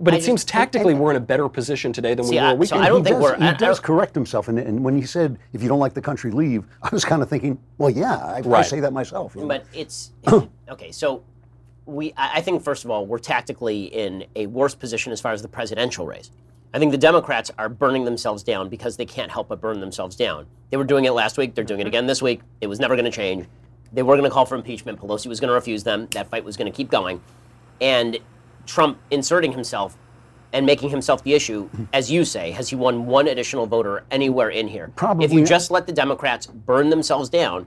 But 0.02 0.14
I 0.14 0.16
it 0.16 0.18
just- 0.18 0.26
seems 0.26 0.44
tactically 0.44 0.94
we're 0.94 1.10
in 1.12 1.16
a 1.16 1.20
better 1.20 1.48
position 1.48 1.92
today 1.92 2.14
than 2.14 2.24
See, 2.24 2.34
we 2.34 2.40
were 2.40 2.46
I- 2.46 2.50
a 2.50 2.54
week 2.56 2.68
so. 2.70 2.76
I 2.76 2.88
don't 2.88 3.04
think 3.04 3.16
does, 3.16 3.22
we're- 3.22 3.38
He 3.38 3.44
I- 3.44 3.50
I 3.50 3.54
does 3.54 3.78
don't- 3.78 3.84
correct 3.84 4.14
himself, 4.14 4.48
and, 4.48 4.58
and 4.58 4.82
when 4.84 4.96
he 4.96 5.02
said, 5.02 5.38
"If 5.52 5.62
you 5.62 5.68
don't 5.68 5.78
like 5.78 5.94
the 5.94 6.00
country, 6.02 6.30
leave," 6.32 6.64
I 6.82 6.88
was 6.90 7.04
kind 7.04 7.22
of 7.22 7.28
thinking, 7.30 7.58
"Well, 7.78 7.90
yeah, 7.90 8.16
I, 8.16 8.38
I 8.38 8.40
Right. 8.40 8.66
say 8.66 8.80
that 8.80 8.92
myself." 8.92 9.34
you 9.36 9.42
know. 9.42 9.48
But 9.48 9.64
it's 9.72 10.10
okay. 10.68 10.90
So 10.90 11.22
we, 11.86 12.12
I 12.16 12.38
I 12.38 12.40
think, 12.40 12.62
first 12.62 12.84
of 12.84 12.90
all, 12.90 13.06
we're 13.06 13.18
tactically 13.18 13.84
in 13.84 14.24
a 14.34 14.46
worse 14.48 14.74
position 14.74 15.12
as 15.12 15.20
far 15.20 15.32
as 15.32 15.40
the 15.42 15.48
presidential 15.48 16.04
race. 16.06 16.30
I 16.74 16.78
think 16.78 16.90
the 16.90 16.98
Democrats 16.98 17.50
are 17.58 17.68
burning 17.68 18.04
themselves 18.04 18.42
down 18.42 18.68
because 18.70 18.96
they 18.96 19.04
can't 19.04 19.30
help 19.30 19.48
but 19.48 19.60
burn 19.60 19.78
themselves 19.80 20.16
down. 20.16 20.46
They 20.70 20.78
were 20.78 20.84
doing 20.84 21.04
it 21.04 21.12
last 21.12 21.36
week. 21.36 21.54
They're 21.54 21.64
doing 21.64 21.80
it 21.80 21.82
mm-hmm. 21.82 21.88
again 21.88 22.06
this 22.06 22.22
week. 22.22 22.40
It 22.62 22.66
was 22.66 22.80
never 22.80 22.96
going 22.96 23.04
to 23.04 23.10
change. 23.10 23.46
They 23.92 24.02
were 24.02 24.14
going 24.16 24.24
to 24.24 24.30
call 24.30 24.46
for 24.46 24.54
impeachment. 24.54 24.98
Pelosi 24.98 25.26
was 25.26 25.38
going 25.38 25.48
to 25.48 25.54
refuse 25.54 25.84
them. 25.84 26.08
That 26.12 26.28
fight 26.28 26.44
was 26.44 26.56
going 26.56 26.72
to 26.72 26.74
keep 26.74 26.90
going. 26.90 27.20
And 27.80 28.18
Trump 28.66 28.98
inserting 29.10 29.52
himself 29.52 29.96
and 30.52 30.66
making 30.66 30.90
himself 30.90 31.24
the 31.24 31.34
issue, 31.34 31.68
as 31.92 32.10
you 32.10 32.24
say, 32.24 32.50
has 32.50 32.68
he 32.68 32.76
won 32.76 33.06
one 33.06 33.26
additional 33.26 33.66
voter 33.66 34.04
anywhere 34.10 34.50
in 34.50 34.68
here? 34.68 34.92
Probably 34.96 35.24
If 35.24 35.32
you 35.32 35.44
just 35.44 35.70
let 35.70 35.86
the 35.86 35.92
Democrats 35.92 36.46
burn 36.46 36.90
themselves 36.90 37.28
down, 37.28 37.66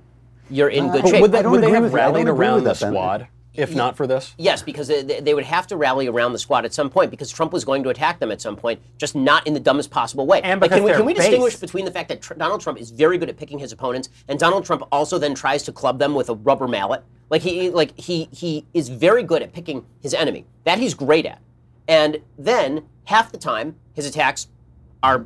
you're 0.50 0.70
in 0.70 0.90
uh, 0.90 0.94
good 0.94 1.08
shape. 1.08 1.22
would 1.22 1.32
they, 1.32 1.42
would 1.44 1.62
they 1.62 1.72
have 1.72 1.84
with 1.84 1.94
you. 1.94 2.00
I 2.00 2.04
don't 2.04 2.14
rallied 2.14 2.28
around 2.28 2.64
the 2.64 2.74
that, 2.74 2.80
Ben. 2.80 2.92
squad 2.92 3.28
if 3.58 3.76
not 3.76 3.96
for 3.96 4.08
this? 4.08 4.34
Yes, 4.38 4.62
because 4.62 4.88
they, 4.88 5.02
they 5.04 5.34
would 5.34 5.44
have 5.46 5.68
to 5.68 5.78
rally 5.78 6.08
around 6.08 6.34
the 6.34 6.40
squad 6.40 6.66
at 6.66 6.74
some 6.74 6.90
point 6.90 7.12
because 7.12 7.32
Trump 7.32 7.54
was 7.54 7.66
going 7.66 7.84
to 7.84 7.90
attack 7.90 8.20
them 8.20 8.32
at 8.32 8.42
some 8.42 8.56
point, 8.56 8.80
just 8.98 9.16
not 9.16 9.46
in 9.48 9.54
the 9.54 9.60
dumbest 9.60 9.92
possible 9.92 10.26
way. 10.26 10.42
And 10.42 10.62
Like, 10.62 10.72
can 10.72 10.84
we, 10.84 10.92
can 10.92 11.06
we 11.06 11.14
distinguish 11.14 11.56
between 11.56 11.86
the 11.86 11.92
fact 11.92 12.10
that 12.10 12.22
tr- 12.22 12.34
Donald 12.36 12.62
Trump 12.62 12.80
is 12.80 12.92
very 12.92 13.18
good 13.18 13.30
at 13.30 13.38
picking 13.38 13.60
his 13.60 13.72
opponents, 13.72 14.10
and 14.28 14.40
Donald 14.40 14.66
Trump 14.66 14.84
also 14.92 15.18
then 15.18 15.34
tries 15.36 15.64
to 15.64 15.72
club 15.72 16.00
them 16.00 16.14
with 16.14 16.30
a 16.30 16.36
rubber 16.36 16.68
mallet? 16.68 17.04
Like 17.30 17.42
he 17.42 17.70
like 17.70 17.98
he 18.00 18.30
he 18.32 18.66
is 18.74 18.90
very 18.90 19.24
good 19.24 19.42
at 19.42 19.52
picking 19.52 19.86
his 20.00 20.14
enemy. 20.14 20.46
That 20.64 20.78
he's 20.80 20.94
great 20.94 21.26
at. 21.26 21.42
And 21.88 22.20
then 22.38 22.84
half 23.06 23.32
the 23.32 23.38
time 23.38 23.76
his 23.94 24.06
attacks 24.06 24.48
are 25.02 25.26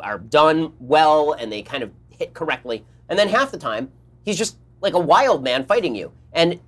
are 0.00 0.18
done 0.18 0.72
well 0.80 1.32
and 1.32 1.50
they 1.52 1.62
kind 1.62 1.82
of 1.82 1.90
hit 2.10 2.34
correctly. 2.34 2.84
And 3.08 3.18
then 3.18 3.28
half 3.28 3.50
the 3.50 3.58
time, 3.58 3.90
he's 4.24 4.36
just 4.38 4.56
like 4.80 4.94
a 4.94 4.98
wild 4.98 5.42
man 5.42 5.64
fighting 5.66 5.94
you. 5.94 6.12
And 6.32 6.60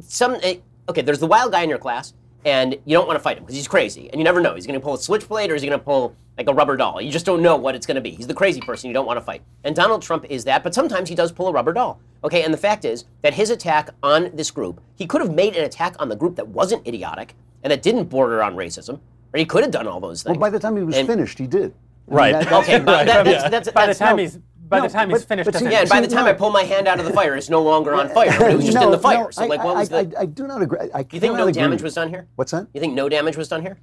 some, 0.00 0.36
eh, 0.42 0.56
okay, 0.88 1.02
there's 1.02 1.18
the 1.20 1.26
wild 1.26 1.52
guy 1.52 1.62
in 1.62 1.68
your 1.68 1.78
class, 1.78 2.14
and 2.44 2.74
you 2.84 2.96
don't 2.96 3.06
want 3.06 3.16
to 3.18 3.22
fight 3.22 3.36
him 3.38 3.42
because 3.44 3.56
he's 3.56 3.68
crazy, 3.68 4.08
and 4.10 4.20
you 4.20 4.24
never 4.24 4.40
know. 4.40 4.54
He's 4.54 4.66
going 4.66 4.78
to 4.78 4.84
pull 4.84 4.94
a 4.94 4.98
switchblade 4.98 5.50
or 5.50 5.54
he's 5.54 5.62
going 5.62 5.78
to 5.78 5.84
pull 5.84 6.14
like 6.38 6.48
a 6.48 6.52
rubber 6.54 6.76
doll? 6.76 7.00
You 7.00 7.10
just 7.10 7.24
don't 7.26 7.40
know 7.42 7.56
what 7.56 7.74
it's 7.74 7.86
going 7.86 7.94
to 7.94 8.00
be. 8.00 8.10
He's 8.10 8.26
the 8.26 8.34
crazy 8.34 8.60
person 8.60 8.88
you 8.88 8.94
don't 8.94 9.06
want 9.06 9.16
to 9.16 9.24
fight. 9.24 9.42
And 9.64 9.74
Donald 9.74 10.02
Trump 10.02 10.26
is 10.28 10.44
that, 10.44 10.62
but 10.62 10.74
sometimes 10.74 11.08
he 11.08 11.14
does 11.14 11.32
pull 11.32 11.48
a 11.48 11.52
rubber 11.52 11.72
doll. 11.72 11.98
Okay, 12.24 12.42
and 12.42 12.52
the 12.52 12.58
fact 12.58 12.84
is 12.84 13.04
that 13.22 13.32
his 13.34 13.50
attack 13.50 13.90
on 14.02 14.30
this 14.34 14.50
group, 14.50 14.80
he 14.96 15.06
could 15.06 15.20
have 15.22 15.32
made 15.34 15.56
an 15.56 15.64
attack 15.64 15.96
on 15.98 16.08
the 16.08 16.16
group 16.16 16.36
that 16.36 16.46
wasn't 16.48 16.86
idiotic 16.86 17.34
and 17.62 17.70
that 17.70 17.82
didn't 17.82 18.04
border 18.04 18.42
on 18.42 18.54
racism, 18.54 19.00
or 19.32 19.38
he 19.38 19.44
could 19.44 19.62
have 19.62 19.72
done 19.72 19.86
all 19.86 19.98
those 20.00 20.22
things. 20.22 20.36
well, 20.36 20.40
by 20.40 20.50
the 20.50 20.58
time 20.58 20.76
he 20.76 20.82
was 20.82 20.96
And- 20.96 21.06
finished, 21.08 21.38
he 21.38 21.46
did. 21.46 21.62
I 21.62 22.10
mean, 22.10 22.16
Right. 22.18 22.32
that- 22.32 22.44
that's- 22.44 22.64
Okay, 22.68 22.78
but 22.84 23.06
that, 23.06 23.24
that's, 23.24 23.50
that's, 23.50 23.70
by 23.70 23.86
the 23.86 23.94
time 23.94 24.16
no- 24.16 24.22
he's 24.22 24.38
by 24.68 24.78
no, 24.78 24.86
the 24.86 24.92
time 24.92 25.10
he's 25.10 25.20
but- 25.20 25.28
finished, 25.28 25.44
but 25.46 25.54
see- 25.54 25.64
doesn't 25.64 25.72
Yeah, 25.72 25.80
and 25.80 25.88
by 25.88 26.00
the 26.00 26.08
time 26.08 26.24
no. 26.24 26.30
I 26.30 26.34
pull 26.34 26.50
my 26.50 26.62
hand 26.62 26.88
out 26.88 26.98
of 26.98 27.06
the 27.06 27.12
fire, 27.12 27.36
it's 27.36 27.48
no 27.48 27.62
longer 27.62 27.94
on 27.94 28.08
fire. 28.14 28.34
But 28.38 28.50
it 28.50 28.56
was 28.56 28.64
just 28.66 28.78
in 28.82 28.90
the 28.90 28.98
fire. 28.98 29.24
no, 29.24 29.30
so, 29.30 29.46
like, 29.46 29.60
I, 29.60 29.64
what 29.64 29.76
I, 29.76 29.80
was 29.80 29.88
the? 29.88 29.96
I, 30.18 30.22
I 30.22 30.26
do 30.26 30.46
not 30.46 30.62
agree. 30.62 30.78
I 30.94 30.98
you 31.10 31.20
think 31.20 31.34
no 31.34 31.44
cannot 31.46 31.54
damage 31.54 31.82
was 31.82 31.94
done 31.94 32.08
here? 32.08 32.26
What's 32.36 32.50
that? 32.52 32.66
You 32.74 32.80
think 32.80 32.94
no 32.94 33.08
damage 33.08 33.36
was 33.36 33.48
done 33.48 33.62
here? 33.62 33.78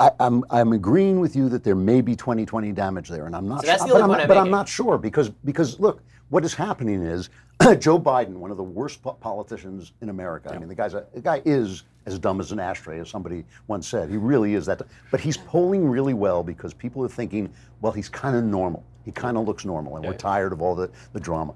I, 0.00 0.10
I'm 0.20 0.44
I'm 0.50 0.72
agreeing 0.72 1.20
with 1.20 1.36
you 1.36 1.48
that 1.50 1.64
there 1.64 1.74
may 1.76 2.00
be 2.00 2.14
2020 2.16 2.72
damage 2.72 3.08
there, 3.08 3.26
and 3.26 3.34
I'm 3.36 3.48
not. 3.48 3.60
So 3.62 3.66
that's 3.66 3.82
sure, 3.82 3.88
the 3.88 3.94
but 3.94 4.02
only 4.02 4.04
I'm, 4.04 4.10
point 4.10 4.22
I'm 4.22 4.28
but 4.28 4.38
I'm 4.38 4.50
not 4.50 4.68
sure 4.68 4.98
because 4.98 5.30
because 5.30 5.78
look, 5.80 6.02
what 6.28 6.44
is 6.44 6.54
happening 6.54 7.02
is 7.02 7.30
Joe 7.78 7.98
Biden, 7.98 8.34
one 8.34 8.50
of 8.50 8.56
the 8.56 8.62
worst 8.62 9.02
po- 9.02 9.12
politicians 9.14 9.92
in 10.02 10.08
America. 10.08 10.52
I 10.52 10.58
mean, 10.58 10.68
the 10.68 10.74
guy's 10.74 10.94
a, 10.94 11.06
the 11.14 11.20
guy 11.20 11.40
is 11.44 11.84
as 12.04 12.18
dumb 12.18 12.38
as 12.40 12.52
an 12.52 12.60
ashtray, 12.60 13.00
as 13.00 13.08
somebody 13.08 13.44
once 13.66 13.88
said. 13.88 14.10
He 14.10 14.16
really 14.16 14.54
is 14.54 14.66
that. 14.66 14.82
But 15.10 15.20
he's 15.20 15.36
polling 15.36 15.88
really 15.88 16.14
well 16.14 16.42
because 16.42 16.72
people 16.74 17.02
are 17.04 17.08
thinking, 17.08 17.52
well, 17.80 17.92
he's 17.92 18.08
kind 18.08 18.36
of 18.36 18.44
normal. 18.44 18.84
He 19.06 19.12
kind 19.12 19.38
of 19.38 19.46
looks 19.46 19.64
normal, 19.64 19.96
and 19.96 20.04
we're 20.04 20.14
tired 20.14 20.52
of 20.52 20.60
all 20.60 20.74
the, 20.74 20.90
the 21.12 21.20
drama. 21.20 21.54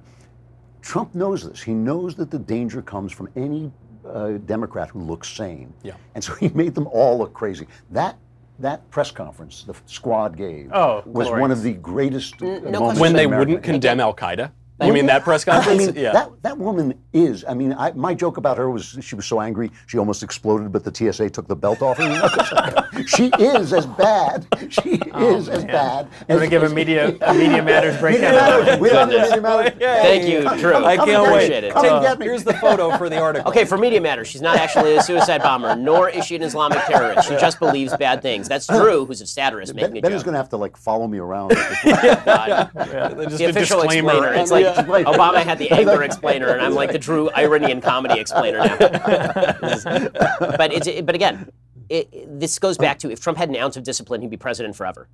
Trump 0.82 1.14
knows 1.16 1.46
this. 1.46 1.60
He 1.60 1.74
knows 1.74 2.14
that 2.14 2.30
the 2.30 2.38
danger 2.38 2.80
comes 2.80 3.12
from 3.12 3.28
any 3.34 3.72
uh, 4.08 4.38
Democrat 4.46 4.88
who 4.88 5.00
looks 5.00 5.28
sane. 5.28 5.74
Yeah. 5.82 5.94
And 6.14 6.22
so 6.22 6.32
he 6.36 6.48
made 6.50 6.76
them 6.76 6.86
all 6.86 7.18
look 7.18 7.34
crazy. 7.34 7.66
That 7.90 8.16
that 8.60 8.88
press 8.90 9.10
conference 9.10 9.64
the 9.64 9.74
squad 9.86 10.36
gave 10.36 10.70
Oh, 10.72 11.02
was 11.06 11.26
glorious. 11.26 11.40
one 11.40 11.50
of 11.50 11.62
the 11.62 11.72
greatest 11.72 12.40
uh, 12.42 12.46
no 12.46 12.50
moments 12.50 12.78
question. 12.78 13.00
When 13.00 13.12
they 13.14 13.24
American 13.24 13.48
wouldn't 13.54 13.64
condemn 13.64 14.00
Al 14.00 14.14
Qaeda? 14.14 14.52
You 14.82 14.92
mean 14.92 15.06
that 15.06 15.22
press 15.24 15.44
conference? 15.44 15.66
I 15.66 15.70
conference? 15.70 15.94
mean, 15.96 16.04
yeah. 16.04 16.12
that, 16.12 16.30
that 16.42 16.58
woman 16.58 16.98
is. 17.12 17.44
I 17.46 17.54
mean, 17.54 17.72
I, 17.74 17.92
my 17.92 18.14
joke 18.14 18.36
about 18.36 18.56
her 18.58 18.70
was 18.70 18.96
she 19.00 19.14
was 19.14 19.26
so 19.26 19.40
angry 19.40 19.70
she 19.86 19.98
almost 19.98 20.22
exploded, 20.22 20.72
but 20.72 20.84
the 20.84 20.94
TSA 21.12 21.30
took 21.30 21.48
the 21.48 21.56
belt 21.56 21.82
off 21.82 21.98
her. 21.98 23.04
she 23.06 23.30
is 23.38 23.72
as 23.72 23.86
bad. 23.86 24.46
She 24.68 25.00
is 25.16 25.48
as 25.48 25.64
bad. 25.64 26.08
You're 26.28 26.38
gonna 26.38 26.50
give 26.50 26.62
a 26.62 26.68
media 26.68 27.08
a 27.20 27.34
media 27.34 27.62
matters 27.62 28.00
Media. 28.02 28.30
Matters. 28.32 28.78
We 28.80 28.90
love. 28.90 29.08
Media 29.08 29.40
Matters. 29.40 29.72
Thank 29.78 30.28
you, 30.28 30.40
Drew. 30.58 30.72
Come- 30.72 30.84
I 30.84 30.96
can't 30.96 31.10
and 31.10 31.32
wait. 31.32 31.50
It. 31.50 31.72
Come 31.72 31.84
Uh, 31.86 32.00
get 32.00 32.18
me. 32.18 32.26
Here's 32.26 32.44
the 32.44 32.54
photo 32.54 32.96
for 32.96 33.08
the 33.08 33.18
article. 33.20 33.50
Okay, 33.50 33.64
for 33.64 33.76
Media 33.78 34.00
Matters, 34.00 34.28
she's 34.28 34.42
not 34.42 34.56
actually 34.56 34.96
a 34.96 35.02
suicide 35.02 35.42
bomber, 35.42 35.74
nor 35.76 36.08
is 36.08 36.24
she 36.24 36.36
an 36.36 36.42
Islamic 36.42 36.78
terrorist. 36.86 37.28
She 37.28 37.36
just 37.36 37.58
believes 37.58 37.94
bad 37.96 38.22
things. 38.22 38.48
That's 38.48 38.66
Drew, 38.66 39.04
who's 39.04 39.20
a 39.20 39.26
satirist, 39.26 39.74
Ben, 39.74 39.82
making 39.92 39.98
a 39.98 40.02
ben 40.02 40.12
is 40.12 40.22
going 40.22 40.34
to 40.34 40.38
have 40.38 40.48
to 40.50 40.56
like 40.56 40.76
follow 40.76 41.06
me 41.06 41.18
around. 41.18 41.50
God. 41.50 42.70
Just 42.74 43.38
the 43.38 43.44
a 43.44 43.48
official 43.50 43.80
disclaimer. 43.80 44.12
explainer. 44.12 44.34
It's 44.34 44.50
like 44.50 44.69
Yeah. 44.76 44.86
Right. 44.86 45.06
Obama 45.06 45.42
had 45.42 45.58
the 45.58 45.70
anger 45.80 46.02
explainer, 46.02 46.48
and 46.48 46.60
I'm 46.62 46.74
like 46.74 46.92
the 46.92 46.98
Drew 46.98 47.30
irony 47.30 47.70
and 47.72 47.82
comedy 47.82 48.18
explainer 48.20 48.58
now. 48.58 48.76
But 50.56 50.72
it's 50.72 50.88
but 51.02 51.14
again, 51.14 51.50
it, 51.88 52.08
it- 52.12 52.40
this 52.40 52.58
goes 52.58 52.78
back 52.78 52.98
to 53.00 53.10
if 53.10 53.20
Trump 53.20 53.38
had 53.38 53.48
an 53.48 53.56
ounce 53.56 53.76
of 53.76 53.82
discipline, 53.84 54.20
he'd 54.22 54.30
be 54.30 54.36
president 54.36 54.76
forever. 54.76 55.08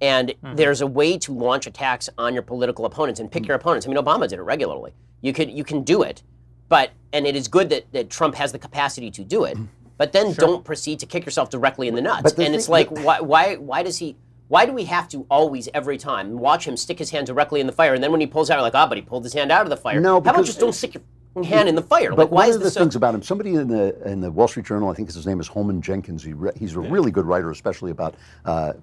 And 0.00 0.30
Mm-hmm. 0.30 0.56
there's 0.56 0.80
a 0.80 0.86
way 0.86 1.16
to 1.18 1.32
launch 1.32 1.66
attacks 1.66 2.08
on 2.18 2.34
your 2.34 2.42
political 2.42 2.84
opponents 2.84 3.20
and 3.20 3.30
pick 3.30 3.46
your 3.46 3.56
opponents. 3.56 3.86
I 3.86 3.90
mean, 3.90 4.02
Obama 4.02 4.28
did 4.28 4.38
it 4.38 4.42
regularly. 4.42 4.92
You 5.22 5.32
could 5.32 5.50
you 5.50 5.64
can 5.64 5.82
do 5.84 6.02
it, 6.02 6.22
but 6.68 6.90
and 7.12 7.26
it 7.26 7.36
is 7.36 7.48
good 7.48 7.68
that, 7.70 7.90
that 7.92 8.10
Trump 8.10 8.34
has 8.34 8.52
the 8.52 8.58
capacity 8.58 9.10
to 9.12 9.24
do 9.24 9.44
it. 9.44 9.56
But 9.96 10.10
then 10.12 10.32
don't 10.32 10.64
proceed 10.64 10.98
to 11.00 11.06
kick 11.06 11.24
yourself 11.24 11.48
directly 11.50 11.86
in 11.86 11.94
the 11.94 12.02
nuts. 12.02 12.32
The 12.32 12.44
And 12.44 12.54
it's 12.54 12.68
like 12.68 12.90
why 12.90 13.20
why 13.20 13.54
why 13.56 13.82
does 13.84 13.98
he? 13.98 14.16
Why 14.54 14.66
do 14.66 14.72
we 14.72 14.84
have 14.84 15.08
to 15.08 15.26
always, 15.28 15.68
every 15.74 15.98
time, 15.98 16.38
watch 16.38 16.64
him 16.64 16.76
stick 16.76 17.00
his 17.00 17.10
hand 17.10 17.26
directly 17.26 17.58
in 17.58 17.66
the 17.66 17.72
fire, 17.72 17.92
and 17.92 18.00
then 18.00 18.12
when 18.12 18.20
he 18.20 18.26
pulls 18.28 18.50
out, 18.50 18.58
we're 18.58 18.62
like, 18.62 18.76
ah, 18.76 18.86
but 18.86 18.96
he 18.96 19.02
pulled 19.02 19.24
his 19.24 19.32
hand 19.32 19.50
out 19.50 19.62
of 19.62 19.68
the 19.68 19.76
fire. 19.76 20.00
No, 20.00 20.12
How 20.12 20.30
about 20.30 20.44
just 20.44 20.60
don't 20.60 20.72
stick 20.72 20.94
your 21.34 21.44
hand 21.44 21.68
in 21.68 21.74
the 21.74 21.82
fire? 21.82 22.10
But 22.10 22.18
Like, 22.18 22.30
why 22.30 22.42
one 22.42 22.50
is 22.50 22.54
of 22.54 22.60
the 22.60 22.66
this 22.66 22.74
so? 22.74 22.80
things 22.82 22.94
about 22.94 23.16
him, 23.16 23.22
somebody 23.24 23.56
in 23.56 23.66
the 23.66 24.00
in 24.08 24.20
the 24.20 24.30
Wall 24.30 24.46
Street 24.46 24.64
Journal, 24.64 24.88
I 24.90 24.94
think 24.94 25.12
his 25.12 25.26
name 25.26 25.40
is 25.40 25.48
Holman 25.48 25.82
Jenkins. 25.82 26.22
He 26.22 26.34
re, 26.34 26.52
he's 26.56 26.76
a 26.76 26.80
really 26.80 27.10
good 27.10 27.26
writer, 27.26 27.50
especially 27.50 27.90
about 27.90 28.14
uh, 28.44 28.74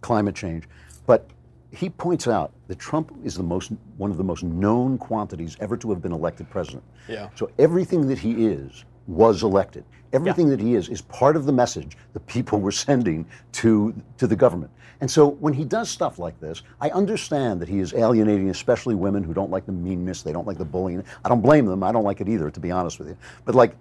climate 0.00 0.36
change. 0.36 0.68
But 1.06 1.28
he 1.72 1.90
points 1.90 2.28
out 2.28 2.52
that 2.68 2.78
Trump 2.78 3.12
is 3.24 3.34
the 3.34 3.42
most 3.42 3.72
one 3.96 4.12
of 4.12 4.18
the 4.18 4.24
most 4.24 4.44
known 4.44 4.96
quantities 4.96 5.56
ever 5.58 5.76
to 5.78 5.90
have 5.90 6.00
been 6.00 6.12
elected 6.12 6.48
president. 6.50 6.84
Yeah. 7.08 7.30
So 7.34 7.50
everything 7.58 8.06
that 8.06 8.20
he 8.20 8.46
is 8.46 8.84
was 9.08 9.42
elected. 9.42 9.82
Everything 10.12 10.48
that 10.50 10.60
he 10.60 10.74
is 10.76 10.88
is 10.88 11.02
part 11.02 11.34
of 11.34 11.46
the 11.46 11.52
message 11.52 11.96
the 12.12 12.20
people 12.20 12.60
were 12.60 12.70
sending 12.70 13.26
to 13.54 13.92
to 14.18 14.28
the 14.28 14.36
government. 14.36 14.70
And 15.00 15.10
so 15.10 15.28
when 15.28 15.52
he 15.52 15.64
does 15.64 15.90
stuff 15.90 16.18
like 16.18 16.38
this, 16.40 16.62
I 16.80 16.90
understand 16.90 17.60
that 17.60 17.68
he 17.68 17.80
is 17.80 17.94
alienating 17.94 18.50
especially 18.50 18.94
women 18.94 19.22
who 19.22 19.34
don't 19.34 19.50
like 19.50 19.66
the 19.66 19.72
meanness, 19.72 20.22
they 20.22 20.32
don't 20.32 20.46
like 20.46 20.58
the 20.58 20.64
bullying. 20.64 21.04
I 21.24 21.28
don't 21.28 21.42
blame 21.42 21.66
them. 21.66 21.82
I 21.82 21.92
don't 21.92 22.04
like 22.04 22.20
it 22.20 22.28
either, 22.28 22.50
to 22.50 22.60
be 22.60 22.70
honest 22.70 22.98
with 22.98 23.08
you. 23.08 23.16
But 23.44 23.54
like 23.54 23.76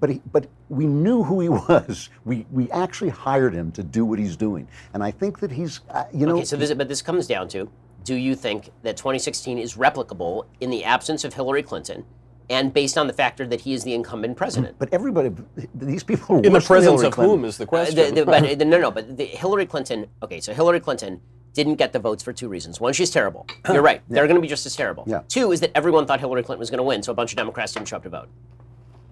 but 0.00 0.10
he, 0.10 0.20
but 0.32 0.46
we 0.68 0.86
knew 0.86 1.22
who 1.22 1.40
he 1.40 1.48
was. 1.68 2.10
We 2.24 2.46
we 2.50 2.70
actually 2.70 3.10
hired 3.10 3.54
him 3.54 3.72
to 3.72 3.82
do 3.82 4.04
what 4.04 4.18
he's 4.18 4.36
doing. 4.36 4.68
And 4.92 5.02
I 5.02 5.10
think 5.10 5.40
that 5.40 5.50
he's 5.50 5.80
uh, 5.90 6.04
you 6.12 6.26
know 6.26 6.36
Okay, 6.36 6.44
so 6.44 6.56
this, 6.56 6.72
but 6.74 6.88
this 6.88 7.02
comes 7.02 7.26
down 7.26 7.48
to 7.48 7.70
do 8.04 8.14
you 8.14 8.34
think 8.34 8.70
that 8.82 8.98
2016 8.98 9.56
is 9.58 9.76
replicable 9.76 10.44
in 10.60 10.68
the 10.68 10.84
absence 10.84 11.24
of 11.24 11.32
Hillary 11.32 11.62
Clinton 11.62 12.04
and 12.50 12.72
based 12.74 12.98
on 12.98 13.06
the 13.06 13.12
factor 13.12 13.46
that 13.46 13.62
he 13.62 13.72
is 13.72 13.84
the 13.84 13.94
incumbent 13.94 14.36
president? 14.36 14.76
but 14.78 14.88
everybody 14.92 15.30
these 15.74 16.02
people 16.02 16.36
are 16.36 16.42
In 16.42 16.52
the 16.52 16.60
presence 16.60 17.02
of 17.02 17.12
Clinton. 17.12 17.36
whom 17.38 17.44
is 17.44 17.56
the 17.58 17.64
Uh, 17.64 17.68
question? 17.68 17.96
the- 18.14 18.20
the- 18.22 18.26
but, 18.26 18.42
uh, 18.44 18.64
no, 18.64 18.78
no, 18.80 18.90
but 18.90 19.16
the 19.16 19.24
Hillary 19.24 19.66
Clinton, 19.66 20.06
okay, 20.22 20.40
so 20.40 20.52
Hillary 20.52 20.80
Clinton 20.80 21.20
didn't 21.54 21.76
get 21.76 21.92
the 21.92 21.98
votes 22.00 22.22
for 22.22 22.32
two 22.32 22.48
reasons. 22.48 22.80
One, 22.80 22.92
she's 22.92 23.10
terrible. 23.10 23.46
You're 23.72 23.80
right. 23.82 24.02
They're 24.08 24.26
going 24.26 24.34
to 24.36 24.42
be 24.42 24.48
just 24.48 24.66
as 24.66 24.74
terrible. 24.74 25.04
Yeah. 25.06 25.20
Two 25.28 25.52
is 25.52 25.60
that 25.60 25.70
everyone 25.74 26.04
thought 26.06 26.18
Hillary 26.20 26.42
Clinton 26.42 26.58
was 26.60 26.68
going 26.70 26.78
to 26.78 26.82
win, 26.84 27.02
so 27.02 27.12
a 27.12 27.14
bunch 27.14 27.32
of 27.32 27.36
Democrats 27.36 27.72
didn't 27.72 27.88
show 27.88 27.96
up 27.96 28.02
to 28.02 28.08
vote. 28.08 28.28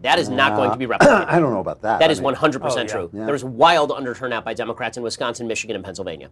That 0.02 0.18
is 0.18 0.28
not 0.28 0.56
going 0.56 0.70
to 0.72 0.76
be 0.76 0.86
replicated. 0.92 1.26
I 1.28 1.38
don't 1.38 1.52
know 1.52 1.60
about 1.60 1.82
that. 1.82 2.00
That 2.00 2.10
I 2.10 2.12
is 2.12 2.20
mean- 2.20 2.34
100% 2.34 2.60
Oh, 2.62 2.76
yeah. 2.80 2.84
true. 2.86 3.10
Yeah. 3.12 3.24
There 3.26 3.32
was 3.32 3.44
wild 3.44 3.90
underturnout 3.90 4.44
by 4.44 4.52
Democrats 4.54 4.96
in 4.96 5.04
Wisconsin, 5.04 5.46
Michigan, 5.46 5.76
and 5.76 5.84
Pennsylvania. 5.84 6.30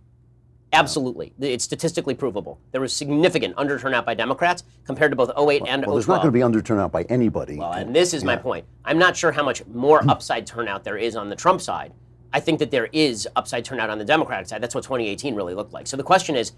Absolutely. 0.73 1.33
It's 1.41 1.64
statistically 1.64 2.14
provable. 2.14 2.61
There 2.71 2.81
was 2.81 2.93
significant 2.93 3.57
underturnout 3.57 4.05
by 4.05 4.14
Democrats 4.14 4.62
compared 4.85 5.11
to 5.11 5.16
both 5.16 5.31
08 5.31 5.62
and 5.66 5.85
Well, 5.85 5.97
there's 5.97 6.07
not 6.07 6.23
going 6.23 6.33
to 6.33 6.33
be 6.33 6.41
underturnout 6.41 6.93
by 6.93 7.03
anybody. 7.05 7.57
Well, 7.57 7.73
and 7.73 7.95
this 7.95 8.14
is 8.14 8.23
my 8.23 8.37
point. 8.37 8.64
I'm 8.85 8.99
not 8.99 9.16
sure 9.16 9.33
how 9.33 9.43
much 9.43 9.66
more 9.66 10.09
upside 10.09 10.47
turnout 10.47 10.85
there 10.85 10.97
is 10.97 11.16
on 11.16 11.29
the 11.29 11.37
Trump 11.37 11.61
side. 11.61 11.93
I 12.33 12.39
think 12.39 12.61
that 12.61 12.71
there 12.71 12.89
is 12.93 13.29
upside 13.35 13.64
turnout 13.64 13.91
on 13.91 13.99
the 13.99 14.05
Democratic 14.05 14.47
side. 14.47 14.62
That's 14.62 14.75
what 14.75 14.85
2018 14.85 15.35
really 15.35 15.55
looked 15.55 15.73
like. 15.73 15.89
So 15.89 15.97
the 15.97 16.05
question 16.05 16.37
is, 16.37 16.53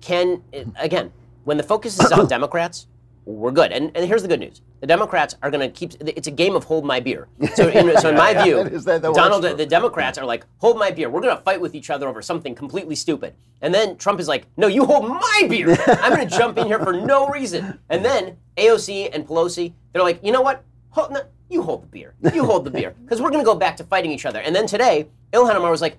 can 0.00 0.42
eh, 0.52 0.64
again, 0.78 1.12
when 1.44 1.56
the 1.56 1.64
focus 1.64 1.98
is 1.98 2.12
on 2.12 2.26
Democrats, 2.28 2.86
we're 3.26 3.50
good. 3.50 3.72
And, 3.72 3.90
and 3.96 4.06
here's 4.06 4.22
the 4.22 4.28
good 4.28 4.40
news: 4.40 4.62
the 4.80 4.86
Democrats 4.86 5.34
are 5.42 5.50
going 5.50 5.60
to 5.60 5.68
keep. 5.68 5.92
It's 6.00 6.28
a 6.28 6.30
game 6.30 6.54
of 6.56 6.64
hold 6.64 6.84
my 6.84 7.00
beer. 7.00 7.28
So 7.54 7.68
in, 7.68 7.98
so 8.00 8.08
in 8.10 8.14
my 8.26 8.32
view, 8.42 8.62
That 8.64 8.72
is- 8.72 8.84
that- 8.84 9.02
that 9.02 9.14
Donald, 9.14 9.44
for- 9.44 9.52
the 9.54 9.66
Democrats 9.66 10.16
are 10.16 10.24
like, 10.24 10.46
hold 10.58 10.78
my 10.78 10.90
beer. 10.90 11.10
We're 11.10 11.20
going 11.20 11.36
to 11.36 11.42
fight 11.42 11.60
with 11.60 11.74
each 11.74 11.90
other 11.90 12.08
over 12.08 12.22
something 12.22 12.54
completely 12.54 12.94
stupid. 12.94 13.34
And 13.60 13.74
then 13.74 13.96
Trump 13.96 14.20
is 14.20 14.28
like, 14.28 14.46
no, 14.56 14.68
you 14.68 14.84
hold 14.86 15.08
my 15.08 15.46
beer. 15.48 15.76
I'm 15.88 16.14
going 16.14 16.28
to 16.28 16.36
jump 16.38 16.56
in 16.58 16.66
here 16.66 16.78
for 16.78 16.92
no 16.92 17.26
reason. 17.28 17.78
And 17.90 18.04
then 18.04 18.36
AOC 18.56 19.10
and 19.12 19.26
Pelosi, 19.26 19.72
they're 19.92 20.02
like, 20.02 20.20
you 20.22 20.30
know 20.32 20.42
what? 20.42 20.62
Hold, 20.90 21.10
no, 21.12 21.22
you 21.50 21.62
hold 21.62 21.82
the 21.82 21.86
beer. 21.88 22.14
You 22.34 22.44
hold 22.44 22.64
the 22.64 22.70
beer. 22.70 22.94
Because 23.04 23.20
we're 23.20 23.30
going 23.30 23.42
to 23.42 23.46
go 23.46 23.54
back 23.54 23.76
to 23.78 23.84
fighting 23.84 24.10
each 24.12 24.24
other. 24.26 24.40
And 24.40 24.54
then 24.54 24.66
today, 24.66 25.08
Ilhan 25.32 25.54
Omar 25.54 25.70
was 25.70 25.80
like, 25.82 25.98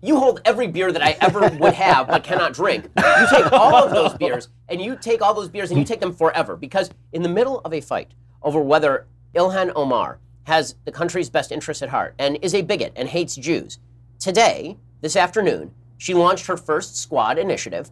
you 0.00 0.16
hold 0.18 0.40
every 0.44 0.66
beer 0.68 0.92
that 0.92 1.02
I 1.02 1.16
ever 1.20 1.40
would 1.58 1.74
have 1.74 2.06
but 2.08 2.22
cannot 2.22 2.52
drink. 2.54 2.84
You 2.96 3.26
take 3.30 3.52
all 3.52 3.74
of 3.74 3.90
those 3.90 4.14
beers 4.14 4.48
and 4.68 4.80
you 4.80 4.96
take 4.96 5.22
all 5.22 5.34
those 5.34 5.48
beers 5.48 5.70
and 5.70 5.78
you 5.78 5.84
take 5.84 6.00
them 6.00 6.12
forever. 6.14 6.56
Because 6.56 6.90
in 7.12 7.22
the 7.22 7.28
middle 7.28 7.60
of 7.60 7.72
a 7.72 7.80
fight 7.80 8.12
over 8.42 8.60
whether 8.60 9.06
Ilhan 9.34 9.72
Omar 9.74 10.18
has 10.44 10.76
the 10.84 10.92
country's 10.92 11.28
best 11.28 11.50
interests 11.52 11.82
at 11.82 11.88
heart 11.88 12.14
and 12.18 12.38
is 12.42 12.54
a 12.54 12.62
bigot 12.62 12.92
and 12.96 13.08
hates 13.08 13.34
Jews, 13.36 13.78
today, 14.18 14.76
this 15.00 15.16
afternoon, 15.16 15.72
she 15.98 16.14
launched 16.14 16.46
her 16.46 16.56
first 16.56 16.96
squad 16.96 17.38
initiative 17.38 17.90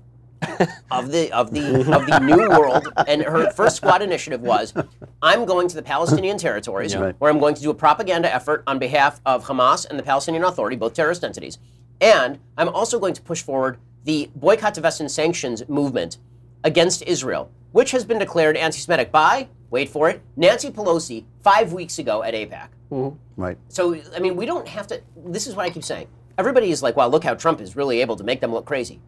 of 0.90 1.10
the 1.10 1.30
of 1.32 1.50
the 1.50 1.78
of 1.96 2.06
the 2.06 2.18
new 2.20 2.36
world 2.50 2.86
and 3.08 3.22
her 3.22 3.50
first 3.52 3.74
squad 3.76 4.02
initiative 4.02 4.42
was 4.42 4.74
I'm 5.22 5.46
going 5.46 5.66
to 5.68 5.74
the 5.74 5.82
Palestinian 5.82 6.36
territories 6.36 6.94
Right. 6.94 7.14
where 7.18 7.30
I'm 7.30 7.38
going 7.38 7.54
to 7.54 7.62
do 7.62 7.70
a 7.70 7.74
propaganda 7.74 8.32
effort 8.32 8.62
on 8.66 8.78
behalf 8.78 9.20
of 9.24 9.46
Hamas 9.46 9.86
and 9.88 9.98
the 9.98 10.02
Palestinian 10.02 10.44
Authority, 10.44 10.76
both 10.76 10.92
terrorist 10.92 11.24
entities. 11.24 11.58
And 12.00 12.38
I'm 12.56 12.68
also 12.68 12.98
going 12.98 13.14
to 13.14 13.22
push 13.22 13.42
forward 13.42 13.78
the 14.04 14.30
boycott, 14.34 14.74
divest, 14.74 15.00
and 15.00 15.10
sanctions 15.10 15.68
movement 15.68 16.18
against 16.64 17.02
Israel, 17.02 17.50
which 17.72 17.90
has 17.90 18.04
been 18.04 18.18
declared 18.18 18.56
anti-Semitic 18.56 19.10
by, 19.10 19.48
wait 19.70 19.88
for 19.88 20.08
it, 20.08 20.22
Nancy 20.36 20.70
Pelosi 20.70 21.24
five 21.42 21.72
weeks 21.72 21.98
ago 21.98 22.22
at 22.22 22.34
AIPAC. 22.34 22.68
Mm-hmm. 22.90 23.42
Right. 23.42 23.58
So, 23.68 24.00
I 24.14 24.20
mean, 24.20 24.36
we 24.36 24.46
don't 24.46 24.68
have 24.68 24.86
to. 24.88 25.02
This 25.26 25.46
is 25.46 25.54
what 25.54 25.66
I 25.66 25.70
keep 25.70 25.84
saying. 25.84 26.08
Everybody 26.38 26.70
is 26.70 26.82
like, 26.82 26.96
wow, 26.96 27.08
look 27.08 27.24
how 27.24 27.34
Trump 27.34 27.60
is 27.60 27.76
really 27.76 28.00
able 28.00 28.16
to 28.16 28.24
make 28.24 28.40
them 28.40 28.52
look 28.52 28.64
crazy. 28.64 29.00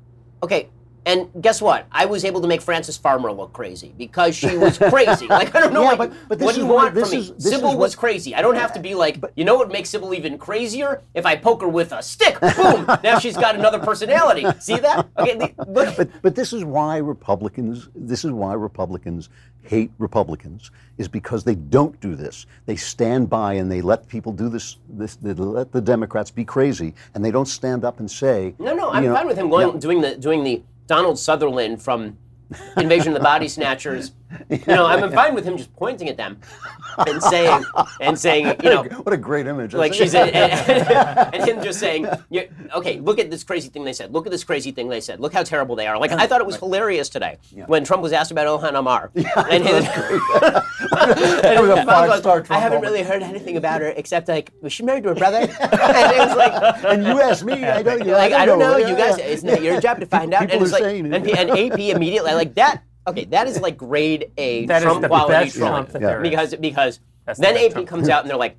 Okay, 0.42 0.68
and 1.08 1.28
guess 1.40 1.62
what? 1.62 1.86
I 1.90 2.04
was 2.04 2.22
able 2.26 2.42
to 2.42 2.46
make 2.46 2.60
Frances 2.60 2.98
Farmer 2.98 3.32
look 3.32 3.54
crazy 3.54 3.94
because 3.96 4.36
she 4.36 4.58
was 4.58 4.76
crazy. 4.76 5.26
like, 5.40 5.54
I 5.54 5.60
don't 5.60 5.72
know, 5.72 5.82
Yeah, 5.82 5.88
like, 5.92 5.98
but- 5.98 6.12
but 6.28 6.38
this 6.38 6.44
what 6.46 6.54
do 6.54 6.60
you 6.60 6.66
what- 6.66 6.94
want 6.94 6.98
from 6.98 7.10
me? 7.10 7.16
is- 7.16 7.32
this 7.32 7.48
Sybil 7.54 7.78
was 7.78 7.94
crazy. 7.94 8.34
I 8.34 8.42
don't 8.42 8.56
have 8.56 8.74
to 8.74 8.80
be 8.80 8.94
like, 8.94 9.16
you 9.34 9.44
know 9.46 9.54
what 9.56 9.72
makes 9.72 9.88
Sybil 9.88 10.12
even 10.12 10.36
crazier? 10.36 11.00
If 11.14 11.24
I 11.24 11.34
poke 11.36 11.62
her 11.62 11.68
with 11.68 11.92
a 11.92 12.02
stick, 12.02 12.38
boom, 12.40 12.84
now 13.02 13.18
she's 13.18 13.38
got 13.38 13.54
another 13.54 13.78
personality. 13.78 14.44
See 14.60 14.76
that? 14.78 15.08
Okay, 15.18 15.54
look. 15.66 15.96
But 15.96 16.10
but 16.20 16.34
this 16.34 16.52
is 16.52 16.62
why 16.64 16.98
Republicans 16.98 17.88
this 17.94 18.22
is 18.24 18.30
why 18.32 18.52
Republicans 18.52 19.30
hate 19.62 19.90
Republicans 19.98 20.70
is 20.98 21.08
because 21.08 21.44
they 21.44 21.54
don't 21.54 21.98
do 22.00 22.14
this. 22.14 22.46
They 22.66 22.76
stand 22.76 23.28
by 23.30 23.54
and 23.54 23.70
they 23.70 23.80
let 23.80 24.08
people 24.08 24.32
do 24.32 24.48
this 24.50 24.76
this 24.90 25.16
they 25.16 25.32
let 25.32 25.72
the 25.72 25.80
Democrats 25.80 26.30
be 26.30 26.44
crazy 26.44 26.94
and 27.14 27.24
they 27.24 27.30
don't 27.30 27.46
stand 27.48 27.84
up 27.84 27.98
and 28.00 28.10
say 28.10 28.54
No, 28.58 28.74
no, 28.74 28.90
I'm 28.90 29.04
know, 29.04 29.14
fine 29.14 29.26
with 29.26 29.38
him 29.38 29.48
going 29.48 29.72
yeah. 29.74 29.78
doing 29.80 30.00
the 30.00 30.16
doing 30.16 30.44
the 30.44 30.62
Donald 30.88 31.18
Sutherland 31.18 31.80
from 31.80 32.18
Invasion 32.76 33.08
of 33.08 33.14
the 33.14 33.22
Body 33.22 33.46
Snatchers. 33.56 34.12
You 34.50 34.60
know, 34.66 34.86
I'm 34.86 35.10
fine 35.20 35.34
with 35.34 35.44
him 35.44 35.56
just 35.56 35.74
pointing 35.76 36.08
at 36.08 36.16
them 36.16 36.38
and 37.06 37.22
saying 37.22 37.64
and 38.00 38.18
saying, 38.18 38.56
you 38.62 38.70
know, 38.70 38.82
what 38.84 39.12
a 39.12 39.16
great 39.16 39.46
image. 39.46 39.74
like 39.74 39.94
she's 39.94 40.14
and, 40.14 40.30
and 40.34 41.44
him 41.48 41.62
just 41.62 41.80
saying, 41.80 42.06
okay, 42.74 43.00
look 43.00 43.18
at 43.18 43.30
this 43.30 43.44
crazy 43.44 43.68
thing 43.68 43.84
they 43.84 43.92
said. 43.92 44.12
Look 44.12 44.26
at 44.26 44.32
this 44.32 44.44
crazy 44.44 44.70
thing 44.70 44.88
they 44.88 45.00
said. 45.00 45.20
Look 45.20 45.32
how 45.32 45.42
terrible 45.42 45.76
they 45.76 45.86
are. 45.86 45.98
Like 45.98 46.12
I 46.12 46.26
thought 46.26 46.40
it 46.40 46.46
was 46.46 46.56
hilarious 46.56 47.08
today 47.08 47.38
when 47.66 47.84
Trump 47.84 48.02
was 48.02 48.12
asked 48.12 48.30
about 48.30 48.46
Ilhan 48.46 48.74
Omar, 48.74 49.10
and 49.14 49.64
his, 49.64 49.84
That 49.84 51.58
was 51.60 51.70
a 51.70 51.84
five-star 51.84 52.44
I 52.50 52.58
haven't 52.58 52.78
moment. 52.78 52.82
really 52.82 53.02
heard 53.02 53.22
anything 53.22 53.56
about 53.56 53.80
her 53.80 53.88
except 53.88 54.28
like 54.28 54.52
was 54.60 54.72
she 54.72 54.82
married 54.82 55.04
to 55.04 55.10
her 55.10 55.14
brother? 55.14 55.38
and 55.38 56.12
it 56.12 56.18
was 56.18 56.36
like. 56.36 56.84
and 56.84 57.04
you 57.04 57.20
asked 57.20 57.44
me, 57.44 57.64
I 57.64 57.82
don't, 57.82 58.06
like, 58.06 58.32
I 58.32 58.46
don't 58.46 58.58
know. 58.58 58.76
You 58.76 58.96
guys, 58.96 59.18
it's 59.18 59.42
not 59.42 59.62
your 59.62 59.80
job 59.80 60.00
to 60.00 60.06
find 60.06 60.34
out. 60.34 60.42
People 60.42 60.56
and 60.56 60.62
it's 60.64 60.72
like, 60.72 60.84
and, 60.84 61.14
and 61.14 61.50
AP 61.50 61.78
immediately 61.78 62.32
like 62.34 62.54
that. 62.54 62.82
Okay, 63.08 63.24
that 63.26 63.46
is 63.46 63.60
like 63.60 63.76
grade 63.76 64.30
A 64.38 64.66
That 64.66 64.78
is 64.78 64.82
Trump 64.84 65.02
the 65.02 65.08
quality 65.08 65.32
best 65.32 65.56
trolling. 65.56 65.86
Trump 65.86 66.02
Yeah. 66.02 66.18
because 66.20 66.54
because 66.54 67.00
That's 67.24 67.38
then 67.40 67.54
the 67.54 67.66
AP 67.66 67.72
Trump. 67.72 67.88
comes 67.88 68.08
out 68.08 68.22
and 68.22 68.30
they're 68.30 68.36
like, 68.36 68.56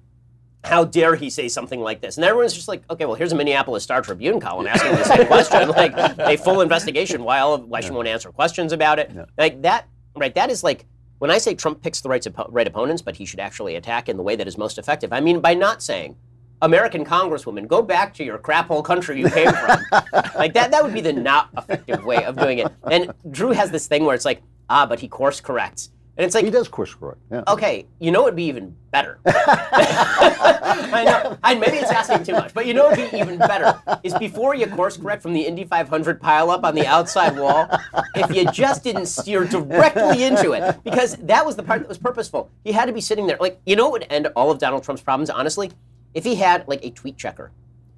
how 0.63 0.83
dare 0.83 1.15
he 1.15 1.29
say 1.29 1.47
something 1.47 1.79
like 1.79 2.01
this? 2.01 2.17
And 2.17 2.25
everyone's 2.25 2.53
just 2.53 2.67
like, 2.67 2.83
okay, 2.89 3.05
well, 3.05 3.15
here's 3.15 3.31
a 3.31 3.35
Minneapolis 3.35 3.83
Star 3.83 4.01
Tribune 4.01 4.39
column 4.39 4.67
asking 4.67 4.91
the 4.91 5.03
same 5.05 5.25
question, 5.33 5.69
like 5.69 5.93
a 6.19 6.35
full 6.37 6.61
investigation. 6.61 7.23
Why 7.23 7.39
all 7.39 7.53
of, 7.53 7.65
why 7.65 7.79
she 7.81 7.91
won't 7.91 8.07
answer 8.07 8.29
questions 8.31 8.73
about 8.73 8.99
it? 8.99 9.11
Like 9.37 9.61
that, 9.61 9.87
right? 10.17 10.33
That 10.35 10.49
is 10.49 10.63
like 10.63 10.85
when 11.19 11.31
I 11.31 11.37
say 11.37 11.53
Trump 11.55 11.81
picks 11.81 12.01
the 12.01 12.09
right, 12.09 12.25
right 12.49 12.67
opponents, 12.67 13.01
but 13.01 13.15
he 13.15 13.25
should 13.25 13.39
actually 13.39 13.75
attack 13.75 14.09
in 14.09 14.17
the 14.17 14.23
way 14.23 14.35
that 14.35 14.47
is 14.47 14.57
most 14.57 14.77
effective. 14.77 15.13
I 15.13 15.21
mean 15.21 15.39
by 15.39 15.53
not 15.53 15.81
saying. 15.81 16.15
American 16.61 17.05
Congresswoman, 17.05 17.67
go 17.67 17.81
back 17.81 18.13
to 18.15 18.23
your 18.23 18.37
crap 18.37 18.67
hole 18.67 18.83
country 18.83 19.19
you 19.19 19.29
came 19.29 19.51
from. 19.51 19.79
like 20.35 20.53
that, 20.53 20.71
that 20.71 20.83
would 20.83 20.93
be 20.93 21.01
the 21.01 21.13
not 21.13 21.49
effective 21.57 22.03
way 22.05 22.23
of 22.25 22.37
doing 22.37 22.59
it. 22.59 22.67
And 22.89 23.13
Drew 23.31 23.51
has 23.51 23.71
this 23.71 23.87
thing 23.87 24.05
where 24.05 24.15
it's 24.15 24.25
like, 24.25 24.41
ah, 24.69 24.85
but 24.85 24.99
he 24.99 25.07
course 25.07 25.39
corrects. 25.41 25.91
And 26.19 26.25
it's 26.25 26.35
like, 26.35 26.43
He 26.43 26.51
does 26.51 26.67
course 26.67 26.93
correct. 26.93 27.21
Yeah. 27.31 27.43
Okay, 27.47 27.87
you 27.99 28.11
know 28.11 28.23
it'd 28.23 28.35
be 28.35 28.43
even 28.43 28.75
better. 28.91 29.19
I 29.25 31.03
know, 31.05 31.37
I, 31.41 31.55
maybe 31.55 31.77
it's 31.77 31.91
asking 31.91 32.25
too 32.25 32.33
much, 32.33 32.53
but 32.53 32.65
you 32.65 32.73
know 32.73 32.91
it'd 32.91 33.09
be 33.09 33.17
even 33.17 33.37
better 33.37 33.81
is 34.03 34.13
before 34.15 34.53
you 34.53 34.67
course 34.67 34.97
correct 34.97 35.21
from 35.21 35.31
the 35.31 35.39
Indy 35.39 35.63
500 35.63 36.19
pile 36.19 36.51
up 36.51 36.65
on 36.65 36.75
the 36.75 36.85
outside 36.85 37.39
wall, 37.39 37.69
if 38.15 38.35
you 38.35 38.51
just 38.51 38.83
didn't 38.83 39.05
steer 39.05 39.45
directly 39.45 40.23
into 40.23 40.51
it, 40.51 40.83
because 40.83 41.15
that 41.17 41.45
was 41.45 41.55
the 41.55 41.63
part 41.63 41.79
that 41.79 41.87
was 41.87 41.97
purposeful. 41.97 42.51
He 42.65 42.73
had 42.73 42.87
to 42.87 42.91
be 42.91 42.99
sitting 42.99 43.25
there, 43.25 43.37
like 43.39 43.61
you 43.65 43.77
know, 43.77 43.85
what 43.85 44.01
would 44.01 44.07
end 44.09 44.27
all 44.35 44.51
of 44.51 44.59
Donald 44.59 44.83
Trump's 44.83 45.01
problems, 45.01 45.29
honestly, 45.29 45.71
if 46.13 46.23
he 46.23 46.35
had 46.35 46.67
like 46.67 46.83
a 46.85 46.89
tweet 46.91 47.17
checker. 47.17 47.51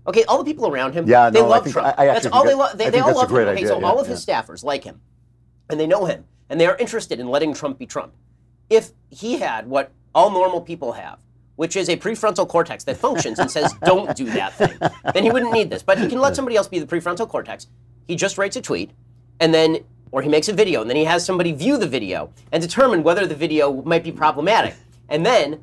Okay, 0.07 0.23
all 0.25 0.39
the 0.39 0.43
people 0.43 0.67
around 0.67 0.93
him, 0.93 1.07
Yeah, 1.07 1.29
they 1.29 1.39
no, 1.39 1.45
I 1.45 1.49
love 1.49 1.63
think- 1.63 1.73
Trump. 1.73 1.95
I- 1.97 2.03
I 2.03 2.05
that's 2.07 2.25
all 2.27 2.43
they 2.43 2.55
love. 2.55 2.77
They, 2.77 2.89
they 2.89 2.99
all 2.99 3.13
love 3.15 3.29
him. 3.29 3.37
Okay, 3.37 3.51
idea, 3.51 3.67
so 3.67 3.79
yeah, 3.79 3.85
all 3.85 3.99
of 3.99 4.07
his 4.07 4.25
staffers 4.25 4.63
like 4.63 4.83
him 4.83 5.01
and 5.69 5.79
they 5.79 5.87
know 5.87 6.05
him 6.05 6.25
and 6.49 6.59
they 6.59 6.65
are 6.65 6.75
interested 6.77 7.19
in 7.19 7.27
letting 7.27 7.53
Trump 7.53 7.77
be 7.77 7.85
Trump. 7.85 8.13
If 8.69 8.91
he 9.09 9.39
had 9.39 9.67
what 9.67 9.91
all 10.15 10.31
normal 10.31 10.61
people 10.61 10.93
have, 10.93 11.19
which 11.55 11.75
is 11.75 11.87
a 11.89 11.97
prefrontal 11.97 12.47
cortex 12.47 12.83
that 12.85 12.97
functions 12.97 13.37
and 13.39 13.49
says, 13.51 13.73
don't 13.85 14.15
do 14.15 14.25
that 14.25 14.53
thing, 14.55 14.77
then 15.13 15.23
he 15.23 15.29
wouldn't 15.31 15.53
need 15.53 15.69
this. 15.69 15.83
But 15.83 15.99
he 15.99 16.07
can 16.07 16.19
let 16.19 16.35
somebody 16.35 16.55
else 16.57 16.67
be 16.67 16.79
the 16.79 16.87
prefrontal 16.87 17.27
cortex. 17.29 17.67
he 18.07 18.15
just 18.15 18.37
writes 18.37 18.55
a 18.55 18.61
tweet, 18.61 18.91
and 19.39 19.53
then 19.53 19.79
or 20.11 20.21
he 20.21 20.27
makes 20.29 20.49
a 20.49 20.53
video, 20.53 20.81
and 20.81 20.89
then 20.89 20.97
he 20.97 21.05
has 21.05 21.23
somebody 21.25 21.53
view 21.53 21.77
the 21.77 21.87
video 21.87 22.33
and 22.51 22.61
determine 22.61 23.01
whether 23.03 23.25
the 23.25 23.35
video 23.35 23.81
might 23.83 24.03
be 24.03 24.11
problematic, 24.11 24.75
and 25.07 25.25
then 25.25 25.61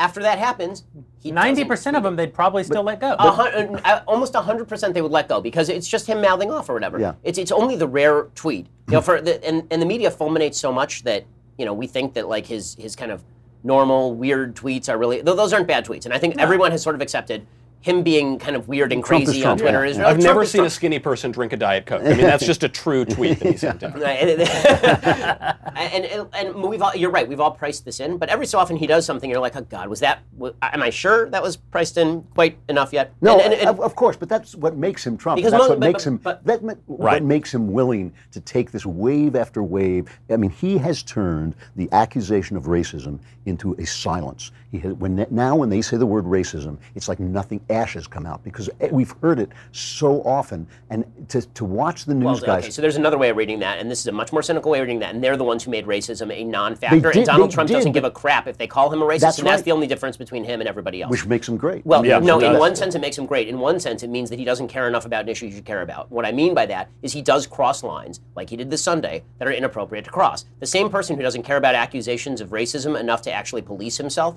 after 0.00 0.20
that 0.22 0.38
happens, 0.38 0.84
he 1.20 1.30
Ninety 1.30 1.60
doesn't- 1.60 1.68
percent 1.68 1.96
of 1.96 2.02
them, 2.02 2.16
they'd 2.16 2.32
probably 2.34 2.64
still 2.64 2.82
let 2.82 3.00
go. 3.00 3.14
a 3.18 3.30
hun- 3.30 3.76
uh, 3.84 4.00
almost 4.08 4.34
hundred 4.34 4.66
percent 4.66 4.94
they 4.94 5.02
would 5.02 5.12
let 5.12 5.28
go 5.28 5.40
because 5.40 5.68
it's 5.68 5.86
just 5.86 6.06
him 6.06 6.20
mouthing 6.22 6.50
off 6.50 6.68
or 6.68 6.74
whatever. 6.74 6.98
Yeah. 6.98 7.12
It's 7.22 7.38
it's 7.38 7.52
only 7.52 7.76
the 7.76 7.86
rare 7.86 8.24
tweet. 8.34 8.66
You 8.88 8.94
know, 8.94 9.00
for 9.08 9.20
the, 9.20 9.44
and 9.46 9.64
and 9.70 9.80
the 9.80 9.86
media 9.86 10.10
fulminates 10.10 10.54
so 10.54 10.72
much 10.72 11.04
that 11.04 11.24
you 11.58 11.66
know 11.66 11.74
we 11.74 11.86
think 11.86 12.14
that 12.14 12.28
like 12.28 12.46
his 12.46 12.74
his 12.76 12.96
kind 12.96 13.12
of 13.12 13.22
normal 13.62 14.14
weird 14.14 14.56
tweets 14.56 14.88
are 14.88 14.96
really 14.96 15.16
th- 15.22 15.36
those 15.36 15.52
aren't 15.52 15.68
bad 15.68 15.84
tweets, 15.84 16.06
and 16.06 16.14
I 16.14 16.18
think 16.18 16.38
everyone 16.38 16.70
has 16.72 16.82
sort 16.82 16.94
of 16.96 17.02
accepted 17.02 17.46
him 17.82 18.02
being 18.02 18.38
kind 18.38 18.56
of 18.56 18.68
weird 18.68 18.92
and 18.92 19.02
Trump 19.02 19.22
is 19.22 19.28
crazy 19.30 19.40
on 19.42 19.56
Trump, 19.56 19.60
Twitter. 19.62 19.84
yeah. 19.84 19.90
Is 19.90 19.98
I've 19.98 20.04
Trump 20.04 20.22
never 20.22 20.42
is 20.42 20.50
seen 20.50 20.64
a 20.64 20.70
skinny 20.70 20.98
person 20.98 21.30
drink 21.30 21.52
a 21.54 21.56
Diet 21.56 21.86
Coke. 21.86 22.02
I 22.02 22.10
mean, 22.10 22.18
that's 22.18 22.44
just 22.44 22.62
a 22.62 22.68
true 22.68 23.06
tweet 23.06 23.38
that 23.38 23.50
he 23.52 23.56
sent 23.56 23.82
out. 23.84 23.94
And, 25.80 26.04
and, 26.04 26.04
and, 26.04 26.28
and 26.34 26.62
we've 26.62 26.82
all, 26.82 26.94
you're 26.94 27.10
right. 27.10 27.26
We've 27.26 27.40
all 27.40 27.52
priced 27.52 27.84
this 27.86 28.00
in, 28.00 28.18
but 28.18 28.28
every 28.28 28.44
so 28.44 28.58
often 28.58 28.76
he 28.76 28.86
does 28.86 29.06
something. 29.06 29.30
You're 29.30 29.40
like, 29.40 29.56
oh 29.56 29.62
God, 29.62 29.88
was 29.88 30.00
that? 30.00 30.20
Am 30.62 30.82
I 30.82 30.90
sure 30.90 31.30
that 31.30 31.42
was 31.42 31.56
priced 31.56 31.96
in 31.96 32.22
quite 32.34 32.58
enough 32.68 32.92
yet? 32.92 33.14
No, 33.22 33.34
And- 33.38 33.52
and- 33.52 33.54
and- 33.54 33.68
of, 33.70 33.80
of 33.80 33.94
course, 33.96 34.16
but 34.16 34.28
that's 34.28 34.54
what 34.54 34.76
makes 34.76 35.06
him 35.06 35.16
Trump. 35.16 35.36
Because 35.36 35.52
that's 35.52 35.62
most- 35.62 35.70
what 35.70 35.80
but- 35.80 35.86
makes 35.86 36.04
but- 36.04 36.10
him. 36.10 36.16
but- 36.18 36.44
that 36.44 36.62
Right. 36.62 36.76
what 36.86 37.22
makes 37.22 37.54
him 37.54 37.72
willing 37.72 38.12
to 38.32 38.40
take 38.40 38.72
this 38.72 38.84
wave 38.84 39.34
after 39.36 39.62
wave. 39.62 40.08
I 40.28 40.36
mean, 40.36 40.50
he 40.50 40.76
has 40.78 41.02
turned 41.02 41.54
the 41.76 41.88
accusation 41.92 42.56
of 42.58 42.64
racism 42.64 43.20
into 43.46 43.74
a 43.78 43.86
silence. 43.86 44.50
He 44.70 44.78
has, 44.78 44.92
when 44.94 45.26
now, 45.30 45.56
when 45.56 45.68
they 45.68 45.82
say 45.82 45.96
the 45.96 46.06
word 46.06 46.24
racism, 46.26 46.78
it's 46.94 47.08
like 47.08 47.18
nothing. 47.18 47.60
Ashes 47.70 48.06
come 48.06 48.24
out 48.24 48.44
because 48.44 48.70
eh, 48.80 48.88
we've 48.92 49.12
heard 49.20 49.40
it 49.40 49.50
so 49.72 50.22
often. 50.22 50.64
And 50.90 51.04
to, 51.28 51.42
to 51.42 51.64
watch 51.64 52.04
the 52.04 52.14
Well, 52.14 52.34
news 52.34 52.42
guys. 52.44 52.62
okay, 52.64 52.70
so 52.70 52.80
there's 52.80 52.96
another 52.96 53.18
way 53.18 53.30
of 53.30 53.36
reading 53.36 53.58
that, 53.60 53.78
and 53.80 53.90
this 53.90 53.98
is 54.00 54.06
a 54.06 54.12
much 54.12 54.32
more 54.32 54.42
cynical 54.42 54.70
way 54.70 54.78
of 54.78 54.86
reading 54.86 55.00
that, 55.00 55.12
and 55.14 55.24
they're 55.24 55.36
the 55.36 55.42
ones 55.44 55.64
who 55.64 55.72
made 55.72 55.86
racism 55.86 56.32
a 56.32 56.44
non-factor, 56.44 57.00
did- 57.10 57.16
and 57.16 57.26
Donald 57.26 57.50
Trump 57.50 57.66
did, 57.66 57.74
doesn't 57.74 57.92
give 57.92 58.04
a 58.04 58.10
crap 58.12 58.46
if 58.46 58.58
they 58.58 58.68
call 58.68 58.92
him 58.92 59.02
a 59.02 59.04
racist, 59.04 59.20
That's 59.20 59.38
and 59.38 59.46
that's 59.48 59.62
the 59.62 59.72
only 59.72 59.88
difference 59.88 60.16
between 60.16 60.44
him 60.44 60.60
and 60.60 60.68
everybody 60.68 61.02
else. 61.02 61.10
which 61.10 61.26
makes 61.26 61.48
him 61.48 61.56
great. 61.56 61.84
well, 61.84 62.06
Yeah, 62.06 62.20
no, 62.20 62.38
in 62.38 62.56
one 62.58 62.76
sense 62.76 62.94
it 62.94 63.00
makes 63.00 63.18
him 63.18 63.26
great. 63.26 63.48
In 63.48 63.58
one 63.58 63.80
sense, 63.80 64.04
it 64.04 64.08
means 64.10 64.30
that 64.30 64.38
he 64.38 64.44
doesn't 64.44 64.68
care 64.68 64.86
enough 64.86 65.04
about 65.04 65.22
an 65.24 65.28
issue 65.30 65.46
you 65.46 65.52
should 65.52 65.64
care 65.64 65.82
about. 65.82 66.10
What 66.12 66.24
I 66.24 66.30
mean 66.30 66.54
by 66.54 66.66
that 66.66 66.90
is 67.02 67.12
he 67.12 67.22
does 67.22 67.44
cross 67.46 67.82
lines, 67.82 68.20
like 68.36 68.50
he 68.50 68.56
did 68.56 68.70
this 68.70 68.82
Sunday, 68.84 69.24
that 69.38 69.48
are 69.48 69.52
inappropriate 69.52 70.04
to 70.04 70.10
cross. 70.12 70.44
The 70.60 70.66
same 70.66 70.90
person 70.90 71.16
who 71.16 71.22
doesn't 71.22 71.42
care 71.42 71.56
about 71.56 71.74
accusations 71.74 72.40
of 72.40 72.50
racism 72.50 72.98
enough 72.98 73.22
to 73.22 73.32
actually 73.32 73.62
police 73.62 73.96
himself 73.96 74.36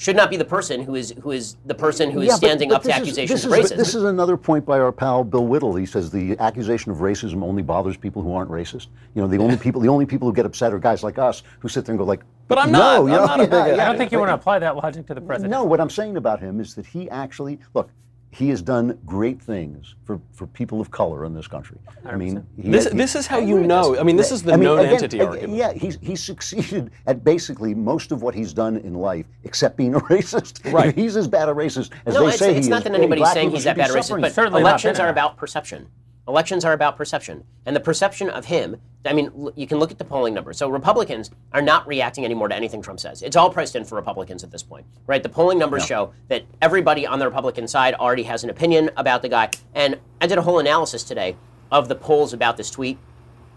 should 0.00 0.16
not 0.16 0.30
be 0.30 0.36
the 0.38 0.44
person 0.46 0.80
who 0.82 0.94
is 0.94 1.12
who 1.20 1.30
is 1.30 1.56
the 1.66 1.74
person 1.74 2.10
who 2.10 2.22
is 2.22 2.28
Yeah, 2.28 2.34
standing 2.36 2.70
but 2.70 2.76
up 2.76 2.82
to 2.84 2.88
is- 2.88 2.94
accusations 2.96 3.44
of 3.44 3.52
racism. 3.52 3.76
This 3.76 3.94
is 3.94 4.04
another 4.04 4.38
point 4.38 4.64
by 4.64 4.80
our 4.80 4.90
pal 4.92 5.22
Bill 5.24 5.46
Whittle. 5.46 5.74
He 5.74 5.84
says 5.84 6.10
the 6.10 6.38
accusation 6.38 6.90
of 6.90 6.98
racism 6.98 7.42
only 7.44 7.62
bothers 7.62 7.98
people 7.98 8.22
who 8.22 8.32
aren't 8.32 8.50
racist. 8.50 8.86
You 9.14 9.20
know, 9.20 9.28
the 9.28 9.36
only 9.36 9.58
people 9.58 9.78
the 9.82 9.88
only 9.88 10.06
people 10.06 10.26
who 10.26 10.32
get 10.34 10.46
upset 10.46 10.72
are 10.72 10.78
guys 10.78 11.02
like 11.02 11.18
us 11.18 11.42
who 11.58 11.68
sit 11.68 11.84
there 11.84 11.92
and 11.92 11.98
go 11.98 12.06
like, 12.06 12.22
But 12.48 12.56
I'm 12.56 12.72
no, 12.72 12.78
not. 12.78 12.94
you 12.94 13.08
I'm 13.08 13.08
know, 13.08 13.26
not 13.26 13.40
a 13.40 13.42
yeah, 13.44 13.48
bigot. 13.50 13.76
yeah. 13.76 13.82
I 13.84 13.88
don't 13.90 13.98
think 13.98 14.10
you 14.10 14.18
want 14.18 14.30
to 14.30 14.34
apply 14.34 14.58
that 14.60 14.74
logic 14.74 15.06
to 15.08 15.14
the 15.14 15.20
president. 15.20 15.50
No, 15.50 15.64
what 15.64 15.82
I'm 15.82 15.90
saying 15.90 16.16
about 16.16 16.40
him 16.40 16.60
is 16.60 16.74
that 16.76 16.86
he 16.86 17.10
actually 17.10 17.58
look. 17.74 17.90
He 18.32 18.48
has 18.50 18.62
done 18.62 18.96
great 19.04 19.42
things 19.42 19.96
for, 20.04 20.20
for 20.32 20.46
people 20.46 20.80
of 20.80 20.90
color 20.92 21.24
in 21.24 21.34
this 21.34 21.48
country. 21.48 21.78
I 22.04 22.14
mean, 22.14 22.46
he, 22.56 22.70
This, 22.70 22.88
he- 22.88 22.96
this 22.96 23.16
is 23.16 23.26
how 23.26 23.38
you 23.38 23.58
know. 23.58 23.98
I 23.98 24.04
mean, 24.04 24.14
this 24.16 24.30
is 24.30 24.42
the 24.44 24.52
I 24.52 24.56
mean, 24.56 24.64
known 24.64 24.78
again, 24.78 24.92
entity 24.94 25.16
again, 25.18 25.28
argument. 25.28 25.58
Yeah, 25.58 25.72
he's, 25.72 25.98
he's 26.00 26.22
succeeded 26.22 26.92
at 27.08 27.24
basically 27.24 27.74
most 27.74 28.12
of 28.12 28.22
what 28.22 28.34
he's 28.34 28.52
done 28.52 28.76
in 28.78 28.94
life, 28.94 29.26
except 29.42 29.76
being 29.76 29.96
a 29.96 30.00
racist. 30.12 30.72
Right. 30.72 30.90
If 30.90 30.94
he's 30.94 31.16
as 31.16 31.26
bad 31.26 31.48
a 31.48 31.52
racist 31.52 31.90
as 32.06 32.14
No, 32.14 32.20
they 32.22 32.28
it's, 32.28 32.38
say 32.38 32.54
it's 32.56 32.66
he 32.66 32.70
not 32.70 32.84
that 32.84 32.94
anybody's 32.94 33.32
saying 33.32 33.50
he's 33.50 33.64
that 33.64 33.76
bad 33.76 33.90
a 33.90 33.94
racist, 33.94 34.04
suffering. 34.04 34.22
but 34.22 34.32
Certainly 34.32 34.62
not 34.62 34.68
elections 34.68 35.00
are 35.00 35.08
about 35.08 35.36
perception. 35.36 35.88
Elections 36.30 36.64
are 36.64 36.72
about 36.72 36.96
perception. 36.96 37.42
And 37.66 37.74
the 37.74 37.80
perception 37.80 38.30
of 38.30 38.44
him, 38.44 38.76
I 39.04 39.12
mean, 39.12 39.50
you 39.56 39.66
can 39.66 39.78
look 39.78 39.90
at 39.90 39.98
the 39.98 40.04
polling 40.04 40.32
numbers. 40.32 40.58
So 40.58 40.68
Republicans 40.68 41.28
are 41.52 41.60
not 41.60 41.88
reacting 41.88 42.24
anymore 42.24 42.46
to 42.46 42.54
anything 42.54 42.82
Trump 42.82 43.00
says. 43.00 43.20
It's 43.22 43.34
all 43.34 43.50
priced 43.50 43.74
in 43.74 43.84
for 43.84 43.96
Republicans 43.96 44.44
at 44.44 44.52
this 44.52 44.62
point, 44.62 44.86
right? 45.08 45.24
The 45.24 45.28
polling 45.28 45.58
numbers 45.58 45.84
show 45.84 46.12
that 46.28 46.44
everybody 46.62 47.04
on 47.04 47.18
the 47.18 47.26
Republican 47.26 47.66
side 47.66 47.94
already 47.94 48.22
has 48.22 48.44
an 48.44 48.50
opinion 48.50 48.90
about 48.96 49.22
the 49.22 49.28
guy. 49.28 49.50
And 49.74 49.98
I 50.20 50.28
did 50.28 50.38
a 50.38 50.42
whole 50.42 50.60
analysis 50.60 51.02
today 51.02 51.36
of 51.72 51.88
the 51.88 51.96
polls 51.96 52.32
about 52.32 52.56
this 52.56 52.70
tweet 52.70 52.96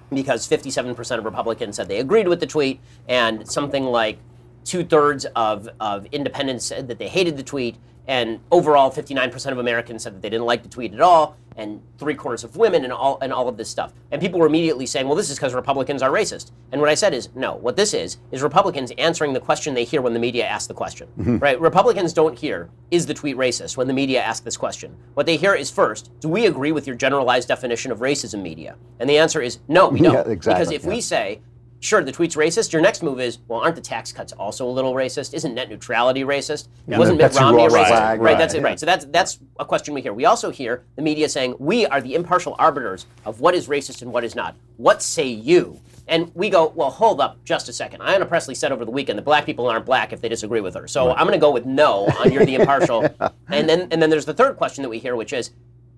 because 0.09 0.47
57% 0.47 1.17
of 1.19 1.25
Republicans 1.25 1.75
said 1.75 1.87
they 1.87 1.99
agreed 1.99 2.27
with 2.27 2.39
the 2.39 2.47
tweet, 2.47 2.79
and 3.07 3.49
something 3.49 3.85
like 3.85 4.17
two 4.63 4.83
thirds 4.83 5.25
of, 5.35 5.69
of 5.79 6.05
independents 6.07 6.65
said 6.65 6.87
that 6.87 6.97
they 6.97 7.07
hated 7.07 7.37
the 7.37 7.43
tweet, 7.43 7.77
and 8.07 8.39
overall 8.51 8.91
59% 8.91 9.51
of 9.51 9.57
Americans 9.57 10.03
said 10.03 10.15
that 10.15 10.21
they 10.21 10.29
didn't 10.29 10.45
like 10.45 10.63
the 10.63 10.69
tweet 10.69 10.93
at 10.93 11.01
all, 11.01 11.37
and 11.55 11.81
three 11.97 12.15
quarters 12.15 12.43
of 12.43 12.57
women, 12.57 12.83
and 12.83 12.93
all 12.93 13.17
and 13.21 13.31
all 13.31 13.47
of 13.47 13.57
this 13.57 13.69
stuff. 13.69 13.93
And 14.11 14.21
people 14.21 14.39
were 14.39 14.47
immediately 14.47 14.85
saying, 14.85 15.07
"Well, 15.07 15.15
this 15.15 15.29
is 15.29 15.37
because 15.37 15.53
Republicans 15.53 16.01
are 16.01 16.09
racist." 16.09 16.51
And 16.71 16.81
what 16.81 16.89
I 16.89 16.95
said 16.95 17.13
is, 17.13 17.29
no. 17.35 17.55
What 17.55 17.75
this 17.75 17.93
is 17.93 18.17
is 18.31 18.41
Republicans 18.41 18.91
answering 18.97 19.33
the 19.33 19.39
question 19.39 19.73
they 19.73 19.83
hear 19.83 20.01
when 20.01 20.13
the 20.13 20.19
media 20.19 20.45
asks 20.45 20.67
the 20.67 20.73
question. 20.73 21.07
Mm-hmm. 21.19 21.37
Right? 21.37 21.59
Republicans 21.59 22.13
don't 22.13 22.37
hear, 22.37 22.69
"Is 22.91 23.05
the 23.05 23.13
tweet 23.13 23.37
racist?" 23.37 23.77
when 23.77 23.87
the 23.87 23.93
media 23.93 24.21
asks 24.21 24.43
this 24.43 24.57
question. 24.57 24.95
What 25.13 25.25
they 25.25 25.37
hear 25.37 25.53
is 25.53 25.69
first, 25.69 26.11
"Do 26.19 26.29
we 26.29 26.45
agree 26.45 26.71
with 26.71 26.87
your 26.87 26.95
generalized 26.95 27.47
definition 27.47 27.91
of 27.91 27.99
racism, 27.99 28.41
media?" 28.41 28.75
And 28.99 29.09
the 29.09 29.17
answer 29.17 29.41
is, 29.41 29.59
"No, 29.67 29.89
we 29.89 29.99
don't." 30.07 30.13
Yeah, 30.13 30.31
exactly, 30.31 30.59
Because 30.65 30.71
if 30.71 30.85
we 30.85 31.01
say, 31.01 31.41
sure, 31.83 32.03
the 32.03 32.11
tweet's 32.11 32.35
racist, 32.35 32.71
your 32.71 32.81
next 32.81 33.03
move 33.03 33.19
is, 33.19 33.39
well, 33.47 33.59
aren't 33.59 33.75
the 33.75 33.81
tax 33.81 34.11
cuts 34.11 34.31
also 34.31 34.65
a 34.65 34.71
little 34.71 34.93
racist? 34.93 35.33
Isn't 35.33 35.53
net 35.53 35.69
neutrality 35.69 36.21
racist? 36.21 36.69
Wasn't 36.87 37.17
Mitt 37.17 37.33
Romney 37.35 37.65
a 37.65 37.69
racist? 37.69 37.87
flag, 37.87 38.19
right, 38.21 38.31
right, 38.31 38.37
that's 38.37 38.53
it, 38.53 38.61
yeah. 38.61 38.63
right. 38.63 38.79
So 38.79 38.85
that's 38.85 39.05
that's 39.05 39.39
a 39.59 39.65
question 39.65 39.93
we 39.93 40.01
hear. 40.01 40.13
We 40.13 40.25
also 40.25 40.49
hear 40.49 40.83
the 40.95 41.01
media 41.01 41.27
saying, 41.27 41.55
we 41.59 41.85
are 41.85 41.99
the 41.99 42.15
impartial 42.15 42.55
arbiters 42.57 43.05
of 43.25 43.41
what 43.41 43.53
is 43.53 43.67
racist 43.67 44.01
and 44.01 44.13
what 44.13 44.23
is 44.23 44.33
not. 44.33 44.55
What 44.77 45.01
say 45.01 45.27
you? 45.27 45.79
And 46.07 46.31
we 46.35 46.49
go, 46.49 46.67
well, 46.75 46.89
hold 46.89 47.21
up 47.21 47.43
just 47.45 47.69
a 47.69 47.73
second. 47.73 48.01
Ayanna 48.01 48.27
Pressley 48.27 48.55
said 48.55 48.71
over 48.71 48.83
the 48.83 48.91
weekend 48.91 49.17
that 49.17 49.23
black 49.23 49.45
people 49.45 49.67
aren't 49.67 49.85
black 49.85 50.11
if 50.11 50.21
they 50.21 50.29
disagree 50.29 50.61
with 50.61 50.75
her. 50.75 50.87
So 50.87 51.11
I'm 51.11 51.25
going 51.25 51.31
to 51.31 51.37
go 51.37 51.51
with 51.51 51.65
no 51.65 52.07
on 52.19 52.31
you're 52.31 52.45
the 52.45 52.55
impartial. 52.55 53.03
and 53.49 53.67
then 53.69 53.87
and 53.91 54.01
then 54.01 54.09
there's 54.09 54.25
the 54.25 54.33
third 54.33 54.57
question 54.57 54.81
that 54.83 54.89
we 54.89 54.99
hear, 54.99 55.15
which 55.15 55.33
is, 55.33 55.51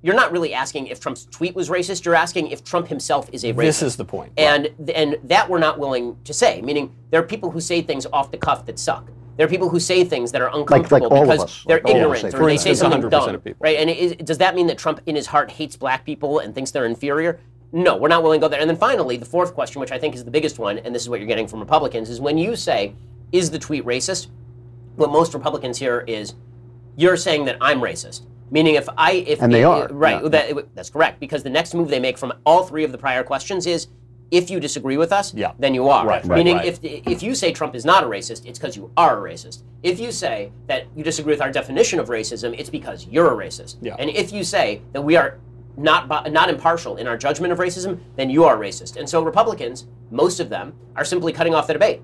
you're 0.05 0.13
not 0.13 0.31
really 0.31 0.53
asking 0.53 0.85
if 0.85 0.99
Trump's 0.99 1.25
tweet 1.25 1.55
was 1.55 1.67
racist. 1.67 2.05
You're 2.05 2.13
asking 2.13 2.51
if 2.51 2.63
Trump 2.63 2.87
himself 2.87 3.27
is 3.33 3.43
a 3.43 3.53
racist. 3.53 3.57
This 3.57 3.81
is 3.81 3.95
the 3.95 4.05
point. 4.05 4.31
And 4.37 4.69
and 4.93 5.17
that 5.23 5.49
we're 5.49 5.57
not 5.57 5.79
willing 5.79 6.15
to 6.25 6.33
say. 6.33 6.61
Meaning 6.61 6.95
there 7.09 7.19
are 7.19 7.25
people 7.25 7.49
who 7.49 7.59
say 7.59 7.81
things 7.81 8.05
off 8.13 8.29
the 8.29 8.37
cuff 8.37 8.67
that 8.67 8.77
suck. 8.77 9.09
There 9.35 9.47
are 9.47 9.49
people 9.49 9.67
who 9.67 9.79
say 9.79 10.03
things 10.03 10.31
that 10.33 10.43
are 10.43 10.55
uncomfortable 10.55 11.07
all 11.07 11.23
of 11.23 11.27
because 11.29 11.43
us, 11.43 11.63
they're 11.65 11.81
like 11.83 11.95
all 11.95 12.05
of 12.05 12.11
us 12.11 12.23
ignorant 12.23 12.35
or 12.35 12.47
they 12.47 12.57
say 12.57 12.75
something 12.75 13.09
dumb. 13.09 13.41
Right? 13.59 13.77
And 13.79 13.89
is, 13.89 14.15
does 14.17 14.37
that 14.37 14.53
mean 14.53 14.67
that 14.67 14.77
Trump 14.77 15.01
in 15.07 15.15
his 15.15 15.25
heart 15.25 15.49
hates 15.49 15.75
black 15.75 16.05
people 16.05 16.37
and 16.37 16.53
thinks 16.53 16.69
they're 16.69 16.85
inferior? 16.85 17.39
No, 17.71 17.97
we're 17.97 18.07
not 18.07 18.21
willing 18.21 18.39
to 18.39 18.45
go 18.45 18.47
there. 18.47 18.61
And 18.61 18.69
then 18.69 18.77
finally, 18.77 19.17
the 19.17 19.25
fourth 19.25 19.55
question, 19.55 19.81
which 19.81 19.91
I 19.91 19.97
think 19.97 20.13
is 20.13 20.23
the 20.23 20.29
biggest 20.29 20.59
one, 20.59 20.77
and 20.77 20.93
this 20.93 21.01
is 21.01 21.09
what 21.09 21.19
you're 21.19 21.27
getting 21.27 21.47
from 21.47 21.59
Republicans, 21.59 22.11
is 22.11 22.21
when 22.21 22.37
you 22.37 22.55
say, 22.55 22.93
"Is 23.31 23.49
the 23.49 23.59
tweet 23.59 23.83
racist?" 23.85 24.27
What 24.97 25.11
most 25.11 25.33
Republicans 25.33 25.79
hear 25.79 26.05
is, 26.07 26.35
"You're 26.95 27.17
saying 27.17 27.45
that 27.45 27.57
I'm 27.59 27.81
racist." 27.81 28.21
Meaning, 28.51 28.75
if 28.75 28.87
I 28.97 29.11
if 29.13 29.41
And 29.41 29.51
they 29.53 29.63
are, 29.63 29.87
right, 29.89 30.21
yeah. 30.21 30.29
that, 30.29 30.75
that's 30.75 30.89
correct 30.89 31.19
because 31.19 31.43
the 31.43 31.49
next 31.49 31.73
move 31.73 31.89
they 31.89 31.99
make 31.99 32.17
from 32.17 32.31
all 32.45 32.63
three 32.63 32.83
of 32.83 32.91
the 32.91 32.97
prior 32.97 33.23
questions 33.23 33.65
is, 33.65 33.87
if 34.31 34.49
you 34.49 34.59
disagree 34.59 34.97
with 34.97 35.11
us, 35.11 35.33
Yeah. 35.33 35.51
then 35.59 35.73
you 35.73 35.87
are. 35.87 36.05
Right, 36.05 36.25
right, 36.25 36.37
Meaning, 36.37 36.57
right. 36.57 36.65
if 36.65 36.79
if 36.83 37.21
you 37.23 37.35
say 37.35 37.51
Trump 37.51 37.75
is 37.75 37.85
not 37.85 38.03
a 38.03 38.07
racist, 38.07 38.45
it's 38.45 38.57
because 38.59 38.75
you 38.75 38.91
are 38.97 39.25
a 39.25 39.31
racist. 39.31 39.63
If 39.83 39.99
you 39.99 40.11
say 40.11 40.51
that 40.67 40.85
you 40.95 41.03
disagree 41.03 41.33
with 41.33 41.41
our 41.41 41.51
definition 41.51 41.99
of 41.99 42.07
racism, 42.09 42.57
it's 42.57 42.69
because 42.69 43.07
you're 43.07 43.31
a 43.31 43.45
racist. 43.45 43.77
Yeah. 43.81 43.95
And 43.99 44.09
if 44.09 44.31
you 44.33 44.43
say 44.43 44.81
that 44.93 45.01
we 45.01 45.15
are 45.15 45.37
not 45.77 46.07
not 46.31 46.49
impartial 46.49 46.97
in 46.97 47.07
our 47.07 47.17
judgment 47.17 47.51
of 47.53 47.59
racism, 47.59 47.99
then 48.15 48.29
you 48.29 48.45
are 48.45 48.57
racist. 48.57 48.95
And 48.97 49.07
so 49.09 49.21
Republicans, 49.23 49.87
most 50.09 50.39
of 50.39 50.49
them, 50.49 50.73
are 50.95 51.05
simply 51.05 51.31
cutting 51.33 51.53
off 51.53 51.67
the 51.67 51.73
debate. 51.73 52.01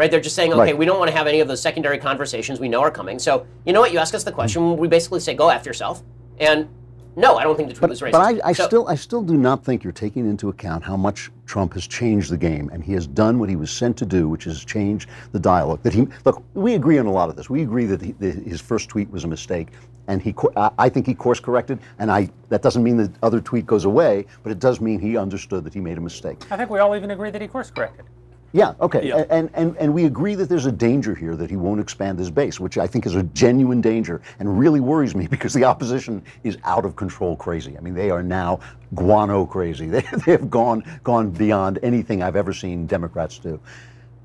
Right? 0.00 0.10
They're 0.10 0.18
just 0.18 0.34
saying, 0.34 0.54
okay, 0.54 0.60
Right. 0.62 0.78
we 0.78 0.86
don't 0.86 0.98
want 0.98 1.10
to 1.10 1.16
have 1.16 1.26
any 1.26 1.40
of 1.40 1.48
those 1.48 1.60
secondary 1.60 1.98
conversations 1.98 2.58
we 2.58 2.70
know 2.70 2.80
are 2.80 2.90
coming. 2.90 3.18
So 3.18 3.46
you 3.66 3.74
know 3.74 3.80
what? 3.82 3.92
You 3.92 3.98
ask 3.98 4.14
us 4.14 4.24
the 4.24 4.32
question, 4.32 4.78
we 4.78 4.88
basically 4.88 5.20
say, 5.20 5.34
go 5.34 5.50
after 5.50 5.68
yourself. 5.68 6.02
And 6.38 6.68
no, 7.16 7.36
I 7.36 7.42
don't 7.42 7.54
think 7.54 7.68
the 7.68 7.74
tweet 7.74 7.90
was 7.90 8.00
racist. 8.00 8.12
But 8.12 8.22
I, 8.22 8.40
I 8.48 8.52
So- 8.54 8.64
still, 8.64 8.88
I 8.88 8.94
still 8.94 9.20
do 9.20 9.36
not 9.36 9.62
think 9.62 9.84
you're 9.84 9.92
taking 9.92 10.26
into 10.26 10.48
account 10.48 10.82
how 10.84 10.96
much 10.96 11.30
Trump 11.44 11.74
has 11.74 11.86
changed 11.86 12.30
the 12.30 12.38
game, 12.38 12.70
and 12.72 12.82
he 12.82 12.94
has 12.94 13.06
done 13.06 13.38
what 13.38 13.50
he 13.50 13.56
was 13.56 13.70
sent 13.70 13.98
to 13.98 14.06
do, 14.06 14.26
which 14.26 14.46
is 14.46 14.64
change 14.64 15.06
the 15.32 15.38
dialogue. 15.38 15.80
That 15.82 15.92
he 15.92 16.08
look, 16.24 16.42
we 16.54 16.76
agree 16.76 16.96
on 16.98 17.04
a 17.04 17.12
lot 17.12 17.28
of 17.28 17.36
this. 17.36 17.50
We 17.50 17.60
agree 17.60 17.84
that, 17.84 18.00
he, 18.00 18.12
that 18.12 18.36
his 18.36 18.62
first 18.62 18.88
tweet 18.88 19.10
was 19.10 19.24
a 19.24 19.28
mistake, 19.28 19.68
and 20.08 20.22
he, 20.22 20.34
I 20.56 20.70
I 20.78 20.88
think 20.88 21.04
he 21.04 21.12
course 21.14 21.40
corrected. 21.40 21.78
And 21.98 22.10
I, 22.10 22.30
that 22.48 22.62
doesn't 22.62 22.82
mean 22.82 22.96
the 22.96 23.12
other 23.22 23.42
tweet 23.42 23.66
goes 23.66 23.84
away, 23.84 24.24
but 24.42 24.50
it 24.50 24.60
does 24.60 24.80
mean 24.80 24.98
he 24.98 25.18
understood 25.18 25.62
that 25.64 25.74
he 25.74 25.80
made 25.80 25.98
a 25.98 26.00
mistake. 26.00 26.38
I 26.50 26.56
think 26.56 26.70
we 26.70 26.78
all 26.78 26.96
even 26.96 27.10
agree 27.10 27.30
that 27.30 27.42
he 27.42 27.48
course 27.48 27.70
corrected. 27.70 28.06
Yeah, 28.52 28.74
okay. 28.80 29.06
Yeah. 29.06 29.24
And, 29.30 29.48
and, 29.54 29.76
and 29.76 29.94
we 29.94 30.06
agree 30.06 30.34
that 30.34 30.48
there's 30.48 30.66
a 30.66 30.72
danger 30.72 31.14
here 31.14 31.36
that 31.36 31.50
he 31.50 31.56
won't 31.56 31.80
expand 31.80 32.18
his 32.18 32.30
base, 32.30 32.58
which 32.58 32.78
I 32.78 32.86
think 32.86 33.06
is 33.06 33.14
a 33.14 33.22
genuine 33.22 33.80
danger 33.80 34.20
and 34.38 34.58
really 34.58 34.80
worries 34.80 35.14
me 35.14 35.26
because 35.30 35.54
the 35.54 35.64
opposition 35.64 36.22
is 36.42 36.58
out 36.64 36.84
of 36.84 36.96
control 36.96 37.36
crazy. 37.36 37.76
I 37.78 37.80
mean, 37.80 37.94
they 37.94 38.10
are 38.10 38.22
now 38.22 38.60
guano 38.94 39.46
crazy. 39.46 39.86
They, 39.90 40.02
they 40.24 40.32
have 40.32 40.50
gone, 40.50 40.84
gone 41.02 41.30
beyond 41.30 41.78
anything 41.82 42.22
I've 42.22 42.36
ever 42.36 42.52
seen 42.52 42.86
Democrats 42.86 43.38
do. 43.38 43.60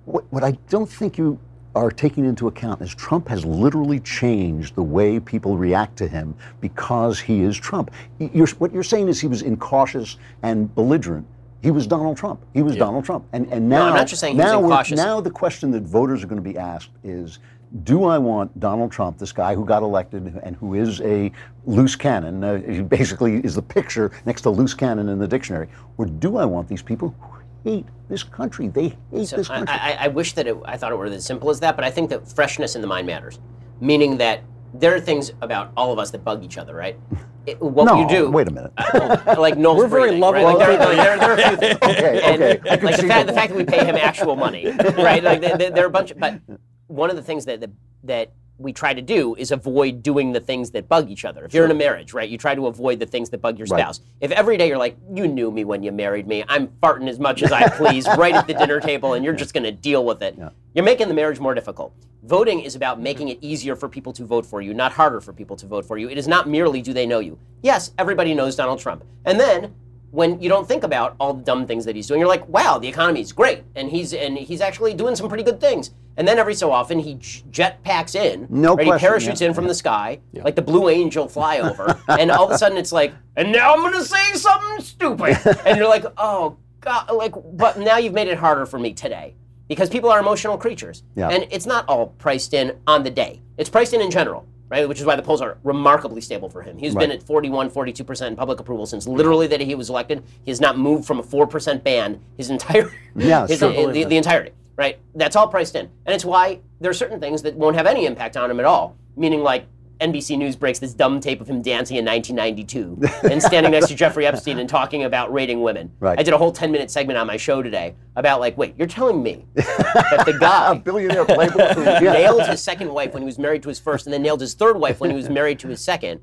What, 0.06 0.24
what 0.32 0.44
I 0.44 0.52
don't 0.70 0.90
think 0.90 1.18
you 1.18 1.40
are 1.76 1.92
taking 1.92 2.24
into 2.24 2.48
account 2.48 2.82
is 2.82 2.96
Trump 2.96 3.28
has 3.28 3.44
literally 3.44 4.00
changed 4.00 4.76
the 4.76 4.84
way 4.84 5.20
people 5.20 5.58
react 5.58 5.98
to 5.98 6.08
him 6.08 6.34
because 6.62 7.20
he 7.20 7.42
is 7.42 7.58
Trump. 7.58 7.92
You're, 8.20 8.48
what 8.60 8.72
you're 8.72 8.84
saying 8.84 9.10
is 9.10 9.20
he 9.20 9.28
was 9.28 9.42
incautious 9.42 10.18
and 10.44 10.74
belligerent. 10.74 11.28
He 11.66 11.72
was 11.72 11.88
Donald 11.88 12.16
Trump. 12.16 12.46
He 12.54 12.62
was 12.62 12.76
Donald 12.76 13.06
Trump. 13.06 13.26
And 13.34 13.52
and 13.52 13.68
now 13.68 13.88
I'm 13.88 13.96
not 13.96 14.08
just 14.08 14.22
saying 14.22 14.38
now 14.38 14.60
Now 14.60 15.20
the 15.20 15.32
question 15.32 15.72
that 15.72 15.82
voters 15.82 16.24
are 16.24 16.28
going 16.28 16.44
to 16.44 16.50
be 16.54 16.58
asked 16.58 16.92
is. 17.04 17.40
Do 17.84 18.06
I 18.06 18.18
want 18.20 18.58
Donald 18.60 18.92
Trump, 18.92 19.18
this 19.18 19.34
guy 19.34 19.54
who 19.54 19.66
got 19.66 19.82
elected 19.84 20.40
and 20.44 20.56
who 20.56 20.76
is 20.76 21.02
a 21.02 21.32
loose 21.66 21.96
cannon, 21.96 22.42
uh, 22.42 22.62
he 22.62 22.82
basically 22.82 23.38
is 23.38 23.56
the 23.56 23.62
picture 23.62 24.12
next 24.26 24.44
to 24.44 24.50
loose 24.50 24.74
cannon 24.74 25.10
in 25.10 25.18
the 25.20 25.28
dictionary, 25.28 25.68
or 25.98 26.06
do 26.06 26.38
I 26.38 26.46
want 26.46 26.70
these 26.70 26.84
people 26.84 27.14
who 27.20 27.30
hate 27.70 27.86
this 28.08 28.24
country? 28.24 28.68
They 28.70 28.96
hate 29.12 29.28
So 29.28 29.38
this 29.38 29.50
I, 29.50 29.58
country. 29.58 29.76
I, 29.76 30.06
I 30.06 30.08
wish 30.08 30.34
that 30.34 30.48
it, 30.48 30.56
I 30.64 30.78
thought 30.78 30.94
it 30.94 30.96
were 30.96 31.08
as 31.08 31.26
simple 31.26 31.50
as 31.50 31.60
that, 31.62 31.76
but 31.76 31.84
I 31.84 31.92
think 31.92 32.10
that 32.12 32.32
freshness 32.32 32.76
in 32.76 32.82
the 32.82 32.88
mind 32.88 33.08
matters, 33.08 33.40
meaning 33.82 34.16
that 34.18 34.42
there 34.80 34.94
are 34.96 35.00
things 35.00 35.32
about 35.42 35.72
all 35.78 35.92
of 35.94 36.00
us 36.00 36.12
that 36.12 36.24
bug 36.24 36.44
each 36.44 36.58
other, 36.58 36.76
right? 36.76 36.98
It, 37.46 37.62
what 37.62 37.86
no, 37.86 38.00
you 38.02 38.08
do, 38.08 38.30
wait 38.32 38.48
a 38.48 38.52
minute. 38.52 38.72
like 39.38 39.58
Noel's 39.58 39.78
We're 39.78 39.88
very 39.88 40.02
breathing, 40.04 40.20
lovely. 40.20 40.44
Right? 40.44 40.56
Like, 40.56 40.58
there, 40.80 40.96
there, 40.96 41.18
there 41.18 41.32
are 41.32 41.34
a 41.34 41.48
few 41.48 41.58
things. 41.58 41.78
Okay, 41.84 42.22
And, 42.24 42.44
okay, 42.44 42.70
like 42.86 42.96
the 42.96 43.02
see 43.04 43.08
fact, 43.08 43.28
the 43.28 43.32
the 43.34 43.40
fact 43.40 43.50
that 43.54 43.58
we 43.58 43.66
pay 43.66 43.86
him 43.86 43.96
actual 43.96 44.36
money, 44.36 44.72
right? 44.72 45.24
Like 45.24 45.42
there, 45.42 45.58
there- 45.58 45.72
there 45.72 45.84
are 45.84 45.88
a 45.88 45.92
bunch. 45.92 46.12
Of, 46.12 46.20
but 46.20 46.40
one 46.88 47.10
of 47.10 47.16
the 47.16 47.22
things 47.22 47.46
that 47.46 47.62
that, 47.62 47.72
that 48.04 48.32
we 48.58 48.72
try 48.72 48.94
to 48.94 49.02
do 49.02 49.36
is 49.36 49.52
avoid 49.52 50.02
doing 50.02 50.32
the 50.32 50.40
things 50.40 50.72
that 50.72 50.88
bug 50.88 51.10
each 51.10 51.26
other. 51.26 51.44
If 51.46 51.54
you're 51.54 51.66
in 51.66 51.72
a 51.72 51.76
marriage, 51.76 52.14
right, 52.14 52.30
you 52.30 52.38
try 52.38 52.56
to 52.56 52.68
avoid 52.68 53.00
the 53.00 53.06
things 53.06 53.30
that 53.32 53.42
bug 53.42 53.58
your 53.60 53.68
Right. 53.68 53.82
spouse. 53.82 54.00
If 54.22 54.32
every 54.32 54.58
day 54.58 54.68
you're 54.70 54.78
like, 54.78 54.96
you 55.14 55.28
knew 55.28 55.52
me 55.52 55.66
when 55.66 55.84
you 55.84 55.92
married 55.92 56.28
me, 56.28 56.44
I'm 56.48 56.68
farting 56.82 57.10
as 57.10 57.20
much 57.20 57.44
as 57.44 57.52
I 57.52 57.68
please 57.70 58.08
right 58.18 58.34
at 58.34 58.48
the 58.48 58.54
dinner 58.54 58.80
table, 58.80 59.14
and 59.14 59.26
you're 59.26 59.34
just 59.34 59.54
going 59.54 59.66
to 59.66 59.72
deal 59.72 60.06
with 60.06 60.22
it. 60.22 60.38
You're 60.74 60.86
making 60.86 61.08
the 61.10 61.14
marriage 61.14 61.40
more 61.40 61.54
difficult. 61.54 61.94
Voting 62.24 62.62
is 62.62 62.76
about 62.76 63.00
making 63.00 63.30
it 63.30 63.38
easier 63.42 63.76
for 63.76 63.88
people 63.88 64.12
to 64.14 64.24
vote 64.26 64.46
for 64.46 64.60
you, 64.62 64.74
not 64.74 64.92
harder 64.92 65.22
for 65.22 65.32
people 65.32 65.56
to 65.58 65.68
vote 65.68 65.86
for 65.86 65.98
you. 65.98 66.10
It 66.10 66.18
is 66.18 66.28
not 66.28 66.50
merely 66.50 66.82
do 66.82 66.92
they 66.92 67.06
know 67.06 67.20
you. 67.20 67.38
Yes, 67.62 67.92
everybody 68.00 68.34
knows 68.34 68.56
Donald 68.56 68.80
Trump. 68.80 69.04
And 69.26 69.40
then 69.40 69.76
when 70.16 70.42
you 70.42 70.48
don't 70.48 70.68
think 70.68 70.84
about 70.84 71.16
all 71.20 71.34
the 71.34 71.44
dumb 71.44 71.68
things 71.68 71.84
that 71.86 71.96
he's 71.96 72.08
doing, 72.08 72.20
you're 72.22 72.30
like, 72.30 72.48
wow, 72.48 72.80
the 72.80 72.88
economy 72.88 73.20
is 73.22 73.34
great, 73.34 73.64
and 73.76 73.90
he's 73.90 74.14
and 74.14 74.38
he's 74.38 74.62
actually 74.62 74.94
doing 74.94 75.16
some 75.16 75.28
pretty 75.28 75.44
good 75.44 75.60
things. 75.60 75.92
And 76.18 76.26
then 76.26 76.40
every 76.40 76.54
so 76.56 76.72
often 76.72 76.98
he 77.00 77.16
jetpacks 77.16 78.16
in, 78.16 78.48
No 78.50 78.76
right? 78.76 78.88
question, 78.88 78.94
he 78.94 79.00
parachutes 79.08 79.42
yeah. 79.42 79.48
in 79.50 79.54
from 79.54 79.68
the 79.68 79.74
sky, 79.74 80.22
like 80.34 80.56
the 80.56 80.62
Blue 80.62 80.88
Angel 80.88 81.28
flyover, 81.28 82.00
and 82.20 82.32
all 82.32 82.46
of 82.46 82.52
a 82.52 82.58
sudden 82.58 82.78
it's 82.78 82.94
like, 82.94 83.14
and 83.36 83.52
now 83.52 83.74
I'm 83.74 83.82
gonna 83.82 84.04
say 84.04 84.32
something 84.34 84.84
stupid, 84.86 85.38
and 85.66 85.78
you're 85.78 85.90
like, 85.90 86.06
oh 86.18 86.58
god, 86.80 87.12
like, 87.12 87.34
but 87.54 87.78
now 87.78 87.98
you've 87.98 88.14
made 88.14 88.30
it 88.30 88.38
harder 88.38 88.66
for 88.66 88.80
me 88.80 88.94
today 88.94 89.36
because 89.68 89.90
people 89.90 90.10
are 90.10 90.20
emotional 90.20 90.58
creatures, 90.58 91.04
Yeah. 91.16 91.28
and 91.30 91.46
it's 91.52 91.66
not 91.66 91.84
all 91.90 92.08
priced 92.08 92.54
in 92.54 92.78
on 92.88 93.04
the 93.04 93.10
day. 93.12 93.42
It's 93.58 93.70
priced 93.70 93.94
in 93.94 94.00
in 94.02 94.12
general. 94.12 94.48
Right, 94.68 94.90
which 94.90 95.00
is 95.00 95.06
why 95.06 95.16
the 95.16 95.22
polls 95.22 95.42
are 95.42 95.60
remarkably 95.64 96.22
stable 96.22 96.50
for 96.50 96.64
him. 96.64 96.78
He's 96.78 96.96
been 96.96 97.12
at 97.12 97.22
41, 97.22 97.70
42% 97.70 98.28
in 98.28 98.36
public 98.36 98.60
approval 98.60 98.88
since 98.88 99.08
literally 99.08 99.46
that 99.48 99.62
he 99.62 99.76
was 99.76 99.90
elected. 99.92 100.24
He 100.44 100.50
has 100.50 100.60
not 100.60 100.76
moved 100.76 101.06
from 101.06 101.20
a 101.20 101.24
4% 101.24 101.84
band 101.84 102.20
his 102.36 102.50
entire 102.50 102.92
Yeah, 103.16 103.46
his, 103.46 103.60
sure. 103.60 103.92
the, 103.92 104.06
the 104.06 104.18
entirety. 104.18 104.52
Right? 104.76 105.00
That's 105.14 105.36
all 105.36 105.48
priced 105.48 105.76
in. 105.76 105.90
And 106.06 106.16
it's 106.16 106.26
why 106.26 106.62
there 106.82 106.90
are 106.90 106.96
certain 106.96 107.20
things 107.20 107.44
that 107.44 107.54
won't 107.56 107.76
have 107.76 107.86
any 107.86 108.08
impact 108.08 108.38
on 108.38 108.50
him 108.50 108.60
at 108.60 108.66
all. 108.66 108.98
Meaning 109.16 109.42
like 109.42 109.68
NBC 110.00 110.38
News 110.38 110.56
breaks 110.56 110.80
this 110.80 110.94
dumb 110.94 111.20
tape 111.20 111.42
of 111.42 111.50
him 111.50 111.62
dancing 111.62 111.98
in 111.98 112.06
1992 112.06 113.28
and 113.32 113.42
standing 113.42 113.72
next 113.72 113.88
to 113.88 113.96
Jeffrey 113.96 114.26
Epstein 114.26 114.60
and 114.60 114.68
talking 114.70 115.04
about 115.04 115.32
rating 115.32 115.62
women. 115.62 115.92
Right. 116.00 116.20
I 116.20 116.24
did 116.24 116.34
a 116.34 116.38
whole 116.38 116.52
10 116.52 116.72
minute 116.72 116.92
segment 116.92 117.18
on 117.18 117.28
my 117.28 117.38
show 117.38 117.62
today 117.62 117.96
about 118.16 118.40
like, 118.40 118.58
wait, 118.58 118.76
you're 118.78 118.88
telling 118.88 119.24
me 119.24 119.46
that 119.56 120.24
the 120.26 120.38
guy 120.40 120.72
A 120.72 120.76
billionaire 120.76 121.26
playboy. 121.26 121.74
Yeah. 122.02 122.14
nailed 122.14 122.46
his 122.48 122.62
second 122.62 122.92
wife 122.94 123.14
when 123.14 123.22
he 123.22 123.26
was 123.26 123.40
married 123.40 123.64
to 123.64 123.70
his 123.70 123.80
first, 123.80 124.06
and 124.06 124.14
then 124.14 124.22
nailed 124.22 124.42
his 124.42 124.54
third 124.54 124.78
wife 124.78 125.00
when 125.00 125.10
he 125.10 125.16
was 125.16 125.30
married 125.30 125.60
to 125.60 125.68
his 125.70 125.82
second, 125.82 126.20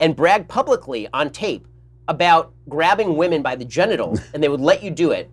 and 0.00 0.14
bragged 0.14 0.48
publicly 0.48 1.08
on 1.12 1.30
tape 1.30 1.66
about 2.08 2.52
grabbing 2.68 3.16
women 3.16 3.42
by 3.42 3.56
the 3.56 3.64
genitals, 3.64 4.20
and 4.32 4.42
they 4.42 4.48
would 4.48 4.60
let 4.60 4.82
you 4.82 4.90
do 4.90 5.10
it, 5.10 5.30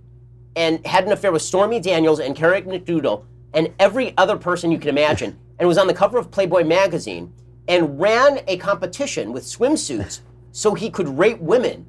and 0.55 0.85
had 0.87 1.05
an 1.05 1.11
affair 1.11 1.31
with 1.31 1.41
Stormy 1.41 1.79
Daniels 1.79 2.19
and 2.19 2.35
Carrie 2.35 2.61
McDougal 2.63 3.25
and 3.53 3.71
every 3.79 4.15
other 4.17 4.35
person 4.37 4.71
you 4.71 4.79
can 4.79 4.89
imagine, 4.89 5.37
and 5.59 5.67
was 5.67 5.77
on 5.77 5.85
the 5.85 5.93
cover 5.93 6.17
of 6.17 6.31
Playboy 6.31 6.63
magazine, 6.63 7.31
and 7.67 7.99
ran 7.99 8.39
a 8.47 8.57
competition 8.57 9.31
with 9.33 9.43
swimsuits 9.43 10.19
so 10.51 10.73
he 10.73 10.89
could 10.89 11.07
rape 11.17 11.39
women 11.39 11.85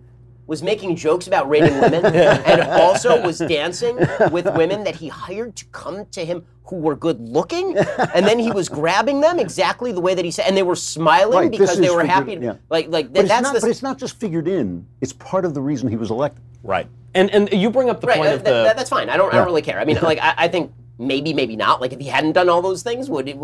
was 0.47 0.62
making 0.62 0.95
jokes 0.95 1.27
about 1.27 1.49
raping 1.49 1.81
women 1.81 2.05
and 2.14 2.61
also 2.62 3.20
was 3.22 3.39
dancing 3.39 3.97
with 4.31 4.47
women 4.57 4.85
that 4.85 4.95
he 4.97 5.09
hired 5.09 5.57
to 5.57 5.64
come 5.66 6.05
to 6.07 6.25
him 6.25 6.45
who 6.66 6.77
were 6.77 6.95
good 6.95 7.18
looking 7.29 7.77
and 8.14 8.27
then 8.27 8.39
he 8.39 8.51
was 8.53 8.68
grabbing 8.68 9.20
them 9.20 9.39
exactly 9.39 9.91
the 9.93 10.01
way 10.01 10.14
that 10.14 10.25
he 10.25 10.31
said 10.31 10.47
and 10.47 10.57
they 10.57 10.62
were 10.62 10.77
smiling 10.77 11.37
Right, 11.39 11.51
because 11.51 11.79
they 11.79 11.89
were 11.91 12.03
figured- 12.03 12.09
happy 12.11 12.33
yeah. 12.43 12.55
like 12.70 12.89
like 12.89 13.12
But 13.12 13.20
it's, 13.20 13.29
that's 13.31 13.43
not, 13.43 13.55
the 13.55 13.61
but 13.61 13.70
it's 13.70 13.83
not 13.83 13.99
just 13.99 14.18
figured 14.20 14.47
in. 14.49 14.87
It's 15.01 15.12
part 15.14 15.45
of 15.45 15.55
the 15.55 15.61
reason 15.62 15.89
he 15.89 15.97
was 15.97 16.11
elected. 16.11 16.43
Right. 16.62 16.87
And 17.14 17.31
and 17.31 17.51
you 17.53 17.70
bring 17.70 17.89
up 17.91 18.01
the 18.01 18.07
right 18.07 18.16
point 18.18 18.31
uh, 18.31 18.35
of 18.35 18.45
that- 18.45 18.51
the 18.51 18.62
that- 18.64 18.77
that's 18.77 18.91
fine 18.91 19.09
i 19.11 19.16
don't 19.16 19.33
i 19.33 19.37
don't 19.37 19.47
really 19.47 19.62
care 19.62 19.79
i 19.79 19.85
mean 19.85 19.99
like 20.03 20.18
I, 20.20 20.35
I 20.37 20.49
think 20.49 20.72
maybe 20.99 21.32
maybe 21.34 21.57
not 21.57 21.80
like 21.80 21.92
if 21.92 21.99
he 22.01 22.07
hadn't 22.09 22.32
done 22.32 22.49
all 22.49 22.62
those 22.62 22.82
things 22.82 23.11
would 23.11 23.28
it, 23.28 23.36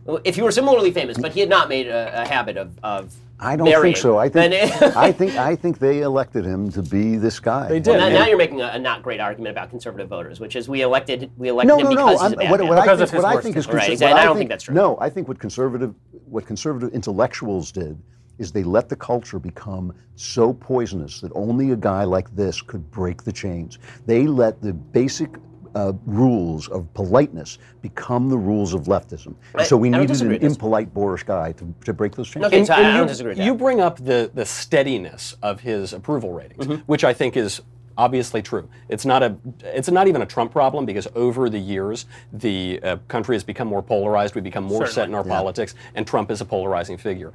if 0.24 0.34
he 0.34 0.42
were 0.42 0.50
similarly 0.50 0.90
famous 0.90 1.16
but 1.16 1.32
he 1.32 1.38
had 1.40 1.48
not 1.48 1.68
made 1.68 1.86
a, 1.86 2.22
a 2.22 2.26
habit 2.28 2.56
of 2.56 2.76
of 2.82 3.14
I 3.40 3.54
don't 3.54 3.66
marrying, 3.66 3.94
think 3.94 3.98
so. 3.98 4.18
I 4.18 4.28
think 4.28 4.52
I 4.96 5.12
think 5.12 5.36
I 5.36 5.54
think 5.54 5.78
they 5.78 6.00
elected 6.00 6.44
him 6.44 6.72
to 6.72 6.82
be 6.82 7.14
this 7.18 7.38
guy. 7.38 7.68
They 7.68 7.78
did. 7.78 7.96
Now, 7.96 8.08
Yeah. 8.08 8.18
now 8.18 8.26
you're 8.26 8.36
making 8.36 8.60
a, 8.62 8.66
a 8.72 8.78
not 8.80 9.04
great 9.04 9.20
argument 9.20 9.52
about 9.52 9.70
conservative 9.70 10.08
voters, 10.08 10.40
which 10.40 10.56
is 10.56 10.68
we 10.68 10.82
elected 10.82 11.30
we 11.36 11.48
elected 11.48 11.68
No, 11.68 11.78
him 11.78 11.84
no, 11.84 11.90
no. 11.90 11.96
because 12.06 12.12
he's 12.14 12.22
I'm- 12.22 12.32
a 12.32 12.36
bad 12.36 12.50
what, 12.50 12.58
man. 12.58 12.68
what 12.68 12.78
I 12.78 12.82
think, 12.82 12.92
of 12.94 13.00
his 13.00 13.12
what 13.12 13.24
I 13.24 13.40
think 13.40 13.56
is 13.56 13.68
Right, 13.68 13.74
conser- 13.76 13.92
exactly. 13.92 14.12
what 14.14 14.20
I 14.20 14.24
don't 14.24 14.36
think 14.38 14.50
that's 14.50 14.64
true. 14.64 14.74
No, 14.74 14.98
I 15.00 15.08
think 15.08 15.28
what 15.28 15.38
conservative 15.38 15.94
what 16.28 16.46
conservative 16.46 16.92
intellectuals 16.92 17.70
did 17.70 17.96
is 18.38 18.50
they 18.50 18.64
let 18.64 18.88
the 18.88 18.96
culture 18.96 19.38
become 19.38 19.94
so 20.16 20.52
poisonous 20.52 21.20
that 21.20 21.30
only 21.36 21.70
a 21.70 21.76
guy 21.76 22.02
like 22.02 22.34
this 22.34 22.60
could 22.60 22.90
break 22.90 23.22
the 23.22 23.32
chains. 23.32 23.78
They 24.04 24.26
let 24.26 24.60
the 24.60 24.72
basic 24.72 25.30
uh, 25.74 25.92
rules 26.06 26.68
of 26.68 26.92
politeness 26.94 27.58
become 27.82 28.28
the 28.28 28.38
rules 28.38 28.74
of 28.74 28.82
leftism. 28.84 29.34
And 29.54 29.66
so 29.66 29.76
we 29.76 29.92
I 29.92 30.00
needed 30.00 30.20
an 30.22 30.32
impolite 30.34 30.92
Boorish 30.94 31.24
guy 31.24 31.52
to, 31.52 31.74
to 31.84 31.92
break 31.92 32.14
those 32.16 32.28
chains. 32.28 32.46
Okay, 32.46 32.64
so 32.64 32.74
I, 32.74 32.78
I 32.82 32.90
you, 32.92 32.98
don't 32.98 33.06
disagree 33.06 33.30
with 33.30 33.38
that. 33.38 33.44
you 33.44 33.54
bring 33.54 33.80
up 33.80 33.98
the 34.04 34.30
the 34.34 34.44
steadiness 34.44 35.36
of 35.42 35.60
his 35.60 35.92
approval 35.92 36.32
ratings, 36.32 36.66
Mm-hmm. 36.66 36.82
which 36.86 37.04
I 37.04 37.12
think 37.14 37.36
is 37.36 37.60
obviously 37.96 38.40
true. 38.42 38.68
It's 38.88 39.04
not 39.04 39.22
a 39.22 39.36
it's 39.64 39.90
not 39.90 40.06
even 40.08 40.22
a 40.22 40.26
Trump 40.26 40.52
problem 40.52 40.86
because 40.86 41.08
over 41.14 41.50
the 41.50 41.58
years 41.58 42.06
the 42.32 42.80
uh, 42.82 42.96
country 43.08 43.34
has 43.34 43.44
become 43.44 43.68
more 43.68 43.82
polarized. 43.82 44.34
We 44.34 44.40
become 44.40 44.64
more 44.64 44.86
set 44.86 45.08
in 45.08 45.14
our 45.14 45.24
politics, 45.24 45.74
and 45.94 46.06
Trump 46.06 46.30
is 46.30 46.40
a 46.40 46.44
polarizing 46.44 46.96
figure. 46.96 47.32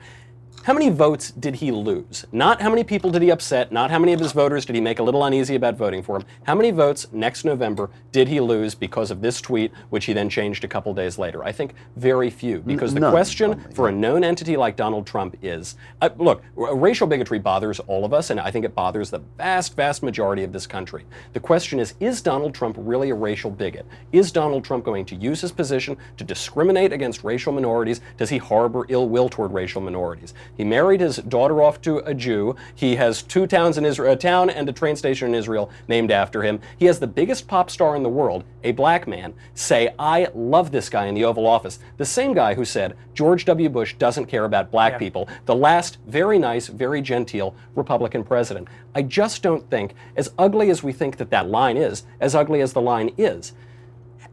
How 0.64 0.72
many 0.72 0.90
votes 0.90 1.32
did 1.32 1.56
he 1.56 1.74
lose? 1.74 2.26
Not 2.32 2.62
how 2.62 2.70
many 2.70 2.86
people 2.86 3.12
did 3.12 3.22
he 3.22 3.30
upset, 3.30 3.74
not 3.74 3.92
how 3.92 4.00
many 4.00 4.14
of 4.14 4.22
his 4.22 4.32
voters 4.32 4.66
did 4.66 4.76
he 4.76 4.82
make 4.82 5.00
a 5.00 5.04
little 5.04 5.26
uneasy 5.26 5.56
about 5.56 5.76
voting 5.76 6.02
for 6.02 6.16
him. 6.16 6.24
How 6.44 6.56
many 6.56 6.72
votes 6.72 7.06
next 7.12 7.44
November 7.44 7.90
did 8.14 8.30
he 8.30 8.40
lose 8.40 8.74
because 8.74 9.12
of 9.12 9.20
this 9.20 9.42
tweet, 9.42 9.74
which 9.90 10.06
he 10.06 10.14
then 10.14 10.30
changed 10.30 10.64
a 10.64 10.70
couple 10.70 10.94
days 10.94 11.18
later? 11.18 11.44
I 11.44 11.52
think 11.52 11.74
very 11.98 12.30
few, 12.30 12.60
because 12.62 12.94
the 12.94 13.02
none, 13.02 13.12
question 13.12 13.56
probably, 13.56 13.76
for 13.76 13.90
a 13.90 13.92
known 13.92 14.24
entity 14.24 14.56
like 14.56 14.78
Donald 14.78 15.06
Trump 15.06 15.36
is 15.42 15.76
uh, 16.02 16.08
look, 16.18 16.42
r- 16.58 16.74
racial 16.78 17.08
bigotry 17.08 17.40
bothers 17.40 17.82
all 17.82 18.06
of 18.06 18.14
us, 18.14 18.30
and 18.30 18.40
I 18.40 18.50
think 18.50 18.64
it 18.64 18.74
bothers 18.74 19.10
the 19.10 19.20
vast, 19.38 19.76
vast 19.76 20.02
majority 20.02 20.46
of 20.46 20.54
this 20.54 20.66
country. 20.66 21.04
The 21.34 21.42
question 21.42 21.78
is 21.78 21.94
is 22.00 22.22
Donald 22.22 22.56
Trump 22.56 22.78
really 22.80 23.10
a 23.10 23.16
racial 23.16 23.52
bigot? 23.52 23.86
Is 24.14 24.32
Donald 24.32 24.64
Trump 24.64 24.86
going 24.86 25.04
to 25.08 25.16
use 25.16 25.42
his 25.42 25.52
position 25.52 25.98
to 26.16 26.24
discriminate 26.24 26.94
against 26.94 27.26
racial 27.26 27.52
minorities? 27.52 28.00
Does 28.16 28.30
he 28.30 28.38
harbor 28.38 28.86
ill 28.88 29.10
will 29.10 29.28
toward 29.28 29.52
racial 29.52 29.82
minorities? 29.82 30.34
He 30.56 30.64
married 30.64 31.02
his 31.02 31.18
daughter 31.18 31.62
off 31.62 31.82
to 31.82 31.98
a 32.00 32.14
Jew. 32.14 32.56
He 32.76 32.96
has 32.98 33.24
two 33.24 33.48
towns 33.48 33.78
in 33.78 33.86
Israel, 33.86 34.14
a 34.14 34.16
town 34.16 34.50
and 34.50 34.68
a 34.70 34.74
train 34.74 34.96
station 34.96 35.30
in 35.30 35.36
Israel 35.36 35.72
named 35.88 36.12
after 36.12 36.44
him. 36.44 36.60
He 36.78 36.86
has 36.86 37.00
the 37.00 37.08
biggest 37.08 37.48
pop 37.48 37.70
star 37.70 37.96
in 37.96 38.04
the 38.04 38.10
world, 38.10 38.44
a 38.64 38.72
black 38.72 39.08
man, 39.08 39.34
say, 39.54 39.94
I 39.98 40.28
love 40.34 40.72
this 40.72 40.90
guy 40.90 41.08
in 41.08 41.16
the 41.16 41.26
Oval 41.26 41.48
Office. 41.48 41.80
The 41.98 42.06
same 42.06 42.34
guy 42.34 42.54
who 42.54 42.66
said 42.66 42.96
George 43.14 43.46
W. 43.46 43.70
Bush 43.70 43.96
doesn't 43.96 44.26
care 44.28 44.46
about 44.46 44.72
black 44.72 45.00
people, 45.00 45.28
the 45.46 45.56
last 45.56 45.98
very 46.08 46.40
nice, 46.40 46.68
very 46.68 47.02
genteel 47.02 47.56
Republican 47.76 48.24
president. 48.24 48.68
I 48.96 49.02
just 49.02 49.42
don't 49.42 49.70
think, 49.70 49.94
as 50.16 50.32
ugly 50.38 50.70
as 50.70 50.84
we 50.84 50.94
think 50.94 51.18
that 51.18 51.32
that 51.32 51.50
line 51.50 51.78
is, 51.78 52.04
as 52.20 52.36
ugly 52.36 52.62
as 52.62 52.74
the 52.74 52.82
line 52.82 53.12
is, 53.18 53.54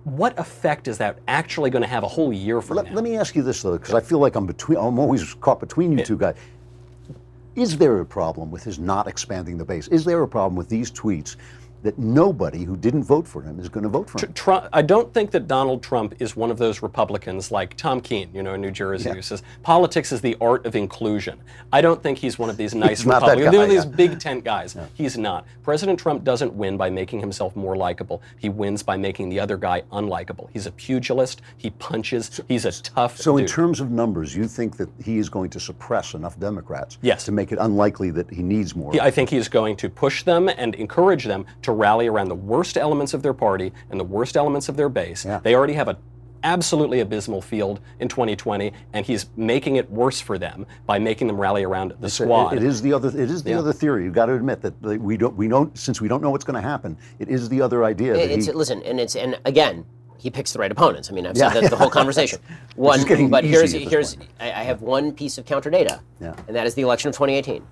what 0.05 0.39
effect 0.39 0.89
is 0.89 0.99
that 0.99 1.19
actually 1.29 1.71
going 1.71 1.83
to 1.83 1.89
have 1.89 2.03
a 2.05 2.09
whole 2.09 2.33
year 2.33 2.61
from 2.61 2.77
Let, 2.79 2.87
now? 2.87 2.95
let 2.95 3.05
me 3.05 3.17
ask 3.17 3.35
you 3.37 3.43
this 3.43 3.63
though, 3.63 3.77
because 3.77 3.95
I 3.95 4.01
feel 4.01 4.19
like 4.19 4.35
I'm 4.35 4.47
between. 4.47 4.79
I'm 4.79 4.99
always 4.99 5.35
caught 5.35 5.61
between 5.61 5.97
you 5.97 6.05
two 6.05 6.17
guys. 6.17 6.37
Is 7.57 7.77
there 7.77 8.01
a 8.01 8.07
problem 8.07 8.51
with 8.51 8.63
his 8.63 8.79
not 8.79 9.07
expanding 9.09 9.59
the 9.59 9.65
base? 9.65 9.89
Is 9.89 10.05
there 10.05 10.23
a 10.23 10.29
problem 10.29 10.57
with 10.57 10.69
these 10.69 10.91
tweets 10.91 11.37
that 11.83 11.99
nobody 11.99 12.65
who 12.65 12.77
didn't 12.77 13.05
vote 13.05 13.27
for 13.27 13.43
him 13.43 13.59
is 13.59 13.69
going 13.69 13.85
to 13.85 13.89
vote 13.89 14.11
for 14.11 14.25
him. 14.25 14.33
Trump, 14.33 14.69
I 14.73 14.83
don't 14.83 15.13
think 15.15 15.31
that 15.31 15.49
Donald 15.49 15.83
Trump 15.83 16.15
is 16.19 16.37
one 16.37 16.51
of 16.51 16.59
those 16.59 16.83
Republicans 16.83 17.51
like 17.51 17.77
Tom 17.77 18.01
Kean, 18.01 18.31
you 18.35 18.43
know, 18.43 18.55
in 18.55 18.61
New 18.61 18.71
Jersey, 18.71 19.11
who 19.11 19.23
says 19.23 19.43
politics 19.63 20.13
is 20.13 20.21
the 20.21 20.37
art 20.41 20.67
of 20.67 20.77
inclusion. 20.77 21.41
I 21.73 21.81
don't 21.81 22.03
think 22.03 22.19
he's 22.19 22.39
one 22.39 22.51
of 22.51 22.57
these 22.57 22.75
nice 22.75 23.05
Republicans. 23.05 23.51
They're 23.51 23.67
these 23.67 23.85
yeah. 23.85 23.91
big 23.91 24.21
tent 24.21 24.45
guys. 24.45 24.77
He's 24.95 25.17
not. 25.17 25.47
President 25.63 25.99
Trump 25.99 26.25
doesn't 26.25 26.53
win 26.53 26.77
by 26.77 26.91
making 26.91 27.21
himself 27.21 27.57
more 27.57 27.77
likable. 27.77 28.23
He 28.39 28.49
wins 28.49 28.83
by 28.83 28.97
making 28.97 29.29
the 29.29 29.41
other 29.41 29.57
guy 29.57 29.83
unlikable. 29.93 30.49
He's 30.53 30.67
a 30.67 30.73
pugilist. 30.73 31.43
He 31.57 31.71
punches. 31.71 32.41
he's 32.49 32.65
a 32.65 32.73
tough. 32.73 33.17
So, 33.17 33.37
in 33.37 33.47
terms 33.47 33.81
of 33.81 33.91
numbers, 33.91 34.35
you 34.35 34.47
think 34.47 34.77
that 34.77 34.89
he 35.03 35.19
is 35.19 35.29
going 35.29 35.51
to 35.51 35.61
suppress 35.61 36.15
enough 36.15 36.39
Democrats 36.39 36.99
Yes. 37.03 37.25
to 37.25 37.33
make 37.33 37.53
it 37.53 37.59
unlikely 37.61 38.11
that 38.13 38.31
he 38.31 38.43
needs 38.43 38.75
more? 38.77 38.93
I 39.01 39.11
think 39.11 39.31
he's 39.31 39.49
going 39.49 39.77
to 39.77 39.89
push 39.89 40.23
them 40.23 40.49
and 40.49 40.75
encourage 40.75 41.25
them 41.25 41.47
to 41.63 41.70
rally 41.73 42.07
around 42.07 42.29
the 42.29 42.35
worst 42.35 42.77
elements 42.77 43.15
of 43.15 43.23
their 43.23 43.35
party 43.35 43.73
and 43.91 43.99
the 44.01 44.05
worst 44.05 44.37
elements 44.37 44.69
of 44.69 44.77
their 44.77 44.89
base. 44.89 45.25
Yeah. 45.25 45.41
They 45.43 45.55
already 45.55 45.75
have 45.75 45.89
a 45.89 45.97
absolutely 46.43 47.01
abysmal 47.01 47.43
field 47.43 47.81
in 47.99 48.09
2020, 48.09 48.73
and 48.95 49.05
he's 49.05 49.27
making 49.37 49.77
it 49.77 49.91
worse 49.91 50.21
for 50.21 50.39
them 50.39 50.65
by 50.87 50.99
making 50.99 51.27
them 51.27 51.37
rally 51.39 51.65
around 51.65 51.93
the 52.01 52.09
squad. 52.09 52.57
It 52.57 52.63
is 52.63 52.81
the 52.81 52.93
other. 52.95 53.09
It 53.09 53.31
is 53.31 53.43
the 53.43 53.51
Yeah. 53.51 53.59
other 53.59 53.73
theory. 53.75 54.05
You've 54.05 54.15
got 54.15 54.27
to 54.27 54.35
admit 54.35 54.63
that 54.63 54.81
we 54.83 55.17
don't. 55.19 55.37
We 55.37 55.49
don't. 55.49 55.77
Since 55.77 56.01
we 56.01 56.09
don't 56.09 56.23
know 56.23 56.31
what's 56.31 56.45
going 56.45 56.61
to 56.63 56.67
happen, 56.67 56.97
it 57.19 57.29
is 57.29 57.49
the 57.51 57.61
other 57.61 57.85
idea 57.85 58.15
that 58.15 58.31
It's 58.31 58.47
he. 58.47 58.53
listen, 58.53 58.83
and 58.85 58.99
it's 58.99 59.17
and 59.17 59.39
again, 59.45 59.85
he 60.17 60.31
picks 60.31 60.53
the 60.55 60.59
right 60.59 60.73
opponents. 60.73 61.11
I 61.11 61.15
mean, 61.15 61.27
I've 61.27 61.37
Yeah. 61.37 61.53
said 61.53 61.65
that 61.65 61.71
the 61.71 61.77
whole 61.77 61.91
conversation. 62.01 62.39
One, 62.75 63.05
but 63.29 63.45
here's 63.45 63.73
here's. 63.73 64.17
I, 64.41 64.47
I 64.47 64.63
have 64.65 64.81
one 64.81 65.13
piece 65.13 65.37
of 65.37 65.45
counter 65.45 65.69
data, 65.69 66.01
Yeah. 66.21 66.35
and 66.49 66.57
that 66.57 66.67
is 66.67 66.75
the 66.75 66.83
election 66.83 67.09
of 67.11 67.15
2018. 67.15 67.63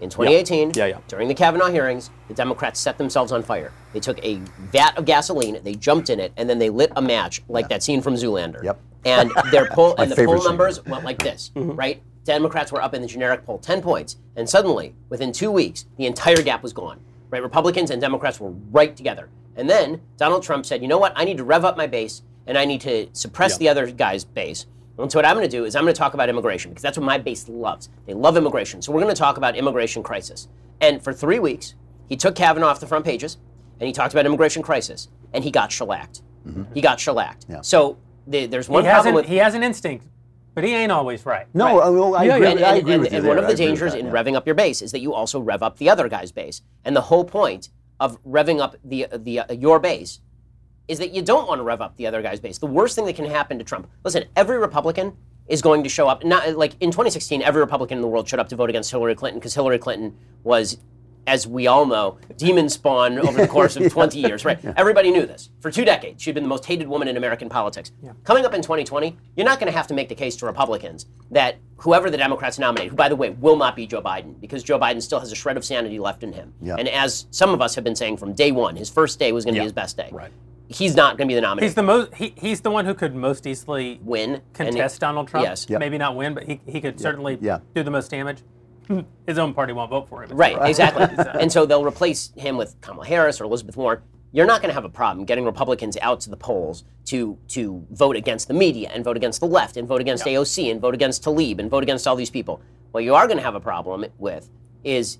In 0.00 0.08
2018, 0.10 0.72
Yeah, 0.74 0.86
yeah. 0.86 0.98
during 1.08 1.28
the 1.28 1.34
Kavanaugh 1.34 1.70
hearings, 1.70 2.10
the 2.28 2.34
Democrats 2.34 2.78
set 2.78 2.98
themselves 2.98 3.32
on 3.32 3.42
fire. 3.42 3.72
They 3.92 4.00
took 4.00 4.24
a 4.24 4.36
vat 4.72 4.96
of 4.96 5.04
gasoline, 5.04 5.60
they 5.64 5.74
jumped 5.74 6.08
in 6.08 6.20
it, 6.20 6.32
and 6.36 6.48
then 6.48 6.58
they 6.58 6.70
lit 6.70 6.92
a 6.94 7.02
match, 7.02 7.42
like 7.48 7.68
that 7.68 7.82
scene 7.82 8.00
from 8.00 8.14
Zoolander. 8.14 8.62
Yep. 8.62 8.80
And 9.04 9.32
their 9.50 9.66
poll 9.72 9.96
and 9.96 10.10
the 10.10 10.24
poll 10.24 10.38
scene. 10.38 10.44
numbers 10.44 10.84
went 10.84 11.04
like 11.04 11.18
this, 11.18 11.50
mm-hmm. 11.56 11.72
right? 11.72 12.02
Democrats 12.24 12.70
were 12.70 12.82
up 12.82 12.94
in 12.94 13.02
the 13.02 13.08
generic 13.08 13.44
poll 13.44 13.58
10 13.58 13.80
points, 13.80 14.16
and 14.36 14.48
suddenly, 14.48 14.94
within 15.08 15.32
two 15.32 15.50
weeks, 15.50 15.86
the 15.96 16.06
entire 16.06 16.42
gap 16.42 16.62
was 16.62 16.72
gone. 16.72 17.00
Right? 17.30 17.42
Republicans 17.42 17.90
and 17.90 18.00
Democrats 18.00 18.40
were 18.40 18.50
right 18.70 18.96
together. 18.96 19.28
And 19.56 19.68
then 19.68 20.00
Donald 20.16 20.42
Trump 20.42 20.64
said, 20.64 20.80
you 20.80 20.88
know 20.88 20.98
what? 20.98 21.12
I 21.16 21.24
need 21.24 21.36
to 21.38 21.44
rev 21.44 21.64
up 21.64 21.76
my 21.76 21.86
base, 21.86 22.22
and 22.46 22.56
I 22.56 22.64
need 22.64 22.80
to 22.82 23.08
suppress 23.12 23.58
the 23.58 23.68
other 23.68 23.90
guy's 23.90 24.24
base. 24.24 24.66
And 24.98 25.10
so 25.12 25.18
what 25.18 25.24
I'm 25.24 25.36
going 25.36 25.48
to 25.48 25.56
do 25.56 25.64
is 25.64 25.76
I'm 25.76 25.84
going 25.84 25.94
to 25.94 25.98
talk 25.98 26.14
about 26.14 26.28
immigration 26.28 26.70
because 26.70 26.82
that's 26.82 26.98
what 26.98 27.04
my 27.04 27.18
base 27.18 27.48
loves. 27.48 27.88
They 28.06 28.14
love 28.14 28.36
immigration. 28.36 28.82
So 28.82 28.92
we're 28.92 29.00
going 29.00 29.14
to 29.14 29.18
talk 29.18 29.36
about 29.36 29.56
immigration 29.56 30.02
crisis. 30.02 30.48
And 30.80 31.02
for 31.02 31.12
three 31.12 31.38
weeks, 31.38 31.74
he 32.08 32.16
took 32.16 32.34
Kavanaugh 32.34 32.68
off 32.68 32.80
the 32.80 32.86
front 32.86 33.04
pages, 33.04 33.38
and 33.80 33.86
he 33.86 33.92
talked 33.92 34.12
about 34.14 34.26
immigration 34.26 34.62
crisis, 34.62 35.08
and 35.32 35.44
he 35.44 35.50
got 35.50 35.70
shellacked. 35.70 36.22
He 36.72 36.80
got 36.80 36.98
shellacked. 36.98 37.44
Yeah. 37.48 37.60
So 37.60 37.98
the, 38.26 38.46
there's 38.46 38.66
He 38.68 38.72
one 38.72 38.84
has, 38.84 38.92
problem 39.02 39.08
an, 39.08 39.14
with 39.16 39.26
he 39.26 39.36
has 39.36 39.54
an 39.54 39.62
instinct, 39.62 40.06
but 40.54 40.64
he 40.64 40.72
ain't 40.74 40.90
always 40.90 41.26
right. 41.26 41.46
no, 41.52 41.78
I, 41.78 41.88
well, 41.90 42.14
I 42.16 42.24
Yeah, 42.24 42.34
agree, 42.36 42.46
yeah. 42.46 42.52
and, 42.52 42.64
I 42.64 42.74
agree 42.76 42.92
and- 42.94 43.02
with 43.02 43.12
you 43.12 43.18
and 43.18 43.26
there. 43.26 43.34
one 43.34 43.44
of 43.44 43.50
the 43.50 43.54
dangers 43.54 43.92
that, 43.92 43.98
in 44.00 44.06
yeah. 44.06 44.12
revving 44.12 44.34
up 44.34 44.46
your 44.46 44.54
base 44.54 44.80
is 44.80 44.90
that 44.92 45.00
you 45.00 45.12
also 45.12 45.40
rev 45.40 45.62
up 45.62 45.76
the 45.76 45.90
other 45.90 46.08
guy's 46.08 46.32
base. 46.32 46.62
And 46.86 46.96
the 46.96 47.02
whole 47.02 47.24
point 47.24 47.68
of 48.00 48.22
revving 48.24 48.60
up 48.60 48.76
the 48.82 49.06
the 49.12 49.40
uh, 49.40 49.52
your 49.52 49.78
base 49.78 50.20
is 50.88 50.98
that 50.98 51.14
you 51.14 51.22
don't 51.22 51.46
want 51.46 51.58
to 51.58 51.62
rev 51.62 51.80
up 51.80 51.96
the 51.96 52.06
other 52.06 52.22
guy's 52.22 52.40
base. 52.40 52.58
The 52.58 52.66
worst 52.66 52.96
thing 52.96 53.04
that 53.06 53.14
can 53.16 53.26
happen 53.26 53.58
to 53.58 53.64
Trump. 53.64 53.88
Listen, 54.04 54.24
every 54.34 54.58
Republican 54.58 55.16
is 55.46 55.62
going 55.62 55.82
to 55.82 55.88
show 55.88 56.08
up. 56.08 56.24
Not 56.24 56.56
like 56.56 56.72
in 56.80 56.90
2016, 56.90 57.42
every 57.42 57.60
Republican 57.60 57.98
in 57.98 58.02
the 58.02 58.08
world 58.08 58.28
showed 58.28 58.40
up 58.40 58.48
to 58.48 58.56
vote 58.56 58.70
against 58.70 58.90
Hillary 58.90 59.14
Clinton 59.14 59.38
because 59.38 59.54
Hillary 59.54 59.78
Clinton 59.78 60.16
was. 60.42 60.78
As 61.26 61.46
we 61.46 61.66
all 61.66 61.84
know, 61.84 62.16
demon 62.38 62.70
spawn 62.70 63.18
over 63.18 63.38
the 63.38 63.46
course 63.46 63.76
of 63.76 63.92
20 63.92 64.18
years, 64.26 64.46
right? 64.46 64.58
Everybody 64.78 65.10
knew 65.10 65.26
this. 65.26 65.50
For 65.60 65.70
two 65.70 65.84
decades, 65.84 66.22
she'd 66.22 66.32
been 66.32 66.44
the 66.44 66.48
most 66.48 66.64
hated 66.64 66.88
woman 66.88 67.06
in 67.06 67.18
American 67.18 67.50
politics. 67.50 67.92
Coming 68.24 68.46
up 68.46 68.54
in 68.54 68.62
2020, 68.62 69.14
you're 69.36 69.44
not 69.44 69.60
going 69.60 69.70
to 69.70 69.76
have 69.76 69.86
to 69.88 69.94
make 69.94 70.08
the 70.08 70.14
case 70.14 70.36
to 70.36 70.46
Republicans 70.46 71.04
that 71.30 71.56
whoever 71.76 72.08
the 72.08 72.16
Democrats 72.16 72.58
nominate, 72.58 72.88
who 72.88 72.96
by 72.96 73.10
the 73.10 73.16
way 73.16 73.28
will 73.28 73.56
not 73.56 73.76
be 73.76 73.86
Joe 73.86 74.00
Biden, 74.00 74.40
because 74.40 74.62
Joe 74.62 74.78
Biden 74.78 75.02
still 75.02 75.20
has 75.20 75.30
a 75.30 75.34
shred 75.34 75.58
of 75.58 75.66
sanity 75.66 75.98
left 75.98 76.22
in 76.22 76.32
him. 76.32 76.54
Yeah. 76.62 76.76
And 76.78 76.88
as 76.88 77.26
some 77.30 77.50
of 77.50 77.60
us 77.60 77.74
have 77.74 77.84
been 77.84 77.96
saying 77.96 78.16
from 78.16 78.32
day 78.32 78.50
one, 78.50 78.74
his 78.76 78.88
first 78.88 79.18
day 79.18 79.30
was 79.32 79.44
going 79.44 79.52
to 79.52 79.58
Yeah. 79.58 79.64
be 79.64 79.66
his 79.66 79.72
best 79.74 79.98
day. 79.98 80.08
Right. 80.10 80.30
He's 80.70 80.94
not 80.94 81.16
going 81.16 81.26
to 81.28 81.30
be 81.32 81.34
the 81.34 81.40
nominee. 81.40 81.66
He's 81.66 81.74
the 81.74 81.82
most. 81.82 82.14
He, 82.14 82.34
he's 82.36 82.60
the 82.60 82.70
one 82.70 82.84
who 82.84 82.92
could 82.94 83.14
most 83.14 83.46
easily 83.46 83.98
win 84.02 84.34
and 84.34 84.42
he- 84.58 84.64
contest 84.64 85.00
Donald 85.00 85.28
Trump. 85.28 85.44
Yes. 85.46 85.66
Yep. 85.68 85.80
Maybe 85.80 85.96
not 85.98 86.14
win, 86.14 86.34
but 86.34 86.44
he, 86.44 86.60
he 86.66 86.80
could 86.80 87.00
certainly 87.00 87.38
Yeah. 87.40 87.60
do 87.74 87.82
the 87.82 87.90
most 87.90 88.10
damage. 88.10 88.42
His 89.26 89.38
own 89.38 89.54
party 89.54 89.72
won't 89.72 89.90
vote 89.90 90.08
for 90.08 90.22
him. 90.24 90.30
Right, 90.36 90.56
exactly. 90.68 91.06
and 91.40 91.50
so 91.52 91.66
they'll 91.66 91.84
replace 91.84 92.32
him 92.36 92.56
with 92.56 92.78
Kamala 92.80 93.06
Harris 93.06 93.40
or 93.40 93.44
Elizabeth 93.44 93.76
Warren. 93.76 94.00
You're 94.32 94.46
not 94.46 94.60
going 94.60 94.68
to 94.68 94.74
have 94.74 94.84
a 94.84 94.90
problem 94.90 95.24
getting 95.24 95.44
Republicans 95.46 95.96
out 96.02 96.20
to 96.20 96.30
the 96.30 96.36
polls 96.36 96.84
to 97.06 97.38
to 97.48 97.84
vote 97.90 98.14
against 98.16 98.48
the 98.48 98.54
media 98.54 98.90
and 98.92 99.02
vote 99.02 99.16
against 99.16 99.40
the 99.40 99.46
left 99.46 99.78
and 99.78 99.88
vote 99.88 100.02
against 100.02 100.24
AOC 100.26 100.70
and 100.70 100.80
vote 100.82 100.92
against 100.94 101.24
Tlaib 101.24 101.58
and 101.60 101.70
vote 101.70 101.82
against 101.82 102.06
all 102.06 102.14
these 102.16 102.28
people. 102.30 102.60
What 102.92 103.04
you 103.04 103.14
are 103.14 103.26
going 103.26 103.38
to 103.38 103.42
have 103.42 103.54
a 103.54 103.60
problem 103.60 104.04
with 104.18 104.50
is 104.84 105.18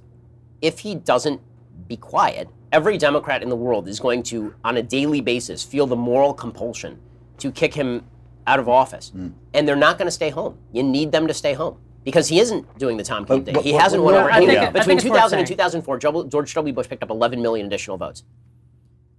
if 0.61 0.81
he 0.81 0.95
doesn't 0.95 1.41
be 1.89 1.97
quiet, 1.97 2.49
every 2.73 2.99
Democrat 2.99 3.43
in 3.43 3.49
the 3.49 3.57
world 3.57 3.89
is 3.89 4.01
going 4.01 4.23
to, 4.25 4.55
on 4.65 4.77
a 4.77 4.83
daily 4.83 5.21
basis, 5.21 5.63
feel 5.63 5.87
the 5.87 5.97
moral 5.97 6.35
compulsion 6.35 6.99
to 7.39 7.51
kick 7.51 7.75
him 7.75 8.05
out 8.47 8.59
of 8.59 8.69
office. 8.69 9.11
Hmm. 9.11 9.29
And 9.55 9.67
they're 9.69 9.77
not 9.77 9.99
going 9.99 10.07
to 10.07 10.13
stay 10.13 10.31
home. 10.31 10.59
You 10.73 10.83
need 10.83 11.13
them 11.13 11.27
to 11.27 11.35
stay 11.35 11.55
home. 11.55 11.79
Because 12.05 12.29
he 12.29 12.41
isn't 12.41 12.79
doing 12.79 12.97
the 12.97 13.03
Tom 13.05 13.27
Kean 13.27 13.45
thing. 13.45 13.55
but- 13.55 13.65
he 13.65 13.73
hasn't 13.73 14.03
won 14.03 14.15
over 14.15 14.31
I 14.31 14.39
think- 14.39 14.51
I 14.53 14.67
Between 14.71 14.99
think 14.99 15.01
it's 15.01 15.05
worth 15.11 15.15
2000 15.31 15.39
and 15.41 15.49
2004, 15.49 15.99
George 15.99 16.55
W. 16.55 16.73
Bush 16.75 16.89
picked 16.89 17.03
up 17.03 17.11
11 17.11 17.43
million 17.43 17.67
additional 17.67 17.97
votes. 17.99 18.23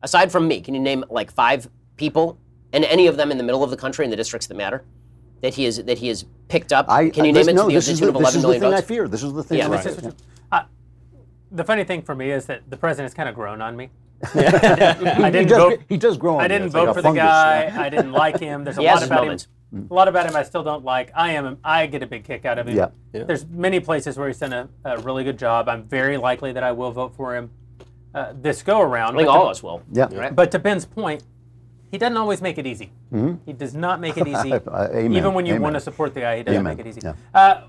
Aside 0.02 0.32
from 0.32 0.48
me, 0.48 0.62
can 0.62 0.74
you 0.74 0.80
name 0.80 1.04
like 1.10 1.32
five 1.32 1.70
people, 1.98 2.38
and 2.74 2.86
any 2.86 3.06
of 3.08 3.18
them 3.18 3.32
in 3.32 3.38
the 3.38 3.44
middle 3.44 3.64
of 3.64 3.70
the 3.70 3.78
country 3.78 4.06
in 4.06 4.12
the 4.12 4.16
districts 4.18 4.48
that 4.48 4.56
matter, 4.56 4.84
that 5.42 5.54
he 5.56 5.66
is 5.66 5.84
that 5.84 5.98
he 5.98 6.08
has 6.08 6.26
picked 6.48 6.72
up? 6.72 6.90
I, 6.90 7.10
can 7.10 7.26
you 7.26 7.30
I, 7.30 7.34
name 7.34 7.34
this, 7.34 7.48
it 7.48 7.54
no, 7.56 7.64
to 7.64 7.68
the, 7.68 7.74
this 7.76 7.86
the 7.88 7.92
is 7.92 8.00
tune 8.00 8.08
the, 8.14 8.18
of 8.18 8.24
this 8.26 8.36
is 8.36 8.42
the 8.42 8.54
thing 8.54 8.64
I 8.64 8.70
votes? 8.78 8.88
fear. 8.88 9.08
This 9.08 9.24
is 9.24 9.34
the 9.34 9.44
thing. 9.44 9.58
Yeah, 9.58 9.68
that 9.68 9.84
this 9.84 10.04
I- 10.04 10.08
is- 10.08 10.14
Uh, 10.52 10.62
the 11.52 11.64
funny 11.64 11.84
thing 11.84 12.02
for 12.02 12.16
me 12.16 12.32
is 12.32 12.46
that 12.48 12.70
the 12.70 12.78
president's 12.78 13.14
kind 13.14 13.28
of 13.30 13.36
grown 13.36 13.62
on 13.62 13.76
me. 13.76 13.90
I 14.24 14.28
he, 14.28 15.32
didn't 15.32 15.48
does, 15.48 15.58
vote. 15.58 15.80
he 15.88 15.98
does 15.98 16.18
grow 16.18 16.36
on 16.36 16.42
I 16.42 16.48
didn't 16.48 16.68
It's 16.68 16.76
like 16.76 16.86
vote 16.86 16.92
a 16.92 16.94
for 16.94 17.02
the 17.02 17.08
fungus. 17.08 17.24
guy. 17.24 17.86
I 17.86 17.90
didn't 17.90 18.12
like 18.12 18.40
him. 18.40 18.64
There's 18.64 18.78
a 18.80 18.82
He 18.82 18.88
lot 18.88 19.02
about 19.04 19.22
moments. 19.22 19.48
him. 19.72 19.88
A 19.90 19.94
lot 19.94 20.08
about 20.08 20.26
him 20.28 20.36
I 20.36 20.44
still 20.44 20.64
don't 20.64 20.84
like. 20.84 21.12
I 21.16 21.32
am. 21.34 21.58
I 21.64 21.86
get 21.86 22.04
a 22.04 22.08
big 22.08 22.24
kick 22.24 22.44
out 22.46 22.58
of 22.60 22.68
him. 22.68 22.76
Yeah. 22.76 22.90
Yeah. 23.14 23.24
There's 23.24 23.46
many 23.46 23.80
places 23.80 24.18
where 24.18 24.28
he's 24.28 24.40
done 24.40 24.52
a, 24.54 24.68
a 24.84 24.98
really 25.00 25.24
good 25.24 25.38
job. 25.38 25.70
I'm 25.70 25.84
very 25.84 26.18
likely 26.18 26.52
that 26.54 26.64
I 26.64 26.72
will 26.72 26.92
vote 26.92 27.16
for 27.16 27.36
him 27.36 27.50
uh, 28.14 28.34
this 28.42 28.62
go 28.64 28.82
around. 28.82 29.14
I 29.16 29.18
think 29.20 29.28
But 29.28 29.32
all 29.38 29.44
to- 29.44 29.46
of 29.46 29.52
us 29.52 29.64
will. 29.64 29.84
Yeah. 29.92 30.08
Right? 30.12 30.36
But 30.36 30.52
to 30.52 30.60
Ben's 30.60 30.86
point, 30.86 31.24
he 31.92 31.98
doesn't 31.98 32.18
always 32.18 32.42
make 32.42 32.58
it 32.58 32.68
easy. 32.68 32.92
He 33.46 33.54
does 33.54 33.74
not 33.74 34.00
make 34.02 34.18
it 34.18 34.28
easy. 34.34 34.52
Amen. 34.54 35.14
Even 35.14 35.34
when 35.34 35.46
you 35.46 35.54
Amen. 35.54 35.62
want 35.62 35.76
to 35.76 35.80
support 35.80 36.14
the 36.14 36.22
guy, 36.22 36.38
he 36.38 36.44
doesn't 36.44 36.60
Amen. 36.60 36.76
make 36.78 36.86
it 36.86 36.90
easy. 36.90 37.02
Yeah. 37.04 37.14
Uh, 37.34 37.62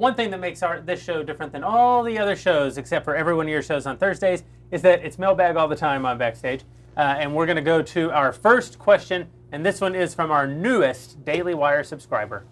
one 0.00 0.14
thing 0.14 0.30
that 0.30 0.40
makes 0.40 0.62
our 0.62 0.80
this 0.80 1.02
show 1.02 1.22
different 1.22 1.52
than 1.52 1.62
all 1.62 2.02
the 2.02 2.18
other 2.18 2.34
shows, 2.34 2.78
except 2.78 3.04
for 3.04 3.14
every 3.14 3.34
one 3.34 3.44
of 3.44 3.50
your 3.50 3.62
shows 3.62 3.86
on 3.86 3.98
Thursdays, 3.98 4.44
is 4.70 4.80
that 4.80 5.04
it's 5.04 5.18
mailbag 5.18 5.56
all 5.56 5.68
the 5.68 5.76
time 5.76 6.06
on 6.06 6.16
Backstage. 6.16 6.62
Uh, 6.96 7.00
and 7.18 7.34
we're 7.34 7.44
going 7.44 7.56
to 7.56 7.62
go 7.62 7.82
to 7.82 8.10
our 8.10 8.32
first 8.32 8.78
question, 8.78 9.28
and 9.52 9.64
this 9.64 9.78
one 9.78 9.94
is 9.94 10.14
from 10.14 10.30
our 10.30 10.46
newest 10.46 11.22
Daily 11.24 11.54
Wire 11.54 11.84
subscriber. 11.84 12.44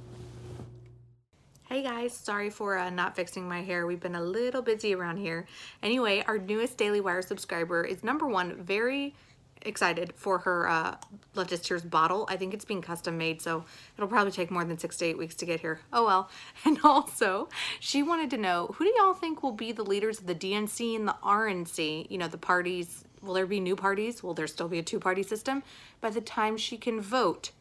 Hey 1.68 1.82
guys, 1.82 2.14
sorry 2.14 2.50
for 2.50 2.76
uh, 2.76 2.90
not 2.90 3.16
fixing 3.16 3.48
my 3.48 3.62
hair. 3.62 3.86
We've 3.86 4.00
been 4.00 4.14
a 4.14 4.22
little 4.22 4.62
busy 4.62 4.94
around 4.94 5.16
here. 5.16 5.46
Anyway, 5.82 6.22
our 6.26 6.38
newest 6.38 6.76
Daily 6.76 7.00
Wire 7.00 7.22
subscriber 7.22 7.82
is 7.82 8.04
number 8.04 8.26
one, 8.26 8.62
very 8.62 9.14
excited 9.62 10.12
for 10.16 10.38
her 10.38 10.68
uh, 10.68 10.96
Leftist 11.34 11.64
Tears 11.64 11.82
bottle. 11.82 12.26
I 12.28 12.36
think 12.36 12.54
it's 12.54 12.64
being 12.64 12.82
custom 12.82 13.18
made, 13.18 13.40
so 13.40 13.64
it'll 13.96 14.08
probably 14.08 14.32
take 14.32 14.50
more 14.50 14.64
than 14.64 14.78
six 14.78 14.96
to 14.98 15.04
eight 15.04 15.18
weeks 15.18 15.34
to 15.36 15.46
get 15.46 15.60
here. 15.60 15.80
Oh 15.92 16.06
well. 16.06 16.30
And 16.64 16.78
also, 16.84 17.48
she 17.80 18.02
wanted 18.02 18.30
to 18.30 18.36
know 18.36 18.74
who 18.74 18.84
do 18.84 18.92
y'all 18.96 19.14
think 19.14 19.42
will 19.42 19.52
be 19.52 19.72
the 19.72 19.84
leaders 19.84 20.20
of 20.20 20.26
the 20.26 20.34
DNC 20.34 20.96
and 20.96 21.08
the 21.08 21.16
RNC? 21.24 22.10
You 22.10 22.18
know, 22.18 22.28
the 22.28 22.38
parties. 22.38 23.04
Will 23.22 23.34
there 23.34 23.46
be 23.46 23.60
new 23.60 23.74
parties? 23.74 24.22
Will 24.22 24.34
there 24.34 24.46
still 24.46 24.68
be 24.68 24.78
a 24.78 24.82
two 24.82 25.00
party 25.00 25.22
system 25.22 25.62
by 26.00 26.10
the 26.10 26.20
time 26.20 26.56
she 26.56 26.76
can 26.76 27.00
vote 27.00 27.52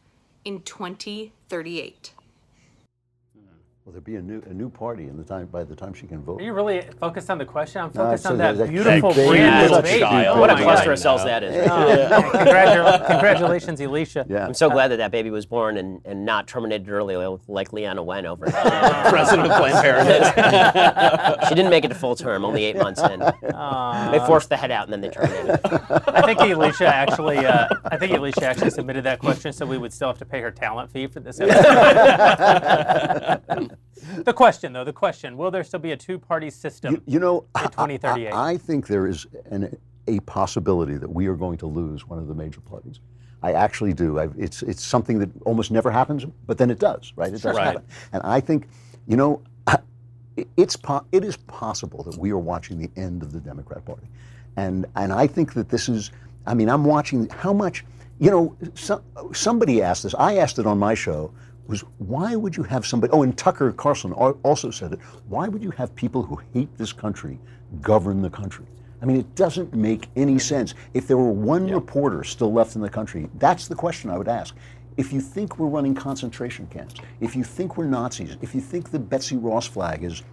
in 0.44 0.60
2038? 0.62 2.12
Will 3.88 3.92
there 3.92 4.02
be 4.02 4.16
a 4.16 4.20
new 4.20 4.42
a 4.50 4.52
new 4.52 4.68
party 4.68 5.04
in 5.04 5.16
the 5.16 5.24
time 5.24 5.46
by 5.46 5.64
the 5.64 5.74
time 5.74 5.94
she 5.94 6.06
can 6.06 6.20
vote? 6.22 6.42
Are 6.42 6.44
you 6.44 6.52
really 6.52 6.82
focused 7.00 7.30
on 7.30 7.38
the 7.38 7.46
question? 7.46 7.80
I'm 7.80 7.86
No, 7.94 8.04
focused 8.04 8.26
it's 8.26 8.30
on 8.30 8.36
that 8.36 8.58
that- 8.58 8.68
beautiful 8.68 9.14
Thank 9.14 9.30
brand 9.30 9.70
you. 9.70 9.76
new 9.76 9.82
baby. 9.82 10.00
child. 10.00 10.36
Oh 10.36 10.40
what 10.42 10.50
a 10.50 10.56
cluster 10.62 10.92
of 10.92 10.98
cells 10.98 11.24
that 11.24 11.42
is. 11.42 11.66
Oh, 11.66 12.30
congratu- 12.34 13.06
congratulations, 13.06 13.80
Alicia. 13.80 14.26
Yeah. 14.28 14.44
I'm 14.44 14.52
so 14.52 14.68
glad 14.68 14.88
that 14.88 14.98
that 14.98 15.10
baby 15.10 15.30
was 15.30 15.46
born 15.46 15.78
and, 15.78 16.02
and 16.04 16.26
not 16.26 16.46
terminated 16.46 16.90
early 16.90 17.16
like 17.48 17.70
Leana 17.70 18.04
Wen 18.04 18.26
over. 18.26 18.44
President 19.08 19.50
of 19.50 19.56
Planned 19.56 19.82
Parenthood. 19.82 21.38
she 21.48 21.54
didn't 21.54 21.70
make 21.70 21.86
it 21.86 21.88
to 21.88 21.94
full 21.94 22.14
term, 22.14 22.44
only 22.44 22.64
eight 22.66 22.76
months 22.76 23.00
in. 23.00 23.20
They 23.20 24.18
forced 24.26 24.50
the 24.50 24.58
head 24.58 24.70
out 24.70 24.84
and 24.84 24.92
then 24.92 25.00
they 25.00 25.08
terminated. 25.08 25.60
I 25.64 26.20
think 26.26 26.40
Alicia 26.40 26.86
actually, 26.94 27.38
uh, 27.38 27.68
I 27.86 27.96
think 27.96 28.12
Elisha 28.12 28.44
actually 28.44 28.68
submitted 28.68 29.04
that 29.04 29.18
question, 29.18 29.50
so 29.54 29.64
we 29.64 29.78
would 29.78 29.94
still 29.94 30.08
have 30.08 30.18
to 30.18 30.26
pay 30.26 30.42
her 30.42 30.50
talent 30.50 30.90
fee 30.90 31.06
for 31.06 31.20
this 31.20 31.40
episode. 31.40 31.68
the 34.24 34.32
question, 34.32 34.72
though, 34.72 34.84
the 34.84 34.92
question: 34.92 35.36
Will 35.36 35.50
there 35.50 35.64
still 35.64 35.80
be 35.80 35.92
a 35.92 35.96
two-party 35.96 36.50
system? 36.50 36.94
You, 36.94 37.02
you 37.06 37.18
know, 37.20 37.44
I- 37.54 37.64
I- 37.64 37.66
2038. 37.68 38.28
I, 38.32 38.50
I 38.52 38.56
think 38.56 38.86
there 38.86 39.06
is 39.06 39.26
an 39.50 39.76
a 40.06 40.20
possibility 40.20 40.96
that 40.96 41.10
we 41.10 41.26
are 41.26 41.34
going 41.36 41.58
to 41.58 41.66
lose 41.66 42.06
one 42.06 42.18
of 42.18 42.28
the 42.28 42.34
major 42.34 42.60
parties. 42.60 43.00
I 43.42 43.52
actually 43.52 43.92
do. 43.92 44.18
I, 44.18 44.28
it's 44.36 44.62
it's 44.62 44.84
something 44.84 45.18
that 45.20 45.30
almost 45.44 45.70
never 45.70 45.90
happens, 45.90 46.24
but 46.46 46.58
then 46.58 46.70
it 46.70 46.78
does, 46.78 47.12
right? 47.16 47.28
It 47.32 47.42
does 47.42 47.56
Right. 47.56 47.66
happen. 47.66 47.84
And 48.12 48.22
I 48.24 48.40
think, 48.40 48.68
you 49.06 49.16
know, 49.16 49.42
it's 50.56 50.76
po- 50.76 51.04
it 51.12 51.24
is 51.24 51.36
possible 51.36 52.02
that 52.04 52.16
we 52.18 52.30
are 52.30 52.38
watching 52.38 52.78
the 52.78 52.90
end 52.96 53.22
of 53.22 53.32
the 53.32 53.40
Democrat 53.40 53.84
Party, 53.84 54.08
and 54.56 54.86
and 54.96 55.12
I 55.12 55.26
think 55.26 55.54
that 55.54 55.68
this 55.68 55.88
is. 55.88 56.10
I 56.46 56.54
mean, 56.54 56.68
I'm 56.70 56.84
watching 56.84 57.28
how 57.28 57.52
much. 57.52 57.84
You 58.20 58.32
know, 58.32 58.56
some, 58.74 59.00
somebody 59.32 59.80
asked 59.80 60.02
this. 60.02 60.14
I 60.14 60.38
asked 60.38 60.58
it 60.58 60.66
on 60.66 60.76
my 60.76 60.94
show. 60.94 61.30
Was 61.68 61.82
why 61.98 62.34
would 62.34 62.56
you 62.56 62.62
have 62.64 62.86
somebody? 62.86 63.12
Oh, 63.12 63.22
and 63.22 63.36
Tucker 63.36 63.70
Carlson 63.72 64.12
also 64.12 64.70
said 64.70 64.94
it. 64.94 65.00
Why 65.28 65.48
would 65.48 65.62
you 65.62 65.70
have 65.72 65.94
people 65.94 66.22
who 66.22 66.40
hate 66.54 66.76
this 66.78 66.92
country 66.92 67.38
govern 67.82 68.22
the 68.22 68.30
country? 68.30 68.64
I 69.00 69.04
mean, 69.04 69.18
it 69.18 69.34
doesn't 69.36 69.74
make 69.74 70.08
any 70.16 70.38
sense. 70.38 70.74
If 70.94 71.06
there 71.06 71.18
were 71.18 71.30
one 71.30 71.70
reporter 71.70 72.24
still 72.24 72.52
left 72.52 72.74
in 72.74 72.80
the 72.80 72.88
country, 72.88 73.28
that's 73.34 73.68
the 73.68 73.74
question 73.74 74.10
I 74.10 74.18
would 74.18 74.28
ask. 74.28 74.56
If 74.96 75.12
you 75.12 75.20
think 75.20 75.58
we're 75.58 75.68
running 75.68 75.94
concentration 75.94 76.66
camps, 76.66 76.94
if 77.20 77.36
you 77.36 77.44
think 77.44 77.76
we're 77.76 77.84
Nazis, 77.84 78.36
if 78.42 78.54
you 78.54 78.60
think 78.60 78.90
the 78.90 78.98
Betsy 78.98 79.36
Ross 79.36 79.66
flag 79.66 80.02
is, 80.02 80.24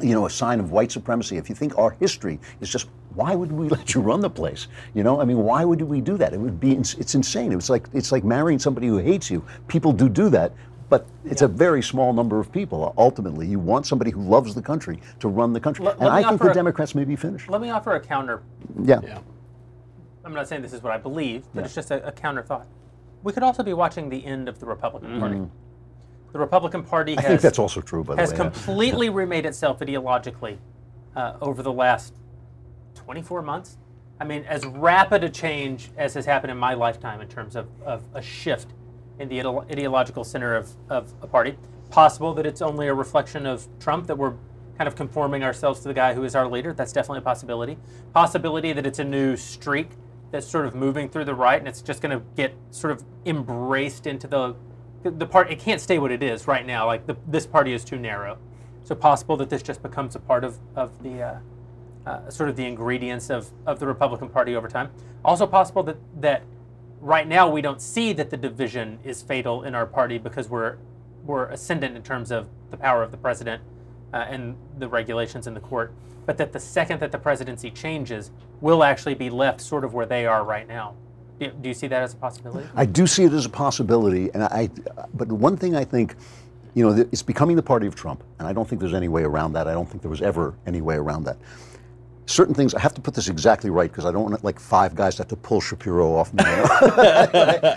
you 0.00 0.14
know, 0.14 0.26
a 0.26 0.30
sign 0.30 0.58
of 0.58 0.72
white 0.72 0.90
supremacy, 0.90 1.36
if 1.36 1.48
you 1.48 1.54
think 1.54 1.78
our 1.78 1.90
history 2.00 2.40
is 2.60 2.68
just, 2.68 2.88
why 3.14 3.34
would 3.34 3.52
we 3.52 3.68
let 3.76 3.94
you 3.94 4.00
run 4.00 4.20
the 4.20 4.30
place? 4.30 4.68
You 4.94 5.02
know, 5.02 5.20
I 5.20 5.24
mean, 5.24 5.38
why 5.38 5.64
would 5.64 5.80
we 5.82 6.00
do 6.00 6.16
that? 6.18 6.32
It 6.32 6.40
would 6.40 6.60
be, 6.60 6.72
it's 6.76 7.14
insane. 7.14 7.52
It's 7.52 7.70
like, 7.70 7.88
it's 7.92 8.12
like 8.12 8.24
marrying 8.24 8.58
somebody 8.58 8.86
who 8.86 8.98
hates 8.98 9.30
you. 9.30 9.44
People 9.68 9.92
do 9.92 10.08
do 10.08 10.28
that, 10.30 10.52
but 10.88 11.06
it's 11.24 11.42
a 11.42 11.48
very 11.48 11.82
small 11.82 12.12
number 12.12 12.38
of 12.38 12.52
people. 12.52 12.94
Ultimately, 12.98 13.46
you 13.46 13.58
want 13.58 13.86
somebody 13.86 14.10
who 14.10 14.22
loves 14.22 14.54
the 14.54 14.62
country 14.62 15.00
to 15.20 15.28
run 15.28 15.52
the 15.52 15.60
country. 15.60 15.84
Let- 15.84 15.94
and 15.94 16.04
let 16.04 16.12
I 16.12 16.16
think 16.22 16.32
offer 16.32 16.44
the 16.44 16.50
a- 16.50 16.54
Democrats 16.54 16.94
may 16.94 17.04
be 17.04 17.16
finished. 17.16 17.48
Let 17.48 17.60
me 17.60 17.70
offer 17.70 17.94
a 17.94 18.00
counter. 18.00 18.42
Yeah. 18.82 19.00
Yeah. 19.02 19.18
I'm 20.24 20.34
not 20.34 20.48
saying 20.48 20.62
this 20.62 20.72
is 20.72 20.82
what 20.82 20.92
I 20.92 20.98
believe, 20.98 21.44
but 21.54 21.60
Yeah. 21.60 21.64
it's 21.66 21.74
just 21.74 21.90
a, 21.90 22.06
a 22.06 22.12
counter 22.12 22.42
thought. 22.42 22.66
We 23.24 23.32
could 23.32 23.42
also 23.42 23.62
be 23.62 23.72
watching 23.72 24.08
the 24.08 24.24
end 24.24 24.48
of 24.48 24.58
the 24.60 24.66
Republican 24.66 25.18
Party. 25.18 25.36
Mm-hmm. 25.36 26.32
The 26.32 26.38
Republican 26.38 26.82
Party 26.82 27.18
I 27.18 27.22
think 27.22 27.40
that's 27.40 27.58
also 27.58 27.80
true, 27.80 28.02
by 28.04 28.14
the 28.14 28.20
has 28.20 28.30
way. 28.30 28.36
completely 28.36 29.08
remade 29.20 29.44
itself 29.46 29.80
ideologically 29.80 30.56
uh, 31.14 31.34
over 31.42 31.62
the 31.62 31.72
last 31.72 32.14
24 33.04 33.42
months. 33.42 33.78
I 34.20 34.24
mean, 34.24 34.44
as 34.44 34.64
rapid 34.64 35.24
a 35.24 35.28
change 35.28 35.90
as 35.96 36.14
has 36.14 36.26
happened 36.26 36.50
in 36.50 36.58
my 36.58 36.74
lifetime 36.74 37.20
in 37.20 37.28
terms 37.28 37.56
of, 37.56 37.68
of 37.84 38.04
a 38.14 38.22
shift 38.22 38.72
in 39.18 39.28
the 39.28 39.40
ideological 39.70 40.24
center 40.24 40.54
of, 40.54 40.70
of 40.88 41.12
a 41.22 41.26
party. 41.26 41.56
Possible 41.90 42.32
that 42.34 42.46
it's 42.46 42.62
only 42.62 42.88
a 42.88 42.94
reflection 42.94 43.46
of 43.46 43.66
Trump, 43.78 44.06
that 44.06 44.16
we're 44.16 44.34
kind 44.78 44.88
of 44.88 44.96
conforming 44.96 45.44
ourselves 45.44 45.80
to 45.80 45.88
the 45.88 45.94
guy 45.94 46.14
who 46.14 46.24
is 46.24 46.34
our 46.34 46.46
leader. 46.48 46.72
That's 46.72 46.92
definitely 46.92 47.18
a 47.18 47.22
possibility. 47.22 47.78
Possibility 48.14 48.72
that 48.72 48.86
it's 48.86 48.98
a 48.98 49.04
new 49.04 49.36
streak 49.36 49.90
that's 50.30 50.46
sort 50.46 50.66
of 50.66 50.74
moving 50.74 51.08
through 51.08 51.26
the 51.26 51.34
right 51.34 51.58
and 51.58 51.68
it's 51.68 51.82
just 51.82 52.00
going 52.00 52.18
to 52.18 52.24
get 52.36 52.54
sort 52.70 52.90
of 52.90 53.04
embraced 53.26 54.06
into 54.06 54.26
the 54.26 54.56
the, 55.04 55.26
part 55.26 55.50
it 55.50 55.58
can't 55.58 55.80
stay 55.80 55.98
what 55.98 56.12
it 56.12 56.22
is 56.22 56.46
right 56.46 56.64
now 56.64 56.86
like 56.86 57.06
the, 57.06 57.16
this 57.26 57.44
party 57.44 57.72
is 57.72 57.84
too 57.84 57.98
narrow 57.98 58.38
so 58.84 58.94
possible 58.94 59.36
that 59.36 59.50
this 59.50 59.62
just 59.62 59.82
becomes 59.82 60.14
a 60.14 60.18
part 60.20 60.44
of, 60.44 60.58
of 60.76 61.02
the 61.02 61.22
uh, 61.22 61.38
uh, 62.06 62.28
sort 62.30 62.48
of 62.48 62.56
the 62.56 62.64
ingredients 62.64 63.30
of, 63.30 63.50
of 63.66 63.78
the 63.78 63.86
republican 63.86 64.28
party 64.28 64.56
over 64.56 64.68
time 64.68 64.90
also 65.24 65.46
possible 65.46 65.82
that 65.82 65.96
that 66.20 66.42
right 67.00 67.26
now 67.28 67.48
we 67.48 67.60
don't 67.60 67.80
see 67.80 68.12
that 68.12 68.30
the 68.30 68.36
division 68.36 68.98
is 69.04 69.22
fatal 69.22 69.64
in 69.64 69.74
our 69.74 69.86
party 69.86 70.18
because 70.18 70.48
we're 70.48 70.76
we're 71.24 71.46
ascendant 71.46 71.96
in 71.96 72.02
terms 72.02 72.30
of 72.30 72.48
the 72.70 72.76
power 72.76 73.02
of 73.02 73.10
the 73.10 73.16
president 73.16 73.62
uh, 74.12 74.26
and 74.28 74.56
the 74.78 74.88
regulations 74.88 75.46
in 75.46 75.54
the 75.54 75.60
court 75.60 75.92
but 76.26 76.36
that 76.36 76.52
the 76.52 76.60
second 76.60 77.00
that 77.00 77.12
the 77.12 77.18
presidency 77.18 77.70
changes 77.70 78.30
we'll 78.60 78.84
actually 78.84 79.14
be 79.14 79.30
left 79.30 79.60
sort 79.60 79.84
of 79.84 79.94
where 79.94 80.06
they 80.06 80.26
are 80.26 80.44
right 80.44 80.68
now 80.68 80.94
do, 81.38 81.50
do 81.60 81.68
you 81.68 81.74
see 81.74 81.86
that 81.86 82.02
as 82.02 82.14
a 82.14 82.16
possibility 82.16 82.68
I 82.74 82.86
do 82.86 83.06
see 83.06 83.24
it 83.24 83.32
as 83.32 83.46
a 83.46 83.50
possibility, 83.50 84.30
and 84.32 84.44
I. 84.44 84.70
But 85.14 85.28
one 85.28 85.56
thing 85.56 85.74
I 85.74 85.84
think, 85.84 86.14
you 86.74 86.88
know, 86.88 87.06
it's 87.12 87.22
becoming 87.22 87.56
the 87.56 87.62
party 87.62 87.86
of 87.86 87.94
Trump, 87.94 88.22
and 88.38 88.46
I 88.46 88.52
don't 88.52 88.68
think 88.68 88.80
there's 88.80 88.94
any 88.94 89.08
way 89.08 89.22
around 89.22 89.52
that. 89.54 89.66
I 89.66 89.72
don't 89.72 89.88
think 89.88 90.02
there 90.02 90.10
was 90.10 90.22
ever 90.22 90.54
any 90.66 90.80
way 90.80 90.96
around 90.96 91.24
that. 91.24 91.36
Certain 92.26 92.54
things 92.54 92.74
I 92.74 92.80
have 92.80 92.94
to 92.94 93.00
put 93.00 93.14
this 93.14 93.28
exactly 93.28 93.68
right 93.70 93.90
because 93.90 94.04
I 94.04 94.12
don't 94.12 94.30
want 94.30 94.44
like 94.44 94.60
five 94.60 94.94
guys 94.94 95.16
to 95.16 95.22
have 95.22 95.28
to 95.28 95.36
pull 95.36 95.60
Shapiro 95.60 96.14
off 96.14 96.32
me. 96.32 96.44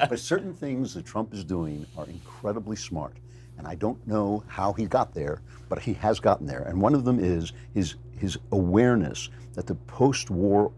but 0.08 0.20
certain 0.20 0.54
things 0.54 0.94
that 0.94 1.06
Trump 1.06 1.34
is 1.34 1.44
doing 1.44 1.86
are 1.98 2.06
incredibly 2.06 2.76
smart, 2.76 3.18
and 3.58 3.68
I 3.68 3.76
don't 3.76 4.06
know 4.08 4.44
how 4.48 4.74
he 4.74 4.86
got 4.86 5.14
there, 5.14 5.42
but 5.68 5.80
he 5.80 5.94
has 5.94 6.20
gotten 6.20 6.46
there. 6.46 6.62
And 6.64 6.80
one 6.80 6.94
of 6.94 7.06
them 7.06 7.20
is 7.20 7.54
his 7.74 7.96
his 8.18 8.38
awareness 8.52 9.30
that 9.56 9.68
the 9.68 9.76
post-war 9.76 10.72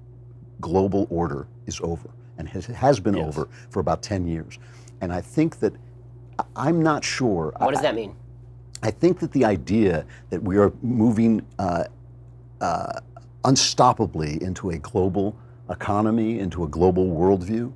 global 0.62 1.08
order 1.10 1.48
is 1.66 1.80
over 1.82 2.10
and 2.38 2.48
has, 2.50 2.66
has 2.68 3.00
been 3.00 3.16
over 3.16 3.48
for 3.70 3.80
about 3.80 4.02
10 4.02 4.28
years. 4.28 4.60
And 5.02 5.12
I 5.12 5.22
think 5.22 5.60
that 5.60 5.74
I'm 6.56 6.82
not 6.82 7.04
sure. 7.04 7.54
What 7.58 7.72
does 7.72 7.80
I, 7.80 7.84
that 7.84 7.96
mean? 7.96 8.16
I 8.84 8.92
think 8.92 9.20
that 9.20 9.32
the 9.32 9.46
idea 9.46 10.06
that 10.30 10.42
we 10.42 10.58
are 10.58 10.72
moving 10.82 11.46
uh, 11.58 11.86
uh, 12.62 13.00
unstoppably 13.48 14.42
into 14.42 14.72
a 14.72 14.78
global 14.78 15.34
economy, 15.70 16.40
into 16.40 16.66
a 16.66 16.68
global 16.68 17.08
worldview, 17.08 17.72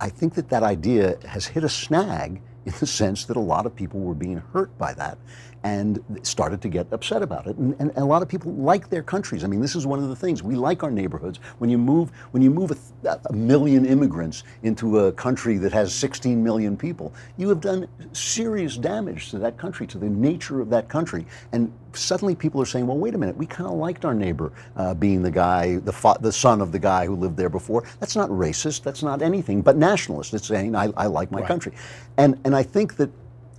I, 0.00 0.08
think 0.08 0.34
that 0.34 0.48
that 0.48 0.62
idea 0.62 1.18
has 1.26 1.44
hit 1.44 1.64
a 1.64 1.68
snag 1.68 2.40
in 2.64 2.72
the 2.78 2.86
sense 2.86 3.24
that 3.26 3.36
a 3.36 3.40
lot 3.40 3.66
of 3.66 3.74
people 3.74 4.00
were 4.00 4.14
being 4.14 4.42
hurt 4.52 4.76
by 4.78 4.94
that 4.94 5.18
and 5.64 6.02
started 6.22 6.60
to 6.62 6.68
get 6.68 6.92
upset 6.92 7.22
about 7.22 7.46
it. 7.46 7.56
And, 7.56 7.76
and, 7.78 7.92
a 7.96 8.04
lot 8.04 8.20
of 8.22 8.28
people 8.28 8.52
like 8.54 8.90
their 8.90 9.02
countries. 9.02 9.44
I 9.44 9.46
mean, 9.46 9.60
this 9.60 9.76
is 9.76 9.86
one 9.86 10.02
of 10.02 10.08
the 10.08 10.16
things 10.16 10.42
we 10.42 10.56
like 10.56 10.82
our 10.82 10.90
neighborhoods. 10.90 11.38
When 11.58 11.70
you 11.70 11.78
move, 11.78 12.10
when 12.32 12.42
you 12.42 12.50
move 12.50 12.72
a, 13.04 13.20
a 13.26 13.32
million 13.32 13.86
immigrants 13.86 14.42
into 14.64 15.00
a 15.00 15.12
country 15.12 15.58
that 15.58 15.72
has 15.72 15.94
16 15.94 16.42
million 16.42 16.76
people, 16.76 17.14
you 17.36 17.48
have 17.48 17.60
done 17.60 17.86
serious 18.12 18.76
damage 18.76 19.30
to 19.30 19.38
that 19.38 19.56
country, 19.56 19.86
to 19.86 19.98
the 19.98 20.08
nature 20.08 20.60
of 20.60 20.68
that 20.70 20.88
country. 20.88 21.26
And 21.52 21.72
suddenly 21.92 22.34
people 22.34 22.60
are 22.60 22.66
saying, 22.66 22.86
well, 22.86 22.98
wait 22.98 23.14
a 23.14 23.18
minute, 23.18 23.36
we 23.36 23.46
kind 23.46 23.68
of 23.68 23.76
liked 23.76 24.04
our 24.04 24.14
neighbor 24.14 24.52
uh, 24.76 24.94
being 24.94 25.22
the 25.22 25.30
guy, 25.30 25.76
the, 25.76 25.92
fa- 25.92 26.18
the 26.20 26.32
son 26.32 26.60
of 26.60 26.72
the 26.72 26.78
guy 26.78 27.06
who 27.06 27.14
lived 27.14 27.36
there 27.36 27.50
before. 27.50 27.84
That's 28.00 28.16
not 28.16 28.30
racist. 28.30 28.82
That's 28.82 29.02
not 29.02 29.22
anything 29.22 29.62
but 29.62 29.76
nationalist. 29.76 30.34
It's 30.34 30.48
saying, 30.48 30.74
I, 30.74 30.88
I 30.96 31.06
like 31.06 31.30
my 31.30 31.42
country. 31.42 31.72
And, 32.16 32.40
and 32.44 32.56
I 32.56 32.64
think 32.64 32.96
that 32.96 33.10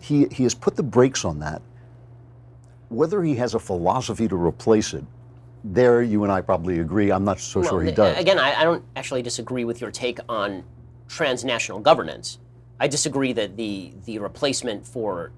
he, 0.01 0.27
he 0.31 0.43
has 0.43 0.53
put 0.53 0.75
the 0.75 0.84
brakes 0.84 1.23
on 1.23 1.39
that. 1.39 1.61
Whether 2.94 3.24
he 3.24 3.36
has 3.36 3.56
a 3.56 3.60
philosophy 3.60 4.28
to 4.28 4.36
replace 4.36 4.94
it, 4.94 5.03
there 5.64 6.03
you 6.03 6.24
and 6.24 6.32
I 6.32 6.41
probably 6.41 6.80
agree. 6.80 7.11
I'm 7.11 7.26
not 7.26 7.40
so 7.40 7.64
sure 7.64 7.82
he 7.82 7.91
does. 7.91 8.18
Again, 8.20 8.38
I, 8.38 8.61
I 8.61 8.64
don't 8.64 8.84
actually 8.95 9.24
disagree 9.24 9.65
with 9.65 9.82
your 9.82 9.90
take 9.90 10.20
on 10.30 10.64
transnational 11.07 11.80
governance. 11.80 12.38
I 12.80 12.88
disagree 12.88 13.34
that 13.34 13.57
the 13.57 13.94
the 14.06 14.20
replacement 14.20 14.86
for 14.86 15.32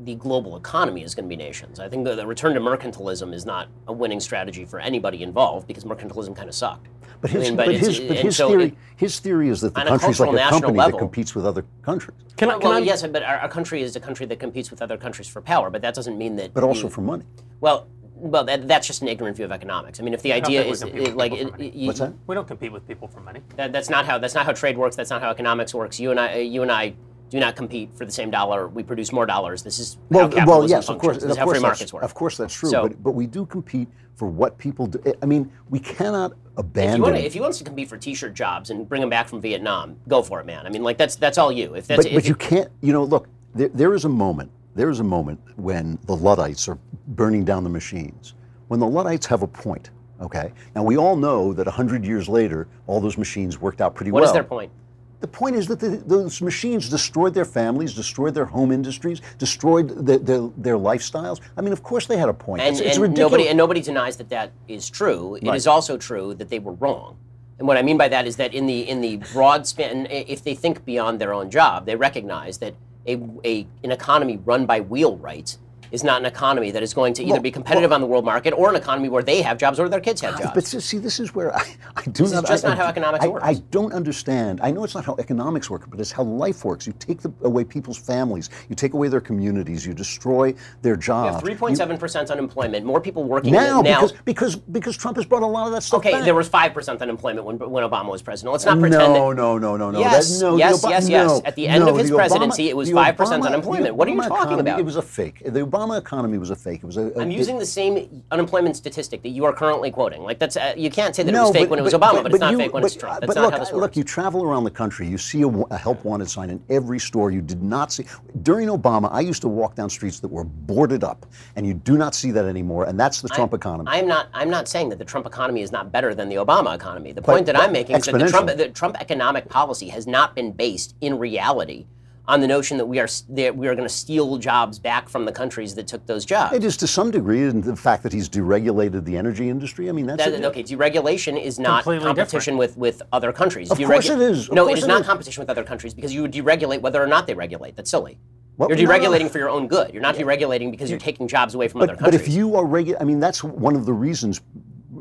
the 0.00 0.14
global 0.16 0.56
economy 0.56 1.02
is 1.02 1.14
going 1.14 1.24
to 1.24 1.28
be 1.28 1.36
nations. 1.36 1.80
I 1.80 1.88
think 1.88 2.04
the, 2.04 2.14
the 2.14 2.26
return 2.26 2.54
to 2.54 2.60
mercantilism 2.60 3.34
is 3.34 3.44
not 3.44 3.68
a 3.86 3.92
winning 3.92 4.20
strategy 4.20 4.64
for 4.64 4.78
anybody 4.78 5.22
involved 5.22 5.66
because 5.66 5.84
mercantilism 5.84 6.34
kind 6.36 6.48
of 6.48 6.54
sucked. 6.54 6.88
But 7.20 7.30
I 7.30 7.32
his, 7.34 7.42
mean, 7.48 7.56
but 7.56 7.68
it's- 7.68 7.86
his, 7.86 8.00
but 8.00 8.16
his 8.18 8.36
so 8.36 8.48
theory, 8.48 8.64
it- 8.64 8.74
his 8.96 9.18
theory 9.18 9.48
is 9.48 9.60
that 9.62 9.74
the 9.74 9.80
on 9.80 9.86
a 9.86 9.90
country's 9.90 10.20
like 10.20 10.32
a 10.32 10.36
company 10.50 10.78
level- 10.78 10.92
that 10.92 10.98
competes 10.98 11.34
with 11.34 11.44
other 11.46 11.64
countries, 11.82 12.16
Can 12.36 12.50
I? 12.50 12.52
Can 12.54 12.62
well, 12.62 12.72
I 12.74 12.78
yes, 12.78 13.02
but 13.06 13.22
our, 13.22 13.36
our 13.38 13.48
country 13.48 13.82
is 13.82 13.96
a 13.96 14.00
country 14.00 14.26
that 14.26 14.38
competes 14.38 14.70
with 14.70 14.80
other 14.82 14.96
countries 14.96 15.26
for 15.28 15.40
power, 15.40 15.70
but 15.70 15.82
that 15.82 15.94
doesn't 15.94 16.16
mean 16.16 16.36
that. 16.36 16.54
but 16.54 16.62
also 16.64 16.84
you- 16.84 16.90
for 16.90 17.00
money. 17.00 17.24
well, 17.60 17.86
well, 18.20 18.42
that, 18.44 18.66
that's 18.66 18.88
just 18.88 19.00
an 19.02 19.06
ignorant 19.06 19.36
view 19.36 19.44
of 19.44 19.52
economics. 19.52 20.00
I 20.00 20.02
mean, 20.02 20.12
if 20.12 20.22
the 20.22 20.30
don't 20.30 20.38
idea 20.44 20.64
is 20.64 20.82
it, 20.82 21.16
like, 21.16 21.32
people 21.32 21.54
it, 21.60 21.72
you- 21.72 21.86
What's 21.86 22.00
that? 22.00 22.12
We 22.26 22.34
don't 22.34 22.48
compete 22.48 22.72
with 22.72 22.86
people 22.88 23.06
for 23.06 23.20
money. 23.20 23.40
That, 23.56 23.72
that's 23.72 23.88
not 23.88 24.06
how 24.06 24.18
that's 24.18 24.34
not 24.34 24.44
how 24.44 24.52
trade 24.52 24.76
works. 24.76 24.96
That's 24.96 25.10
not 25.10 25.22
how 25.22 25.30
economics 25.30 25.72
works. 25.72 26.00
You 26.00 26.10
and 26.10 26.18
I, 26.18 26.38
you 26.38 26.62
and 26.62 26.72
I, 26.72 26.94
do 27.30 27.38
not 27.40 27.56
compete 27.56 27.90
for 27.96 28.04
the 28.04 28.12
same 28.12 28.30
dollar. 28.30 28.68
We 28.68 28.82
produce 28.82 29.12
more 29.12 29.26
dollars. 29.26 29.62
This 29.62 29.78
is 29.78 29.94
how 30.12 30.26
Well, 30.26 30.28
well, 30.46 30.68
yes, 30.68 30.86
functions. 30.86 30.88
of 30.90 30.98
course, 30.98 31.16
This 31.16 31.24
of 31.24 31.30
is 31.30 31.36
how 31.36 31.44
course, 31.44 31.60
markets 31.60 31.92
work. 31.92 32.02
of 32.02 32.14
course 32.14 32.36
that's 32.36 32.54
true. 32.54 32.70
So- 32.70 32.82
but 32.88 33.02
but 33.02 33.12
we 33.12 33.26
do 33.26 33.46
compete 33.46 33.88
for 34.14 34.26
what 34.26 34.58
people 34.58 34.86
do. 34.86 35.00
I 35.22 35.26
mean, 35.26 35.50
we 35.70 35.78
cannot 35.78 36.32
if 36.32 36.38
abandon. 36.56 36.96
you 36.96 37.02
want 37.04 37.16
to, 37.16 37.24
if 37.24 37.34
you 37.36 37.40
want 37.40 37.52
us 37.52 37.58
to 37.58 37.64
compete 37.64 37.88
for 37.88 37.96
T-shirt 37.96 38.34
jobs 38.34 38.70
and 38.70 38.88
bring 38.88 39.00
them 39.00 39.10
back 39.10 39.28
from 39.28 39.40
Vietnam, 39.40 39.96
go 40.08 40.22
for 40.22 40.40
it, 40.40 40.46
man. 40.46 40.66
I 40.66 40.70
mean, 40.70 40.82
like 40.82 40.98
that's 40.98 41.14
that's 41.16 41.38
all 41.38 41.52
you. 41.52 41.74
If 41.74 41.86
that's 41.86 41.98
but, 42.04 42.06
if 42.06 42.14
but 42.14 42.28
you 42.28 42.34
can't. 42.34 42.70
You 42.80 42.92
know, 42.92 43.04
look, 43.04 43.28
there, 43.54 43.68
there 43.68 43.94
is 43.94 44.04
a 44.04 44.08
moment. 44.08 44.50
There 44.74 44.90
is 44.90 45.00
a 45.00 45.04
moment 45.04 45.40
when 45.56 45.98
the 46.06 46.16
Luddites 46.16 46.68
are 46.68 46.78
burning 47.08 47.44
down 47.44 47.62
the 47.64 47.70
machines. 47.70 48.34
When 48.68 48.80
the 48.80 48.86
Luddites 48.86 49.26
have 49.26 49.42
a 49.42 49.46
point. 49.46 49.90
Okay. 50.20 50.52
Now 50.74 50.82
we 50.82 50.96
all 50.96 51.14
know 51.16 51.52
that 51.52 51.66
hundred 51.68 52.04
years 52.04 52.28
later, 52.28 52.66
all 52.88 53.00
those 53.00 53.16
machines 53.18 53.60
worked 53.60 53.80
out 53.80 53.94
pretty 53.94 54.10
what 54.10 54.20
well. 54.22 54.30
is 54.30 54.32
their 54.32 54.42
point? 54.44 54.70
The 55.20 55.26
point 55.26 55.56
is 55.56 55.66
that 55.66 55.80
the, 55.80 55.88
those 55.88 56.40
machines 56.40 56.88
destroyed 56.88 57.34
their 57.34 57.44
families, 57.44 57.92
destroyed 57.94 58.34
their 58.34 58.44
home 58.44 58.70
industries, 58.70 59.20
destroyed 59.36 59.88
the, 60.06 60.18
their, 60.18 60.48
their 60.56 60.76
lifestyles. 60.76 61.40
I 61.56 61.60
mean, 61.60 61.72
of 61.72 61.82
course 61.82 62.06
they 62.06 62.16
had 62.16 62.28
a 62.28 62.34
point. 62.34 62.62
And, 62.62 62.70
it's, 62.70 62.80
it's 62.80 62.98
ridiculous. 62.98 63.30
nobody 63.32 63.48
and 63.48 63.58
nobody 63.58 63.80
denies 63.80 64.16
that 64.18 64.28
that 64.30 64.52
is 64.68 64.88
true. 64.88 65.34
It 65.34 65.42
is 65.42 65.66
Right. 65.66 65.66
also 65.66 65.96
true 65.96 66.34
that 66.34 66.48
they 66.48 66.60
were 66.60 66.74
wrong. 66.74 67.16
And 67.58 67.66
what 67.66 67.76
I 67.76 67.82
mean 67.82 67.96
by 67.98 68.06
that 68.08 68.26
is 68.28 68.36
that 68.36 68.54
in 68.54 68.66
the 68.66 68.88
in 68.88 69.00
the 69.00 69.16
broad 69.32 69.66
span, 69.66 70.06
if 70.10 70.44
they 70.44 70.54
think 70.54 70.84
beyond 70.84 71.20
their 71.20 71.34
own 71.34 71.50
job, 71.50 71.86
they 71.86 71.96
recognize 71.96 72.58
that 72.58 72.74
a, 73.04 73.20
a 73.44 73.66
an 73.82 73.90
economy 73.90 74.36
run 74.44 74.64
by 74.66 74.80
wheelwrights 74.80 75.58
is 75.90 76.04
not 76.04 76.20
an 76.20 76.26
economy 76.26 76.70
that 76.70 76.82
is 76.82 76.94
going 76.94 77.14
to 77.14 77.22
either 77.22 77.34
Look, 77.34 77.42
be 77.42 77.50
competitive 77.50 77.92
on 77.92 78.00
the 78.00 78.06
world 78.06 78.24
market 78.24 78.52
or 78.52 78.70
an 78.70 78.76
economy 78.76 79.08
where 79.08 79.22
they 79.22 79.42
have 79.42 79.58
jobs 79.58 79.78
or 79.80 79.88
their 79.88 80.00
kids 80.00 80.20
have 80.22 80.38
jobs. 80.38 80.52
But 80.54 80.64
see, 80.66 80.98
this 80.98 81.20
is 81.20 81.34
where 81.34 81.54
I, 81.62 81.76
I 81.96 82.02
do 82.04 82.24
This 82.24 82.28
is 82.28 82.32
not. 82.34 82.46
just 82.46 82.64
I, 82.64 82.68
not 82.68 82.78
how 82.78 82.86
economics 82.86 83.24
I, 83.24 83.28
works. 83.28 83.44
I 83.46 83.54
don't 83.70 83.92
understand. 83.92 84.60
I 84.62 84.70
know 84.70 84.84
it's 84.84 84.94
not 84.94 85.04
how 85.04 85.16
economics 85.18 85.70
work, 85.70 85.88
but 85.90 86.00
it's 86.00 86.12
how 86.12 86.22
life 86.22 86.64
works. 86.64 86.86
You 86.86 86.94
take 86.98 87.20
the, 87.20 87.32
away 87.42 87.64
people's 87.64 87.98
families, 87.98 88.50
you 88.68 88.74
take 88.74 88.92
away 88.94 89.08
their 89.08 89.20
communities, 89.20 89.86
you 89.86 89.94
destroy 89.94 90.54
their 90.82 90.94
we 90.94 91.00
jobs. 91.00 91.34
have 91.36 91.58
3.7% 91.58 92.30
unemployment, 92.30 92.84
more 92.84 93.00
people 93.00 93.24
working 93.24 93.52
now, 93.52 93.80
now. 93.80 94.00
because 94.00 94.12
because 94.24 94.56
because 94.56 94.96
Trump 94.96 95.16
has 95.16 95.26
brought 95.26 95.42
a 95.42 95.46
lot 95.46 95.66
of 95.66 95.72
that 95.72 95.82
stuff 95.82 95.98
okay, 95.98 96.12
back. 96.12 96.24
there 96.24 96.34
was 96.34 96.48
5% 96.48 97.00
unemployment 97.00 97.46
when, 97.46 97.58
when 97.58 97.84
Obama 97.84 98.10
was 98.10 98.22
president. 98.22 98.52
Let's 98.52 98.64
not 98.64 98.76
no, 98.76 98.80
pretend 98.82 99.14
that. 99.14 99.18
no, 99.18 99.32
no, 99.32 99.76
no, 99.76 99.90
no. 99.90 99.98
Yes, 99.98 100.38
that, 100.40 100.44
no, 100.46 100.56
yes, 100.56 100.84
yes, 100.88 101.08
yes. 101.08 101.28
no, 101.28 101.42
At 101.44 101.56
the 101.56 101.68
end 101.68 101.84
no, 101.84 101.90
of 101.92 101.98
his 101.98 102.08
the 102.10 102.14
Obama- 102.14 102.18
presidency, 102.18 102.68
it 102.68 102.76
was 102.76 102.90
5% 102.90 103.44
unemployment. 103.46 103.86
the 103.86 103.94
What 103.94 104.08
are 104.08 104.10
you 104.12 104.20
talking 104.22 104.36
economy, 104.36 104.60
about? 104.60 104.80
It 104.80 104.84
was 104.84 104.96
a 104.96 105.02
fake. 105.02 105.42
The 105.44 105.66
Obama 105.78 105.98
economy 105.98 106.38
was 106.38 106.50
a 106.50 106.56
fake. 106.56 106.80
It 106.82 106.86
was 106.86 106.96
a. 106.96 107.08
a- 107.12 107.20
I'm 107.22 107.30
it- 107.30 107.36
using 107.36 107.58
the 107.58 107.66
same 107.66 108.22
unemployment 108.30 108.76
statistic 108.76 109.22
that 109.22 109.30
you 109.30 109.44
are 109.44 109.52
currently 109.52 109.90
quoting. 109.90 110.22
Like 110.22 110.38
that's 110.38 110.56
uh, 110.56 110.74
you 110.76 110.90
can't 110.90 111.14
say 111.14 111.22
that 111.22 111.34
it 111.34 111.38
was 111.38 111.50
fake 111.50 111.64
but- 111.64 111.70
when 111.70 111.78
it 111.78 111.82
was 111.82 111.92
but- 111.92 112.00
Obama, 112.02 112.14
but- 112.14 112.22
but, 112.24 112.32
it's 112.32 112.40
not 112.40 112.52
you- 112.52 112.58
fake 112.58 112.72
when 112.72 112.84
it's 112.84 112.94
but- 112.94 113.00
Trump. 113.00 113.20
but 113.20 113.26
That's 113.26 113.36
not 113.36 113.42
look, 113.44 113.52
how 113.52 113.58
this 113.60 113.72
Look, 113.72 113.96
you 113.96 114.04
travel 114.04 114.42
around 114.42 114.64
the 114.64 114.70
country, 114.70 115.06
you 115.06 115.18
see 115.18 115.42
a, 115.42 115.48
a 115.48 115.76
help 115.76 116.04
wanted 116.04 116.28
sign 116.28 116.50
in 116.50 116.60
every 116.68 116.98
store. 116.98 117.30
You 117.30 117.40
did 117.40 117.62
not 117.62 117.92
see 117.92 118.04
during 118.42 118.68
Obama. 118.68 119.08
I 119.12 119.20
used 119.20 119.42
to 119.42 119.48
walk 119.48 119.74
down 119.74 119.88
streets 119.90 120.20
that 120.20 120.28
were 120.28 120.44
boarded 120.44 121.04
up, 121.04 121.26
and 121.56 121.66
you 121.66 121.74
do 121.74 121.96
not 121.96 122.14
see 122.14 122.30
that 122.32 122.44
anymore. 122.44 122.84
And 122.84 122.98
that's 122.98 123.20
the 123.20 123.28
Trump 123.28 123.54
economy. 123.54 123.88
I'm 123.90 124.06
not. 124.06 124.28
I'm 124.34 124.50
not 124.50 124.68
saying 124.68 124.88
that 124.90 124.98
the 124.98 125.04
Trump 125.04 125.26
economy 125.26 125.62
is 125.62 125.72
not 125.72 125.92
better 125.92 126.14
than 126.14 126.28
the 126.28 126.36
Obama 126.36 126.74
economy. 126.74 127.12
The 127.12 127.22
point 127.22 127.46
that 127.46 127.54
but 127.54 127.64
I'm 127.64 127.72
making 127.72 127.96
is 127.96 128.04
that 128.04 128.18
the 128.18 128.28
Trump, 128.28 128.48
the 128.56 128.68
Trump 128.68 128.96
economic 129.00 129.48
policy 129.48 129.88
has 129.88 130.06
not 130.06 130.34
been 130.34 130.52
based 130.52 130.94
in 131.00 131.18
reality 131.18 131.86
on 132.28 132.40
the 132.40 132.46
notion 132.46 132.76
that 132.76 132.84
we 132.86 132.98
are 133.00 133.08
that 133.30 133.56
we 133.56 133.66
are 133.66 133.74
going 133.74 133.88
to 133.88 133.92
steal 133.94 134.36
jobs 134.36 134.78
back 134.78 135.08
from 135.08 135.24
the 135.24 135.32
countries 135.32 135.74
that 135.74 135.86
took 135.88 136.04
those 136.06 136.24
jobs. 136.26 136.54
it 136.54 136.62
is 136.62 136.76
to 136.76 136.86
some 136.86 137.10
degree 137.10 137.42
in 137.44 137.62
the 137.62 137.74
fact 137.74 138.02
that 138.02 138.12
he's 138.12 138.28
deregulated 138.28 139.04
the 139.06 139.16
energy 139.16 139.48
industry. 139.48 139.88
I 139.88 139.92
mean, 139.92 140.06
that's 140.06 140.22
That- 140.22 140.34
it. 140.34 140.44
okay, 140.44 140.62
deregulation 140.62 141.42
is 141.42 141.58
not 141.58 141.82
Completely 141.84 142.06
competition 142.06 142.58
with, 142.58 142.76
with 142.76 143.00
other 143.12 143.32
countries. 143.32 143.70
Of 143.70 143.78
course 143.78 144.10
it 144.10 144.20
is. 144.20 144.48
Of 144.48 144.54
no, 144.54 144.68
it 144.68 144.78
is 144.78 144.84
it 144.84 144.88
not 144.88 145.00
is. 145.00 145.06
competition 145.06 145.40
with 145.40 145.48
other 145.50 145.64
countries 145.64 145.94
because 145.94 146.14
you 146.14 146.20
would 146.22 146.32
deregulate 146.32 146.82
whether 146.82 147.02
or 147.02 147.06
not 147.06 147.26
they 147.26 147.34
regulate. 147.34 147.74
That's 147.76 147.90
silly. 147.90 148.18
Well, 148.58 148.68
you're 148.68 148.76
no, 148.76 148.84
no, 148.84 148.98
no. 148.98 149.08
deregulating 149.10 149.30
for 149.30 149.38
your 149.38 149.48
own 149.48 149.66
good. 149.66 149.92
You're 149.94 150.02
not 150.02 150.16
deregulating 150.16 150.70
because 150.70 150.90
you're 150.90 150.98
taking 150.98 151.28
jobs 151.28 151.54
away 151.54 151.68
from 151.68 151.80
other 151.80 151.92
But, 151.94 152.00
but 152.00 152.10
countries. 152.10 152.28
if 152.28 152.34
you 152.34 152.56
are 152.56 152.64
regular, 152.66 153.00
I 153.00 153.04
mean, 153.04 153.20
that's 153.20 153.42
one 153.42 153.74
of 153.76 153.86
the 153.86 153.92
reasons 153.92 154.40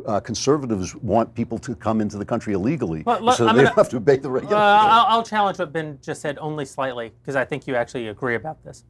uh, 0.08 0.20
conservatives 0.22 0.96
want 0.96 1.34
people 1.36 1.58
to 1.60 1.76
come 1.76 2.00
into 2.02 2.18
the 2.18 2.26
country 2.26 2.54
illegally, 2.54 3.04
Well, 3.06 3.20
look, 3.22 3.36
so 3.38 3.46
they 3.48 3.54
gonna- 3.64 3.74
have 3.76 3.90
to 3.90 3.98
obey 3.98 4.18
the 4.18 4.30
Uh, 4.30 4.34
regulations. 4.34 4.62
I'll, 4.64 5.06
I'll 5.08 5.24
challenge 5.24 5.60
what 5.60 5.74
Ben 5.74 6.00
just 6.02 6.22
said 6.22 6.38
only 6.40 6.66
slightly 6.66 7.12
because 7.22 7.36
I 7.36 7.44
think 7.46 7.68
you 7.68 7.76
actually 7.76 8.08
agree 8.08 8.36
about 8.36 8.64
this. 8.64 8.86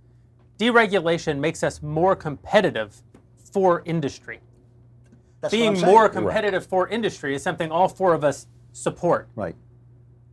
Deregulation 0.59 1.39
makes 1.39 1.63
us 1.63 1.81
more 1.81 2.15
competitive 2.15 3.01
for 3.51 3.81
industry. 3.85 4.39
That's 5.41 5.51
what 5.53 5.57
Being 5.57 5.81
more 5.81 6.03
Right. 6.03 6.11
competitive 6.13 6.65
for 6.65 6.87
industry 6.87 7.35
is 7.35 7.43
something 7.43 7.71
all 7.71 7.87
four 7.87 8.13
of 8.13 8.23
us 8.23 8.47
support. 8.73 9.27
Right. 9.35 9.55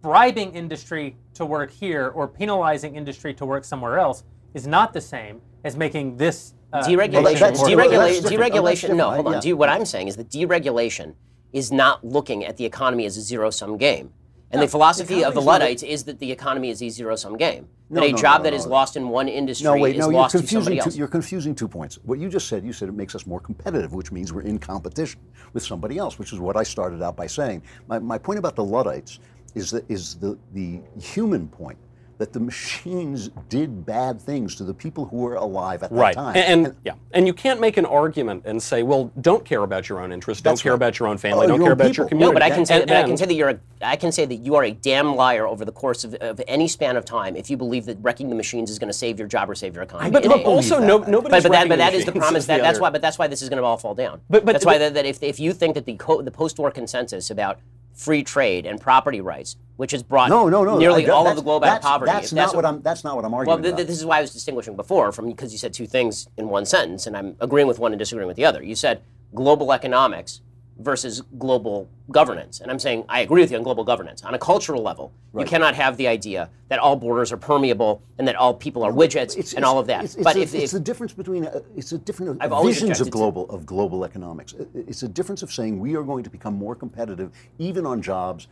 Bribing 0.02 0.52
industry 0.54 1.16
to 1.34 1.46
work 1.46 1.70
here 1.70 2.08
or 2.08 2.28
penalizing 2.28 2.94
industry 2.94 3.32
to 3.34 3.46
work 3.46 3.64
somewhere 3.64 3.98
else 3.98 4.22
is 4.52 4.66
not 4.66 4.92
the 4.92 5.00
same 5.00 5.40
as 5.64 5.76
making 5.76 6.16
this 6.18 6.52
uh, 6.52 6.63
Uh, 6.74 6.82
deregulation, 6.84 7.22
nation 7.22 7.40
that's- 7.40 7.58
more 7.58 7.68
that's 7.68 7.88
deregula- 7.92 8.22
different. 8.22 8.26
Oh, 8.26 8.58
deregulation. 8.58 8.96
no, 8.96 9.10
hold 9.12 9.26
on. 9.28 9.32
Yeah. 9.34 9.40
De- 9.40 9.52
what 9.52 9.68
I'm 9.68 9.84
saying 9.84 10.08
is 10.08 10.16
that 10.16 10.28
deregulation 10.28 11.14
is 11.52 11.70
not 11.70 12.04
looking 12.04 12.44
at 12.44 12.56
the 12.56 12.64
economy 12.64 13.06
as 13.06 13.16
a 13.16 13.20
zero-sum 13.20 13.76
game. 13.78 14.12
And 14.50 14.60
the 14.62 14.68
philosophy 14.68 15.24
of 15.24 15.34
the 15.34 15.40
economy's 15.40 15.46
not- 15.46 15.52
Luddites 15.52 15.82
is 15.82 16.04
that 16.04 16.18
the 16.20 16.30
economy 16.30 16.70
is 16.70 16.82
a 16.82 16.88
zero-sum 16.88 17.36
game. 17.36 17.68
No, 17.90 18.00
that 18.00 18.06
a 18.08 18.12
no, 18.12 18.18
job 18.18 18.40
no, 18.40 18.44
that 18.44 18.50
no, 18.50 18.56
is 18.56 18.66
no. 18.66 18.72
lost 18.72 18.96
in 18.96 19.08
one 19.08 19.28
industry 19.28 19.64
No, 19.64 19.76
wait, 19.76 19.94
is 19.96 20.00
no, 20.00 20.06
you're 20.10 20.14
lost 20.20 20.32
to 20.32 20.38
somebody 20.38 20.52
confusing. 20.54 20.78
else. 20.80 20.94
Two, 20.94 20.98
you're 20.98 21.08
confusing 21.08 21.54
two 21.54 21.68
points. 21.68 21.98
What 22.04 22.18
you 22.18 22.28
just 22.28 22.48
said, 22.48 22.64
you 22.64 22.72
said 22.72 22.88
it 22.88 22.94
makes 22.94 23.14
us 23.14 23.26
more 23.26 23.40
competitive, 23.40 23.92
which 23.92 24.10
means 24.12 24.32
we're 24.32 24.42
in 24.42 24.58
competition 24.58 25.20
with 25.52 25.62
somebody 25.64 25.98
else, 25.98 26.18
which 26.18 26.32
is 26.32 26.38
what 26.40 26.56
I 26.56 26.62
started 26.62 27.02
out 27.02 27.14
by 27.16 27.26
saying. 27.26 27.62
My, 27.88 27.98
my 27.98 28.16
point 28.18 28.38
about 28.38 28.56
the 28.56 28.64
Luddites 28.64 29.18
is 29.54 29.70
that 29.72 29.88
is 29.88 30.16
the 30.16 30.36
the 30.54 30.80
human 31.00 31.46
point 31.48 31.78
that 32.18 32.32
the 32.32 32.40
machines 32.40 33.28
did 33.48 33.84
bad 33.84 34.20
things 34.20 34.54
to 34.56 34.64
the 34.64 34.72
people 34.74 35.04
who 35.06 35.16
were 35.18 35.34
alive 35.34 35.82
at 35.82 35.90
Right. 35.90 36.14
that 36.14 36.20
time. 36.20 36.36
And, 36.36 36.66
and- 36.68 36.76
yeah, 36.84 36.92
and 37.12 37.26
you 37.26 37.32
can't 37.34 37.60
make 37.60 37.76
an 37.76 37.84
argument 37.86 38.42
and 38.46 38.62
say, 38.62 38.82
well, 38.82 39.10
don't 39.20 39.44
care 39.44 39.62
about 39.62 39.88
your 39.88 40.00
own 40.00 40.12
interests, 40.12 40.40
don't 40.42 40.60
care 40.60 40.72
right. 40.72 40.76
about 40.76 40.98
your 40.98 41.08
own 41.08 41.18
family, 41.18 41.46
Oh, 41.46 41.48
don't 41.48 41.56
your 41.58 41.66
care 41.66 41.72
own 41.72 41.72
about 41.72 41.86
people. 41.88 42.02
your 42.04 42.08
community. 42.08 42.30
No, 42.30 42.34
but 42.34 42.42
I 42.42 42.50
can 42.50 42.64
say, 42.66 42.80
And- 42.80 42.86
but 42.88 42.96
I 42.96 43.02
can 43.02 43.16
say 43.16 43.26
that 43.26 43.34
you're 43.34 43.48
a, 43.50 43.58
I 43.82 43.96
can 43.96 44.12
say 44.12 44.24
that 44.24 44.36
you 44.36 44.54
are 44.54 44.64
a 44.64 44.70
damn 44.70 45.14
liar 45.16 45.46
over 45.46 45.64
the 45.64 45.72
course 45.72 46.04
of, 46.04 46.14
of 46.14 46.40
any 46.46 46.68
span 46.68 46.96
of 46.96 47.04
time 47.04 47.36
if 47.36 47.50
you 47.50 47.56
believe 47.56 47.84
that 47.86 47.98
wrecking 48.00 48.28
the 48.28 48.34
machines 48.36 48.70
is 48.70 48.78
going 48.78 48.88
to 48.88 48.96
save 48.96 49.18
your 49.18 49.28
job 49.28 49.50
or 49.50 49.54
save 49.54 49.74
your 49.74 49.82
economy. 49.82 50.10
But 50.10 50.24
It 50.24 50.28
look, 50.28 50.44
also, 50.46 50.80
that. 50.80 50.86
no, 50.86 51.00
But- 51.00 51.08
nobody's 51.08 51.42
but, 51.42 51.48
but 51.50 51.52
that, 51.52 51.68
but 51.68 51.78
that 51.78 51.94
is 51.94 52.04
the 52.04 52.12
promise. 52.12 52.46
That, 52.46 52.58
the 52.58 52.62
that's 52.62 52.76
other- 52.76 52.82
why. 52.82 52.90
But 52.90 53.02
that's 53.02 53.18
why 53.18 53.26
this 53.26 53.42
is 53.42 53.48
going 53.48 53.60
to 53.60 53.66
all 53.66 53.76
fall 53.76 53.94
down. 53.94 54.20
But- 54.30 54.44
but- 54.44 54.52
that's 54.52 54.64
why 54.64 54.74
but- 54.74 54.78
that, 54.78 54.94
that 54.94 55.04
if, 55.06 55.22
if 55.22 55.40
you 55.40 55.52
think 55.52 55.74
that 55.74 55.84
the 55.84 55.96
co- 55.96 56.22
the 56.22 56.30
post-war 56.30 56.70
consensus 56.70 57.28
about 57.30 57.58
free 57.94 58.22
trade 58.22 58.66
and 58.66 58.80
property 58.80 59.20
rights, 59.20 59.56
which 59.76 59.92
has 59.92 60.02
brought 60.02 60.28
no, 60.28 60.48
no, 60.48 60.64
no. 60.64 60.78
nearly 60.78 61.08
all 61.08 61.26
of 61.26 61.36
the 61.36 61.42
globe 61.42 61.62
out 61.64 61.66
of 61.66 61.70
that's- 61.74 61.84
poverty. 61.84 62.12
That's 62.12 62.32
if 62.32 62.36
not 62.36 62.54
what 62.54 62.64
I'm. 62.66 62.82
That's 62.82 63.04
not 63.04 63.16
what 63.16 63.24
I'm 63.24 63.30
Well, 63.32 63.40
arguing 63.40 63.62
th- 63.62 63.72
about. 63.72 63.76
th- 63.78 63.88
this 63.88 63.98
is 63.98 64.04
why 64.06 64.18
I 64.18 64.20
was 64.20 64.32
distinguishing 64.32 64.76
before 64.76 65.12
from 65.12 65.26
because 65.26 65.52
you 65.52 65.58
said 65.58 65.72
two 65.72 65.86
things 65.86 66.28
in 66.36 66.48
one 66.48 66.64
sentence, 66.66 67.06
and 67.06 67.16
I'm 67.16 67.36
agreeing 67.40 67.68
with 67.68 67.78
one 67.78 67.92
and 67.92 67.98
disagreeing 67.98 68.28
with 68.28 68.36
the 68.36 68.44
other. 68.44 68.62
You 68.62 68.74
said 68.74 69.02
global 69.34 69.72
economics 69.72 70.40
versus 70.78 71.22
global 71.38 71.88
governance, 72.10 72.60
and 72.60 72.70
I'm 72.70 72.78
saying 72.78 73.04
I 73.08 73.20
agree 73.20 73.40
with 73.40 73.50
you 73.50 73.56
on 73.56 73.62
global 73.62 73.84
governance. 73.84 74.24
On 74.24 74.34
a 74.34 74.38
cultural 74.38 74.82
level, 74.82 75.12
you 75.38 75.44
cannot 75.44 75.74
have 75.74 75.96
the 75.96 76.08
idea 76.08 76.50
that 76.68 76.78
all 76.80 76.96
borders 76.96 77.30
are 77.32 77.36
permeable 77.36 78.02
and 78.18 78.26
that 78.26 78.34
all 78.36 78.52
people 78.54 78.82
are 78.82 78.92
widgets 78.92 79.32
It's- 79.38 79.52
and 79.52 79.58
it's- 79.58 79.64
all 79.64 79.78
of 79.78 79.86
that. 79.86 80.04
It's, 80.04 80.14
it's 80.16 80.24
but 80.24 80.36
a- 80.36 80.40
if, 80.40 80.54
it's 80.54 80.64
if 80.64 80.70
the 80.72 80.80
difference 80.80 81.12
between 81.12 81.46
uh, 81.46 81.60
it's 81.76 81.92
a 81.92 81.98
different 81.98 82.42
I've 82.42 82.52
always 82.52 82.80
visions 82.80 83.00
of 83.00 83.10
global 83.10 83.48
of 83.50 83.64
global 83.66 84.04
economics. 84.04 84.54
It's 84.74 85.02
a 85.04 85.08
difference 85.08 85.42
of 85.42 85.52
saying 85.52 85.78
we 85.78 85.94
are 85.96 86.02
going 86.02 86.24
to 86.24 86.30
become 86.30 86.54
more 86.54 86.74
competitive, 86.74 87.30
even 87.58 87.86
on 87.86 88.02
jobs 88.02 88.48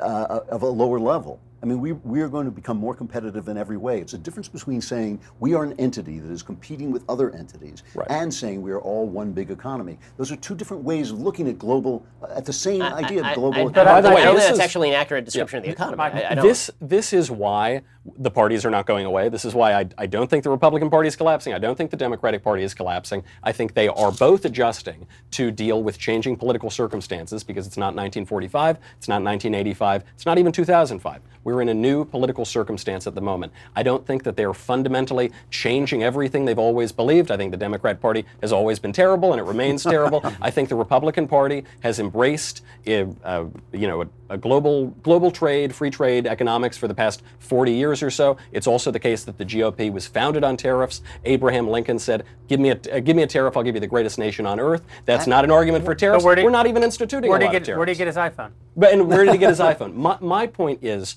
uh, 0.00 0.40
of 0.48 0.62
a 0.62 0.66
lower 0.68 1.00
level. 1.00 1.40
I 1.66 1.68
mean, 1.68 1.80
we, 1.80 1.92
we 1.94 2.20
are 2.20 2.28
going 2.28 2.44
to 2.44 2.52
become 2.52 2.76
more 2.76 2.94
competitive 2.94 3.48
in 3.48 3.56
every 3.56 3.76
way. 3.76 4.00
It's 4.00 4.14
a 4.14 4.18
difference 4.18 4.46
between 4.46 4.80
saying 4.80 5.18
we 5.40 5.54
are 5.54 5.64
an 5.64 5.72
entity 5.80 6.20
that 6.20 6.30
is 6.30 6.40
competing 6.40 6.92
with 6.92 7.02
other 7.08 7.34
entities 7.34 7.82
Right. 7.96 8.06
and 8.08 8.32
saying 8.32 8.62
we 8.62 8.70
are 8.70 8.80
all 8.80 9.08
one 9.08 9.32
big 9.32 9.50
economy. 9.50 9.98
Those 10.16 10.30
are 10.30 10.36
two 10.36 10.54
different 10.54 10.84
ways 10.84 11.10
of 11.10 11.20
looking 11.20 11.48
at 11.48 11.58
global, 11.58 12.06
uh, 12.22 12.26
at 12.36 12.44
the 12.44 12.52
same 12.52 12.82
idea 12.82 13.24
I, 13.24 13.30
of 13.30 13.34
global 13.34 13.58
I, 13.58 13.62
I, 13.62 13.66
economy. 13.70 13.84
By 13.84 14.00
the 14.00 14.08
don't 14.10 14.14
way, 14.14 14.22
think 14.22 14.36
this 14.36 14.44
that's 14.44 14.58
is- 14.58 14.60
actually 14.60 14.88
an 14.90 14.94
accurate 14.94 15.24
description 15.24 15.58
of 15.58 15.64
the 15.64 15.70
economy. 15.70 16.00
I, 16.04 16.30
I 16.30 16.34
don't. 16.36 16.46
This 16.46 16.70
this 16.80 17.12
is 17.12 17.32
why 17.32 17.82
the 18.18 18.30
parties 18.30 18.64
are 18.64 18.70
not 18.70 18.86
going 18.86 19.04
away. 19.04 19.28
This 19.28 19.44
is 19.44 19.52
why 19.52 19.74
I, 19.74 19.88
I 19.98 20.06
don't 20.06 20.30
think 20.30 20.44
the 20.44 20.50
Republican 20.50 20.88
Party 20.90 21.08
is 21.08 21.16
collapsing. 21.16 21.52
I 21.52 21.58
don't 21.58 21.76
think 21.76 21.90
the 21.90 21.96
Democratic 21.96 22.44
Party 22.44 22.62
is 22.62 22.74
collapsing. 22.74 23.24
I 23.42 23.50
think 23.50 23.74
they 23.74 23.88
are 23.88 24.12
both 24.12 24.44
adjusting 24.44 25.08
to 25.32 25.50
deal 25.50 25.82
with 25.82 25.98
changing 25.98 26.36
political 26.36 26.70
circumstances 26.70 27.42
because 27.42 27.66
it's 27.66 27.76
not 27.76 27.96
1945, 27.96 28.78
it's 28.98 29.08
not 29.08 29.22
1985, 29.22 30.04
it's 30.14 30.24
not 30.26 30.38
even 30.38 30.52
2005. 30.52 31.20
We're 31.42 31.55
in 31.62 31.68
a 31.68 31.74
new 31.74 32.04
political 32.04 32.44
circumstance 32.44 33.06
at 33.06 33.14
the 33.14 33.20
moment. 33.20 33.52
I 33.74 33.82
don't 33.82 34.06
think 34.06 34.22
that 34.24 34.36
they 34.36 34.44
are 34.44 34.54
fundamentally 34.54 35.32
changing 35.50 36.02
everything 36.02 36.44
they've 36.44 36.58
always 36.58 36.92
believed. 36.92 37.30
I 37.30 37.36
think 37.36 37.50
the 37.50 37.56
Democrat 37.56 38.00
Party 38.00 38.24
has 38.40 38.52
always 38.52 38.78
been 38.78 38.92
terrible 38.92 39.32
and 39.32 39.40
it 39.40 39.44
remains 39.44 39.82
terrible. 39.94 40.22
I 40.40 40.50
think 40.50 40.68
the 40.68 40.74
Republican 40.76 41.28
Party 41.28 41.64
has 41.80 41.98
embraced, 41.98 42.62
uh, 42.86 43.06
uh, 43.24 43.46
you 43.72 43.86
know, 43.86 44.02
a, 44.02 44.08
a 44.30 44.38
global 44.38 44.88
global 45.02 45.30
trade, 45.30 45.74
free 45.74 45.90
trade 45.90 46.26
economics 46.26 46.76
for 46.76 46.88
the 46.88 46.94
past 46.94 47.22
40 47.38 47.72
years 47.72 48.02
or 48.02 48.10
so. 48.10 48.36
It's 48.52 48.66
also 48.66 48.90
the 48.90 48.98
case 48.98 49.24
that 49.24 49.38
the 49.38 49.44
GOP 49.44 49.92
was 49.92 50.06
founded 50.06 50.42
on 50.44 50.56
tariffs. 50.56 51.00
Abraham 51.24 51.68
Lincoln 51.68 51.98
said, 51.98 52.24
"Give 52.48 52.58
me 52.60 52.70
a 52.70 52.80
uh, 52.92 53.00
give 53.00 53.16
me 53.16 53.22
a 53.22 53.26
tariff, 53.26 53.56
I'll 53.56 53.62
give 53.62 53.74
you 53.74 53.80
the 53.80 53.86
greatest 53.86 54.18
nation 54.18 54.46
on 54.46 54.58
earth." 54.58 54.82
That's 55.04 55.26
not 55.26 55.44
an 55.44 55.50
argument 55.50 55.84
for 55.84 55.94
tariffs. 55.94 56.24
We're 56.24 56.50
not 56.50 56.66
even 56.66 56.82
instituting 56.82 57.30
Where 57.30 57.38
a 57.38 57.42
he 57.42 57.46
of 57.46 57.52
get, 57.52 57.64
tariffs. 57.64 57.78
where 57.78 57.86
did 57.86 57.92
he 57.92 57.98
get 57.98 58.06
his 58.08 58.16
iPhone? 58.16 58.50
But 58.76 58.92
and 58.92 59.08
where 59.08 59.24
did 59.24 59.32
he 59.32 59.38
get 59.38 59.50
his 59.50 59.60
iPhone? 59.72 59.94
My, 59.94 60.18
my 60.20 60.46
point 60.46 60.80
is, 60.82 61.16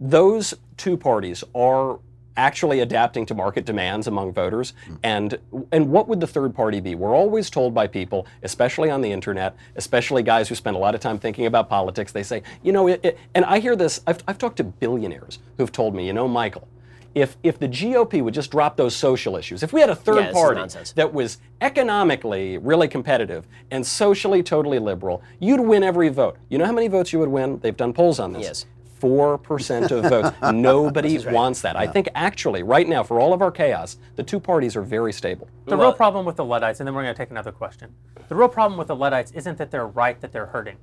those 0.00 0.54
two 0.76 0.96
parties 0.96 1.44
are 1.54 2.00
actually 2.36 2.80
adapting 2.80 3.26
to 3.26 3.34
market 3.34 3.66
demands 3.66 4.06
among 4.06 4.32
voters. 4.32 4.72
And 5.02 5.38
and 5.72 5.90
what 5.90 6.08
would 6.08 6.20
the 6.20 6.26
third 6.26 6.54
party 6.54 6.80
be? 6.80 6.94
We're 6.94 7.14
always 7.14 7.50
told 7.50 7.74
by 7.74 7.86
people, 7.86 8.26
especially 8.42 8.90
on 8.90 9.02
the 9.02 9.12
internet, 9.12 9.54
especially 9.76 10.22
guys 10.22 10.48
who 10.48 10.54
spend 10.54 10.76
a 10.76 10.78
lot 10.78 10.94
of 10.94 11.00
time 11.00 11.18
thinking 11.18 11.46
about 11.46 11.68
politics. 11.68 12.12
They 12.12 12.22
say, 12.22 12.42
you 12.62 12.72
know, 12.72 12.88
it, 12.88 13.00
it, 13.04 13.18
and 13.34 13.44
I 13.44 13.58
hear 13.60 13.76
this. 13.76 14.00
I've, 14.06 14.22
I've 14.26 14.38
talked 14.38 14.56
to 14.56 14.64
billionaires 14.64 15.38
who've 15.58 15.70
told 15.70 15.94
me, 15.94 16.06
you 16.06 16.12
know, 16.12 16.26
Michael. 16.26 16.66
If, 17.12 17.36
if 17.42 17.58
the 17.58 17.68
GOP 17.68 18.22
would 18.22 18.34
just 18.34 18.52
drop 18.52 18.76
those 18.76 18.94
social 18.94 19.36
issues, 19.36 19.64
if 19.64 19.72
we 19.72 19.80
had 19.80 19.90
a 19.90 19.96
third 19.96 20.26
is 20.26 20.32
party 20.32 20.60
that 20.94 21.12
was 21.12 21.38
economically 21.60 22.56
really 22.58 22.86
competitive 22.86 23.48
and 23.72 23.84
socially 23.84 24.44
totally 24.44 24.78
liberal, 24.78 25.20
you'd 25.40 25.58
win 25.58 25.82
every 25.82 26.08
vote. 26.08 26.36
You 26.48 26.58
know 26.58 26.66
how 26.66 26.72
many 26.72 26.86
votes 26.86 27.12
you 27.12 27.18
would 27.18 27.28
win? 27.28 27.58
They've 27.58 27.76
done 27.76 27.92
polls 27.92 28.20
on 28.20 28.32
this. 28.32 28.42
Yes. 28.42 28.66
4% 29.00 29.90
of 29.90 30.04
votes. 30.08 30.36
Nobody 30.52 31.18
wants 31.26 31.62
that. 31.62 31.76
I 31.76 31.86
think 31.86 32.08
actually, 32.14 32.62
right 32.62 32.88
now, 32.88 33.02
for 33.02 33.18
all 33.20 33.32
of 33.32 33.42
our 33.42 33.50
chaos, 33.50 33.96
the 34.16 34.22
two 34.22 34.38
parties 34.40 34.76
are 34.76 34.82
very 34.82 35.12
stable. 35.12 35.48
The 35.66 35.76
real 35.76 35.92
problem 35.92 36.26
with 36.26 36.36
the 36.36 36.44
Luddites, 36.44 36.80
and 36.80 36.86
then 36.86 36.94
we're 36.94 37.02
going 37.02 37.14
to 37.14 37.18
take 37.18 37.30
another 37.30 37.52
question. 37.52 37.94
The 38.28 38.34
real 38.34 38.48
problem 38.48 38.78
with 38.78 38.88
the 38.88 38.96
Luddites 38.96 39.32
isn't 39.32 39.58
that 39.58 39.70
they're 39.70 39.86
right, 39.86 40.20
that 40.20 40.32
they're 40.32 40.46
hurting. 40.46 40.76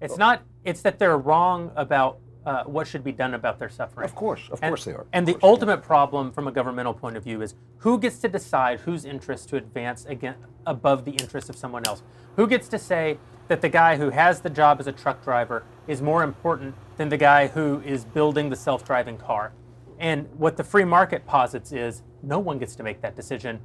It's 0.00 0.18
not. 0.18 0.42
It's 0.64 0.82
that 0.82 0.98
they're 0.98 1.16
wrong 1.16 1.70
about 1.76 2.18
uh, 2.44 2.64
what 2.64 2.86
should 2.86 3.02
be 3.02 3.12
done 3.12 3.34
about 3.34 3.58
their 3.58 3.68
suffering. 3.68 4.04
Of 4.04 4.14
course, 4.14 4.48
of 4.50 4.60
And- 4.62 4.70
course 4.70 4.84
they 4.84 4.92
are. 4.92 5.00
Of 5.00 5.06
And 5.12 5.26
the 5.26 5.32
course, 5.32 5.42
yeah. 5.42 5.48
ultimate 5.48 5.82
problem 5.82 6.30
from 6.32 6.46
a 6.46 6.52
governmental 6.52 6.94
point 6.94 7.16
of 7.16 7.24
view 7.24 7.42
is 7.42 7.54
who 7.78 7.98
gets 7.98 8.18
to 8.18 8.28
decide 8.28 8.80
whose 8.80 9.04
interests 9.04 9.46
to 9.46 9.56
advance 9.56 10.04
again 10.04 10.36
above 10.66 11.04
the 11.04 11.12
interests 11.12 11.50
of 11.50 11.56
someone 11.56 11.84
else? 11.86 12.02
Who 12.36 12.46
gets 12.46 12.68
to 12.68 12.78
say 12.78 13.18
that 13.48 13.62
the 13.62 13.68
guy 13.68 13.96
who 13.96 14.10
has 14.10 14.40
the 14.40 14.50
job 14.50 14.78
as 14.80 14.86
a 14.86 14.92
truck 14.92 15.24
driver 15.24 15.64
is 15.88 16.02
more 16.02 16.22
important 16.22 16.74
than 16.96 17.08
the 17.08 17.16
guy 17.16 17.46
who 17.46 17.80
is 17.84 18.04
building 18.04 18.50
the 18.50 18.56
self-driving 18.56 19.18
car? 19.18 19.52
And 19.98 20.28
what 20.36 20.56
the 20.56 20.64
free 20.64 20.84
market 20.84 21.26
posits 21.26 21.72
is 21.72 22.02
no 22.22 22.38
one 22.38 22.58
gets 22.58 22.76
to 22.76 22.82
make 22.82 23.00
that 23.02 23.16
decision. 23.16 23.60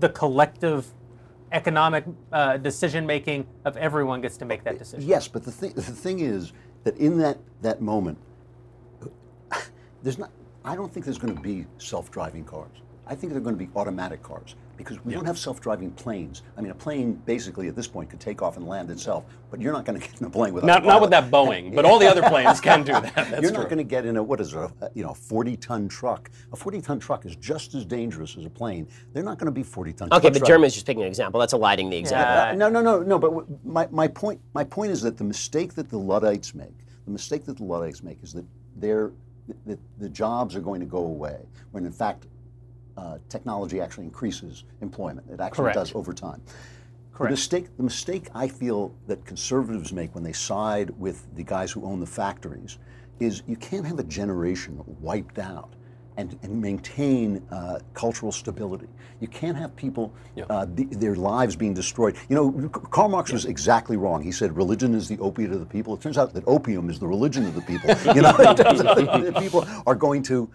The 0.00 0.08
collective 0.10 0.86
economic 1.52 2.04
uh, 2.32 2.56
decision 2.58 3.06
making 3.06 3.46
of 3.64 3.76
everyone 3.76 4.20
gets 4.20 4.36
to 4.38 4.44
make 4.44 4.64
that 4.64 4.78
decision. 4.78 5.08
Yes, 5.08 5.28
but 5.28 5.44
the 5.44 5.52
thing, 5.52 5.72
the 5.72 5.82
thing 5.82 6.20
is 6.20 6.52
that 6.84 6.96
in 6.98 7.18
that, 7.18 7.38
that 7.62 7.80
moment, 7.80 8.18
there's 10.02 10.18
not. 10.18 10.30
I 10.64 10.74
don't 10.74 10.92
think 10.92 11.06
there's 11.06 11.18
going 11.18 11.34
to 11.34 11.40
be 11.40 11.64
self-driving 11.78 12.44
cars. 12.44 12.82
I 13.06 13.14
think 13.14 13.32
they're 13.32 13.40
going 13.40 13.56
to 13.56 13.64
be 13.64 13.70
automatic 13.76 14.22
cars 14.22 14.56
because 14.76 15.02
we 15.04 15.12
don't 15.12 15.24
have 15.24 15.38
self-driving 15.38 15.90
planes. 15.92 16.42
I 16.56 16.60
mean, 16.60 16.70
a 16.70 16.74
plane 16.74 17.14
basically 17.24 17.68
at 17.68 17.76
this 17.76 17.86
point 17.86 18.10
could 18.10 18.20
take 18.20 18.42
off 18.42 18.56
and 18.56 18.66
land 18.66 18.90
itself, 18.90 19.24
but 19.50 19.60
you're 19.60 19.72
not 19.72 19.84
going 19.84 20.00
to 20.00 20.06
get 20.06 20.20
in 20.20 20.26
a 20.26 20.30
plane 20.30 20.52
without. 20.52 20.66
Not, 20.66 20.84
a 20.84 20.86
not 20.86 21.00
with 21.00 21.10
that 21.10 21.30
Boeing, 21.30 21.74
but 21.74 21.84
all 21.84 21.98
the 21.98 22.08
other 22.08 22.22
planes 22.22 22.60
can 22.60 22.82
do 22.82 22.92
that. 22.92 23.14
That's 23.14 23.30
You're 23.30 23.50
true. 23.50 23.60
not 23.60 23.64
going 23.64 23.78
to 23.78 23.84
get 23.84 24.06
in 24.06 24.16
a 24.16 24.22
what 24.22 24.40
is 24.40 24.54
it, 24.54 24.58
a 24.58 24.90
you 24.94 25.02
know 25.02 25.14
40 25.14 25.56
ton 25.56 25.88
truck. 25.88 26.30
A 26.52 26.56
40 26.56 26.80
ton 26.80 26.98
truck 26.98 27.26
is 27.26 27.36
just 27.36 27.74
as 27.74 27.84
dangerous 27.84 28.36
as 28.36 28.44
a 28.44 28.50
plane. 28.50 28.88
They're 29.12 29.22
not 29.22 29.38
going 29.38 29.46
to 29.46 29.52
be 29.52 29.62
40 29.62 29.92
ton. 29.92 30.08
Okay, 30.08 30.20
trucks 30.20 30.22
but 30.22 30.32
driving. 30.32 30.46
Germany's 30.46 30.74
just 30.74 30.86
picking 30.86 31.02
an 31.02 31.08
example. 31.08 31.40
That's 31.40 31.52
eliding 31.52 31.90
the 31.90 31.96
example. 31.96 32.34
Yeah. 32.34 32.50
Uh, 32.50 32.54
no, 32.54 32.68
no, 32.68 32.80
no, 32.80 33.02
no. 33.02 33.18
But 33.18 33.28
w- 33.30 33.58
my, 33.64 33.88
my 33.90 34.08
point 34.08 34.40
my 34.54 34.64
point 34.64 34.92
is 34.92 35.02
that 35.02 35.16
the 35.16 35.24
mistake 35.24 35.74
that 35.74 35.88
the 35.88 35.98
Luddites 35.98 36.54
make, 36.54 36.74
the 37.04 37.10
mistake 37.12 37.44
that 37.46 37.56
the 37.56 37.64
Luddites 37.64 38.02
make 38.02 38.22
is 38.22 38.32
that 38.32 38.44
they're 38.76 39.12
that 39.64 39.78
the 39.98 40.08
jobs 40.08 40.56
are 40.56 40.60
going 40.60 40.80
to 40.80 40.86
go 40.86 40.98
away 40.98 41.38
when 41.70 41.86
in 41.86 41.92
fact 41.92 42.26
uh, 42.96 43.18
technology 43.28 43.80
actually 43.80 44.04
increases 44.04 44.64
employment. 44.80 45.26
It 45.30 45.40
actually 45.40 45.64
Correct. 45.64 45.76
does 45.76 45.94
over 45.94 46.12
time. 46.12 46.42
Correct. 47.12 47.30
The 47.30 47.32
mistake, 47.32 47.76
the 47.76 47.82
mistake 47.82 48.28
I 48.34 48.48
feel 48.48 48.94
that 49.06 49.24
conservatives 49.24 49.92
make 49.92 50.14
when 50.14 50.22
they 50.22 50.32
side 50.32 50.90
with 50.98 51.26
the 51.34 51.42
guys 51.42 51.72
who 51.72 51.84
own 51.84 52.00
the 52.00 52.06
factories 52.06 52.78
is 53.20 53.42
you 53.46 53.56
can't 53.56 53.86
have 53.86 53.98
a 53.98 54.04
generation 54.04 54.82
wiped 55.00 55.38
out 55.38 55.72
and, 56.18 56.38
and 56.42 56.60
maintain 56.60 57.42
uh, 57.50 57.78
cultural 57.94 58.32
stability. 58.32 58.88
You 59.20 59.28
can't 59.28 59.56
have 59.56 59.74
people, 59.76 60.14
uh, 60.48 60.66
be, 60.66 60.84
their 60.84 61.14
lives 61.14 61.56
being 61.56 61.74
destroyed. 61.74 62.16
You 62.28 62.36
know, 62.36 62.68
Karl 62.68 63.08
Marx 63.08 63.32
was 63.32 63.44
exactly 63.44 63.96
wrong. 63.96 64.22
He 64.22 64.32
said 64.32 64.56
religion 64.56 64.94
is 64.94 65.08
the 65.08 65.18
opiate 65.18 65.52
of 65.52 65.60
the 65.60 65.66
people. 65.66 65.94
It 65.94 66.00
turns 66.00 66.18
out 66.18 66.32
that 66.34 66.44
opium 66.46 66.90
is 66.90 66.98
the 66.98 67.06
religion 67.06 67.46
of 67.46 67.54
the 67.54 67.62
people. 67.62 67.94
You 68.16 68.22
know, 68.22 68.34
it 68.38 68.56
turns 68.56 68.80
out 68.80 68.96
that 68.96 69.36
people 69.38 69.66
are 69.86 69.94
going 69.94 70.22
to 70.24 70.48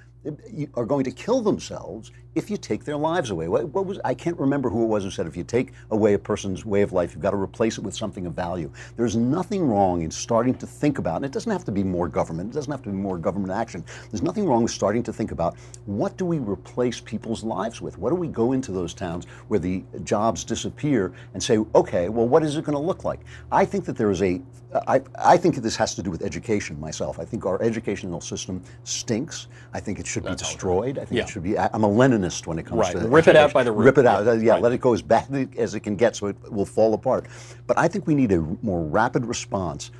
are 0.76 0.86
going 0.86 1.04
to 1.04 1.12
kill 1.12 1.42
themselves 1.42 2.12
if 2.36 2.50
you 2.50 2.56
take 2.56 2.86
their 2.86 2.96
lives 2.96 3.32
away. 3.32 3.48
What, 3.48 3.70
what 3.70 3.86
was 3.86 4.00
I 4.06 4.14
can't 4.14 4.38
remember 4.38 4.70
who 4.70 4.84
it 4.84 4.88
was 4.88 5.04
who 5.04 5.12
said 5.12 5.26
if 5.26 5.36
you 5.36 5.44
take 5.44 5.74
away 5.90 6.14
a 6.14 6.20
person's 6.20 6.66
way 6.66 6.82
of 6.82 6.94
life, 6.94 7.14
you've 7.14 7.22
got 7.22 7.32
to 7.32 7.38
replace 7.38 7.78
it 7.78 7.84
with 7.84 7.96
something 7.96 8.26
of 8.26 8.34
value. 8.34 8.72
There's 8.96 9.16
nothing 9.16 9.68
wrong 9.68 10.04
in 10.04 10.12
starting 10.12 10.54
to 10.56 10.68
think 10.68 11.00
about, 11.00 11.18
and 11.18 11.26
it 11.26 11.32
doesn't 11.32 11.52
have 11.52 11.66
to 11.66 11.72
be 11.72 11.84
more 11.84 12.08
government, 12.08 12.52
it 12.52 12.54
doesn't 12.54 12.72
have 12.72 12.84
to 12.84 12.90
be 12.90 12.96
more 12.96 13.18
government 13.18 13.52
action. 13.52 13.84
There's 14.12 14.22
nothing 14.22 14.46
wrong 14.46 14.64
with 14.64 14.72
starting 14.72 15.04
to 15.04 15.14
think 15.14 15.32
about 15.32 15.58
what 15.86 16.18
do 16.18 16.26
we 16.26 16.38
replace 16.40 17.02
people's 17.02 17.44
lives 17.44 17.82
with? 17.82 17.98
What 17.98 18.12
do 18.12 18.16
we 18.16 18.28
go 18.28 18.52
into 18.52 18.72
those 18.72 18.94
towns 18.94 19.26
where 19.48 19.60
the 19.60 19.84
jobs 20.04 20.44
disappear 20.44 21.14
and 21.34 21.42
say, 21.42 21.58
okay, 21.76 22.10
well, 22.10 22.28
what 22.28 22.44
is 22.44 22.56
it 22.58 22.64
going 22.64 22.78
to 22.78 22.84
look 22.84 23.04
like? 23.04 23.22
I 23.52 23.66
think 23.66 23.86
that 23.86 23.98
there 23.98 24.12
is 24.12 24.22
a 24.22 24.42
I, 24.88 25.02
I 25.20 25.36
think 25.36 25.56
this 25.56 25.76
has 25.76 25.96
to 25.96 26.04
do 26.04 26.10
with 26.10 26.22
education 26.22 26.80
myself. 26.80 27.20
I 27.20 27.26
think 27.26 27.46
our 27.46 27.62
educational 27.62 28.22
system 28.22 28.64
stinks. 28.86 29.48
I 29.74 29.82
think 29.82 30.00
it 30.00 30.08
should 30.12 30.24
be 30.26 30.36
destroyed. 30.36 30.98
I 30.98 31.06
think 31.06 31.18
Yeah. 31.18 31.24
it 31.24 31.30
should 31.30 31.44
be. 31.44 31.58
I, 31.58 31.70
I'm 31.74 31.84
a 31.84 31.90
Leninist 31.90 32.46
when 32.46 32.60
it 32.60 32.66
comes 32.66 32.80
Right. 32.82 32.94
to 32.94 33.08
Rip 33.08 33.28
it 33.28 33.36
out 33.36 33.54
by 33.54 33.64
the 33.64 33.72
root. 33.72 33.86
Rip 33.86 33.98
it 33.98 34.06
out. 34.06 34.26
Yeah. 34.26 34.34
Yeah, 34.34 34.52
Right. 34.54 34.62
let 34.62 34.72
it 34.74 34.82
go 34.82 34.94
as 34.94 35.02
bad 35.02 35.50
as 35.58 35.74
it 35.74 35.80
can 35.82 35.96
get, 35.96 36.16
so 36.16 36.28
it 36.28 36.36
will 36.52 36.66
fall 36.66 36.94
apart. 36.94 37.28
But 37.68 37.78
I 37.80 37.88
think 37.88 38.06
we 38.08 38.14
need 38.16 38.32
a 38.32 38.42
more 38.62 38.84
rapid 38.84 39.26
response 39.26 39.92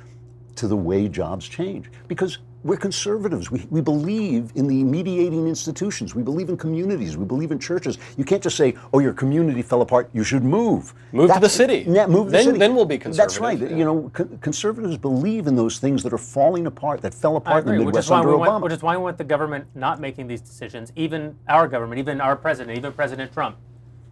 to 0.56 0.68
the 0.68 0.76
way 0.76 1.08
jobs 1.08 1.48
change 1.48 1.90
because 2.08 2.38
we're 2.64 2.76
conservatives. 2.76 3.50
We, 3.50 3.66
we 3.70 3.80
believe 3.80 4.52
in 4.54 4.66
the 4.68 4.84
mediating 4.84 5.48
institutions. 5.48 6.14
We 6.14 6.22
believe 6.22 6.48
in 6.48 6.56
communities. 6.56 7.16
We 7.16 7.24
believe 7.24 7.50
in 7.50 7.58
churches. 7.58 7.98
You 8.16 8.24
can't 8.24 8.42
just 8.42 8.56
say, 8.56 8.74
"Oh, 8.92 9.00
your 9.00 9.12
community 9.12 9.62
fell 9.62 9.82
apart. 9.82 10.08
You 10.12 10.22
should 10.24 10.44
move." 10.44 10.94
Move 11.12 11.32
to 11.32 11.40
the 11.40 11.48
city. 11.48 11.84
Yeah, 11.88 12.06
move 12.06 12.26
to 12.26 12.30
the 12.30 12.36
Then- 12.36 12.44
city. 12.46 12.58
then 12.58 12.74
we'll 12.74 12.84
be 12.84 12.98
conservative. 12.98 13.16
That's 13.16 13.40
right. 13.40 13.58
yeah. 13.58 13.76
You 13.76 13.84
know, 13.84 14.10
con- 14.12 14.38
conservatives 14.40 14.96
believe 14.96 15.46
in 15.46 15.56
those 15.56 15.78
things 15.78 16.02
that 16.04 16.12
are 16.12 16.18
falling 16.18 16.66
apart, 16.66 17.00
that 17.02 17.12
fell 17.12 17.34
I 17.34 17.38
apart 17.38 17.64
in 17.64 17.70
agree, 17.70 17.78
the 17.78 17.84
which 17.86 17.92
Midwest 17.94 18.06
is 18.06 18.10
why 18.10 18.18
under 18.20 18.30
we 18.30 18.36
Obama. 18.36 18.46
want, 18.48 18.64
which 18.64 18.72
is 18.72 18.82
why 18.82 18.96
we 18.96 19.02
want 19.02 19.18
the 19.18 19.24
government 19.24 19.66
not 19.74 20.00
making 20.00 20.28
these 20.28 20.40
decisions. 20.40 20.92
Even 20.96 21.36
our 21.48 21.66
government, 21.66 21.98
even 21.98 22.20
our 22.20 22.36
president, 22.36 22.78
even 22.78 22.92
President 22.92 23.32
Trump, 23.32 23.56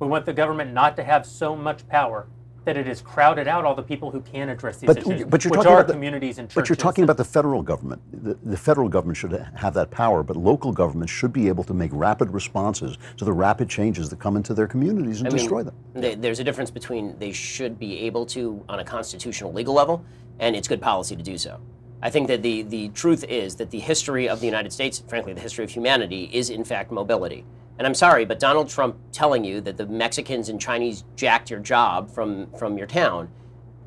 we 0.00 0.06
want 0.08 0.26
the 0.26 0.32
government 0.32 0.72
not 0.72 0.96
to 0.96 1.04
have 1.04 1.24
so 1.26 1.54
much 1.54 1.86
power 1.88 2.26
that 2.64 2.76
it 2.76 2.86
has 2.86 3.00
crowded 3.00 3.48
out 3.48 3.64
all 3.64 3.74
the 3.74 3.82
people 3.82 4.10
who 4.10 4.20
can 4.20 4.48
address 4.50 4.76
these 4.78 4.86
But, 4.88 4.98
issues, 4.98 5.24
but 5.24 5.44
you're 5.44 5.50
which 5.50 5.58
talking 5.58 5.72
are 5.72 5.74
about 5.76 5.86
the, 5.86 5.92
communities 5.94 6.38
and 6.38 6.48
churches. 6.48 6.54
But 6.62 6.68
you're 6.68 6.76
talking 6.76 7.04
about 7.04 7.16
the 7.16 7.24
federal 7.24 7.62
government. 7.62 8.02
The, 8.24 8.34
the 8.42 8.56
federal 8.56 8.88
government 8.88 9.16
should 9.16 9.32
have 9.54 9.74
that 9.74 9.90
power, 9.90 10.22
but 10.22 10.36
local 10.36 10.72
governments 10.72 11.12
should 11.12 11.32
be 11.32 11.48
able 11.48 11.64
to 11.64 11.74
make 11.74 11.90
rapid 11.94 12.30
responses 12.30 12.98
to 13.16 13.24
the 13.24 13.32
rapid 13.32 13.68
changes 13.68 14.10
that 14.10 14.18
come 14.18 14.36
into 14.36 14.52
their 14.52 14.66
communities 14.66 15.20
and 15.20 15.28
I 15.28 15.30
mean, 15.30 15.38
destroy 15.38 15.62
them. 15.62 15.74
th- 15.98 16.18
There's 16.18 16.38
a 16.38 16.44
difference 16.44 16.70
between 16.70 17.18
they 17.18 17.32
should 17.32 17.78
be 17.78 18.00
able 18.00 18.26
to 18.26 18.62
on 18.68 18.80
a 18.80 18.84
constitutional 18.84 19.52
legal 19.52 19.74
level, 19.74 20.04
and 20.38 20.54
it's 20.54 20.68
good 20.68 20.82
policy 20.82 21.16
to 21.16 21.22
do 21.22 21.38
so. 21.38 21.60
I 22.02 22.10
think 22.10 22.28
that 22.28 22.42
the, 22.42 22.62
the 22.62 22.88
truth 22.90 23.24
is 23.24 23.56
that 23.56 23.70
the 23.70 23.78
history 23.80 24.28
of 24.28 24.40
the 24.40 24.46
United 24.46 24.72
States, 24.72 25.02
frankly, 25.06 25.32
the 25.34 25.40
history 25.40 25.64
of 25.64 25.70
humanity, 25.70 26.30
is 26.32 26.48
in 26.50 26.64
fact 26.64 26.90
mobility. 26.90 27.44
And 27.80 27.86
I'm 27.86 27.94
sorry, 27.94 28.26
but 28.26 28.38
Donald 28.38 28.68
Trump 28.68 28.96
telling 29.10 29.42
you 29.42 29.62
that 29.62 29.78
the 29.78 29.86
Mexicans 29.86 30.50
and 30.50 30.60
Chinese 30.60 31.04
jacked 31.16 31.48
your 31.48 31.60
job 31.60 32.10
from, 32.10 32.52
from 32.58 32.76
your 32.76 32.86
town, 32.86 33.30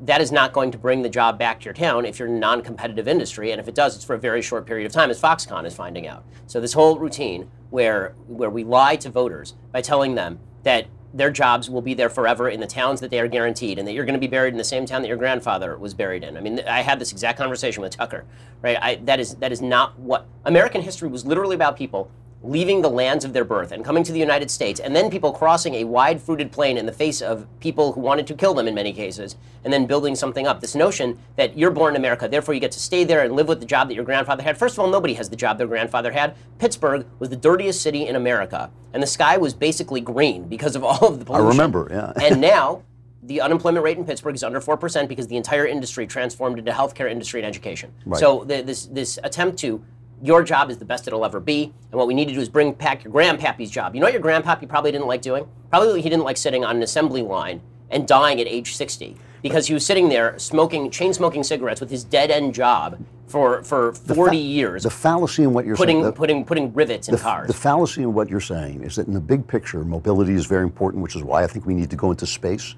that 0.00 0.20
is 0.20 0.32
not 0.32 0.52
going 0.52 0.72
to 0.72 0.78
bring 0.78 1.02
the 1.02 1.08
job 1.08 1.38
back 1.38 1.60
to 1.60 1.66
your 1.66 1.74
town 1.74 2.04
if 2.04 2.18
you're 2.18 2.26
a 2.26 2.30
non 2.32 2.60
competitive 2.60 3.06
industry. 3.06 3.52
And 3.52 3.60
if 3.60 3.68
it 3.68 3.74
does, 3.76 3.94
it's 3.94 4.04
for 4.04 4.14
a 4.14 4.18
very 4.18 4.42
short 4.42 4.66
period 4.66 4.84
of 4.84 4.90
time, 4.90 5.10
as 5.10 5.20
Foxconn 5.20 5.64
is 5.64 5.76
finding 5.76 6.08
out. 6.08 6.24
So, 6.48 6.60
this 6.60 6.72
whole 6.72 6.98
routine 6.98 7.48
where, 7.70 8.16
where 8.26 8.50
we 8.50 8.64
lie 8.64 8.96
to 8.96 9.10
voters 9.10 9.54
by 9.70 9.80
telling 9.80 10.16
them 10.16 10.40
that 10.64 10.88
their 11.12 11.30
jobs 11.30 11.70
will 11.70 11.80
be 11.80 11.94
there 11.94 12.10
forever 12.10 12.48
in 12.48 12.58
the 12.58 12.66
towns 12.66 13.00
that 13.00 13.12
they 13.12 13.20
are 13.20 13.28
guaranteed 13.28 13.78
and 13.78 13.86
that 13.86 13.92
you're 13.92 14.04
going 14.04 14.14
to 14.14 14.20
be 14.20 14.26
buried 14.26 14.52
in 14.52 14.58
the 14.58 14.64
same 14.64 14.86
town 14.86 15.02
that 15.02 15.08
your 15.08 15.16
grandfather 15.16 15.78
was 15.78 15.94
buried 15.94 16.24
in. 16.24 16.36
I 16.36 16.40
mean, 16.40 16.58
I 16.66 16.80
had 16.82 16.98
this 16.98 17.12
exact 17.12 17.38
conversation 17.38 17.80
with 17.80 17.96
Tucker, 17.96 18.24
right? 18.60 18.76
I, 18.82 18.96
that, 19.04 19.20
is, 19.20 19.36
that 19.36 19.52
is 19.52 19.62
not 19.62 19.96
what 20.00 20.26
American 20.44 20.82
history 20.82 21.08
was 21.08 21.24
literally 21.24 21.54
about 21.54 21.76
people 21.76 22.10
leaving 22.44 22.82
the 22.82 22.90
lands 22.90 23.24
of 23.24 23.32
their 23.32 23.44
birth 23.44 23.72
and 23.72 23.84
coming 23.84 24.04
to 24.04 24.12
the 24.12 24.18
United 24.18 24.50
States, 24.50 24.78
and 24.78 24.94
then 24.94 25.10
people 25.10 25.32
crossing 25.32 25.74
a 25.76 25.84
wide 25.84 26.20
fruited 26.20 26.52
plain 26.52 26.76
in 26.76 26.84
the 26.84 26.92
face 26.92 27.22
of 27.22 27.46
people 27.58 27.92
who 27.92 28.00
wanted 28.00 28.26
to 28.26 28.34
kill 28.34 28.52
them 28.52 28.68
in 28.68 28.74
many 28.74 28.92
cases, 28.92 29.36
and 29.64 29.72
then 29.72 29.86
building 29.86 30.14
something 30.14 30.46
up. 30.46 30.60
This 30.60 30.74
notion 30.74 31.18
that 31.36 31.56
you're 31.56 31.70
born 31.70 31.94
in 31.94 31.96
America, 31.96 32.28
therefore 32.28 32.54
you 32.54 32.60
get 32.60 32.72
to 32.72 32.80
stay 32.80 33.02
there 33.02 33.24
and 33.24 33.34
live 33.34 33.48
with 33.48 33.60
the 33.60 33.66
job 33.66 33.88
that 33.88 33.94
your 33.94 34.04
grandfather 34.04 34.42
had. 34.42 34.58
First 34.58 34.74
of 34.74 34.80
all, 34.80 34.90
nobody 34.90 35.14
has 35.14 35.30
the 35.30 35.36
job 35.36 35.56
their 35.56 35.66
grandfather 35.66 36.12
had. 36.12 36.36
Pittsburgh 36.58 37.06
was 37.18 37.30
the 37.30 37.36
dirtiest 37.36 37.80
city 37.80 38.06
in 38.06 38.14
America, 38.14 38.70
and 38.92 39.02
the 39.02 39.06
sky 39.06 39.38
was 39.38 39.54
basically 39.54 40.02
green 40.02 40.44
because 40.44 40.76
of 40.76 40.84
all 40.84 41.08
of 41.08 41.18
the 41.18 41.32
I 41.32 41.38
pollution. 41.38 41.48
remember, 41.48 41.88
yeah. 41.90 42.12
and 42.22 42.40
now 42.40 42.82
the 43.22 43.40
unemployment 43.40 43.82
rate 43.82 43.96
in 43.96 44.04
Pittsburgh 44.04 44.34
is 44.34 44.44
under 44.44 44.60
four 44.60 44.76
percent 44.76 45.08
because 45.08 45.28
the 45.28 45.36
entire 45.36 45.66
industry 45.66 46.06
transformed 46.06 46.58
into 46.58 46.72
healthcare 46.72 47.10
industry 47.10 47.40
and 47.40 47.46
education. 47.46 47.90
Right. 48.04 48.20
So 48.20 48.44
the, 48.44 48.62
this 48.62 48.84
this 48.84 49.18
attempt 49.24 49.58
to 49.60 49.82
your 50.24 50.42
job 50.42 50.70
is 50.70 50.78
the 50.78 50.86
best 50.86 51.06
it'll 51.06 51.22
ever 51.24 51.38
be, 51.38 51.64
and 51.90 51.98
what 51.98 52.06
we 52.08 52.14
need 52.14 52.26
to 52.28 52.34
do 52.34 52.40
is 52.40 52.48
bring 52.48 52.72
back 52.72 53.04
your 53.04 53.12
grandpappy's 53.12 53.70
job. 53.70 53.94
You 53.94 54.00
know 54.00 54.06
what 54.06 54.14
your 54.14 54.22
grandpappy 54.22 54.66
probably 54.66 54.90
didn't 54.90 55.06
like 55.06 55.20
doing? 55.20 55.46
Probably 55.68 56.00
he 56.00 56.08
didn't 56.08 56.24
like 56.24 56.38
sitting 56.38 56.64
on 56.64 56.76
an 56.76 56.82
assembly 56.82 57.20
line 57.20 57.60
and 57.90 58.08
dying 58.08 58.40
at 58.40 58.46
age 58.46 58.74
60 58.74 59.16
because 59.42 59.66
he 59.66 59.74
was 59.74 59.84
sitting 59.84 60.08
there 60.08 60.38
smoking 60.38 60.90
chain 60.90 61.12
smoking 61.12 61.42
cigarettes 61.44 61.78
with 61.78 61.90
his 61.90 62.04
dead 62.04 62.30
end 62.30 62.54
job 62.54 62.98
for 63.26 63.62
for 63.64 63.92
40 63.92 64.38
years, 64.38 64.84
The 64.84 64.90
fallacy 64.90 65.42
in 65.42 65.52
what 65.52 65.66
you're 65.66 65.76
putting 65.76 65.96
saying. 65.96 66.04
the- 66.06 66.12
putting 66.12 66.44
putting 66.46 66.72
rivets 66.72 67.08
in 67.08 67.16
the, 67.16 67.20
cars. 67.20 67.48
the 67.48 67.52
fallacy 67.52 68.02
in 68.02 68.14
what 68.14 68.30
you're 68.30 68.40
saying 68.40 68.82
is 68.82 68.96
that 68.96 69.06
in 69.06 69.12
the 69.12 69.20
big 69.20 69.46
picture, 69.46 69.84
mobility 69.84 70.32
is 70.32 70.46
very 70.46 70.62
important, 70.62 71.02
which 71.02 71.16
is 71.16 71.22
why 71.22 71.42
I 71.42 71.46
think 71.46 71.66
we 71.66 71.74
need 71.74 71.90
to 71.90 71.96
go 71.96 72.10
into 72.12 72.26
space. 72.26 72.74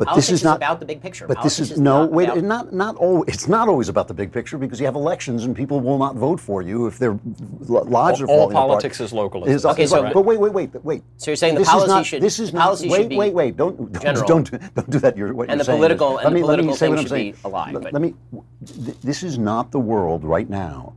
But 0.00 0.06
Politics 0.08 0.28
this 0.28 0.40
is 0.40 0.44
not 0.44 0.56
about 0.56 0.80
the 0.80 0.86
big 0.86 1.02
picture. 1.02 1.26
But 1.26 1.42
this 1.42 1.58
is, 1.60 1.72
is 1.72 1.78
no 1.78 2.04
not 2.04 2.12
wait. 2.12 2.30
about- 2.30 2.42
Not 2.42 2.72
not 2.72 2.96
all. 2.96 3.22
It's 3.24 3.48
not 3.48 3.68
always 3.68 3.90
about 3.90 4.08
the 4.08 4.14
big 4.14 4.32
picture 4.32 4.56
because 4.56 4.80
you 4.80 4.86
have 4.86 4.94
elections 4.94 5.44
and 5.44 5.54
people 5.54 5.78
will 5.80 5.98
not 5.98 6.14
vote 6.16 6.40
for 6.40 6.62
you 6.62 6.86
if 6.86 6.98
their 6.98 7.12
li- 7.74 7.82
lives 7.98 8.18
are 8.22 8.26
All 8.26 8.38
falling 8.38 8.56
apart. 8.56 8.68
politics 8.70 8.98
is 9.02 9.12
localism. 9.12 9.54
Is- 9.54 9.66
Okay, 9.66 9.82
is- 9.82 9.90
so- 9.90 10.10
but 10.14 10.22
wait, 10.24 10.40
wait, 10.40 10.52
wait, 10.54 10.70
wait. 10.84 11.02
So 11.18 11.30
you're 11.32 11.36
saying 11.36 11.52
the 11.56 11.60
This 11.60 11.68
policy 11.68 11.84
is 11.84 11.88
not, 11.90 12.06
should- 12.06 12.22
This 12.22 12.38
is 12.38 12.54
not. 12.54 12.62
policy 12.62 12.88
should 12.88 12.92
wait, 12.98 13.08
be 13.10 13.16
wait, 13.18 13.34
wait. 13.34 13.56
Don't 13.58 13.76
don't 13.92 14.26
don't, 14.26 14.50
don't 14.74 14.88
do 14.90 14.98
that. 15.00 15.18
You're, 15.18 15.34
what 15.34 15.50
And 15.50 15.58
you're 15.58 15.58
the 15.58 15.64
saying 15.64 15.76
is- 15.76 15.80
political- 15.82 16.16
and 16.16 16.24
let 16.24 16.30
the 16.30 16.34
me, 16.34 16.42
let 16.44 16.58
me 16.60 16.62
political 16.72 16.76
thing 16.76 16.96
should 16.96 17.04
be 17.14 17.32
saying. 17.32 17.34
a 17.44 17.48
lie, 17.50 17.72
Let, 17.72 17.92
let 17.92 18.00
me. 18.00 18.14
th- 18.86 18.96
This 19.02 19.22
is 19.22 19.38
not 19.38 19.70
the 19.70 19.80
world 19.80 20.24
right 20.24 20.48
now 20.48 20.94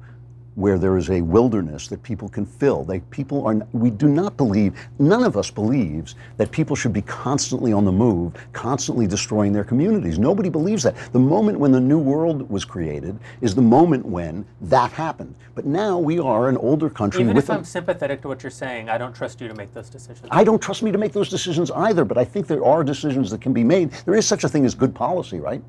where 0.55 0.77
there 0.77 0.97
is 0.97 1.09
a 1.09 1.21
wilderness 1.21 1.87
that 1.87 2.01
people 2.03 2.29
can 2.29 2.45
fill. 2.45 2.83
They 2.83 2.99
people 2.99 3.45
are 3.45 3.55
we 3.71 3.89
do 3.89 4.07
not 4.07 4.37
believe 4.37 4.73
none 4.99 5.23
of 5.23 5.37
us 5.37 5.49
believes 5.49 6.15
that 6.37 6.51
people 6.51 6.75
should 6.75 6.93
be 6.93 7.01
constantly 7.01 7.73
on 7.73 7.85
the 7.85 7.91
move, 7.91 8.33
constantly 8.53 9.07
destroying 9.07 9.53
their 9.53 9.63
communities. 9.63 10.19
Nobody 10.19 10.49
believes 10.49 10.83
that. 10.83 10.95
The 11.11 11.19
moment 11.19 11.59
when 11.59 11.71
the 11.71 11.79
new 11.79 11.99
world 11.99 12.49
was 12.49 12.65
created 12.65 13.17
is 13.41 13.55
the 13.55 13.61
moment 13.61 14.05
when 14.05 14.45
that 14.61 14.91
happened. 14.91 15.35
But 15.55 15.65
now 15.65 15.97
we 15.99 16.19
are 16.19 16.49
an 16.49 16.57
older 16.57 16.89
country 16.89 17.21
Even 17.21 17.35
with 17.35 17.45
if 17.45 17.49
I'm 17.49 17.63
sympathetic 17.63 18.21
to 18.21 18.27
what 18.27 18.43
you're 18.43 18.49
saying, 18.49 18.89
I 18.89 18.97
don't 18.97 19.15
trust 19.15 19.41
you 19.41 19.47
to 19.47 19.53
make 19.55 19.73
those 19.73 19.89
decisions. 19.89 20.27
I 20.31 20.43
don't 20.43 20.61
trust 20.61 20.83
me 20.83 20.91
to 20.91 20.97
make 20.97 21.13
those 21.13 21.29
decisions 21.29 21.71
either, 21.71 22.05
but 22.05 22.17
I 22.17 22.25
think 22.25 22.47
there 22.47 22.65
are 22.65 22.83
decisions 22.83 23.31
that 23.31 23.41
can 23.41 23.53
be 23.53 23.63
made. 23.63 23.91
There 24.05 24.15
is 24.15 24.27
such 24.27 24.43
a 24.43 24.49
thing 24.49 24.65
as 24.65 24.75
good 24.75 24.93
policy, 24.93 25.39
right? 25.39 25.61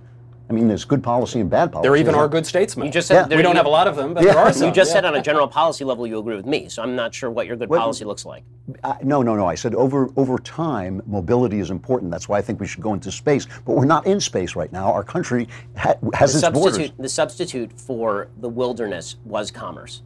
I 0.55 0.57
mean, 0.57 0.69
there's 0.69 0.85
good 0.85 1.03
policy 1.03 1.41
and 1.41 1.51
bad 1.51 1.73
policy. 1.73 1.89
There 1.89 1.97
even 1.97 2.15
are 2.15 2.29
good 2.29 2.47
statesmen. 2.47 2.87
You 2.87 2.93
just 2.93 3.09
said 3.09 3.15
Yeah. 3.15 3.27
there- 3.27 3.39
we 3.39 3.43
don't 3.43 3.57
have 3.57 3.67
a 3.67 3.71
lot 3.71 3.89
of 3.89 3.97
them, 3.97 4.15
but 4.15 4.23
Yeah. 4.23 4.35
there 4.35 4.43
are 4.43 4.49
You 4.49 4.53
some. 4.55 4.69
You 4.69 4.73
just 4.75 4.91
yeah. 4.91 4.95
said 4.95 5.05
on 5.05 5.17
a 5.17 5.21
general 5.21 5.49
policy 5.49 5.85
level 5.85 6.07
you 6.07 6.17
agree 6.21 6.37
with 6.37 6.47
me, 6.47 6.69
so 6.69 6.81
I'm 6.81 6.95
not 6.95 7.13
sure 7.13 7.29
what 7.29 7.49
your 7.49 7.57
good 7.57 7.69
Well, 7.69 7.81
policy 7.81 8.05
looks 8.05 8.25
like. 8.25 8.45
Uh, 8.85 8.95
no, 9.03 9.21
no, 9.21 9.35
no. 9.35 9.47
I 9.49 9.57
said 9.57 9.75
over 9.75 10.11
over 10.17 10.39
time, 10.39 11.03
mobility 11.07 11.59
is 11.59 11.71
important. 11.73 12.13
That's 12.13 12.29
why 12.29 12.39
I 12.39 12.43
think 12.43 12.61
we 12.61 12.69
should 12.69 12.83
go 12.85 12.95
into 12.95 13.11
space. 13.11 13.49
But 13.67 13.75
we're 13.75 13.85
not 13.85 14.07
in 14.07 14.21
space 14.21 14.55
right 14.55 14.73
now. 14.73 14.93
Our 14.93 15.03
country 15.03 15.49
ha- 15.77 15.95
has 16.15 16.33
The 16.41 16.47
its 16.47 16.49
borders. 16.51 16.75
substitute, 16.77 17.03
the 17.03 17.09
substitute 17.09 17.73
for 17.77 18.29
the 18.41 18.49
wilderness 18.49 19.17
was 19.25 19.51
commerce. 19.51 20.03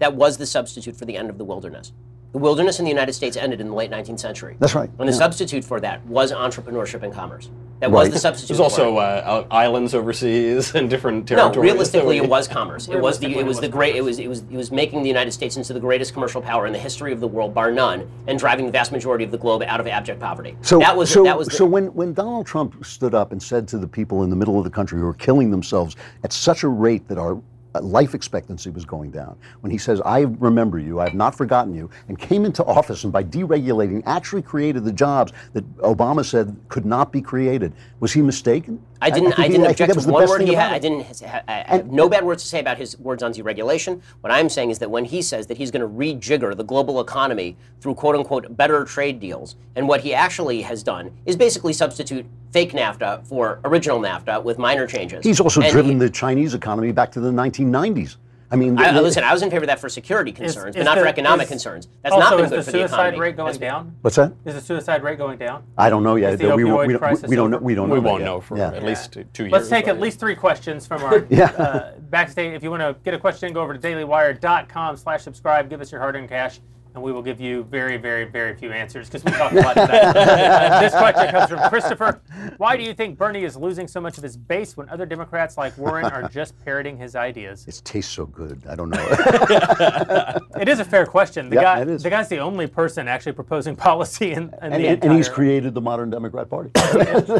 That 0.00 0.16
was 0.16 0.36
the 0.36 0.46
substitute 0.46 0.96
for 0.96 1.04
the 1.04 1.16
end 1.16 1.30
of 1.30 1.38
the 1.38 1.44
wilderness. 1.44 1.92
The 2.36 2.42
wilderness 2.42 2.78
in 2.78 2.84
the 2.84 2.90
United 2.90 3.14
States 3.14 3.34
ended 3.34 3.62
in 3.62 3.68
the 3.68 3.74
late 3.74 3.90
19th 3.90 4.20
century. 4.20 4.56
That's 4.58 4.74
right. 4.74 4.90
And 4.98 5.08
the 5.08 5.12
Yeah. 5.14 5.18
substitute 5.20 5.64
for 5.64 5.80
that 5.80 6.04
was 6.06 6.32
entrepreneurship 6.32 7.02
and 7.02 7.10
commerce. 7.10 7.48
That 7.80 7.90
Right. 7.90 8.00
was 8.04 8.10
the 8.10 8.18
substitute. 8.18 8.48
There's 8.48 8.60
also 8.60 8.96
for 8.96 9.02
it. 9.02 9.24
uh, 9.24 9.44
islands 9.50 9.94
overseas 9.94 10.74
and 10.74 10.90
different 10.90 11.26
territories. 11.26 11.46
No, 11.48 11.52
territories. 11.54 11.72
realistically, 11.72 12.18
that 12.18 12.24
it 12.26 12.30
was 12.38 12.46
commerce. 12.46 12.88
It 12.88 13.00
was 13.00 13.18
the 13.20 13.28
Realistically, 13.28 13.40
it 13.40 13.46
was 13.46 13.60
the 13.60 13.68
great 13.68 13.96
it 13.96 14.04
was 14.04 14.18
it 14.18 14.28
was 14.28 14.40
it 14.50 14.56
was 14.56 14.70
making 14.70 15.00
the 15.02 15.08
United 15.08 15.30
States 15.32 15.56
into 15.56 15.72
the 15.72 15.80
greatest 15.80 16.12
commercial 16.12 16.42
power 16.42 16.66
in 16.66 16.74
the 16.74 16.78
history 16.78 17.10
of 17.10 17.20
the 17.20 17.26
world, 17.26 17.54
bar 17.54 17.70
none, 17.70 18.06
and 18.26 18.38
driving 18.38 18.66
the 18.66 18.72
vast 18.72 18.92
majority 18.92 19.24
of 19.24 19.30
the 19.30 19.38
globe 19.38 19.62
out 19.66 19.80
of 19.80 19.86
abject 19.86 20.20
poverty. 20.20 20.58
So 20.60 20.78
that 20.80 20.94
was 20.94 21.08
so, 21.08 21.24
that 21.24 21.38
was 21.38 21.48
the, 21.48 21.54
so 21.56 21.64
when, 21.64 21.86
when 21.94 22.12
Donald 22.12 22.44
Trump 22.44 22.84
stood 22.84 23.14
up 23.14 23.32
and 23.32 23.42
said 23.42 23.66
to 23.68 23.78
the 23.78 23.88
people 23.88 24.24
in 24.24 24.28
the 24.28 24.36
middle 24.36 24.58
of 24.58 24.64
the 24.64 24.70
country 24.70 25.00
who 25.00 25.06
are 25.06 25.14
killing 25.14 25.50
themselves 25.50 25.96
at 26.22 26.34
such 26.34 26.64
a 26.64 26.68
rate 26.68 27.08
that 27.08 27.16
our 27.16 27.38
life 27.84 28.14
expectancy 28.14 28.70
was 28.70 28.84
going 28.84 29.10
down, 29.10 29.36
when 29.60 29.70
he 29.70 29.78
says, 29.78 30.00
"I 30.04 30.20
remember 30.20 30.78
you, 30.78 31.00
I 31.00 31.04
have 31.04 31.14
not 31.14 31.34
forgotten 31.34 31.74
you," 31.74 31.90
and 32.08 32.18
came 32.18 32.44
into 32.44 32.64
office 32.64 33.04
and 33.04 33.12
by 33.12 33.24
deregulating 33.24 34.02
actually 34.06 34.42
created 34.42 34.84
the 34.84 34.92
jobs 34.92 35.32
that 35.52 35.64
Obama 35.78 36.24
said 36.24 36.56
could 36.68 36.86
not 36.86 37.12
be 37.12 37.20
created, 37.20 37.72
was 38.00 38.12
he 38.12 38.22
mistaken? 38.22 38.80
I 39.00 39.10
didn't. 39.10 39.38
I, 39.38 39.42
he- 39.42 39.48
didn't 39.48 39.62
think 39.66 39.70
object 39.72 39.94
that 39.94 40.00
to 40.02 40.10
one 40.10 40.28
word 40.28 40.42
he 40.42 40.54
had. 40.54 40.72
I 40.72 40.78
didn't. 40.78 41.22
I, 41.22 41.42
I 41.48 41.76
have 41.76 41.86
no 41.90 42.08
bad 42.08 42.24
words 42.24 42.42
to 42.42 42.48
say 42.48 42.60
about 42.60 42.78
his 42.78 42.98
words 42.98 43.22
on 43.22 43.32
deregulation. 43.32 44.00
What 44.20 44.30
I'm 44.32 44.48
saying 44.48 44.70
is 44.70 44.78
that 44.80 44.90
when 44.90 45.04
he 45.04 45.22
says 45.22 45.46
that 45.48 45.56
he's 45.58 45.70
going 45.70 45.82
to 45.82 45.88
rejigger 45.88 46.56
the 46.56 46.64
global 46.64 47.00
economy 47.00 47.56
through 47.80 47.94
"quote 47.94 48.14
unquote" 48.16 48.56
better 48.56 48.84
trade 48.84 49.20
deals, 49.20 49.56
and 49.74 49.86
what 49.88 50.00
he 50.00 50.14
actually 50.14 50.62
has 50.62 50.82
done 50.82 51.10
is 51.26 51.36
basically 51.36 51.72
substitute 51.72 52.26
fake 52.52 52.72
NAFTA 52.72 53.26
for 53.26 53.60
original 53.64 54.00
NAFTA 54.00 54.42
with 54.42 54.58
minor 54.58 54.86
changes. 54.86 55.24
He's 55.24 55.40
also 55.40 55.60
And 55.60 55.70
driven 55.70 55.92
he- 55.92 55.98
the 55.98 56.10
Chinese 56.10 56.54
economy 56.54 56.92
back 56.92 57.12
to 57.12 57.20
the 57.20 57.30
1990s. 57.30 58.16
I 58.50 58.56
mean, 58.56 58.78
I, 58.78 58.98
listen, 59.00 59.24
I 59.24 59.32
was 59.32 59.42
in 59.42 59.50
favor 59.50 59.64
of 59.64 59.66
that 59.68 59.80
for 59.80 59.88
security 59.88 60.30
concerns, 60.30 60.76
is 60.76 60.80
but 60.80 60.84
not 60.84 60.98
for 60.98 61.06
economic 61.06 61.44
is- 61.44 61.48
concerns. 61.48 61.88
That's 62.02 62.14
also, 62.14 62.24
not 62.24 62.36
been 62.36 62.44
is 62.44 62.50
good 62.50 62.58
the 62.60 62.62
for 62.62 62.70
the 62.72 62.78
suicide 62.78 63.18
rate 63.18 63.36
going 63.36 63.52
That's- 63.52 63.58
down? 63.58 63.96
what's 64.02 64.16
that? 64.16 64.32
Is 64.44 64.54
the 64.54 64.60
suicide 64.60 65.02
rate 65.02 65.18
going 65.18 65.36
down? 65.38 65.64
I 65.76 65.90
don't 65.90 66.04
know 66.04 66.14
yet. 66.16 66.34
Is 66.34 66.38
the 66.40 66.54
we, 66.54 66.62
opioid 66.62 66.86
we, 66.86 66.92
don't- 66.92 66.98
crisis 67.00 67.28
we 67.28 67.34
don't 67.36 67.50
know. 67.50 67.58
We 67.58 67.74
don't 67.74 67.88
know. 67.88 67.94
we 67.94 68.00
that 68.00 68.06
won't 68.08 68.20
yet. 68.20 68.26
know 68.26 68.40
for 68.40 68.56
Yeah. 68.56 68.70
at 68.72 68.84
least 68.84 69.12
two, 69.12 69.24
two 69.32 69.42
years. 69.44 69.52
Let's 69.52 69.68
take 69.68 69.88
at 69.88 69.98
least 70.00 70.20
three 70.20 70.36
questions 70.36 70.86
from 70.86 71.02
our 71.02 71.26
Yeah. 71.30 71.46
uh, 71.46 71.92
backstage. 71.98 72.54
If 72.54 72.62
you 72.62 72.70
want 72.70 72.82
to 72.82 72.94
get 73.04 73.14
a 73.14 73.18
question, 73.18 73.52
go 73.52 73.62
over 73.62 73.74
to 73.76 73.80
dailywire.com 73.80 74.96
slash 74.96 75.22
subscribe. 75.22 75.68
Give 75.68 75.80
us 75.80 75.90
your 75.90 76.00
hard-earned 76.00 76.28
cash, 76.28 76.60
and 76.96 77.04
we 77.04 77.12
will 77.12 77.22
give 77.22 77.38
you 77.40 77.62
very, 77.64 77.98
very, 77.98 78.24
very 78.24 78.56
few 78.56 78.72
answers 78.72 79.06
because 79.06 79.22
we 79.22 79.30
talked 79.30 79.54
a 79.54 79.60
lot 79.60 79.76
about 79.76 79.90
Uh, 80.16 80.80
this 80.80 80.94
question 80.94 81.28
comes 81.30 81.50
from 81.50 81.68
Christopher. 81.68 82.22
Why 82.56 82.74
do 82.76 82.82
you 82.82 82.94
think 82.94 83.18
Bernie 83.18 83.44
is 83.44 83.54
losing 83.54 83.86
so 83.86 84.00
much 84.00 84.16
of 84.16 84.22
his 84.22 84.34
base 84.36 84.78
when 84.78 84.88
other 84.88 85.04
Democrats 85.04 85.58
like 85.58 85.76
Warren 85.76 86.06
are 86.06 86.26
just 86.28 86.54
parroting 86.64 86.96
his 86.96 87.14
ideas? 87.14 87.66
It 87.68 87.82
tastes 87.84 88.10
so 88.12 88.24
good. 88.24 88.62
I 88.68 88.74
don't 88.74 88.88
know. 88.90 89.06
It 90.58 90.68
is 90.70 90.80
a 90.80 90.84
fair 90.84 91.04
question. 91.04 91.50
The 91.50 91.56
Yeah, 91.56 91.62
guy, 91.62 91.80
it 91.82 91.88
is. 91.88 92.02
the 92.02 92.08
guy's 92.10 92.28
the 92.30 92.38
only 92.38 92.66
person 92.66 93.08
actually 93.08 93.32
proposing 93.32 93.76
policy 93.76 94.32
in, 94.32 94.44
in 94.44 94.50
and, 94.62 94.74
the 94.74 94.88
and, 94.88 95.04
and 95.04 95.12
he's 95.12 95.28
created 95.28 95.74
the 95.74 95.82
modern 95.82 96.08
Democrat 96.10 96.48
Party. 96.48 96.70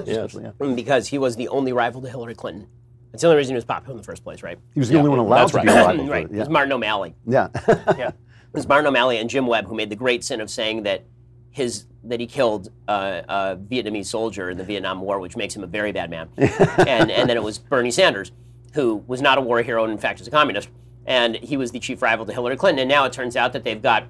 Yes. 0.07 0.37
Yeah. 0.39 0.51
because 0.74 1.07
he 1.09 1.16
was 1.19 1.35
the 1.37 1.49
only 1.49 1.73
rival 1.73 2.03
to 2.03 2.09
Hillary 2.11 2.35
Clinton. 2.35 2.66
That's 3.11 3.23
the 3.23 3.28
only 3.28 3.39
reason 3.39 3.55
he 3.55 3.57
was 3.57 3.65
popular 3.65 3.93
in 3.93 3.97
the 3.97 4.03
first 4.05 4.23
place, 4.23 4.43
right? 4.43 4.59
He 4.74 4.81
was 4.81 4.91
the 4.91 4.99
only 4.99 5.09
one 5.09 5.19
allowed 5.19 5.39
that's 5.49 5.53
to 5.53 5.57
right. 5.59 5.66
be 5.66 5.73
a 5.73 5.74
rival. 5.87 6.07
right. 6.09 6.28
For, 6.28 6.35
It 6.35 6.39
was. 6.41 6.49
Martin 6.51 6.73
O'Malley. 6.73 7.15
yeah. 7.27 7.49
Yeah. 7.97 8.11
It 8.57 8.61
was 8.61 8.69
Martin 8.69 8.87
O'Malley 8.87 9.19
and 9.19 9.28
Jim 9.28 9.47
Webb 9.47 9.66
who 9.66 9.74
made 9.74 9.91
the 9.91 9.97
great 9.97 10.24
sin 10.24 10.41
of 10.41 10.49
saying 10.49 10.85
that 10.85 11.05
his 11.51 11.85
that 12.05 12.20
he 12.20 12.27
killed 12.27 12.70
uh, 12.89 13.20
a 13.28 13.57
Vietnamese 13.57 14.07
soldier 14.07 14.49
in 14.49 14.57
the 14.57 14.65
Vietnam 14.65 15.03
War, 15.03 15.20
which 15.20 15.37
makes 15.37 15.55
him 15.55 15.62
a 15.62 15.66
very 15.66 15.93
bad 15.93 16.09
man. 16.09 16.31
and 16.39 17.11
and 17.11 17.28
then 17.28 17.37
it 17.37 17.43
was 17.43 17.59
Bernie 17.59 17.91
Sanders, 17.91 18.33
who 18.73 19.05
was 19.07 19.20
not 19.20 19.37
a 19.37 19.43
war 19.43 19.61
hero 19.61 19.85
and 19.85 19.93
in 19.93 19.99
fact 19.99 20.23
is 20.23 20.27
a 20.27 20.31
communist, 20.31 20.70
and 21.05 21.37
he 21.37 21.59
was 21.59 21.70
the 21.70 21.78
chief 21.78 22.01
rival 22.01 22.24
to 22.24 22.33
Hillary 22.33 22.57
Clinton. 22.57 22.78
And 22.78 22.89
now 22.89 23.05
it 23.05 23.12
turns 23.12 23.37
out 23.37 23.53
that 23.53 23.62
they've 23.62 23.83
got 23.83 24.07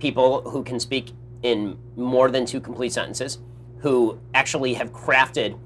people 0.00 0.40
who 0.50 0.64
can 0.64 0.80
speak 0.80 1.12
in 1.44 1.78
more 1.94 2.32
than 2.32 2.46
two 2.46 2.60
complete 2.60 2.92
sentences, 2.92 3.38
who 3.78 4.18
actually 4.34 4.74
have 4.74 4.92
crafted 4.92 5.56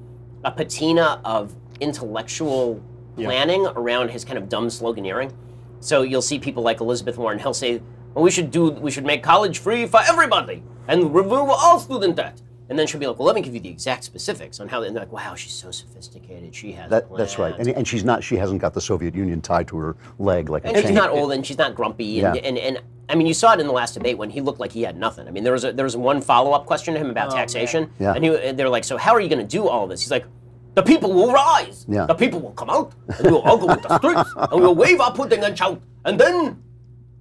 a 0.44 0.50
patina 0.50 1.18
of 1.24 1.54
intellectual 1.80 2.84
planning 3.16 3.64
around 3.68 4.10
his 4.10 4.22
kind 4.22 4.36
of 4.36 4.50
dumb 4.50 4.68
sloganeering. 4.68 5.32
So 5.80 6.02
you'll 6.02 6.20
see 6.20 6.38
people 6.38 6.62
like 6.62 6.80
Elizabeth 6.80 7.16
Warren. 7.16 7.38
He'll 7.38 7.54
say, 7.54 7.80
"Well, 8.18 8.24
we 8.24 8.32
should 8.32 8.50
do, 8.50 8.70
we 8.72 8.90
should 8.90 9.04
make 9.06 9.22
college 9.22 9.60
free 9.60 9.86
for 9.86 10.00
everybody 10.08 10.64
and 10.88 11.14
remove 11.14 11.48
all 11.50 11.78
student 11.78 12.16
debt." 12.16 12.42
And 12.68 12.76
then 12.76 12.88
she'll 12.88 12.98
be 12.98 13.06
like, 13.06 13.16
"Well, 13.16 13.26
let 13.26 13.36
me 13.36 13.42
give 13.42 13.54
you 13.54 13.60
the 13.60 13.68
exact 13.68 14.02
specifics 14.02 14.58
on 14.58 14.66
how." 14.66 14.82
And 14.82 14.94
they're 14.96 15.04
like, 15.04 15.12
"Wow, 15.12 15.36
she's 15.36 15.52
so 15.52 15.70
sophisticated. 15.70 16.52
She 16.52 16.72
has. 16.72 16.90
That, 16.90 17.06
that's 17.16 17.38
right, 17.38 17.54
and, 17.56 17.68
and 17.68 17.86
she's 17.86 18.02
not. 18.02 18.24
She 18.24 18.34
hasn't 18.34 18.60
got 18.60 18.74
the 18.74 18.80
Soviet 18.80 19.14
Union 19.14 19.40
tied 19.40 19.68
to 19.68 19.76
her 19.78 19.96
leg 20.18 20.48
like 20.50 20.64
a 20.64 20.68
And 20.68 20.76
she's 20.78 20.86
chain. 20.86 20.94
not 20.94 21.10
old, 21.10 21.30
and 21.30 21.46
she's 21.46 21.58
not 21.58 21.76
grumpy, 21.76 22.20
and, 22.20 22.34
Yeah. 22.34 22.42
and, 22.42 22.58
and 22.58 22.80
I 23.08 23.14
mean, 23.14 23.28
you 23.28 23.34
saw 23.34 23.52
it 23.54 23.60
in 23.60 23.68
the 23.68 23.72
last 23.72 23.94
debate 23.94 24.18
when 24.18 24.30
he 24.30 24.40
looked 24.40 24.58
like 24.58 24.72
he 24.72 24.82
had 24.82 24.98
nothing. 24.98 25.28
I 25.28 25.30
mean, 25.30 25.44
there 25.44 25.52
was 25.52 25.64
a, 25.64 25.72
there 25.72 25.84
was 25.84 25.96
one 25.96 26.20
follow 26.20 26.50
up 26.52 26.66
question 26.66 26.92
to 26.94 27.00
him 27.00 27.08
about 27.08 27.32
oh, 27.32 27.36
taxation, 27.36 27.88
Yeah. 28.00 28.14
and, 28.14 28.24
he, 28.24 28.36
and 28.36 28.58
they're 28.58 28.68
like, 28.68 28.82
"So 28.84 28.96
how 28.96 29.12
are 29.14 29.20
you 29.20 29.28
going 29.28 29.46
to 29.46 29.56
do 29.56 29.68
all 29.68 29.86
this?" 29.86 30.00
He's 30.02 30.10
like, 30.10 30.26
"The 30.74 30.82
people 30.82 31.12
will 31.14 31.32
rise. 31.32 31.86
Yeah. 31.88 32.04
The 32.06 32.14
people 32.14 32.40
will 32.40 32.52
come 32.62 32.68
out, 32.68 32.92
and 33.16 33.26
we 33.28 33.32
will 33.32 33.42
all 33.42 33.56
go 33.58 33.70
into 33.70 33.86
the 33.88 33.96
streets, 33.98 34.30
and 34.52 34.60
we'll 34.60 34.74
wave 34.74 35.00
our 35.00 35.12
pudding 35.12 35.42
and 35.42 35.56
shout, 35.56 35.80
and 36.04 36.20
then 36.20 36.62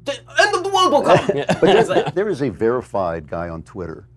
the 0.07 0.41
end 0.41 0.55
of 0.55 0.63
the 0.63 0.69
world 0.69 0.91
will 0.91 1.03
come." 1.03 1.19
But 1.59 1.61
there, 1.61 2.11
there 2.15 2.29
is 2.29 2.41
a 2.41 2.49
verified 2.49 3.27
guy 3.27 3.49
on 3.49 3.63
Twitter 3.63 4.07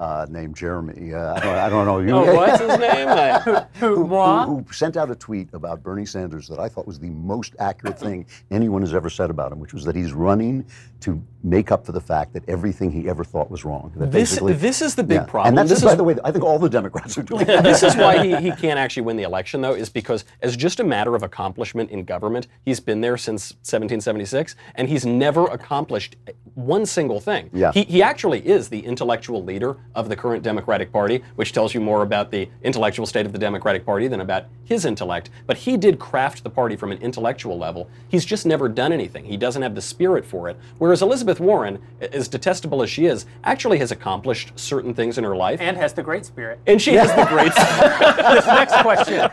uh, 0.00 0.26
named 0.30 0.56
Jeremy. 0.56 1.12
Uh, 1.14 1.34
I, 1.34 1.40
don't, 1.40 1.54
I 1.56 1.68
don't 1.68 1.84
know. 1.86 1.98
You, 2.00 2.10
Oh, 2.30 2.34
what's 2.36 2.58
his 2.60 2.78
name? 2.78 3.08
I- 3.08 3.66
Who, 3.74 4.06
moi? 4.06 4.46
who, 4.46 4.56
who 4.62 4.72
sent 4.72 4.96
out 4.96 5.10
a 5.10 5.14
tweet 5.14 5.48
about 5.52 5.82
Bernie 5.82 6.06
Sanders 6.06 6.48
that 6.48 6.58
I 6.58 6.68
thought 6.68 6.86
was 6.86 6.98
the 6.98 7.10
most 7.10 7.54
accurate 7.60 7.98
thing 7.98 8.26
anyone 8.50 8.80
has 8.82 8.94
ever 8.94 9.10
said 9.10 9.28
about 9.30 9.52
him, 9.52 9.60
which 9.60 9.74
was 9.74 9.84
that 9.84 9.94
he's 9.94 10.12
running 10.12 10.64
to 11.00 11.22
make 11.42 11.70
up 11.70 11.84
for 11.86 11.92
the 11.92 12.00
fact 12.00 12.32
that 12.34 12.46
everything 12.48 12.90
he 12.90 13.08
ever 13.08 13.24
thought 13.24 13.50
was 13.50 13.64
wrong. 13.64 13.92
That 13.96 14.10
This- 14.10 14.38
this 14.40 14.82
is 14.82 14.94
the 14.94 15.02
big 15.04 15.16
Yeah. 15.20 15.24
problem. 15.24 15.48
And 15.50 15.58
that's, 15.58 15.68
This 15.70 15.84
by 15.84 15.92
is- 15.92 15.96
the 15.98 16.04
way, 16.04 16.16
I 16.24 16.32
think 16.32 16.44
all 16.44 16.58
the 16.58 16.68
Democrats 16.68 17.16
are 17.18 17.22
doing 17.22 17.44
that. 17.46 17.62
this 17.62 17.82
is 17.82 17.94
why 17.96 18.24
he, 18.26 18.36
he 18.50 18.50
can't 18.56 18.78
actually 18.78 19.02
win 19.02 19.16
the 19.16 19.22
election, 19.24 19.60
though, 19.60 19.74
is 19.74 19.90
because 19.90 20.24
as 20.42 20.56
just 20.56 20.80
a 20.80 20.84
matter 20.84 21.14
of 21.14 21.22
accomplishment 21.22 21.90
in 21.90 22.04
government, 22.04 22.46
he's 22.64 22.80
been 22.80 23.00
there 23.02 23.16
since 23.18 23.52
1776, 23.62 24.56
and 24.76 24.88
he's 24.88 25.04
never 25.04 25.44
accomplished 25.46 26.16
one 26.54 26.86
single 26.86 27.20
thing. 27.20 27.50
Yeah. 27.52 27.72
He, 27.72 27.84
he 27.84 28.02
actually 28.02 28.46
is 28.46 28.68
the 28.68 28.80
intellectual 28.80 29.42
leader 29.44 29.76
of 29.94 30.08
the 30.08 30.16
current 30.16 30.42
Democratic 30.42 30.92
Party, 30.92 31.22
which 31.36 31.52
tells 31.52 31.74
you 31.74 31.80
more 31.80 32.02
about 32.02 32.30
the 32.30 32.48
intellectual 32.62 33.06
state 33.06 33.26
of 33.26 33.32
the 33.32 33.38
Democratic 33.38 33.84
Party 33.84 34.08
than 34.08 34.20
about 34.20 34.44
his 34.64 34.84
intellect. 34.84 35.30
But 35.46 35.58
he 35.58 35.76
did 35.76 35.98
craft 35.98 36.44
the 36.44 36.50
party 36.50 36.76
from 36.76 36.92
an 36.92 36.98
intellectual 36.98 37.58
level. 37.58 37.88
He's 38.08 38.24
just 38.24 38.46
never 38.46 38.68
done 38.68 38.92
anything. 38.92 39.24
He 39.24 39.36
doesn't 39.36 39.62
have 39.62 39.74
the 39.74 39.82
spirit 39.82 40.24
for 40.24 40.48
it. 40.48 40.56
Whereas 40.78 41.02
Elizabeth 41.02 41.40
Warren, 41.40 41.80
as 42.00 42.28
detestable 42.28 42.82
as 42.82 42.90
she 42.90 43.06
is, 43.06 43.26
actually 43.44 43.78
has 43.78 43.90
accomplished 43.90 44.52
certain 44.58 44.94
things 44.94 45.18
in 45.18 45.24
her 45.24 45.34
life. 45.36 45.60
and 45.60 45.76
has 45.76 45.92
the 45.92 46.02
great 46.02 46.24
spirit. 46.24 46.60
And 46.66 46.80
she 46.80 46.94
has 46.94 47.08
the 47.14 47.24
great. 47.26 47.52
Spirit. 47.60 48.16
This 48.34 48.46
next 48.46 48.76
question. 48.82 49.28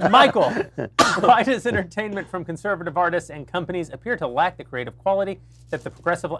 Michael, 0.10 0.50
why 1.20 1.42
does 1.42 1.66
entertainment 1.66 2.28
from 2.28 2.44
conservative 2.44 2.96
artists 2.96 3.30
and 3.30 3.46
companies 3.46 3.90
appear 3.90 4.16
to 4.16 4.26
lack 4.26 4.56
the 4.56 4.64
creative 4.64 4.96
quality 4.98 5.40
that 5.70 5.84
the 5.84 5.90
progressive. 5.90 6.32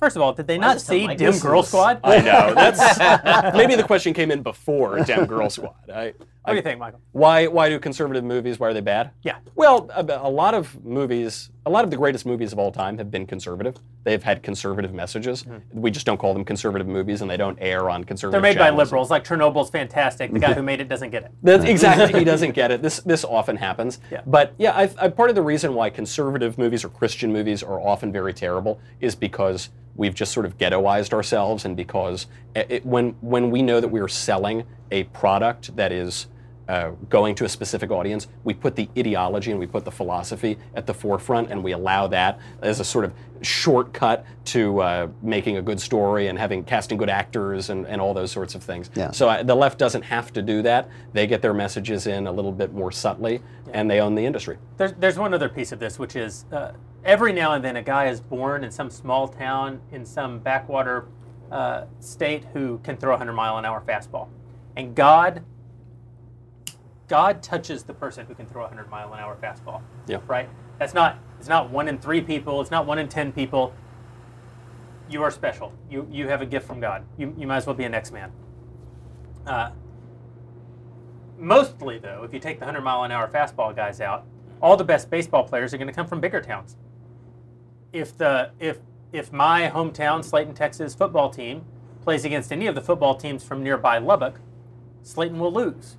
First 0.00 0.16
of 0.16 0.22
all, 0.22 0.32
did 0.32 0.46
they 0.46 0.58
not 0.58 0.74
does 0.74 0.82
it 0.82 0.86
sound 0.86 1.00
see 1.00 1.06
like 1.06 1.18
Dim 1.18 1.32
this 1.32 1.42
Girl 1.42 1.60
is- 1.60 1.68
Squad? 1.68 2.00
I 2.04 2.20
know. 2.20 2.54
That's 2.54 3.54
maybe 3.56 3.74
the 3.74 3.84
question 3.84 4.12
came 4.14 4.30
in 4.30 4.42
before 4.42 5.00
Dem 5.04 5.26
Girl 5.26 5.48
Squad. 5.50 5.74
I, 5.92 6.12
What 6.44 6.52
do 6.52 6.56
you 6.56 6.62
think, 6.62 6.78
Michael? 6.78 7.00
Why 7.12 7.46
why 7.46 7.70
do 7.70 7.78
conservative 7.78 8.22
movies 8.22 8.60
why 8.60 8.68
are 8.68 8.74
they 8.74 8.82
bad? 8.82 9.12
Yeah. 9.22 9.38
Well, 9.54 9.88
a, 9.94 10.02
a 10.02 10.28
lot 10.28 10.52
of 10.52 10.84
movies, 10.84 11.50
a 11.64 11.70
lot 11.70 11.84
of 11.84 11.90
the 11.90 11.96
greatest 11.96 12.26
movies 12.26 12.52
of 12.52 12.58
all 12.58 12.70
time 12.70 12.98
have 12.98 13.10
been 13.10 13.26
conservative. 13.26 13.76
They've 14.02 14.22
had 14.22 14.42
conservative 14.42 14.92
messages. 14.92 15.46
We 15.72 15.90
just 15.90 16.04
don't 16.04 16.18
call 16.18 16.34
them 16.34 16.44
conservative 16.44 16.86
movies, 16.86 17.22
and 17.22 17.30
they 17.30 17.38
don't 17.38 17.56
air 17.62 17.88
on 17.88 18.04
conservative. 18.04 18.36
Mm-hmm. 18.38 18.42
They're 18.58 18.66
made 18.66 18.72
by 18.72 18.76
liberals. 18.76 19.10
Like 19.10 19.24
Chernobyl's 19.24 19.70
fantastic. 19.70 20.32
The 20.32 20.38
guy 20.38 20.52
who 20.58 20.62
made 20.62 20.82
it 20.82 20.88
doesn't 20.90 21.10
get 21.10 21.22
it. 21.24 21.30
That's 21.42 21.64
exactly. 21.64 22.18
he 22.18 22.24
doesn't 22.32 22.52
get 22.52 22.70
it. 22.70 22.82
This 22.82 22.98
this 23.00 23.24
often 23.24 23.56
happens. 23.56 24.00
Yeah. 24.12 24.20
But 24.26 24.52
yeah, 24.58 24.72
I, 24.72 24.90
I, 25.00 25.08
part 25.08 25.30
of 25.30 25.36
the 25.36 25.42
reason 25.42 25.72
why 25.74 25.88
conservative 25.88 26.58
movies 26.58 26.84
or 26.84 26.90
Christian 26.90 27.32
movies 27.32 27.62
are 27.62 27.80
often 27.80 28.12
very 28.12 28.34
terrible 28.34 28.78
is 29.00 29.14
because 29.14 29.70
we've 29.96 30.14
just 30.14 30.32
sort 30.32 30.44
of 30.44 30.58
ghettoized 30.58 31.14
ourselves, 31.14 31.64
and 31.64 31.74
because 31.74 32.26
it, 32.54 32.66
it- 32.68 32.84
when 32.86 33.16
when 33.22 33.50
we 33.50 33.62
know 33.62 33.80
that 33.80 33.88
we 33.88 34.00
are 34.00 34.08
selling 34.08 34.64
a 34.90 35.04
product 35.04 35.74
that 35.76 35.90
is 35.90 36.26
uh, 36.68 36.90
going 37.08 37.34
to 37.34 37.44
a 37.44 37.48
specific 37.48 37.90
audience, 37.90 38.28
we 38.44 38.54
put 38.54 38.76
the 38.76 38.88
ideology 38.98 39.50
and 39.50 39.60
we 39.60 39.66
put 39.66 39.84
the 39.84 39.90
philosophy 39.90 40.58
at 40.74 40.86
the 40.86 40.94
forefront, 40.94 41.50
and 41.50 41.62
we 41.62 41.72
allow 41.72 42.06
that 42.06 42.38
as 42.62 42.80
a 42.80 42.84
sort 42.84 43.04
of 43.04 43.12
shortcut 43.42 44.24
to 44.44 44.80
uh, 44.80 45.08
making 45.22 45.58
a 45.58 45.62
good 45.62 45.80
story 45.80 46.28
and 46.28 46.38
having 46.38 46.64
casting 46.64 46.96
good 46.96 47.10
actors 47.10 47.70
and, 47.70 47.86
and 47.86 48.00
all 48.00 48.14
those 48.14 48.30
sorts 48.30 48.54
of 48.54 48.62
things. 48.62 48.90
Yeah. 48.94 49.10
So 49.10 49.28
uh, 49.28 49.42
the 49.42 49.54
left 49.54 49.78
doesn't 49.78 50.02
have 50.02 50.32
to 50.32 50.42
do 50.42 50.62
that. 50.62 50.88
They 51.12 51.26
get 51.26 51.42
their 51.42 51.54
messages 51.54 52.06
in 52.06 52.26
a 52.26 52.32
little 52.32 52.52
bit 52.52 52.72
more 52.72 52.90
subtly, 52.90 53.42
and 53.72 53.90
they 53.90 54.00
own 54.00 54.14
the 54.14 54.24
industry. 54.24 54.58
There's, 54.76 54.92
there's 54.94 55.18
one 55.18 55.34
other 55.34 55.48
piece 55.48 55.72
of 55.72 55.78
this, 55.78 55.98
which 55.98 56.16
is 56.16 56.46
uh, 56.52 56.72
every 57.04 57.32
now 57.32 57.52
and 57.52 57.64
then 57.64 57.76
a 57.76 57.82
guy 57.82 58.06
is 58.06 58.20
born 58.20 58.64
in 58.64 58.70
some 58.70 58.90
small 58.90 59.28
town 59.28 59.80
in 59.92 60.06
some 60.06 60.38
backwater 60.38 61.06
uh, 61.50 61.84
state 62.00 62.44
who 62.52 62.78
can 62.78 62.96
throw 62.96 63.10
a 63.10 63.18
100 63.18 63.32
mile 63.32 63.58
an 63.58 63.64
hour 63.64 63.82
fastball. 63.86 64.28
And 64.76 64.94
God, 64.94 65.44
God 67.08 67.42
touches 67.42 67.82
the 67.84 67.94
person 67.94 68.26
who 68.26 68.34
can 68.34 68.46
throw 68.46 68.62
a 68.62 68.66
100 68.66 68.90
mile 68.90 69.12
an 69.12 69.20
hour 69.20 69.36
fastball. 69.42 69.82
Yeah. 70.06 70.18
Right? 70.26 70.48
That's 70.78 70.94
not, 70.94 71.18
it's 71.38 71.48
not 71.48 71.70
one 71.70 71.88
in 71.88 71.98
three 71.98 72.20
people, 72.20 72.60
it's 72.60 72.70
not 72.70 72.86
one 72.86 72.98
in 72.98 73.08
10 73.08 73.32
people. 73.32 73.74
You 75.08 75.22
are 75.22 75.30
special. 75.30 75.72
You, 75.90 76.08
you 76.10 76.28
have 76.28 76.40
a 76.40 76.46
gift 76.46 76.66
from 76.66 76.80
God. 76.80 77.04
You, 77.18 77.34
you 77.38 77.46
might 77.46 77.58
as 77.58 77.66
well 77.66 77.74
be 77.74 77.84
an 77.84 77.94
X 77.94 78.10
Man. 78.10 78.32
Uh, 79.46 79.70
mostly, 81.38 81.98
though, 81.98 82.22
if 82.24 82.32
you 82.32 82.40
take 82.40 82.58
the 82.58 82.64
100 82.64 82.82
mile 82.82 83.04
an 83.04 83.12
hour 83.12 83.28
fastball 83.28 83.76
guys 83.76 84.00
out, 84.00 84.26
all 84.62 84.76
the 84.76 84.84
best 84.84 85.10
baseball 85.10 85.44
players 85.44 85.74
are 85.74 85.76
going 85.76 85.88
to 85.88 85.92
come 85.92 86.06
from 86.06 86.20
bigger 86.20 86.40
towns. 86.40 86.76
If 87.92 88.16
the 88.16 88.50
if 88.58 88.78
if 89.12 89.32
my 89.32 89.70
hometown 89.70 90.28
Slaton, 90.28 90.54
Texas 90.54 90.94
football 90.94 91.30
team 91.30 91.64
plays 92.02 92.24
against 92.24 92.50
any 92.50 92.66
of 92.66 92.74
the 92.74 92.80
football 92.80 93.14
teams 93.14 93.44
from 93.44 93.62
nearby 93.62 93.98
Lubbock, 93.98 94.40
Slaton 95.04 95.38
will 95.38 95.52
lose. 95.52 95.96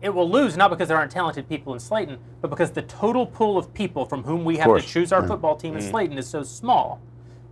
It 0.00 0.10
will 0.10 0.30
lose 0.30 0.56
not 0.56 0.70
because 0.70 0.88
there 0.88 0.96
aren't 0.96 1.12
talented 1.12 1.48
people 1.48 1.72
in 1.72 1.78
Slaton, 1.78 2.18
but 2.40 2.48
because 2.48 2.70
the 2.70 2.82
total 2.82 3.26
pool 3.26 3.58
of 3.58 3.72
people 3.74 4.04
from 4.04 4.22
whom 4.22 4.44
we 4.44 4.56
have 4.56 4.74
to 4.74 4.80
choose 4.80 5.12
our 5.12 5.22
mm. 5.22 5.28
football 5.28 5.56
team 5.56 5.76
in 5.76 5.82
mm. 5.82 5.90
Slaton 5.90 6.18
is 6.18 6.28
so 6.28 6.42
small. 6.42 7.00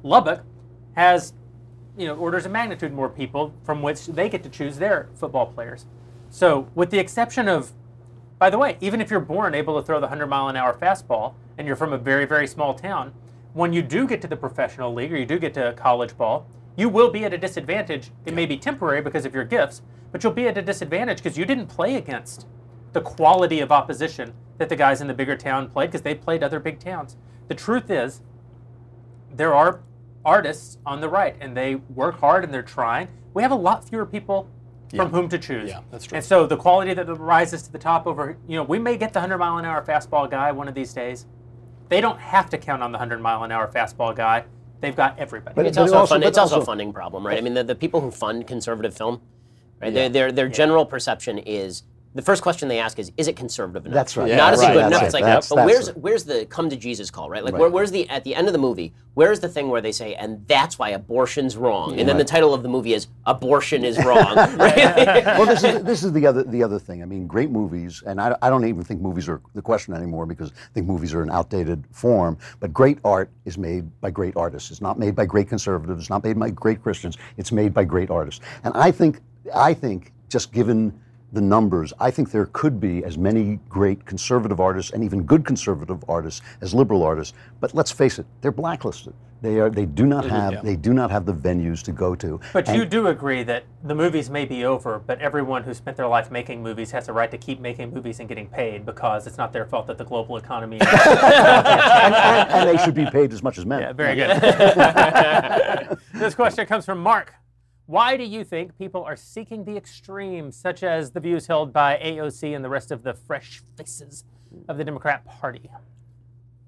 Lubbock 0.02 0.42
has 0.94 1.34
you 1.96 2.06
know 2.06 2.14
orders 2.16 2.46
of 2.46 2.52
magnitude 2.52 2.92
more 2.92 3.08
people 3.08 3.52
from 3.64 3.82
which 3.82 4.06
they 4.06 4.28
get 4.28 4.42
to 4.42 4.48
choose 4.48 4.78
their 4.78 5.08
football 5.14 5.46
players. 5.46 5.86
So, 6.30 6.68
with 6.74 6.90
the 6.90 6.98
exception 6.98 7.48
of, 7.48 7.72
by 8.38 8.50
the 8.50 8.58
way, 8.58 8.76
even 8.80 9.00
if 9.00 9.10
you're 9.10 9.20
born 9.20 9.54
able 9.54 9.80
to 9.80 9.86
throw 9.86 9.98
the 9.98 10.06
100 10.06 10.26
mile 10.26 10.48
an 10.48 10.56
hour 10.56 10.74
fastball 10.74 11.34
and 11.56 11.66
you're 11.66 11.76
from 11.76 11.92
a 11.92 11.98
very 11.98 12.24
very 12.24 12.46
small 12.46 12.74
town, 12.74 13.12
when 13.54 13.72
you 13.72 13.82
do 13.82 14.06
get 14.06 14.20
to 14.22 14.28
the 14.28 14.36
professional 14.36 14.92
league 14.92 15.12
or 15.12 15.16
you 15.16 15.26
do 15.26 15.38
get 15.38 15.54
to 15.54 15.72
college 15.74 16.16
ball, 16.16 16.46
you 16.76 16.88
will 16.88 17.10
be 17.10 17.24
at 17.24 17.32
a 17.32 17.38
disadvantage. 17.38 18.10
It 18.24 18.34
may 18.34 18.46
be 18.46 18.56
temporary 18.56 19.00
because 19.02 19.24
of 19.24 19.34
your 19.34 19.44
gifts, 19.44 19.82
but 20.12 20.22
you'll 20.22 20.32
be 20.32 20.46
at 20.46 20.58
a 20.58 20.62
disadvantage 20.62 21.18
because 21.18 21.38
you 21.38 21.44
didn't 21.44 21.66
play 21.66 21.96
against 21.96 22.46
the 22.92 23.00
quality 23.00 23.60
of 23.60 23.72
opposition 23.72 24.34
that 24.58 24.68
the 24.68 24.76
guys 24.76 25.00
in 25.00 25.06
the 25.06 25.14
bigger 25.14 25.36
town 25.36 25.68
played 25.68 25.88
because 25.88 26.02
they 26.02 26.14
played 26.14 26.42
other 26.42 26.60
big 26.60 26.78
towns. 26.78 27.16
The 27.48 27.54
truth 27.54 27.90
is, 27.90 28.22
there 29.34 29.54
are 29.54 29.80
artists 30.24 30.78
on 30.84 31.00
the 31.00 31.08
right 31.08 31.36
and 31.40 31.56
they 31.56 31.76
work 31.76 32.20
hard 32.20 32.44
and 32.44 32.52
they're 32.52 32.62
trying. 32.62 33.08
We 33.34 33.42
have 33.42 33.52
a 33.52 33.56
lot 33.56 33.88
fewer 33.88 34.06
people 34.06 34.48
from 34.94 35.10
whom 35.10 35.28
to 35.28 35.38
choose. 35.38 35.68
Yeah, 35.68 35.80
that's 35.90 36.06
true. 36.06 36.16
And 36.16 36.24
so 36.24 36.46
the 36.46 36.56
quality 36.56 36.94
that 36.94 37.06
rises 37.16 37.62
to 37.62 37.72
the 37.72 37.78
top 37.78 38.06
over, 38.06 38.36
you 38.46 38.56
know, 38.56 38.62
we 38.62 38.78
may 38.78 38.96
get 38.96 39.12
the 39.12 39.18
100 39.18 39.38
mile 39.38 39.58
an 39.58 39.64
hour 39.64 39.84
fastball 39.84 40.30
guy 40.30 40.52
one 40.52 40.68
of 40.68 40.74
these 40.74 40.92
days. 40.92 41.26
They 41.88 42.00
don't 42.00 42.18
have 42.18 42.50
to 42.50 42.58
count 42.58 42.82
on 42.82 42.92
the 42.92 42.98
100 42.98 43.20
mile 43.20 43.44
an 43.44 43.52
hour 43.52 43.70
fastball 43.70 44.14
guy. 44.14 44.44
They've 44.80 44.94
got 44.96 45.18
everybody. 45.18 45.54
But 45.54 45.66
It's 45.66 45.76
But 45.76 45.82
also, 45.82 45.94
also- 45.96 46.04
a 46.04 46.08
fund, 46.16 46.22
but 46.22 46.28
it's 46.28 46.38
also 46.38 46.60
a 46.60 46.64
funding 46.64 46.92
problem, 46.92 47.26
right? 47.26 47.38
I 47.38 47.40
mean, 47.40 47.54
the, 47.54 47.64
the 47.64 47.74
people 47.74 48.00
who 48.00 48.10
fund 48.10 48.46
conservative 48.46 48.94
film, 48.96 49.20
right? 49.80 49.92
Their, 49.92 50.08
their, 50.08 50.32
their 50.32 50.48
general 50.48 50.84
perception 50.86 51.38
is 51.38 51.82
the 52.16 52.22
first 52.22 52.42
question 52.42 52.66
they 52.68 52.78
ask 52.78 52.98
is, 52.98 53.12
is 53.18 53.28
it 53.28 53.36
conservative 53.36 53.84
enough? 53.84 53.94
That's 53.94 54.16
right. 54.16 54.32
Not 54.34 54.54
is 54.54 54.62
Yeah, 54.62 54.70
it 54.70 54.72
good 54.72 54.78
right, 54.80 54.86
enough? 54.86 55.00
that's 55.02 55.04
It's 55.04 55.14
like, 55.14 55.24
That's- 55.24 55.48
but 55.50 55.56
that's 55.56 55.66
where's 55.70 55.88
it. 55.88 55.96
where's 55.98 56.24
the 56.24 56.46
come 56.46 56.70
to 56.70 56.76
Jesus 56.76 57.10
call, 57.10 57.28
right? 57.28 57.44
Like, 57.44 57.52
Right. 57.52 57.60
where, 57.60 57.70
where's 57.70 57.90
the 57.90 58.08
at 58.08 58.24
the 58.24 58.34
end 58.34 58.46
of 58.48 58.54
the 58.54 58.58
movie? 58.58 58.94
Where's 59.14 59.38
the 59.40 59.48
thing 59.48 59.68
where 59.68 59.80
they 59.80 59.92
say, 59.92 60.14
and 60.14 60.42
that's 60.46 60.78
why 60.78 60.90
abortion's 60.90 61.56
wrong, 61.56 61.98
and 61.98 62.08
then 62.08 62.18
the 62.18 62.24
title 62.24 62.52
of 62.52 62.62
the 62.62 62.68
movie 62.68 62.92
is 62.94 63.06
abortion 63.26 63.84
is 63.84 63.96
wrong, 64.04 64.34
right? 64.36 65.24
well, 65.38 65.46
this 65.46 65.62
is 65.64 65.82
this 65.84 66.02
is 66.04 66.12
the 66.12 66.26
other 66.26 66.42
the 66.42 66.62
other 66.62 66.78
thing. 66.78 67.02
I 67.02 67.06
mean, 67.06 67.26
great 67.26 67.50
movies, 67.50 68.02
and 68.06 68.20
I, 68.20 68.34
I 68.42 68.48
don't 68.50 68.66
even 68.66 68.82
think 68.82 69.00
movies 69.00 69.28
are 69.28 69.40
the 69.54 69.62
question 69.62 69.94
anymore 69.94 70.26
because 70.26 70.50
I 70.50 70.72
think 70.74 70.86
movies 70.86 71.14
are 71.14 71.22
an 71.22 71.30
outdated 71.30 71.84
form. 71.92 72.36
But 72.60 72.72
great 72.72 72.98
art 73.04 73.30
is 73.44 73.56
made 73.58 73.84
by 74.00 74.10
great 74.10 74.36
artists. 74.36 74.70
It's 74.70 74.80
not 74.82 74.98
made 74.98 75.14
by 75.14 75.26
great 75.26 75.48
conservatives. 75.48 76.00
It's 76.00 76.10
not 76.10 76.24
made 76.24 76.38
by 76.38 76.50
great 76.50 76.82
Christians. 76.82 77.16
It's 77.36 77.52
made 77.52 77.72
by 77.74 77.84
great 77.84 78.10
artists. 78.10 78.40
And 78.64 78.74
I 78.74 78.90
think 78.90 79.20
I 79.54 79.72
think 79.74 80.12
just 80.28 80.52
given 80.52 80.92
the 81.36 81.40
numbers, 81.42 81.92
I 82.00 82.10
think 82.10 82.30
there 82.30 82.46
could 82.54 82.80
be 82.80 83.04
as 83.04 83.18
many 83.18 83.60
great 83.68 84.06
conservative 84.06 84.58
artists 84.58 84.92
and 84.92 85.04
even 85.04 85.22
good 85.22 85.44
conservative 85.44 86.02
artists 86.08 86.40
as 86.62 86.72
liberal 86.72 87.02
artists. 87.02 87.34
But 87.60 87.74
let's 87.74 87.92
face 87.92 88.18
it, 88.18 88.24
they're 88.40 88.50
blacklisted. 88.50 89.12
They 89.42 89.60
are. 89.60 89.68
They 89.68 89.84
do 89.84 90.06
not 90.06 90.24
have. 90.24 90.54
yeah. 90.54 90.60
They 90.62 90.76
do 90.76 90.94
not 90.94 91.10
have 91.10 91.26
the 91.26 91.34
venues 91.34 91.82
to 91.82 91.92
go 91.92 92.14
to. 92.14 92.40
But 92.54 92.68
And- 92.68 92.78
you 92.78 92.86
do 92.86 93.08
agree 93.08 93.42
that 93.42 93.64
the 93.84 93.94
movies 93.94 94.30
may 94.30 94.46
be 94.46 94.64
over, 94.64 94.98
but 94.98 95.20
everyone 95.20 95.62
who 95.62 95.74
spent 95.74 95.98
their 95.98 96.06
life 96.08 96.30
making 96.30 96.62
movies 96.62 96.90
has 96.92 97.06
a 97.10 97.12
right 97.12 97.30
to 97.30 97.36
keep 97.36 97.60
making 97.60 97.92
movies 97.92 98.18
and 98.18 98.30
getting 98.30 98.48
paid 98.48 98.86
because 98.86 99.26
it's 99.26 99.36
not 99.36 99.52
their 99.52 99.66
fault 99.66 99.88
that 99.88 99.98
the 99.98 100.04
global 100.06 100.38
economy. 100.38 100.78
and, 100.80 100.88
and- 100.88 102.50
and 102.50 102.68
they 102.70 102.82
should 102.82 102.94
be 102.94 103.04
paid 103.10 103.30
as 103.34 103.42
much 103.42 103.58
as 103.58 103.66
men. 103.66 103.82
yeah, 103.82 103.92
very 103.92 104.16
good. 104.16 104.30
this 106.14 106.34
question 106.34 106.64
comes 106.64 106.86
from 106.86 106.98
Mark. 106.98 107.34
Why 107.86 108.16
do 108.16 108.24
you 108.24 108.42
think 108.42 108.76
people 108.76 109.04
are 109.04 109.14
seeking 109.14 109.64
the 109.64 109.76
extremes, 109.76 110.56
such 110.56 110.82
as 110.82 111.12
the 111.12 111.20
views 111.20 111.46
held 111.46 111.72
by 111.72 111.96
AOC 111.98 112.54
and 112.54 112.64
the 112.64 112.68
rest 112.68 112.90
of 112.90 113.04
the 113.04 113.14
fresh 113.14 113.62
faces 113.76 114.24
of 114.68 114.76
the 114.76 114.84
Democrat 114.84 115.24
Party? 115.24 115.70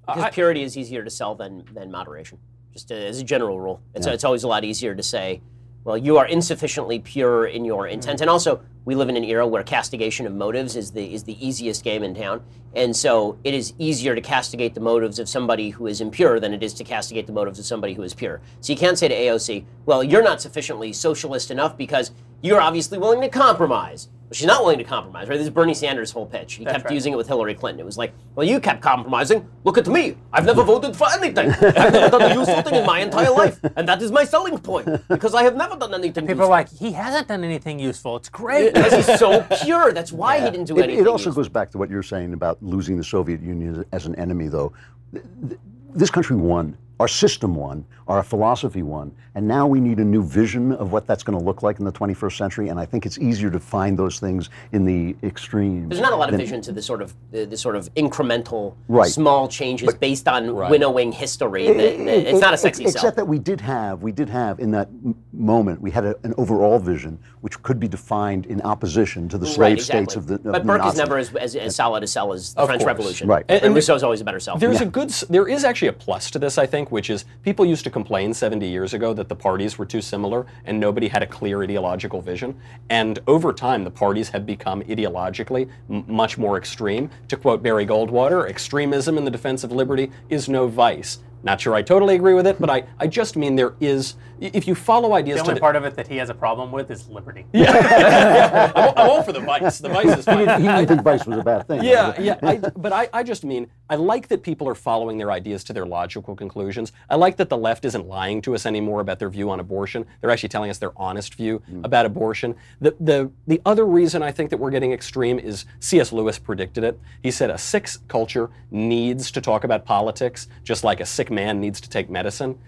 Because 0.06 0.32
purity 0.32 0.62
is 0.62 0.78
easier 0.78 1.02
to 1.02 1.10
sell 1.10 1.34
than 1.34 1.64
than 1.72 1.90
moderation. 1.90 2.38
Just 2.72 2.92
uh, 2.92 2.94
as 2.94 3.20
a 3.20 3.24
general 3.24 3.60
rule, 3.60 3.82
it's 3.94 4.06
it's 4.06 4.24
always 4.24 4.44
a 4.44 4.48
lot 4.48 4.64
easier 4.64 4.94
to 4.94 5.02
say, 5.02 5.42
well, 5.82 5.98
you 5.98 6.18
are 6.18 6.26
insufficiently 6.26 7.00
pure 7.00 7.46
in 7.46 7.64
your 7.64 7.88
intent, 7.88 8.20
and 8.20 8.30
also 8.30 8.60
we 8.84 8.94
live 8.94 9.08
in 9.08 9.16
an 9.16 9.24
era 9.24 9.46
where 9.46 9.62
castigation 9.62 10.26
of 10.26 10.34
motives 10.34 10.76
is 10.76 10.92
the 10.92 11.12
is 11.12 11.24
the 11.24 11.46
easiest 11.46 11.84
game 11.84 12.02
in 12.02 12.14
town, 12.14 12.42
and 12.74 12.94
so 12.94 13.38
it 13.44 13.54
is 13.54 13.74
easier 13.78 14.14
to 14.14 14.20
castigate 14.20 14.74
the 14.74 14.80
motives 14.80 15.18
of 15.18 15.28
somebody 15.28 15.70
who 15.70 15.86
is 15.86 16.00
impure 16.00 16.40
than 16.40 16.52
it 16.52 16.62
is 16.62 16.74
to 16.74 16.84
castigate 16.84 17.26
the 17.26 17.32
motives 17.32 17.58
of 17.58 17.64
somebody 17.64 17.94
who 17.94 18.02
is 18.02 18.14
pure. 18.14 18.40
So 18.60 18.72
you 18.72 18.78
can't 18.78 18.98
say 18.98 19.08
to 19.08 19.14
AOC, 19.14 19.64
well, 19.86 20.02
you're 20.02 20.22
not 20.22 20.40
sufficiently 20.40 20.92
socialist 20.92 21.50
enough 21.50 21.76
because 21.76 22.12
you're 22.40 22.60
obviously 22.60 22.98
willing 22.98 23.20
to 23.20 23.28
compromise. 23.28 24.08
Well, 24.28 24.34
she's 24.34 24.46
not 24.46 24.62
willing 24.62 24.76
to 24.76 24.84
compromise, 24.84 25.26
right? 25.26 25.38
This 25.38 25.46
is 25.46 25.50
Bernie 25.50 25.72
Sanders' 25.72 26.10
whole 26.10 26.26
pitch. 26.26 26.54
He 26.54 26.66
kept 26.66 26.84
right. 26.84 26.92
using 26.92 27.14
it 27.14 27.16
with 27.16 27.26
Hillary 27.26 27.54
Clinton. 27.54 27.80
It 27.80 27.86
was 27.86 27.96
like, 27.96 28.12
well, 28.34 28.46
you 28.46 28.60
kept 28.60 28.82
compromising. 28.82 29.48
Look 29.64 29.78
at 29.78 29.86
me. 29.86 30.18
I've 30.34 30.44
never 30.44 30.62
voted 30.62 30.94
for 30.94 31.06
anything. 31.10 31.50
I've 31.50 31.92
never 31.94 32.18
done 32.18 32.32
a 32.32 32.34
useful 32.34 32.60
thing 32.60 32.74
in 32.74 32.84
my 32.84 33.00
entire 33.00 33.30
life. 33.30 33.58
And 33.74 33.88
that 33.88 34.02
is 34.02 34.12
my 34.12 34.24
selling 34.24 34.58
point 34.58 34.86
because 35.08 35.34
I 35.34 35.44
have 35.44 35.56
never 35.56 35.76
done 35.76 35.94
anything 35.94 36.26
People 36.26 36.44
are 36.44 36.50
like, 36.50 36.68
he 36.68 36.92
hasn't 36.92 37.28
done 37.28 37.42
anything 37.42 37.78
useful. 37.78 38.16
It's 38.16 38.28
great. 38.28 38.67
because 38.74 39.06
he's 39.06 39.18
so 39.18 39.42
pure. 39.64 39.92
That's 39.92 40.12
why 40.12 40.40
he 40.40 40.50
didn't 40.50 40.66
do 40.66 40.78
It, 40.78 40.82
anything. 40.84 41.04
it 41.04 41.08
also 41.08 41.30
goes 41.32 41.48
back 41.48 41.70
to 41.72 41.78
what 41.78 41.90
you're 41.90 42.02
saying 42.02 42.32
about 42.32 42.62
losing 42.62 42.96
the 42.96 43.04
Soviet 43.04 43.40
Union 43.42 43.84
as 43.92 44.06
an 44.06 44.14
enemy, 44.16 44.48
though. 44.48 44.72
Th- 45.12 45.24
th- 45.48 45.60
This 45.94 46.10
country 46.10 46.36
won, 46.36 46.76
our 47.00 47.08
system 47.08 47.54
won, 47.54 47.84
our 48.08 48.22
philosophy 48.22 48.82
won, 48.82 49.12
and 49.34 49.46
now 49.46 49.66
we 49.66 49.78
need 49.78 49.98
a 49.98 50.04
new 50.04 50.22
vision 50.22 50.72
of 50.72 50.90
what 50.90 51.06
that's 51.06 51.22
going 51.22 51.38
to 51.38 51.44
look 51.44 51.62
like 51.62 51.78
in 51.78 51.84
the 51.84 51.92
21st 51.92 52.36
century. 52.36 52.68
And 52.70 52.80
I 52.80 52.84
think 52.86 53.06
it's 53.06 53.18
easier 53.18 53.50
to 53.50 53.60
find 53.60 53.96
those 53.96 54.18
things 54.18 54.50
in 54.72 54.84
the 54.84 55.14
extreme. 55.22 55.88
There's 55.88 56.00
not 56.00 56.12
a 56.12 56.16
lot 56.16 56.28
of 56.28 56.32
than- 56.32 56.40
vision 56.40 56.60
to 56.62 56.72
the 56.72 56.82
sort 56.82 57.02
of 57.02 57.14
the, 57.30 57.44
the 57.44 57.56
sort 57.56 57.76
of 57.76 57.92
incremental, 57.94 58.74
Right. 58.88 59.08
small 59.08 59.46
changes 59.46 59.94
based 59.94 60.26
on 60.26 60.54
winnowing 60.54 61.12
history. 61.12 61.66
that- 61.68 61.76
that- 61.76 62.28
it's 62.28 62.40
not 62.40 62.52
a 62.54 62.56
sexy 62.58 62.82
Except 62.84 63.00
sell. 63.00 63.12
that 63.12 63.26
we 63.28 63.38
did 63.38 63.60
have, 63.60 64.02
we 64.02 64.10
did 64.10 64.28
have 64.28 64.58
in 64.58 64.70
that 64.72 64.88
m- 64.88 65.14
moment, 65.32 65.80
we 65.80 65.90
had 65.92 66.04
a, 66.04 66.16
an 66.24 66.34
overall 66.36 66.78
vision 66.80 67.18
which 67.42 67.62
could 67.62 67.78
be 67.78 67.86
defined 67.86 68.46
in 68.46 68.60
opposition 68.62 69.28
to 69.28 69.38
the 69.38 69.46
slave 69.46 69.58
right, 69.60 69.72
exactly. 69.74 70.04
states 70.04 70.16
of 70.16 70.26
the. 70.26 70.34
Of 70.34 70.42
but 70.42 70.62
the 70.62 70.66
Burke 70.66 70.84
is 70.86 70.96
never 70.96 71.16
as, 71.18 71.32
as, 71.36 71.54
as 71.54 71.76
solid 71.76 72.02
a 72.02 72.06
sell 72.08 72.32
as 72.32 72.54
the 72.54 72.60
Of 72.62 72.66
French 72.68 72.80
course. 72.80 72.86
Revolution. 72.88 73.28
Right. 73.28 73.44
And, 73.48 73.56
And- 73.58 73.66
and 73.66 73.74
Rousseau's 73.76 74.02
always 74.02 74.20
a 74.20 74.24
better 74.24 74.40
sell. 74.40 74.56
There's 74.58 74.80
a 74.80 74.86
good. 74.86 75.10
There 75.30 75.46
is 75.46 75.62
actually 75.62 75.88
a 75.88 75.92
plus 75.92 76.30
to 76.32 76.38
this, 76.40 76.58
I 76.58 76.66
think, 76.66 76.87
think, 76.88 76.92
which 76.92 77.10
is 77.10 77.24
people 77.42 77.66
used 77.66 77.84
to 77.84 77.90
complain 77.90 78.34
70 78.34 78.66
years 78.66 78.94
ago 78.94 79.14
that 79.14 79.28
the 79.28 79.34
parties 79.34 79.78
were 79.78 79.86
too 79.86 80.00
similar 80.00 80.46
and 80.64 80.80
nobody 80.80 81.08
had 81.08 81.22
a 81.22 81.26
clear 81.26 81.62
ideological 81.62 82.22
vision. 82.22 82.54
And 82.90 83.18
over 83.26 83.52
time, 83.52 83.84
the 83.84 83.90
parties 83.90 84.30
have 84.30 84.46
become 84.46 84.82
ideologically 84.82 85.68
m- 85.90 86.04
much 86.06 86.38
more 86.38 86.56
extreme. 86.56 87.10
To 87.28 87.36
quote 87.36 87.62
Barry 87.62 87.86
Goldwater, 87.86 88.48
extremism 88.48 89.18
in 89.18 89.24
the 89.24 89.30
defense 89.30 89.64
of 89.64 89.72
liberty 89.72 90.10
is 90.28 90.48
no 90.48 90.68
vice. 90.68 91.20
Not 91.44 91.60
sure 91.60 91.74
I 91.74 91.82
totally 91.82 92.16
agree 92.16 92.34
with 92.34 92.46
it, 92.46 92.58
but 92.58 92.68
I, 92.68 92.84
I 92.98 93.06
just 93.06 93.36
mean 93.36 93.54
there 93.54 93.74
is, 93.80 94.16
if 94.40 94.66
you 94.66 94.74
follow 94.74 95.14
ideas 95.14 95.38
The 95.38 95.44
to 95.44 95.50
only 95.50 95.54
the, 95.54 95.60
part 95.60 95.76
of 95.76 95.84
it 95.84 95.94
that 95.96 96.06
he 96.06 96.16
has 96.16 96.30
a 96.30 96.34
problem 96.34 96.72
with 96.72 96.90
is 96.90 97.08
liberty. 97.08 97.44
I'm, 97.54 98.92
I'm 98.96 99.10
all 99.10 99.22
for 99.22 99.32
the 99.32 99.40
vice. 99.40 99.78
The 99.78 99.88
vice 99.88 100.06
is 100.06 100.16
He 100.18 100.22
fine. 100.22 100.38
didn't, 100.38 100.62
he 100.62 100.68
didn't 100.68 100.86
think 100.88 101.02
vice 101.02 101.26
was 101.26 101.38
a 101.38 101.42
bad 101.42 101.66
thing. 101.66 101.82
Yeah, 101.82 102.14
yeah. 102.20 102.38
I, 102.42 102.56
but 102.56 102.92
I, 102.92 103.08
I 103.12 103.22
just 103.22 103.44
mean, 103.44 103.70
I 103.90 103.96
like 103.96 104.28
that 104.28 104.42
people 104.42 104.68
are 104.68 104.74
following 104.74 105.18
their 105.18 105.30
ideas 105.30 105.64
to 105.64 105.72
their 105.72 105.86
logical 105.86 106.36
conclusions. 106.36 106.92
I 107.10 107.16
like 107.16 107.36
that 107.36 107.48
the 107.48 107.56
left 107.56 107.84
isn't 107.84 108.06
lying 108.06 108.42
to 108.42 108.54
us 108.54 108.66
anymore 108.66 109.00
about 109.00 109.18
their 109.18 109.30
view 109.30 109.50
on 109.50 109.60
abortion. 109.60 110.06
They're 110.20 110.30
actually 110.30 110.50
telling 110.50 110.70
us 110.70 110.78
their 110.78 110.92
honest 110.96 111.34
view 111.34 111.58
hmm. 111.68 111.84
about 111.84 112.06
abortion. 112.06 112.54
The, 112.80 112.94
the, 113.00 113.30
the 113.46 113.60
other 113.64 113.86
reason 113.86 114.22
I 114.22 114.30
think 114.30 114.50
that 114.50 114.58
we're 114.58 114.70
getting 114.70 114.92
extreme 114.92 115.38
is 115.38 115.64
C.S. 115.80 116.12
Lewis 116.12 116.38
predicted 116.38 116.84
it. 116.84 116.98
He 117.22 117.30
said 117.30 117.50
a 117.50 117.58
sick 117.58 117.88
culture 118.08 118.50
needs 118.70 119.30
to 119.30 119.40
talk 119.40 119.64
about 119.64 119.84
politics, 119.84 120.48
just 120.64 120.84
like 120.84 121.00
a 121.00 121.06
sick 121.06 121.30
man 121.30 121.60
needs 121.60 121.80
to 121.80 121.88
take 121.88 122.10
medicine. 122.10 122.58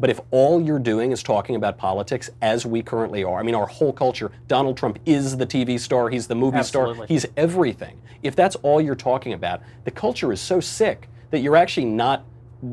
But 0.00 0.08
if 0.08 0.18
all 0.30 0.62
you're 0.62 0.78
doing 0.78 1.12
is 1.12 1.22
talking 1.22 1.56
about 1.56 1.76
politics 1.76 2.30
as 2.40 2.64
we 2.64 2.82
currently 2.82 3.22
are, 3.22 3.38
I 3.38 3.42
mean, 3.42 3.54
our 3.54 3.66
whole 3.66 3.92
culture, 3.92 4.32
Donald 4.48 4.78
Trump 4.78 4.98
is 5.04 5.36
the 5.36 5.46
TV 5.46 5.78
star, 5.78 6.08
he's 6.08 6.26
the 6.26 6.34
movie 6.34 6.56
Absolutely. 6.56 6.94
star, 6.94 7.06
he's 7.06 7.26
everything. 7.36 8.00
If 8.22 8.34
that's 8.34 8.56
all 8.56 8.80
you're 8.80 8.94
talking 8.94 9.34
about, 9.34 9.60
the 9.84 9.90
culture 9.90 10.32
is 10.32 10.40
so 10.40 10.58
sick 10.58 11.08
that 11.30 11.40
you're 11.40 11.56
actually 11.56 11.86
not 11.86 12.24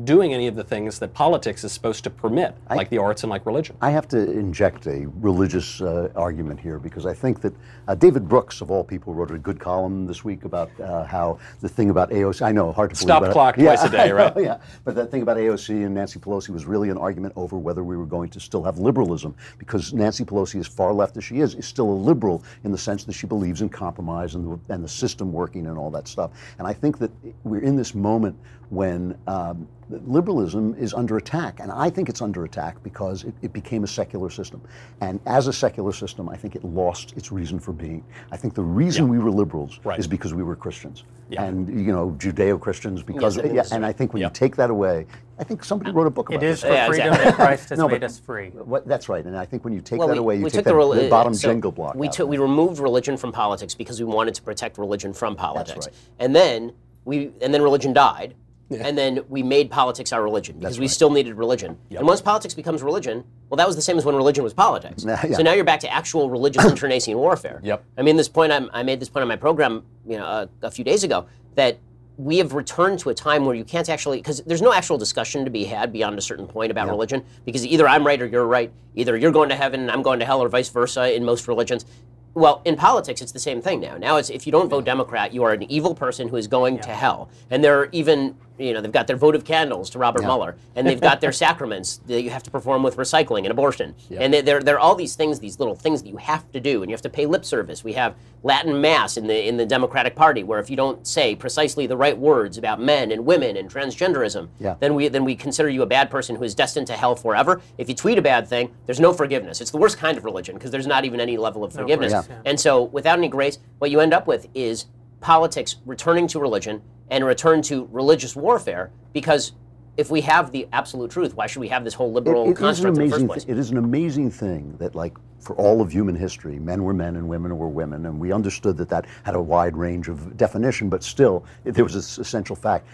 doing 0.04 0.34
any 0.34 0.46
of 0.46 0.54
the 0.54 0.64
things 0.64 0.98
that 0.98 1.14
politics 1.14 1.64
is 1.64 1.72
supposed 1.72 2.04
to 2.04 2.10
permit, 2.10 2.54
like 2.70 2.90
the 2.90 2.98
arts 2.98 3.22
and 3.22 3.30
like 3.30 3.46
religion. 3.46 3.76
I 3.80 3.90
have 3.90 4.06
to 4.08 4.30
inject 4.30 4.86
a 4.86 5.06
religious 5.20 5.80
uh, 5.80 6.10
argument 6.14 6.60
here 6.60 6.78
because 6.78 7.06
I 7.06 7.14
think 7.14 7.40
that 7.40 7.54
uh, 7.86 7.94
David 7.94 8.28
Brooks, 8.28 8.60
of 8.60 8.70
all 8.70 8.84
people, 8.84 9.14
wrote 9.14 9.30
a 9.30 9.38
good 9.38 9.58
column 9.58 10.06
this 10.06 10.24
week 10.24 10.44
about 10.44 10.70
uh, 10.80 11.04
how 11.04 11.38
the 11.60 11.68
thing 11.68 11.88
about 11.90 12.10
AOC. 12.10 12.42
I 12.42 12.52
know, 12.52 12.70
hard 12.72 12.90
to 12.90 12.96
Stop 12.96 13.22
believe. 13.22 13.32
clock 13.32 13.54
twice 13.56 13.82
a 13.82 13.88
day, 13.88 14.04
I 14.04 14.08
know, 14.08 14.14
right? 14.14 14.32
yeah, 14.36 14.58
but 14.84 14.94
that 14.94 15.10
thing 15.10 15.22
about 15.22 15.38
AOC 15.38 15.70
and 15.70 15.94
Nancy 15.94 16.18
Pelosi 16.18 16.50
was 16.50 16.66
really 16.66 16.90
an 16.90 16.98
argument 16.98 17.32
over 17.36 17.56
whether 17.56 17.82
we 17.82 17.96
were 17.96 18.06
going 18.06 18.28
to 18.30 18.40
still 18.40 18.62
have 18.62 18.78
liberalism 18.78 19.34
because 19.56 19.94
Nancy 19.94 20.24
Pelosi, 20.24 20.60
as 20.60 20.66
far 20.66 20.92
left 20.92 21.16
as 21.16 21.24
she 21.24 21.40
is, 21.40 21.54
is 21.54 21.66
still 21.66 21.88
a 21.90 21.98
liberal 21.98 22.44
in 22.64 22.72
the 22.72 22.78
sense 22.78 23.04
that 23.04 23.14
she 23.14 23.26
believes 23.26 23.62
in 23.62 23.68
compromise 23.68 24.34
and 24.34 24.44
the, 24.44 24.74
and 24.74 24.84
the 24.84 24.88
system 24.88 25.32
working 25.32 25.66
and 25.66 25.78
all 25.78 25.90
that 25.90 26.06
stuff. 26.06 26.30
And 26.58 26.66
I 26.66 26.74
think 26.74 26.98
that 26.98 27.10
we're 27.44 27.62
in 27.62 27.76
this 27.76 27.94
moment 27.94 28.38
when 28.70 29.16
um, 29.26 29.66
liberalism 29.90 30.74
is 30.78 30.92
under 30.94 31.16
attack. 31.16 31.60
And 31.60 31.70
I 31.72 31.90
think 31.90 32.08
it's 32.08 32.20
under 32.22 32.44
attack 32.44 32.82
because 32.82 33.24
it, 33.24 33.34
it 33.42 33.52
became 33.52 33.84
a 33.84 33.86
secular 33.86 34.30
system. 34.30 34.60
And 35.00 35.20
as 35.26 35.46
a 35.46 35.52
secular 35.52 35.92
system, 35.92 36.28
I 36.28 36.36
think 36.36 36.54
it 36.56 36.64
lost 36.64 37.16
its 37.16 37.32
reason 37.32 37.58
for 37.58 37.72
being. 37.72 38.04
I 38.30 38.36
think 38.36 38.54
the 38.54 38.62
reason 38.62 39.08
we 39.08 39.18
were 39.18 39.30
liberals 39.30 39.80
Right. 39.84 39.98
is 39.98 40.06
because 40.06 40.34
we 40.34 40.42
were 40.42 40.56
Christians. 40.56 41.04
Yeah. 41.30 41.44
And, 41.44 41.68
you 41.68 41.92
know, 41.92 42.10
Judeo 42.18 42.60
Christians, 42.60 43.02
because, 43.02 43.38
I 43.38 43.42
think 43.42 43.54
yeah, 43.54 43.62
and 43.72 43.84
I 43.84 43.92
think 43.92 44.12
when 44.12 44.22
Yep. 44.22 44.30
you 44.30 44.34
take 44.34 44.56
that 44.56 44.70
away, 44.70 45.06
I 45.38 45.44
think 45.44 45.62
somebody 45.62 45.90
wrote 45.92 46.06
a 46.06 46.10
book 46.10 46.28
about 46.30 46.42
It 46.42 46.46
is 46.46 46.60
for 46.62 46.68
Yeah, 46.68 46.86
freedom 46.86 47.08
exactly. 47.08 47.30
that 47.30 47.34
Christ 47.36 47.68
has 47.70 47.78
No, 47.78 47.88
made 47.88 48.00
but- 48.00 48.06
us 48.06 48.18
free. 48.18 48.48
What, 48.50 48.86
that's 48.86 49.08
right. 49.08 49.24
And 49.24 49.36
I 49.36 49.44
think 49.44 49.64
when 49.64 49.72
you 49.72 49.80
take 49.80 49.98
Well, 49.98 50.08
that 50.08 50.14
we, 50.14 50.18
away, 50.18 50.36
you 50.36 50.44
take 50.44 50.52
took 50.52 50.64
that, 50.64 50.72
the, 50.74 51.02
the 51.02 51.08
bottom 51.08 51.34
so 51.34 51.48
Jenga 51.54 51.74
block. 51.74 51.94
We 51.94 52.08
took 52.08 52.24
of 52.24 52.28
we 52.28 52.38
removed 52.38 52.78
religion 52.80 53.16
from 53.16 53.32
politics 53.32 53.74
because 53.74 53.98
we 54.00 54.06
wanted 54.06 54.34
to 54.34 54.42
protect 54.42 54.78
religion 54.78 55.12
from 55.12 55.36
politics. 55.36 55.86
right. 55.86 55.94
And 56.18 56.34
then 56.34 56.72
we 57.04 57.30
and 57.40 57.52
then 57.54 57.62
religion 57.62 57.92
died. 57.92 58.34
And 58.70 58.98
then 58.98 59.20
we 59.28 59.42
made 59.42 59.70
politics 59.70 60.12
our 60.12 60.22
religion 60.22 60.58
because 60.58 60.78
we 60.78 60.88
still 60.88 61.10
needed 61.10 61.34
religion. 61.34 61.78
And 61.90 62.06
once 62.06 62.20
politics 62.20 62.54
becomes 62.54 62.82
religion, 62.82 63.24
well, 63.48 63.56
that 63.56 63.66
was 63.66 63.76
the 63.76 63.82
same 63.82 63.96
as 63.96 64.04
when 64.04 64.14
religion 64.14 64.44
was 64.44 64.52
politics. 64.52 65.04
Yeah, 65.04 65.24
yeah. 65.26 65.36
So 65.36 65.42
now 65.42 65.54
you're 65.54 65.64
back 65.64 65.80
to 65.80 65.92
actual 65.92 66.28
religious 66.28 66.64
internecine 66.70 67.16
warfare. 67.16 67.60
Yep. 67.62 67.84
I 67.96 68.02
mean, 68.02 68.16
this 68.16 68.28
point 68.28 68.52
I'm, 68.52 68.68
I 68.72 68.82
made 68.82 69.00
this 69.00 69.08
point 69.08 69.22
on 69.22 69.28
my 69.28 69.36
program, 69.36 69.84
you 70.06 70.18
know, 70.18 70.24
a, 70.24 70.48
a 70.62 70.70
few 70.70 70.84
days 70.84 71.02
ago 71.02 71.26
that 71.54 71.78
we 72.18 72.38
have 72.38 72.52
returned 72.52 72.98
to 72.98 73.10
a 73.10 73.14
time 73.14 73.44
where 73.44 73.54
you 73.54 73.64
can't 73.64 73.88
actually 73.88 74.18
because 74.18 74.42
there's 74.42 74.60
no 74.60 74.72
actual 74.72 74.98
discussion 74.98 75.44
to 75.44 75.50
be 75.50 75.64
had 75.64 75.92
beyond 75.92 76.18
a 76.18 76.20
certain 76.20 76.48
point 76.48 76.70
about 76.70 76.88
religion 76.88 77.24
because 77.44 77.64
either 77.64 77.88
I'm 77.88 78.04
right 78.04 78.20
or 78.20 78.26
you're 78.26 78.44
right, 78.44 78.72
either 78.96 79.16
you're 79.16 79.30
going 79.30 79.48
to 79.50 79.54
heaven 79.54 79.80
and 79.80 79.90
I'm 79.90 80.02
going 80.02 80.18
to 80.18 80.26
hell, 80.26 80.42
or 80.42 80.48
vice 80.48 80.68
versa 80.68 81.14
in 81.14 81.24
most 81.24 81.46
religions. 81.46 81.86
Well, 82.34 82.60
in 82.64 82.76
politics, 82.76 83.22
it's 83.22 83.32
the 83.32 83.38
same 83.38 83.62
thing 83.62 83.80
now. 83.80 83.96
Now 83.96 84.16
it's 84.16 84.30
if 84.30 84.46
you 84.46 84.52
don't 84.52 84.68
vote 84.68 84.84
Democrat, 84.84 85.32
you 85.32 85.44
are 85.44 85.52
an 85.52 85.62
evil 85.70 85.94
person 85.94 86.28
who 86.28 86.36
is 86.36 86.46
going 86.46 86.80
to 86.80 86.90
hell. 86.90 87.30
And 87.50 87.64
there 87.64 87.78
are 87.80 87.88
even, 87.92 88.36
you 88.58 88.72
know, 88.74 88.80
they've 88.80 88.92
got 88.92 89.06
their 89.06 89.16
votive 89.16 89.44
candles 89.44 89.90
to 89.90 89.98
Robert 89.98 90.22
Mueller, 90.22 90.56
and 90.74 90.86
they've 90.86 91.00
got 91.00 91.20
their 91.20 91.32
sacraments 91.44 91.98
that 92.06 92.22
you 92.22 92.30
have 92.30 92.42
to 92.42 92.50
perform 92.50 92.82
with 92.82 92.96
recycling 92.96 93.38
and 93.40 93.48
abortion. 93.50 93.94
And 94.10 94.32
they- 94.34 94.40
they're, 94.40 94.60
they're 94.60 94.78
all 94.80 94.94
these 94.94 95.14
things, 95.14 95.40
these 95.40 95.58
little 95.58 95.74
things 95.74 96.02
that 96.02 96.08
you 96.08 96.16
have 96.16 96.50
to 96.52 96.60
do, 96.60 96.82
and 96.82 96.90
you 96.90 96.94
have 96.94 97.02
to 97.02 97.10
pay 97.10 97.26
lip 97.26 97.44
service. 97.44 97.84
We 97.84 97.92
have 97.94 98.14
Latin 98.42 98.80
Mass 98.80 99.16
in 99.16 99.26
the 99.26 99.48
in 99.48 99.56
the 99.56 99.66
Democratic 99.66 100.14
Party, 100.14 100.44
where 100.44 100.60
if 100.60 100.70
you 100.70 100.76
don't 100.76 101.04
say 101.06 101.34
precisely 101.34 101.86
the 101.88 101.96
right 101.96 102.16
words 102.16 102.56
about 102.56 102.80
men 102.80 103.10
and 103.10 103.26
women 103.26 103.56
and 103.56 103.68
transgenderism, 103.68 104.48
Yeah. 104.60 104.76
then 104.78 104.94
we 104.94 105.08
then 105.08 105.24
we 105.24 105.34
consider 105.34 105.68
you 105.68 105.82
a 105.82 105.86
bad 105.86 106.08
person 106.10 106.36
who 106.36 106.44
is 106.44 106.54
destined 106.54 106.86
to 106.86 106.92
hell 106.92 107.16
forever. 107.16 107.60
If 107.78 107.88
you 107.88 107.94
tweet 107.96 108.16
a 108.16 108.22
bad 108.22 108.46
thing, 108.46 108.70
there's 108.86 109.00
no 109.00 109.12
forgiveness. 109.12 109.60
It's 109.60 109.72
the 109.72 109.76
worst 109.78 109.98
kind 109.98 110.16
of 110.16 110.24
religion 110.24 110.54
because 110.54 110.70
there's 110.70 110.86
not 110.86 111.04
even 111.04 111.20
any 111.20 111.36
level 111.36 111.64
of 111.64 111.72
forgiveness. 111.72 112.12
grace, 112.12 112.26
yeah. 112.30 112.36
And 112.44 112.60
so, 112.60 112.84
without 112.84 113.18
any 113.18 113.28
grace, 113.28 113.58
what 113.78 113.90
you 113.90 113.98
end 114.00 114.14
up 114.14 114.28
with 114.28 114.46
is 114.54 114.86
politics 115.20 115.76
returning 115.86 116.26
to 116.28 116.40
religion 116.40 116.82
and 117.10 117.24
return 117.24 117.62
to 117.62 117.88
religious 117.92 118.34
warfare 118.36 118.90
because. 119.12 119.52
If 119.96 120.12
we 120.12 120.20
have 120.20 120.52
the 120.52 120.68
absolute 120.72 121.10
truth, 121.10 121.34
why 121.34 121.48
should 121.48 121.58
we 121.58 121.66
have 121.70 121.82
this 121.82 121.94
whole 121.94 122.12
liberal 122.12 122.44
It- 122.44 122.50
it 122.50 122.52
is 122.52 122.58
an 122.60 122.64
construct 122.64 122.96
in 122.98 123.04
the 123.06 123.10
first 123.10 123.14
amazing. 123.16 123.26
place? 123.26 123.44
thi- 123.46 123.50
it 123.50 123.58
is 123.58 123.70
an 123.72 123.78
amazing 123.78 124.30
thing 124.30 124.74
that, 124.78 124.94
like, 124.94 125.18
for 125.40 125.56
all 125.56 125.80
of 125.80 125.90
human 125.90 126.14
history, 126.14 126.60
men 126.60 126.84
were 126.84 126.94
men 126.94 127.16
and 127.16 127.28
women 127.28 127.58
were 127.58 127.66
women, 127.66 128.06
and 128.06 128.20
we 128.20 128.30
understood 128.30 128.76
that 128.76 128.88
that 128.90 129.06
had 129.24 129.34
a 129.34 129.42
wide 129.42 129.76
range 129.76 130.08
of 130.08 130.36
definition, 130.36 130.88
but 130.88 131.02
still, 131.02 131.42
there 131.64 131.82
was 131.82 131.94
this 131.94 132.16
essential 132.16 132.54
fact. 132.54 132.86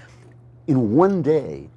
In 0.67 0.97
one 0.97 1.21
day, 1.21 1.69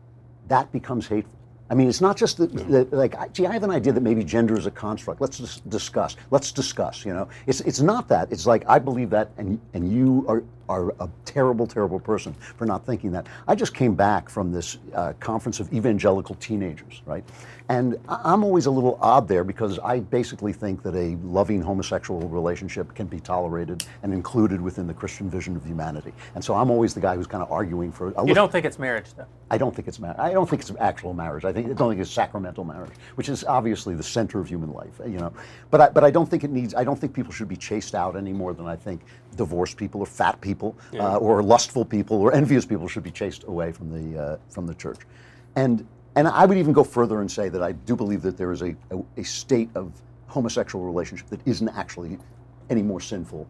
that 0.48 0.72
becomes 0.72 1.08
hateful. 1.08 1.37
I 1.70 1.76
mean, 1.76 1.90
it's 1.90 2.02
not 2.02 2.16
just 2.16 2.38
that, 2.38 2.54
that 2.70 2.94
like, 2.94 3.34
gee, 3.34 3.46
I 3.46 3.54
have 3.54 3.64
an 3.64 3.72
idea 3.72 3.92
that 3.92 4.02
maybe 4.02 4.24
gender 4.24 4.58
is 4.58 4.66
a 4.66 4.72
construct. 4.72 5.20
Let's 5.20 5.38
dis- 5.38 5.60
discuss. 5.68 6.16
Let's 6.32 6.52
discuss. 6.52 7.06
You 7.06 7.14
know, 7.14 7.28
it's 7.46 7.62
it's 7.62 7.82
not 7.82 8.08
that. 8.08 8.32
It's 8.32 8.46
like 8.46 8.64
I 8.70 8.80
believe 8.80 9.10
that, 9.10 9.32
and 9.38 9.60
and 9.74 9.92
you 9.92 10.26
are 10.28 10.44
are 10.70 10.90
a 11.00 11.10
terrible, 11.26 11.66
terrible 11.66 12.00
person 12.00 12.34
for 12.58 12.66
not 12.66 12.86
thinking 12.86 13.12
that. 13.12 13.28
I 13.48 13.56
just 13.56 13.74
came 13.74 13.96
back 13.96 14.30
from 14.30 14.52
this 14.52 14.78
uh, 14.94 15.14
conference 15.20 15.60
of 15.60 15.72
evangelical 15.74 16.36
teenagers, 16.36 17.02
right? 17.06 17.24
And 17.70 17.98
I'm 18.08 18.44
always 18.46 18.66
a 18.66 18.72
little 18.72 18.98
odd 19.02 19.28
there 19.28 19.44
because 19.44 19.78
I 19.80 20.00
basically 20.00 20.54
think 20.54 20.84
that 20.84 20.96
a 20.96 21.18
loving 21.24 21.62
homosexual 21.62 22.28
relationship 22.30 22.96
can 22.96 23.08
be 23.08 23.20
tolerated 23.20 23.86
and 24.04 24.14
included 24.14 24.62
within 24.62 24.88
the 24.88 24.94
Christian 24.94 25.30
vision 25.30 25.56
of 25.58 25.66
humanity. 25.66 26.14
And 26.36 26.44
so 26.44 26.54
I'm 26.54 26.72
always 26.72 26.94
the 26.94 27.02
guy 27.02 27.16
who's 27.16 27.28
kind 27.28 27.44
of 27.44 27.52
arguing 27.52 27.92
for. 27.92 28.14
a 28.16 28.26
You 28.26 28.34
don't 28.34 28.52
think 28.52 28.66
it's 28.66 28.80
marriage, 28.80 29.14
though. 29.16 29.26
I 29.52 29.58
don't 29.58 29.76
think 29.76 29.88
it's 29.90 30.00
marriage. 30.00 30.18
I 30.18 30.32
don't 30.32 30.50
think 30.50 30.62
it's 30.62 30.72
actual 30.80 31.14
marriage. 31.14 31.44
I 31.44 31.52
think 31.52 31.70
I 31.70 31.74
don't 31.74 31.90
think 31.90 32.00
it's 32.00 32.12
sacramental 32.12 32.64
marriage, 32.64 32.94
which 33.16 33.28
is 33.28 33.44
obviously 33.44 33.96
the 33.96 34.04
center 34.04 34.40
of 34.40 34.48
human 34.48 34.72
life. 34.72 35.02
You 35.06 35.20
know, 35.20 35.34
but 35.70 35.82
I, 35.82 35.90
but 35.90 36.04
I 36.06 36.12
don't 36.12 36.30
think 36.30 36.46
it 36.46 36.52
needs. 36.52 36.74
I 36.74 36.86
don't 36.86 36.98
think 36.98 37.14
people 37.14 37.34
should 37.34 37.50
be 37.50 37.58
chased 37.58 37.96
out 37.96 38.16
any 38.16 38.34
more 38.34 38.54
than 38.54 38.66
I 38.66 38.78
think 38.78 39.02
divorced 39.36 39.76
people 39.76 40.02
or 40.02 40.08
fat 40.08 40.40
people 40.40 40.78
uh, 40.94 41.18
or 41.18 41.44
lustful 41.44 41.84
people 41.84 42.18
or 42.22 42.34
envious 42.34 42.66
people 42.66 42.88
should 42.88 43.04
be 43.04 43.12
chased 43.12 43.44
away 43.44 43.74
from 43.74 43.92
the 43.92 44.22
uh, 44.22 44.38
from 44.50 44.68
the 44.68 44.74
church. 44.74 45.00
And 45.56 45.86
and 46.18 46.28
I 46.28 46.48
would 46.48 46.58
even 46.58 46.74
go 46.74 46.84
further 46.84 47.22
and 47.22 47.32
say 47.32 47.48
that 47.48 47.62
I 47.62 47.74
do 47.74 47.96
believe 47.96 48.24
that 48.24 48.38
there 48.38 48.52
is 48.52 48.64
a, 48.64 48.76
a, 48.90 48.98
a 49.18 49.24
state 49.24 49.70
of 49.76 49.92
homosexual 50.26 50.84
relationship 50.84 51.28
that 51.30 51.40
isn't 51.46 51.70
actually 51.70 52.18
any 52.72 52.82
more 52.82 53.00
sinful. 53.00 53.48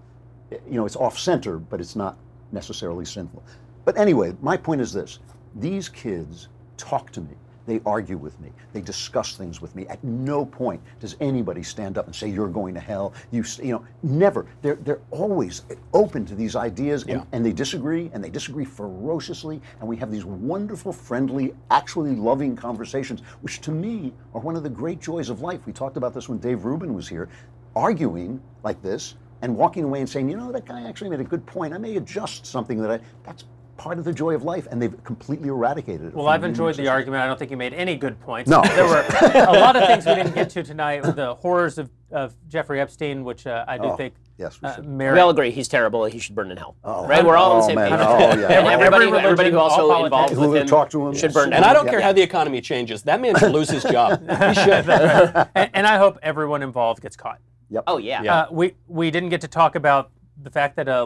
You 0.52 0.73
know, 0.73 0.85
it's 0.85 0.98
off 0.98 1.18
center, 1.18 1.60
but 1.60 1.80
it's 1.80 1.95
not 1.95 2.18
necessarily 2.52 3.06
sinful. 3.06 3.41
But 3.85 3.98
anyway, 3.98 4.35
my 4.41 4.57
point 4.57 4.81
is 4.81 4.91
this 4.91 5.19
these 5.56 5.88
kids 5.88 6.49
talk 6.76 7.10
to 7.11 7.22
me. 7.22 7.35
They 7.68 7.81
argue 7.85 8.18
with 8.18 8.39
me. 8.39 8.52
They 8.73 8.81
discuss 8.81 9.35
things 9.35 9.61
with 9.61 9.76
me. 9.76 9.85
At 9.88 10.03
no 10.03 10.45
point 10.45 10.81
does 10.99 11.18
anybody 11.19 11.61
stand 11.61 11.98
up 11.98 12.06
and 12.06 12.15
say, 12.15 12.30
You're 12.30 12.48
going 12.48 12.73
to 12.73 12.80
hell. 12.80 13.14
You, 13.31 13.44
you 13.61 13.73
know, 13.73 13.85
never. 14.02 14.48
They're, 14.61 14.76
they're 14.76 15.02
always 15.11 15.64
open 15.94 16.26
to 16.26 16.35
these 16.35 16.56
ideas 16.56 17.03
and, 17.03 17.26
and 17.34 17.45
they 17.45 17.52
disagree 17.52 18.10
and 18.14 18.23
they 18.23 18.30
disagree 18.30 18.65
ferociously. 18.65 19.61
And 19.80 19.88
we 19.88 19.98
have 19.98 20.11
these 20.11 20.26
wonderful, 20.26 20.94
friendly, 20.94 21.53
actually 21.69 22.15
loving 22.15 22.56
conversations, 22.56 23.22
which 23.41 23.60
to 23.61 23.72
me 23.72 24.14
are 24.34 24.39
one 24.39 24.56
of 24.56 24.64
the 24.64 24.69
great 24.69 25.02
joys 25.02 25.30
of 25.30 25.41
life. 25.41 25.60
We 25.65 25.73
talked 25.73 25.98
about 25.98 26.14
this 26.14 26.30
when 26.30 26.39
Dave 26.39 26.64
Rubin 26.64 26.94
was 26.94 27.07
here, 27.07 27.27
arguing 27.76 28.41
like 28.64 28.81
this 28.81 29.15
and 29.41 29.56
walking 29.56 29.84
away 29.84 29.99
and 29.99 30.10
saying, 30.10 30.30
you 30.30 30.38
know, 30.38 30.52
that 30.52 30.65
guy 30.65 30.88
actually 30.88 31.10
made 31.10 31.19
a 31.19 31.26
good 31.26 31.45
point. 31.45 31.73
I 31.73 31.77
may 31.77 31.98
adjust 31.98 32.45
something 32.45 32.81
that 32.81 32.91
I, 32.91 32.99
that's 33.23 33.44
part 33.78 33.99
of 33.99 34.06
the 34.06 34.14
joy 34.14 34.34
of 34.36 34.44
life. 34.44 34.68
And 34.72 34.82
they've 34.82 35.04
completely 35.04 35.49
eradicated 35.49 36.08
it. 36.08 36.14
Well, 36.14 36.28
I've 36.28 36.44
enjoyed 36.44 36.76
the 36.76 36.88
argument. 36.88 37.22
I 37.24 37.28
don't 37.28 37.38
think 37.40 37.52
you 37.52 37.58
made 37.58 37.74
any 37.74 37.95
good 37.95 38.20
points. 38.22 38.49
No. 38.49 38.62
There 38.64 38.86
were 38.86 39.06
a 39.34 39.54
lot 39.54 39.76
of 39.76 39.86
things 39.88 40.06
we 40.06 40.16
didn't 40.16 40.34
get 40.36 40.49
to 40.52 40.64
tonight. 40.64 41.02
The 41.02 41.36
horrors 41.36 41.78
of, 41.78 41.90
of 42.12 42.34
Jeffrey 42.48 42.82
Epstein, 42.82 43.24
which 43.24 43.45
uh, 43.48 43.66
I 43.68 43.78
do 43.78 43.86
Oh. 43.86 43.95
think 43.95 44.14
Yes, 44.40 44.62
we 44.62 44.68
Uh, 44.68 44.76
should. 44.76 44.86
Mary, 44.86 45.14
We 45.14 45.20
all 45.20 45.32
agree 45.32 45.49
he's 45.49 45.68
terrible. 45.68 46.06
He 46.06 46.20
should 46.20 46.36
burn 46.36 46.52
in 46.52 46.58
hell. 46.58 46.76
Oh. 46.84 47.08
right? 47.08 47.26
We're 47.26 47.38
all 47.38 47.54
on 47.54 47.58
the 47.60 47.64
Oh, 47.64 47.68
same 47.68 47.76
man. 47.76 47.90
page. 47.90 47.99
Oh, 48.02 48.20
yeah. 48.20 48.26
And 48.28 48.44
Every 48.68 48.74
everybody, 48.74 49.06
religion, 49.06 49.26
everybody 49.26 49.49
who 49.52 49.58
all 49.58 49.70
also 49.72 50.04
involved 50.06 50.34
Who 50.34 50.41
with 50.41 50.49
would 50.52 50.62
him 50.62 50.68
talk 50.68 50.90
to 50.91 51.08
him. 51.08 51.16
should 51.16 51.34
burn 51.34 51.54
And 51.54 51.66
I 51.66 51.74
don't 51.74 51.88
care 51.90 52.02
how 52.02 52.14
the 52.14 52.22
economy 52.22 52.62
changes. 52.62 53.02
That 53.04 53.20
man 53.20 53.36
should 53.40 53.52
lose 53.52 53.70
his 53.70 53.84
job. 53.84 54.20
He 54.30 54.54
should. 54.54 54.88
and, 54.90 55.70
and 55.74 55.88
I 55.88 55.98
hope 55.98 56.20
everyone 56.22 56.62
involved 56.62 57.02
gets 57.02 57.16
caught. 57.16 57.40
Yep. 57.70 57.84
Oh 57.88 57.98
yeah. 57.98 58.22
Yeah. 58.22 58.36
Uh, 58.36 58.48
we 58.52 58.76
we 58.88 59.10
didn't 59.12 59.30
get 59.30 59.41
to 59.41 59.48
talk 59.48 59.76
about 59.76 60.12
the 60.41 60.49
fact 60.52 60.76
that 60.78 60.88
a 60.88 61.04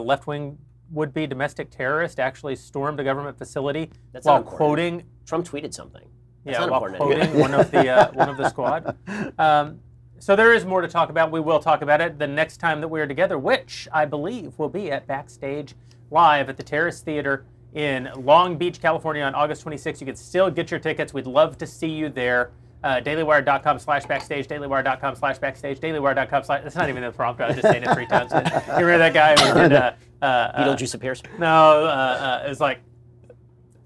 left-wing 0.92 0.96
would-be 0.96 1.26
domestic 1.26 1.70
terrorist 1.70 2.20
actually 2.20 2.56
stormed 2.56 3.00
a 3.00 3.04
government 3.04 3.38
facility 3.38 3.90
That's 4.12 4.26
while 4.26 4.42
quoting 4.42 5.04
Trump 5.26 5.46
tweeted 5.46 5.74
something. 5.74 6.06
That's 6.44 6.58
yeah, 6.58 6.66
while 6.66 6.90
quoting 6.92 7.38
one 7.38 7.54
of 7.54 7.70
the 7.70 7.88
uh, 7.88 8.12
one 8.12 8.28
of 8.28 8.36
the 8.36 8.48
squad. 8.50 8.96
Um, 9.38 9.80
so 10.18 10.36
there 10.36 10.54
is 10.54 10.64
more 10.64 10.80
to 10.80 10.88
talk 10.88 11.10
about. 11.10 11.30
We 11.30 11.40
will 11.40 11.60
talk 11.60 11.82
about 11.82 12.00
it 12.00 12.18
the 12.18 12.26
next 12.26 12.58
time 12.58 12.80
that 12.80 12.88
we 12.88 13.00
are 13.00 13.06
together, 13.06 13.38
which 13.38 13.88
I 13.92 14.04
believe 14.04 14.58
will 14.58 14.68
be 14.68 14.90
at 14.90 15.06
Backstage 15.06 15.74
Live 16.10 16.48
at 16.48 16.56
the 16.56 16.62
Terrace 16.62 17.00
Theater 17.00 17.44
in 17.74 18.08
Long 18.16 18.56
Beach, 18.56 18.80
California, 18.80 19.22
on 19.22 19.34
August 19.34 19.64
26th. 19.64 20.00
You 20.00 20.06
can 20.06 20.16
still 20.16 20.50
get 20.50 20.70
your 20.70 20.78
tickets. 20.78 21.14
We'd 21.14 21.26
love 21.26 21.58
to 21.58 21.66
see 21.66 21.88
you 21.88 22.08
there. 22.08 22.50
Uh, 22.84 23.00
dailywire.com 23.00 23.78
slash 23.78 24.06
backstage, 24.06 24.48
dailywire.com 24.48 25.14
slash 25.14 25.38
backstage, 25.38 25.78
dailywire.com 25.78 26.42
slash. 26.42 26.62
That's 26.64 26.74
not 26.74 26.88
even 26.88 27.02
the 27.02 27.12
prompt. 27.12 27.40
I 27.40 27.46
was 27.46 27.56
just 27.56 27.68
saying 27.68 27.84
it 27.84 27.94
three 27.94 28.06
times. 28.06 28.32
You 28.78 28.86
remember 28.86 28.98
that 28.98 29.14
guy 29.14 29.36
who 29.36 29.68
did 29.68 29.72
uh, 29.72 29.92
uh, 30.20 30.24
uh, 30.24 30.64
Beetlejuice 30.64 30.94
appears. 30.94 31.22
no, 31.38 31.84
uh, 31.84 32.40
uh, 32.42 32.46
it 32.46 32.48
was 32.48 32.60
like 32.60 32.80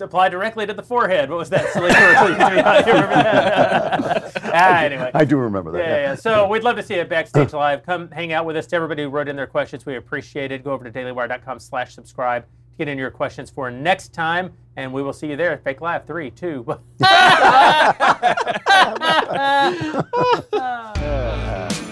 apply 0.01 0.29
directly 0.29 0.67
to 0.67 0.75
the 0.75 0.83
forehead. 0.83 1.31
What 1.31 1.39
was 1.39 1.51
that? 1.51 1.73
silly 1.73 1.93
commercial 1.93 2.29
you 2.29 2.35
threw 2.35 2.59
out? 2.61 2.87
You 2.87 2.93
remember 2.93 3.15
that? 3.15 4.33
ah, 4.55 4.81
anyway. 4.83 5.11
I 5.15 5.25
do 5.25 5.37
remember 5.37 5.73
that. 5.73 5.79
Yeah, 5.79 5.89
yeah, 5.89 6.03
yeah. 6.03 6.15
So 6.15 6.47
we'd 6.49 6.65
love 6.65 6.77
to 6.77 6.83
see 6.83 6.97
you 6.97 7.05
Backstage 7.05 7.53
Live. 7.53 7.85
Come 7.85 8.11
hang 8.11 8.33
out 8.33 8.45
with 8.45 8.57
us. 8.57 8.67
To 8.69 8.77
everybody 8.77 9.05
who 9.05 9.09
wrote 9.09 9.29
in 9.29 9.37
their 9.37 9.47
questions, 9.47 9.87
we 9.87 9.97
appreciate 9.97 10.53
it. 10.53 10.65
Go 10.65 10.73
over 10.73 10.85
to 10.85 10.91
dailywire.com 10.91 11.59
slash 11.61 11.95
subscribe 11.95 12.45
to 12.45 12.49
get 12.79 12.89
in 12.89 12.99
your 12.99 13.11
questions 13.11 13.51
for 13.51 13.71
next 13.71 14.13
time, 14.13 14.53
and 14.77 14.93
we 14.93 15.03
will 15.03 15.13
see 15.13 15.29
you 15.29 15.37
there. 15.37 15.59
Fake 15.59 15.81
Live 15.81 16.07
3, 16.07 16.31
2. 16.31 16.79
uh. 20.53 21.83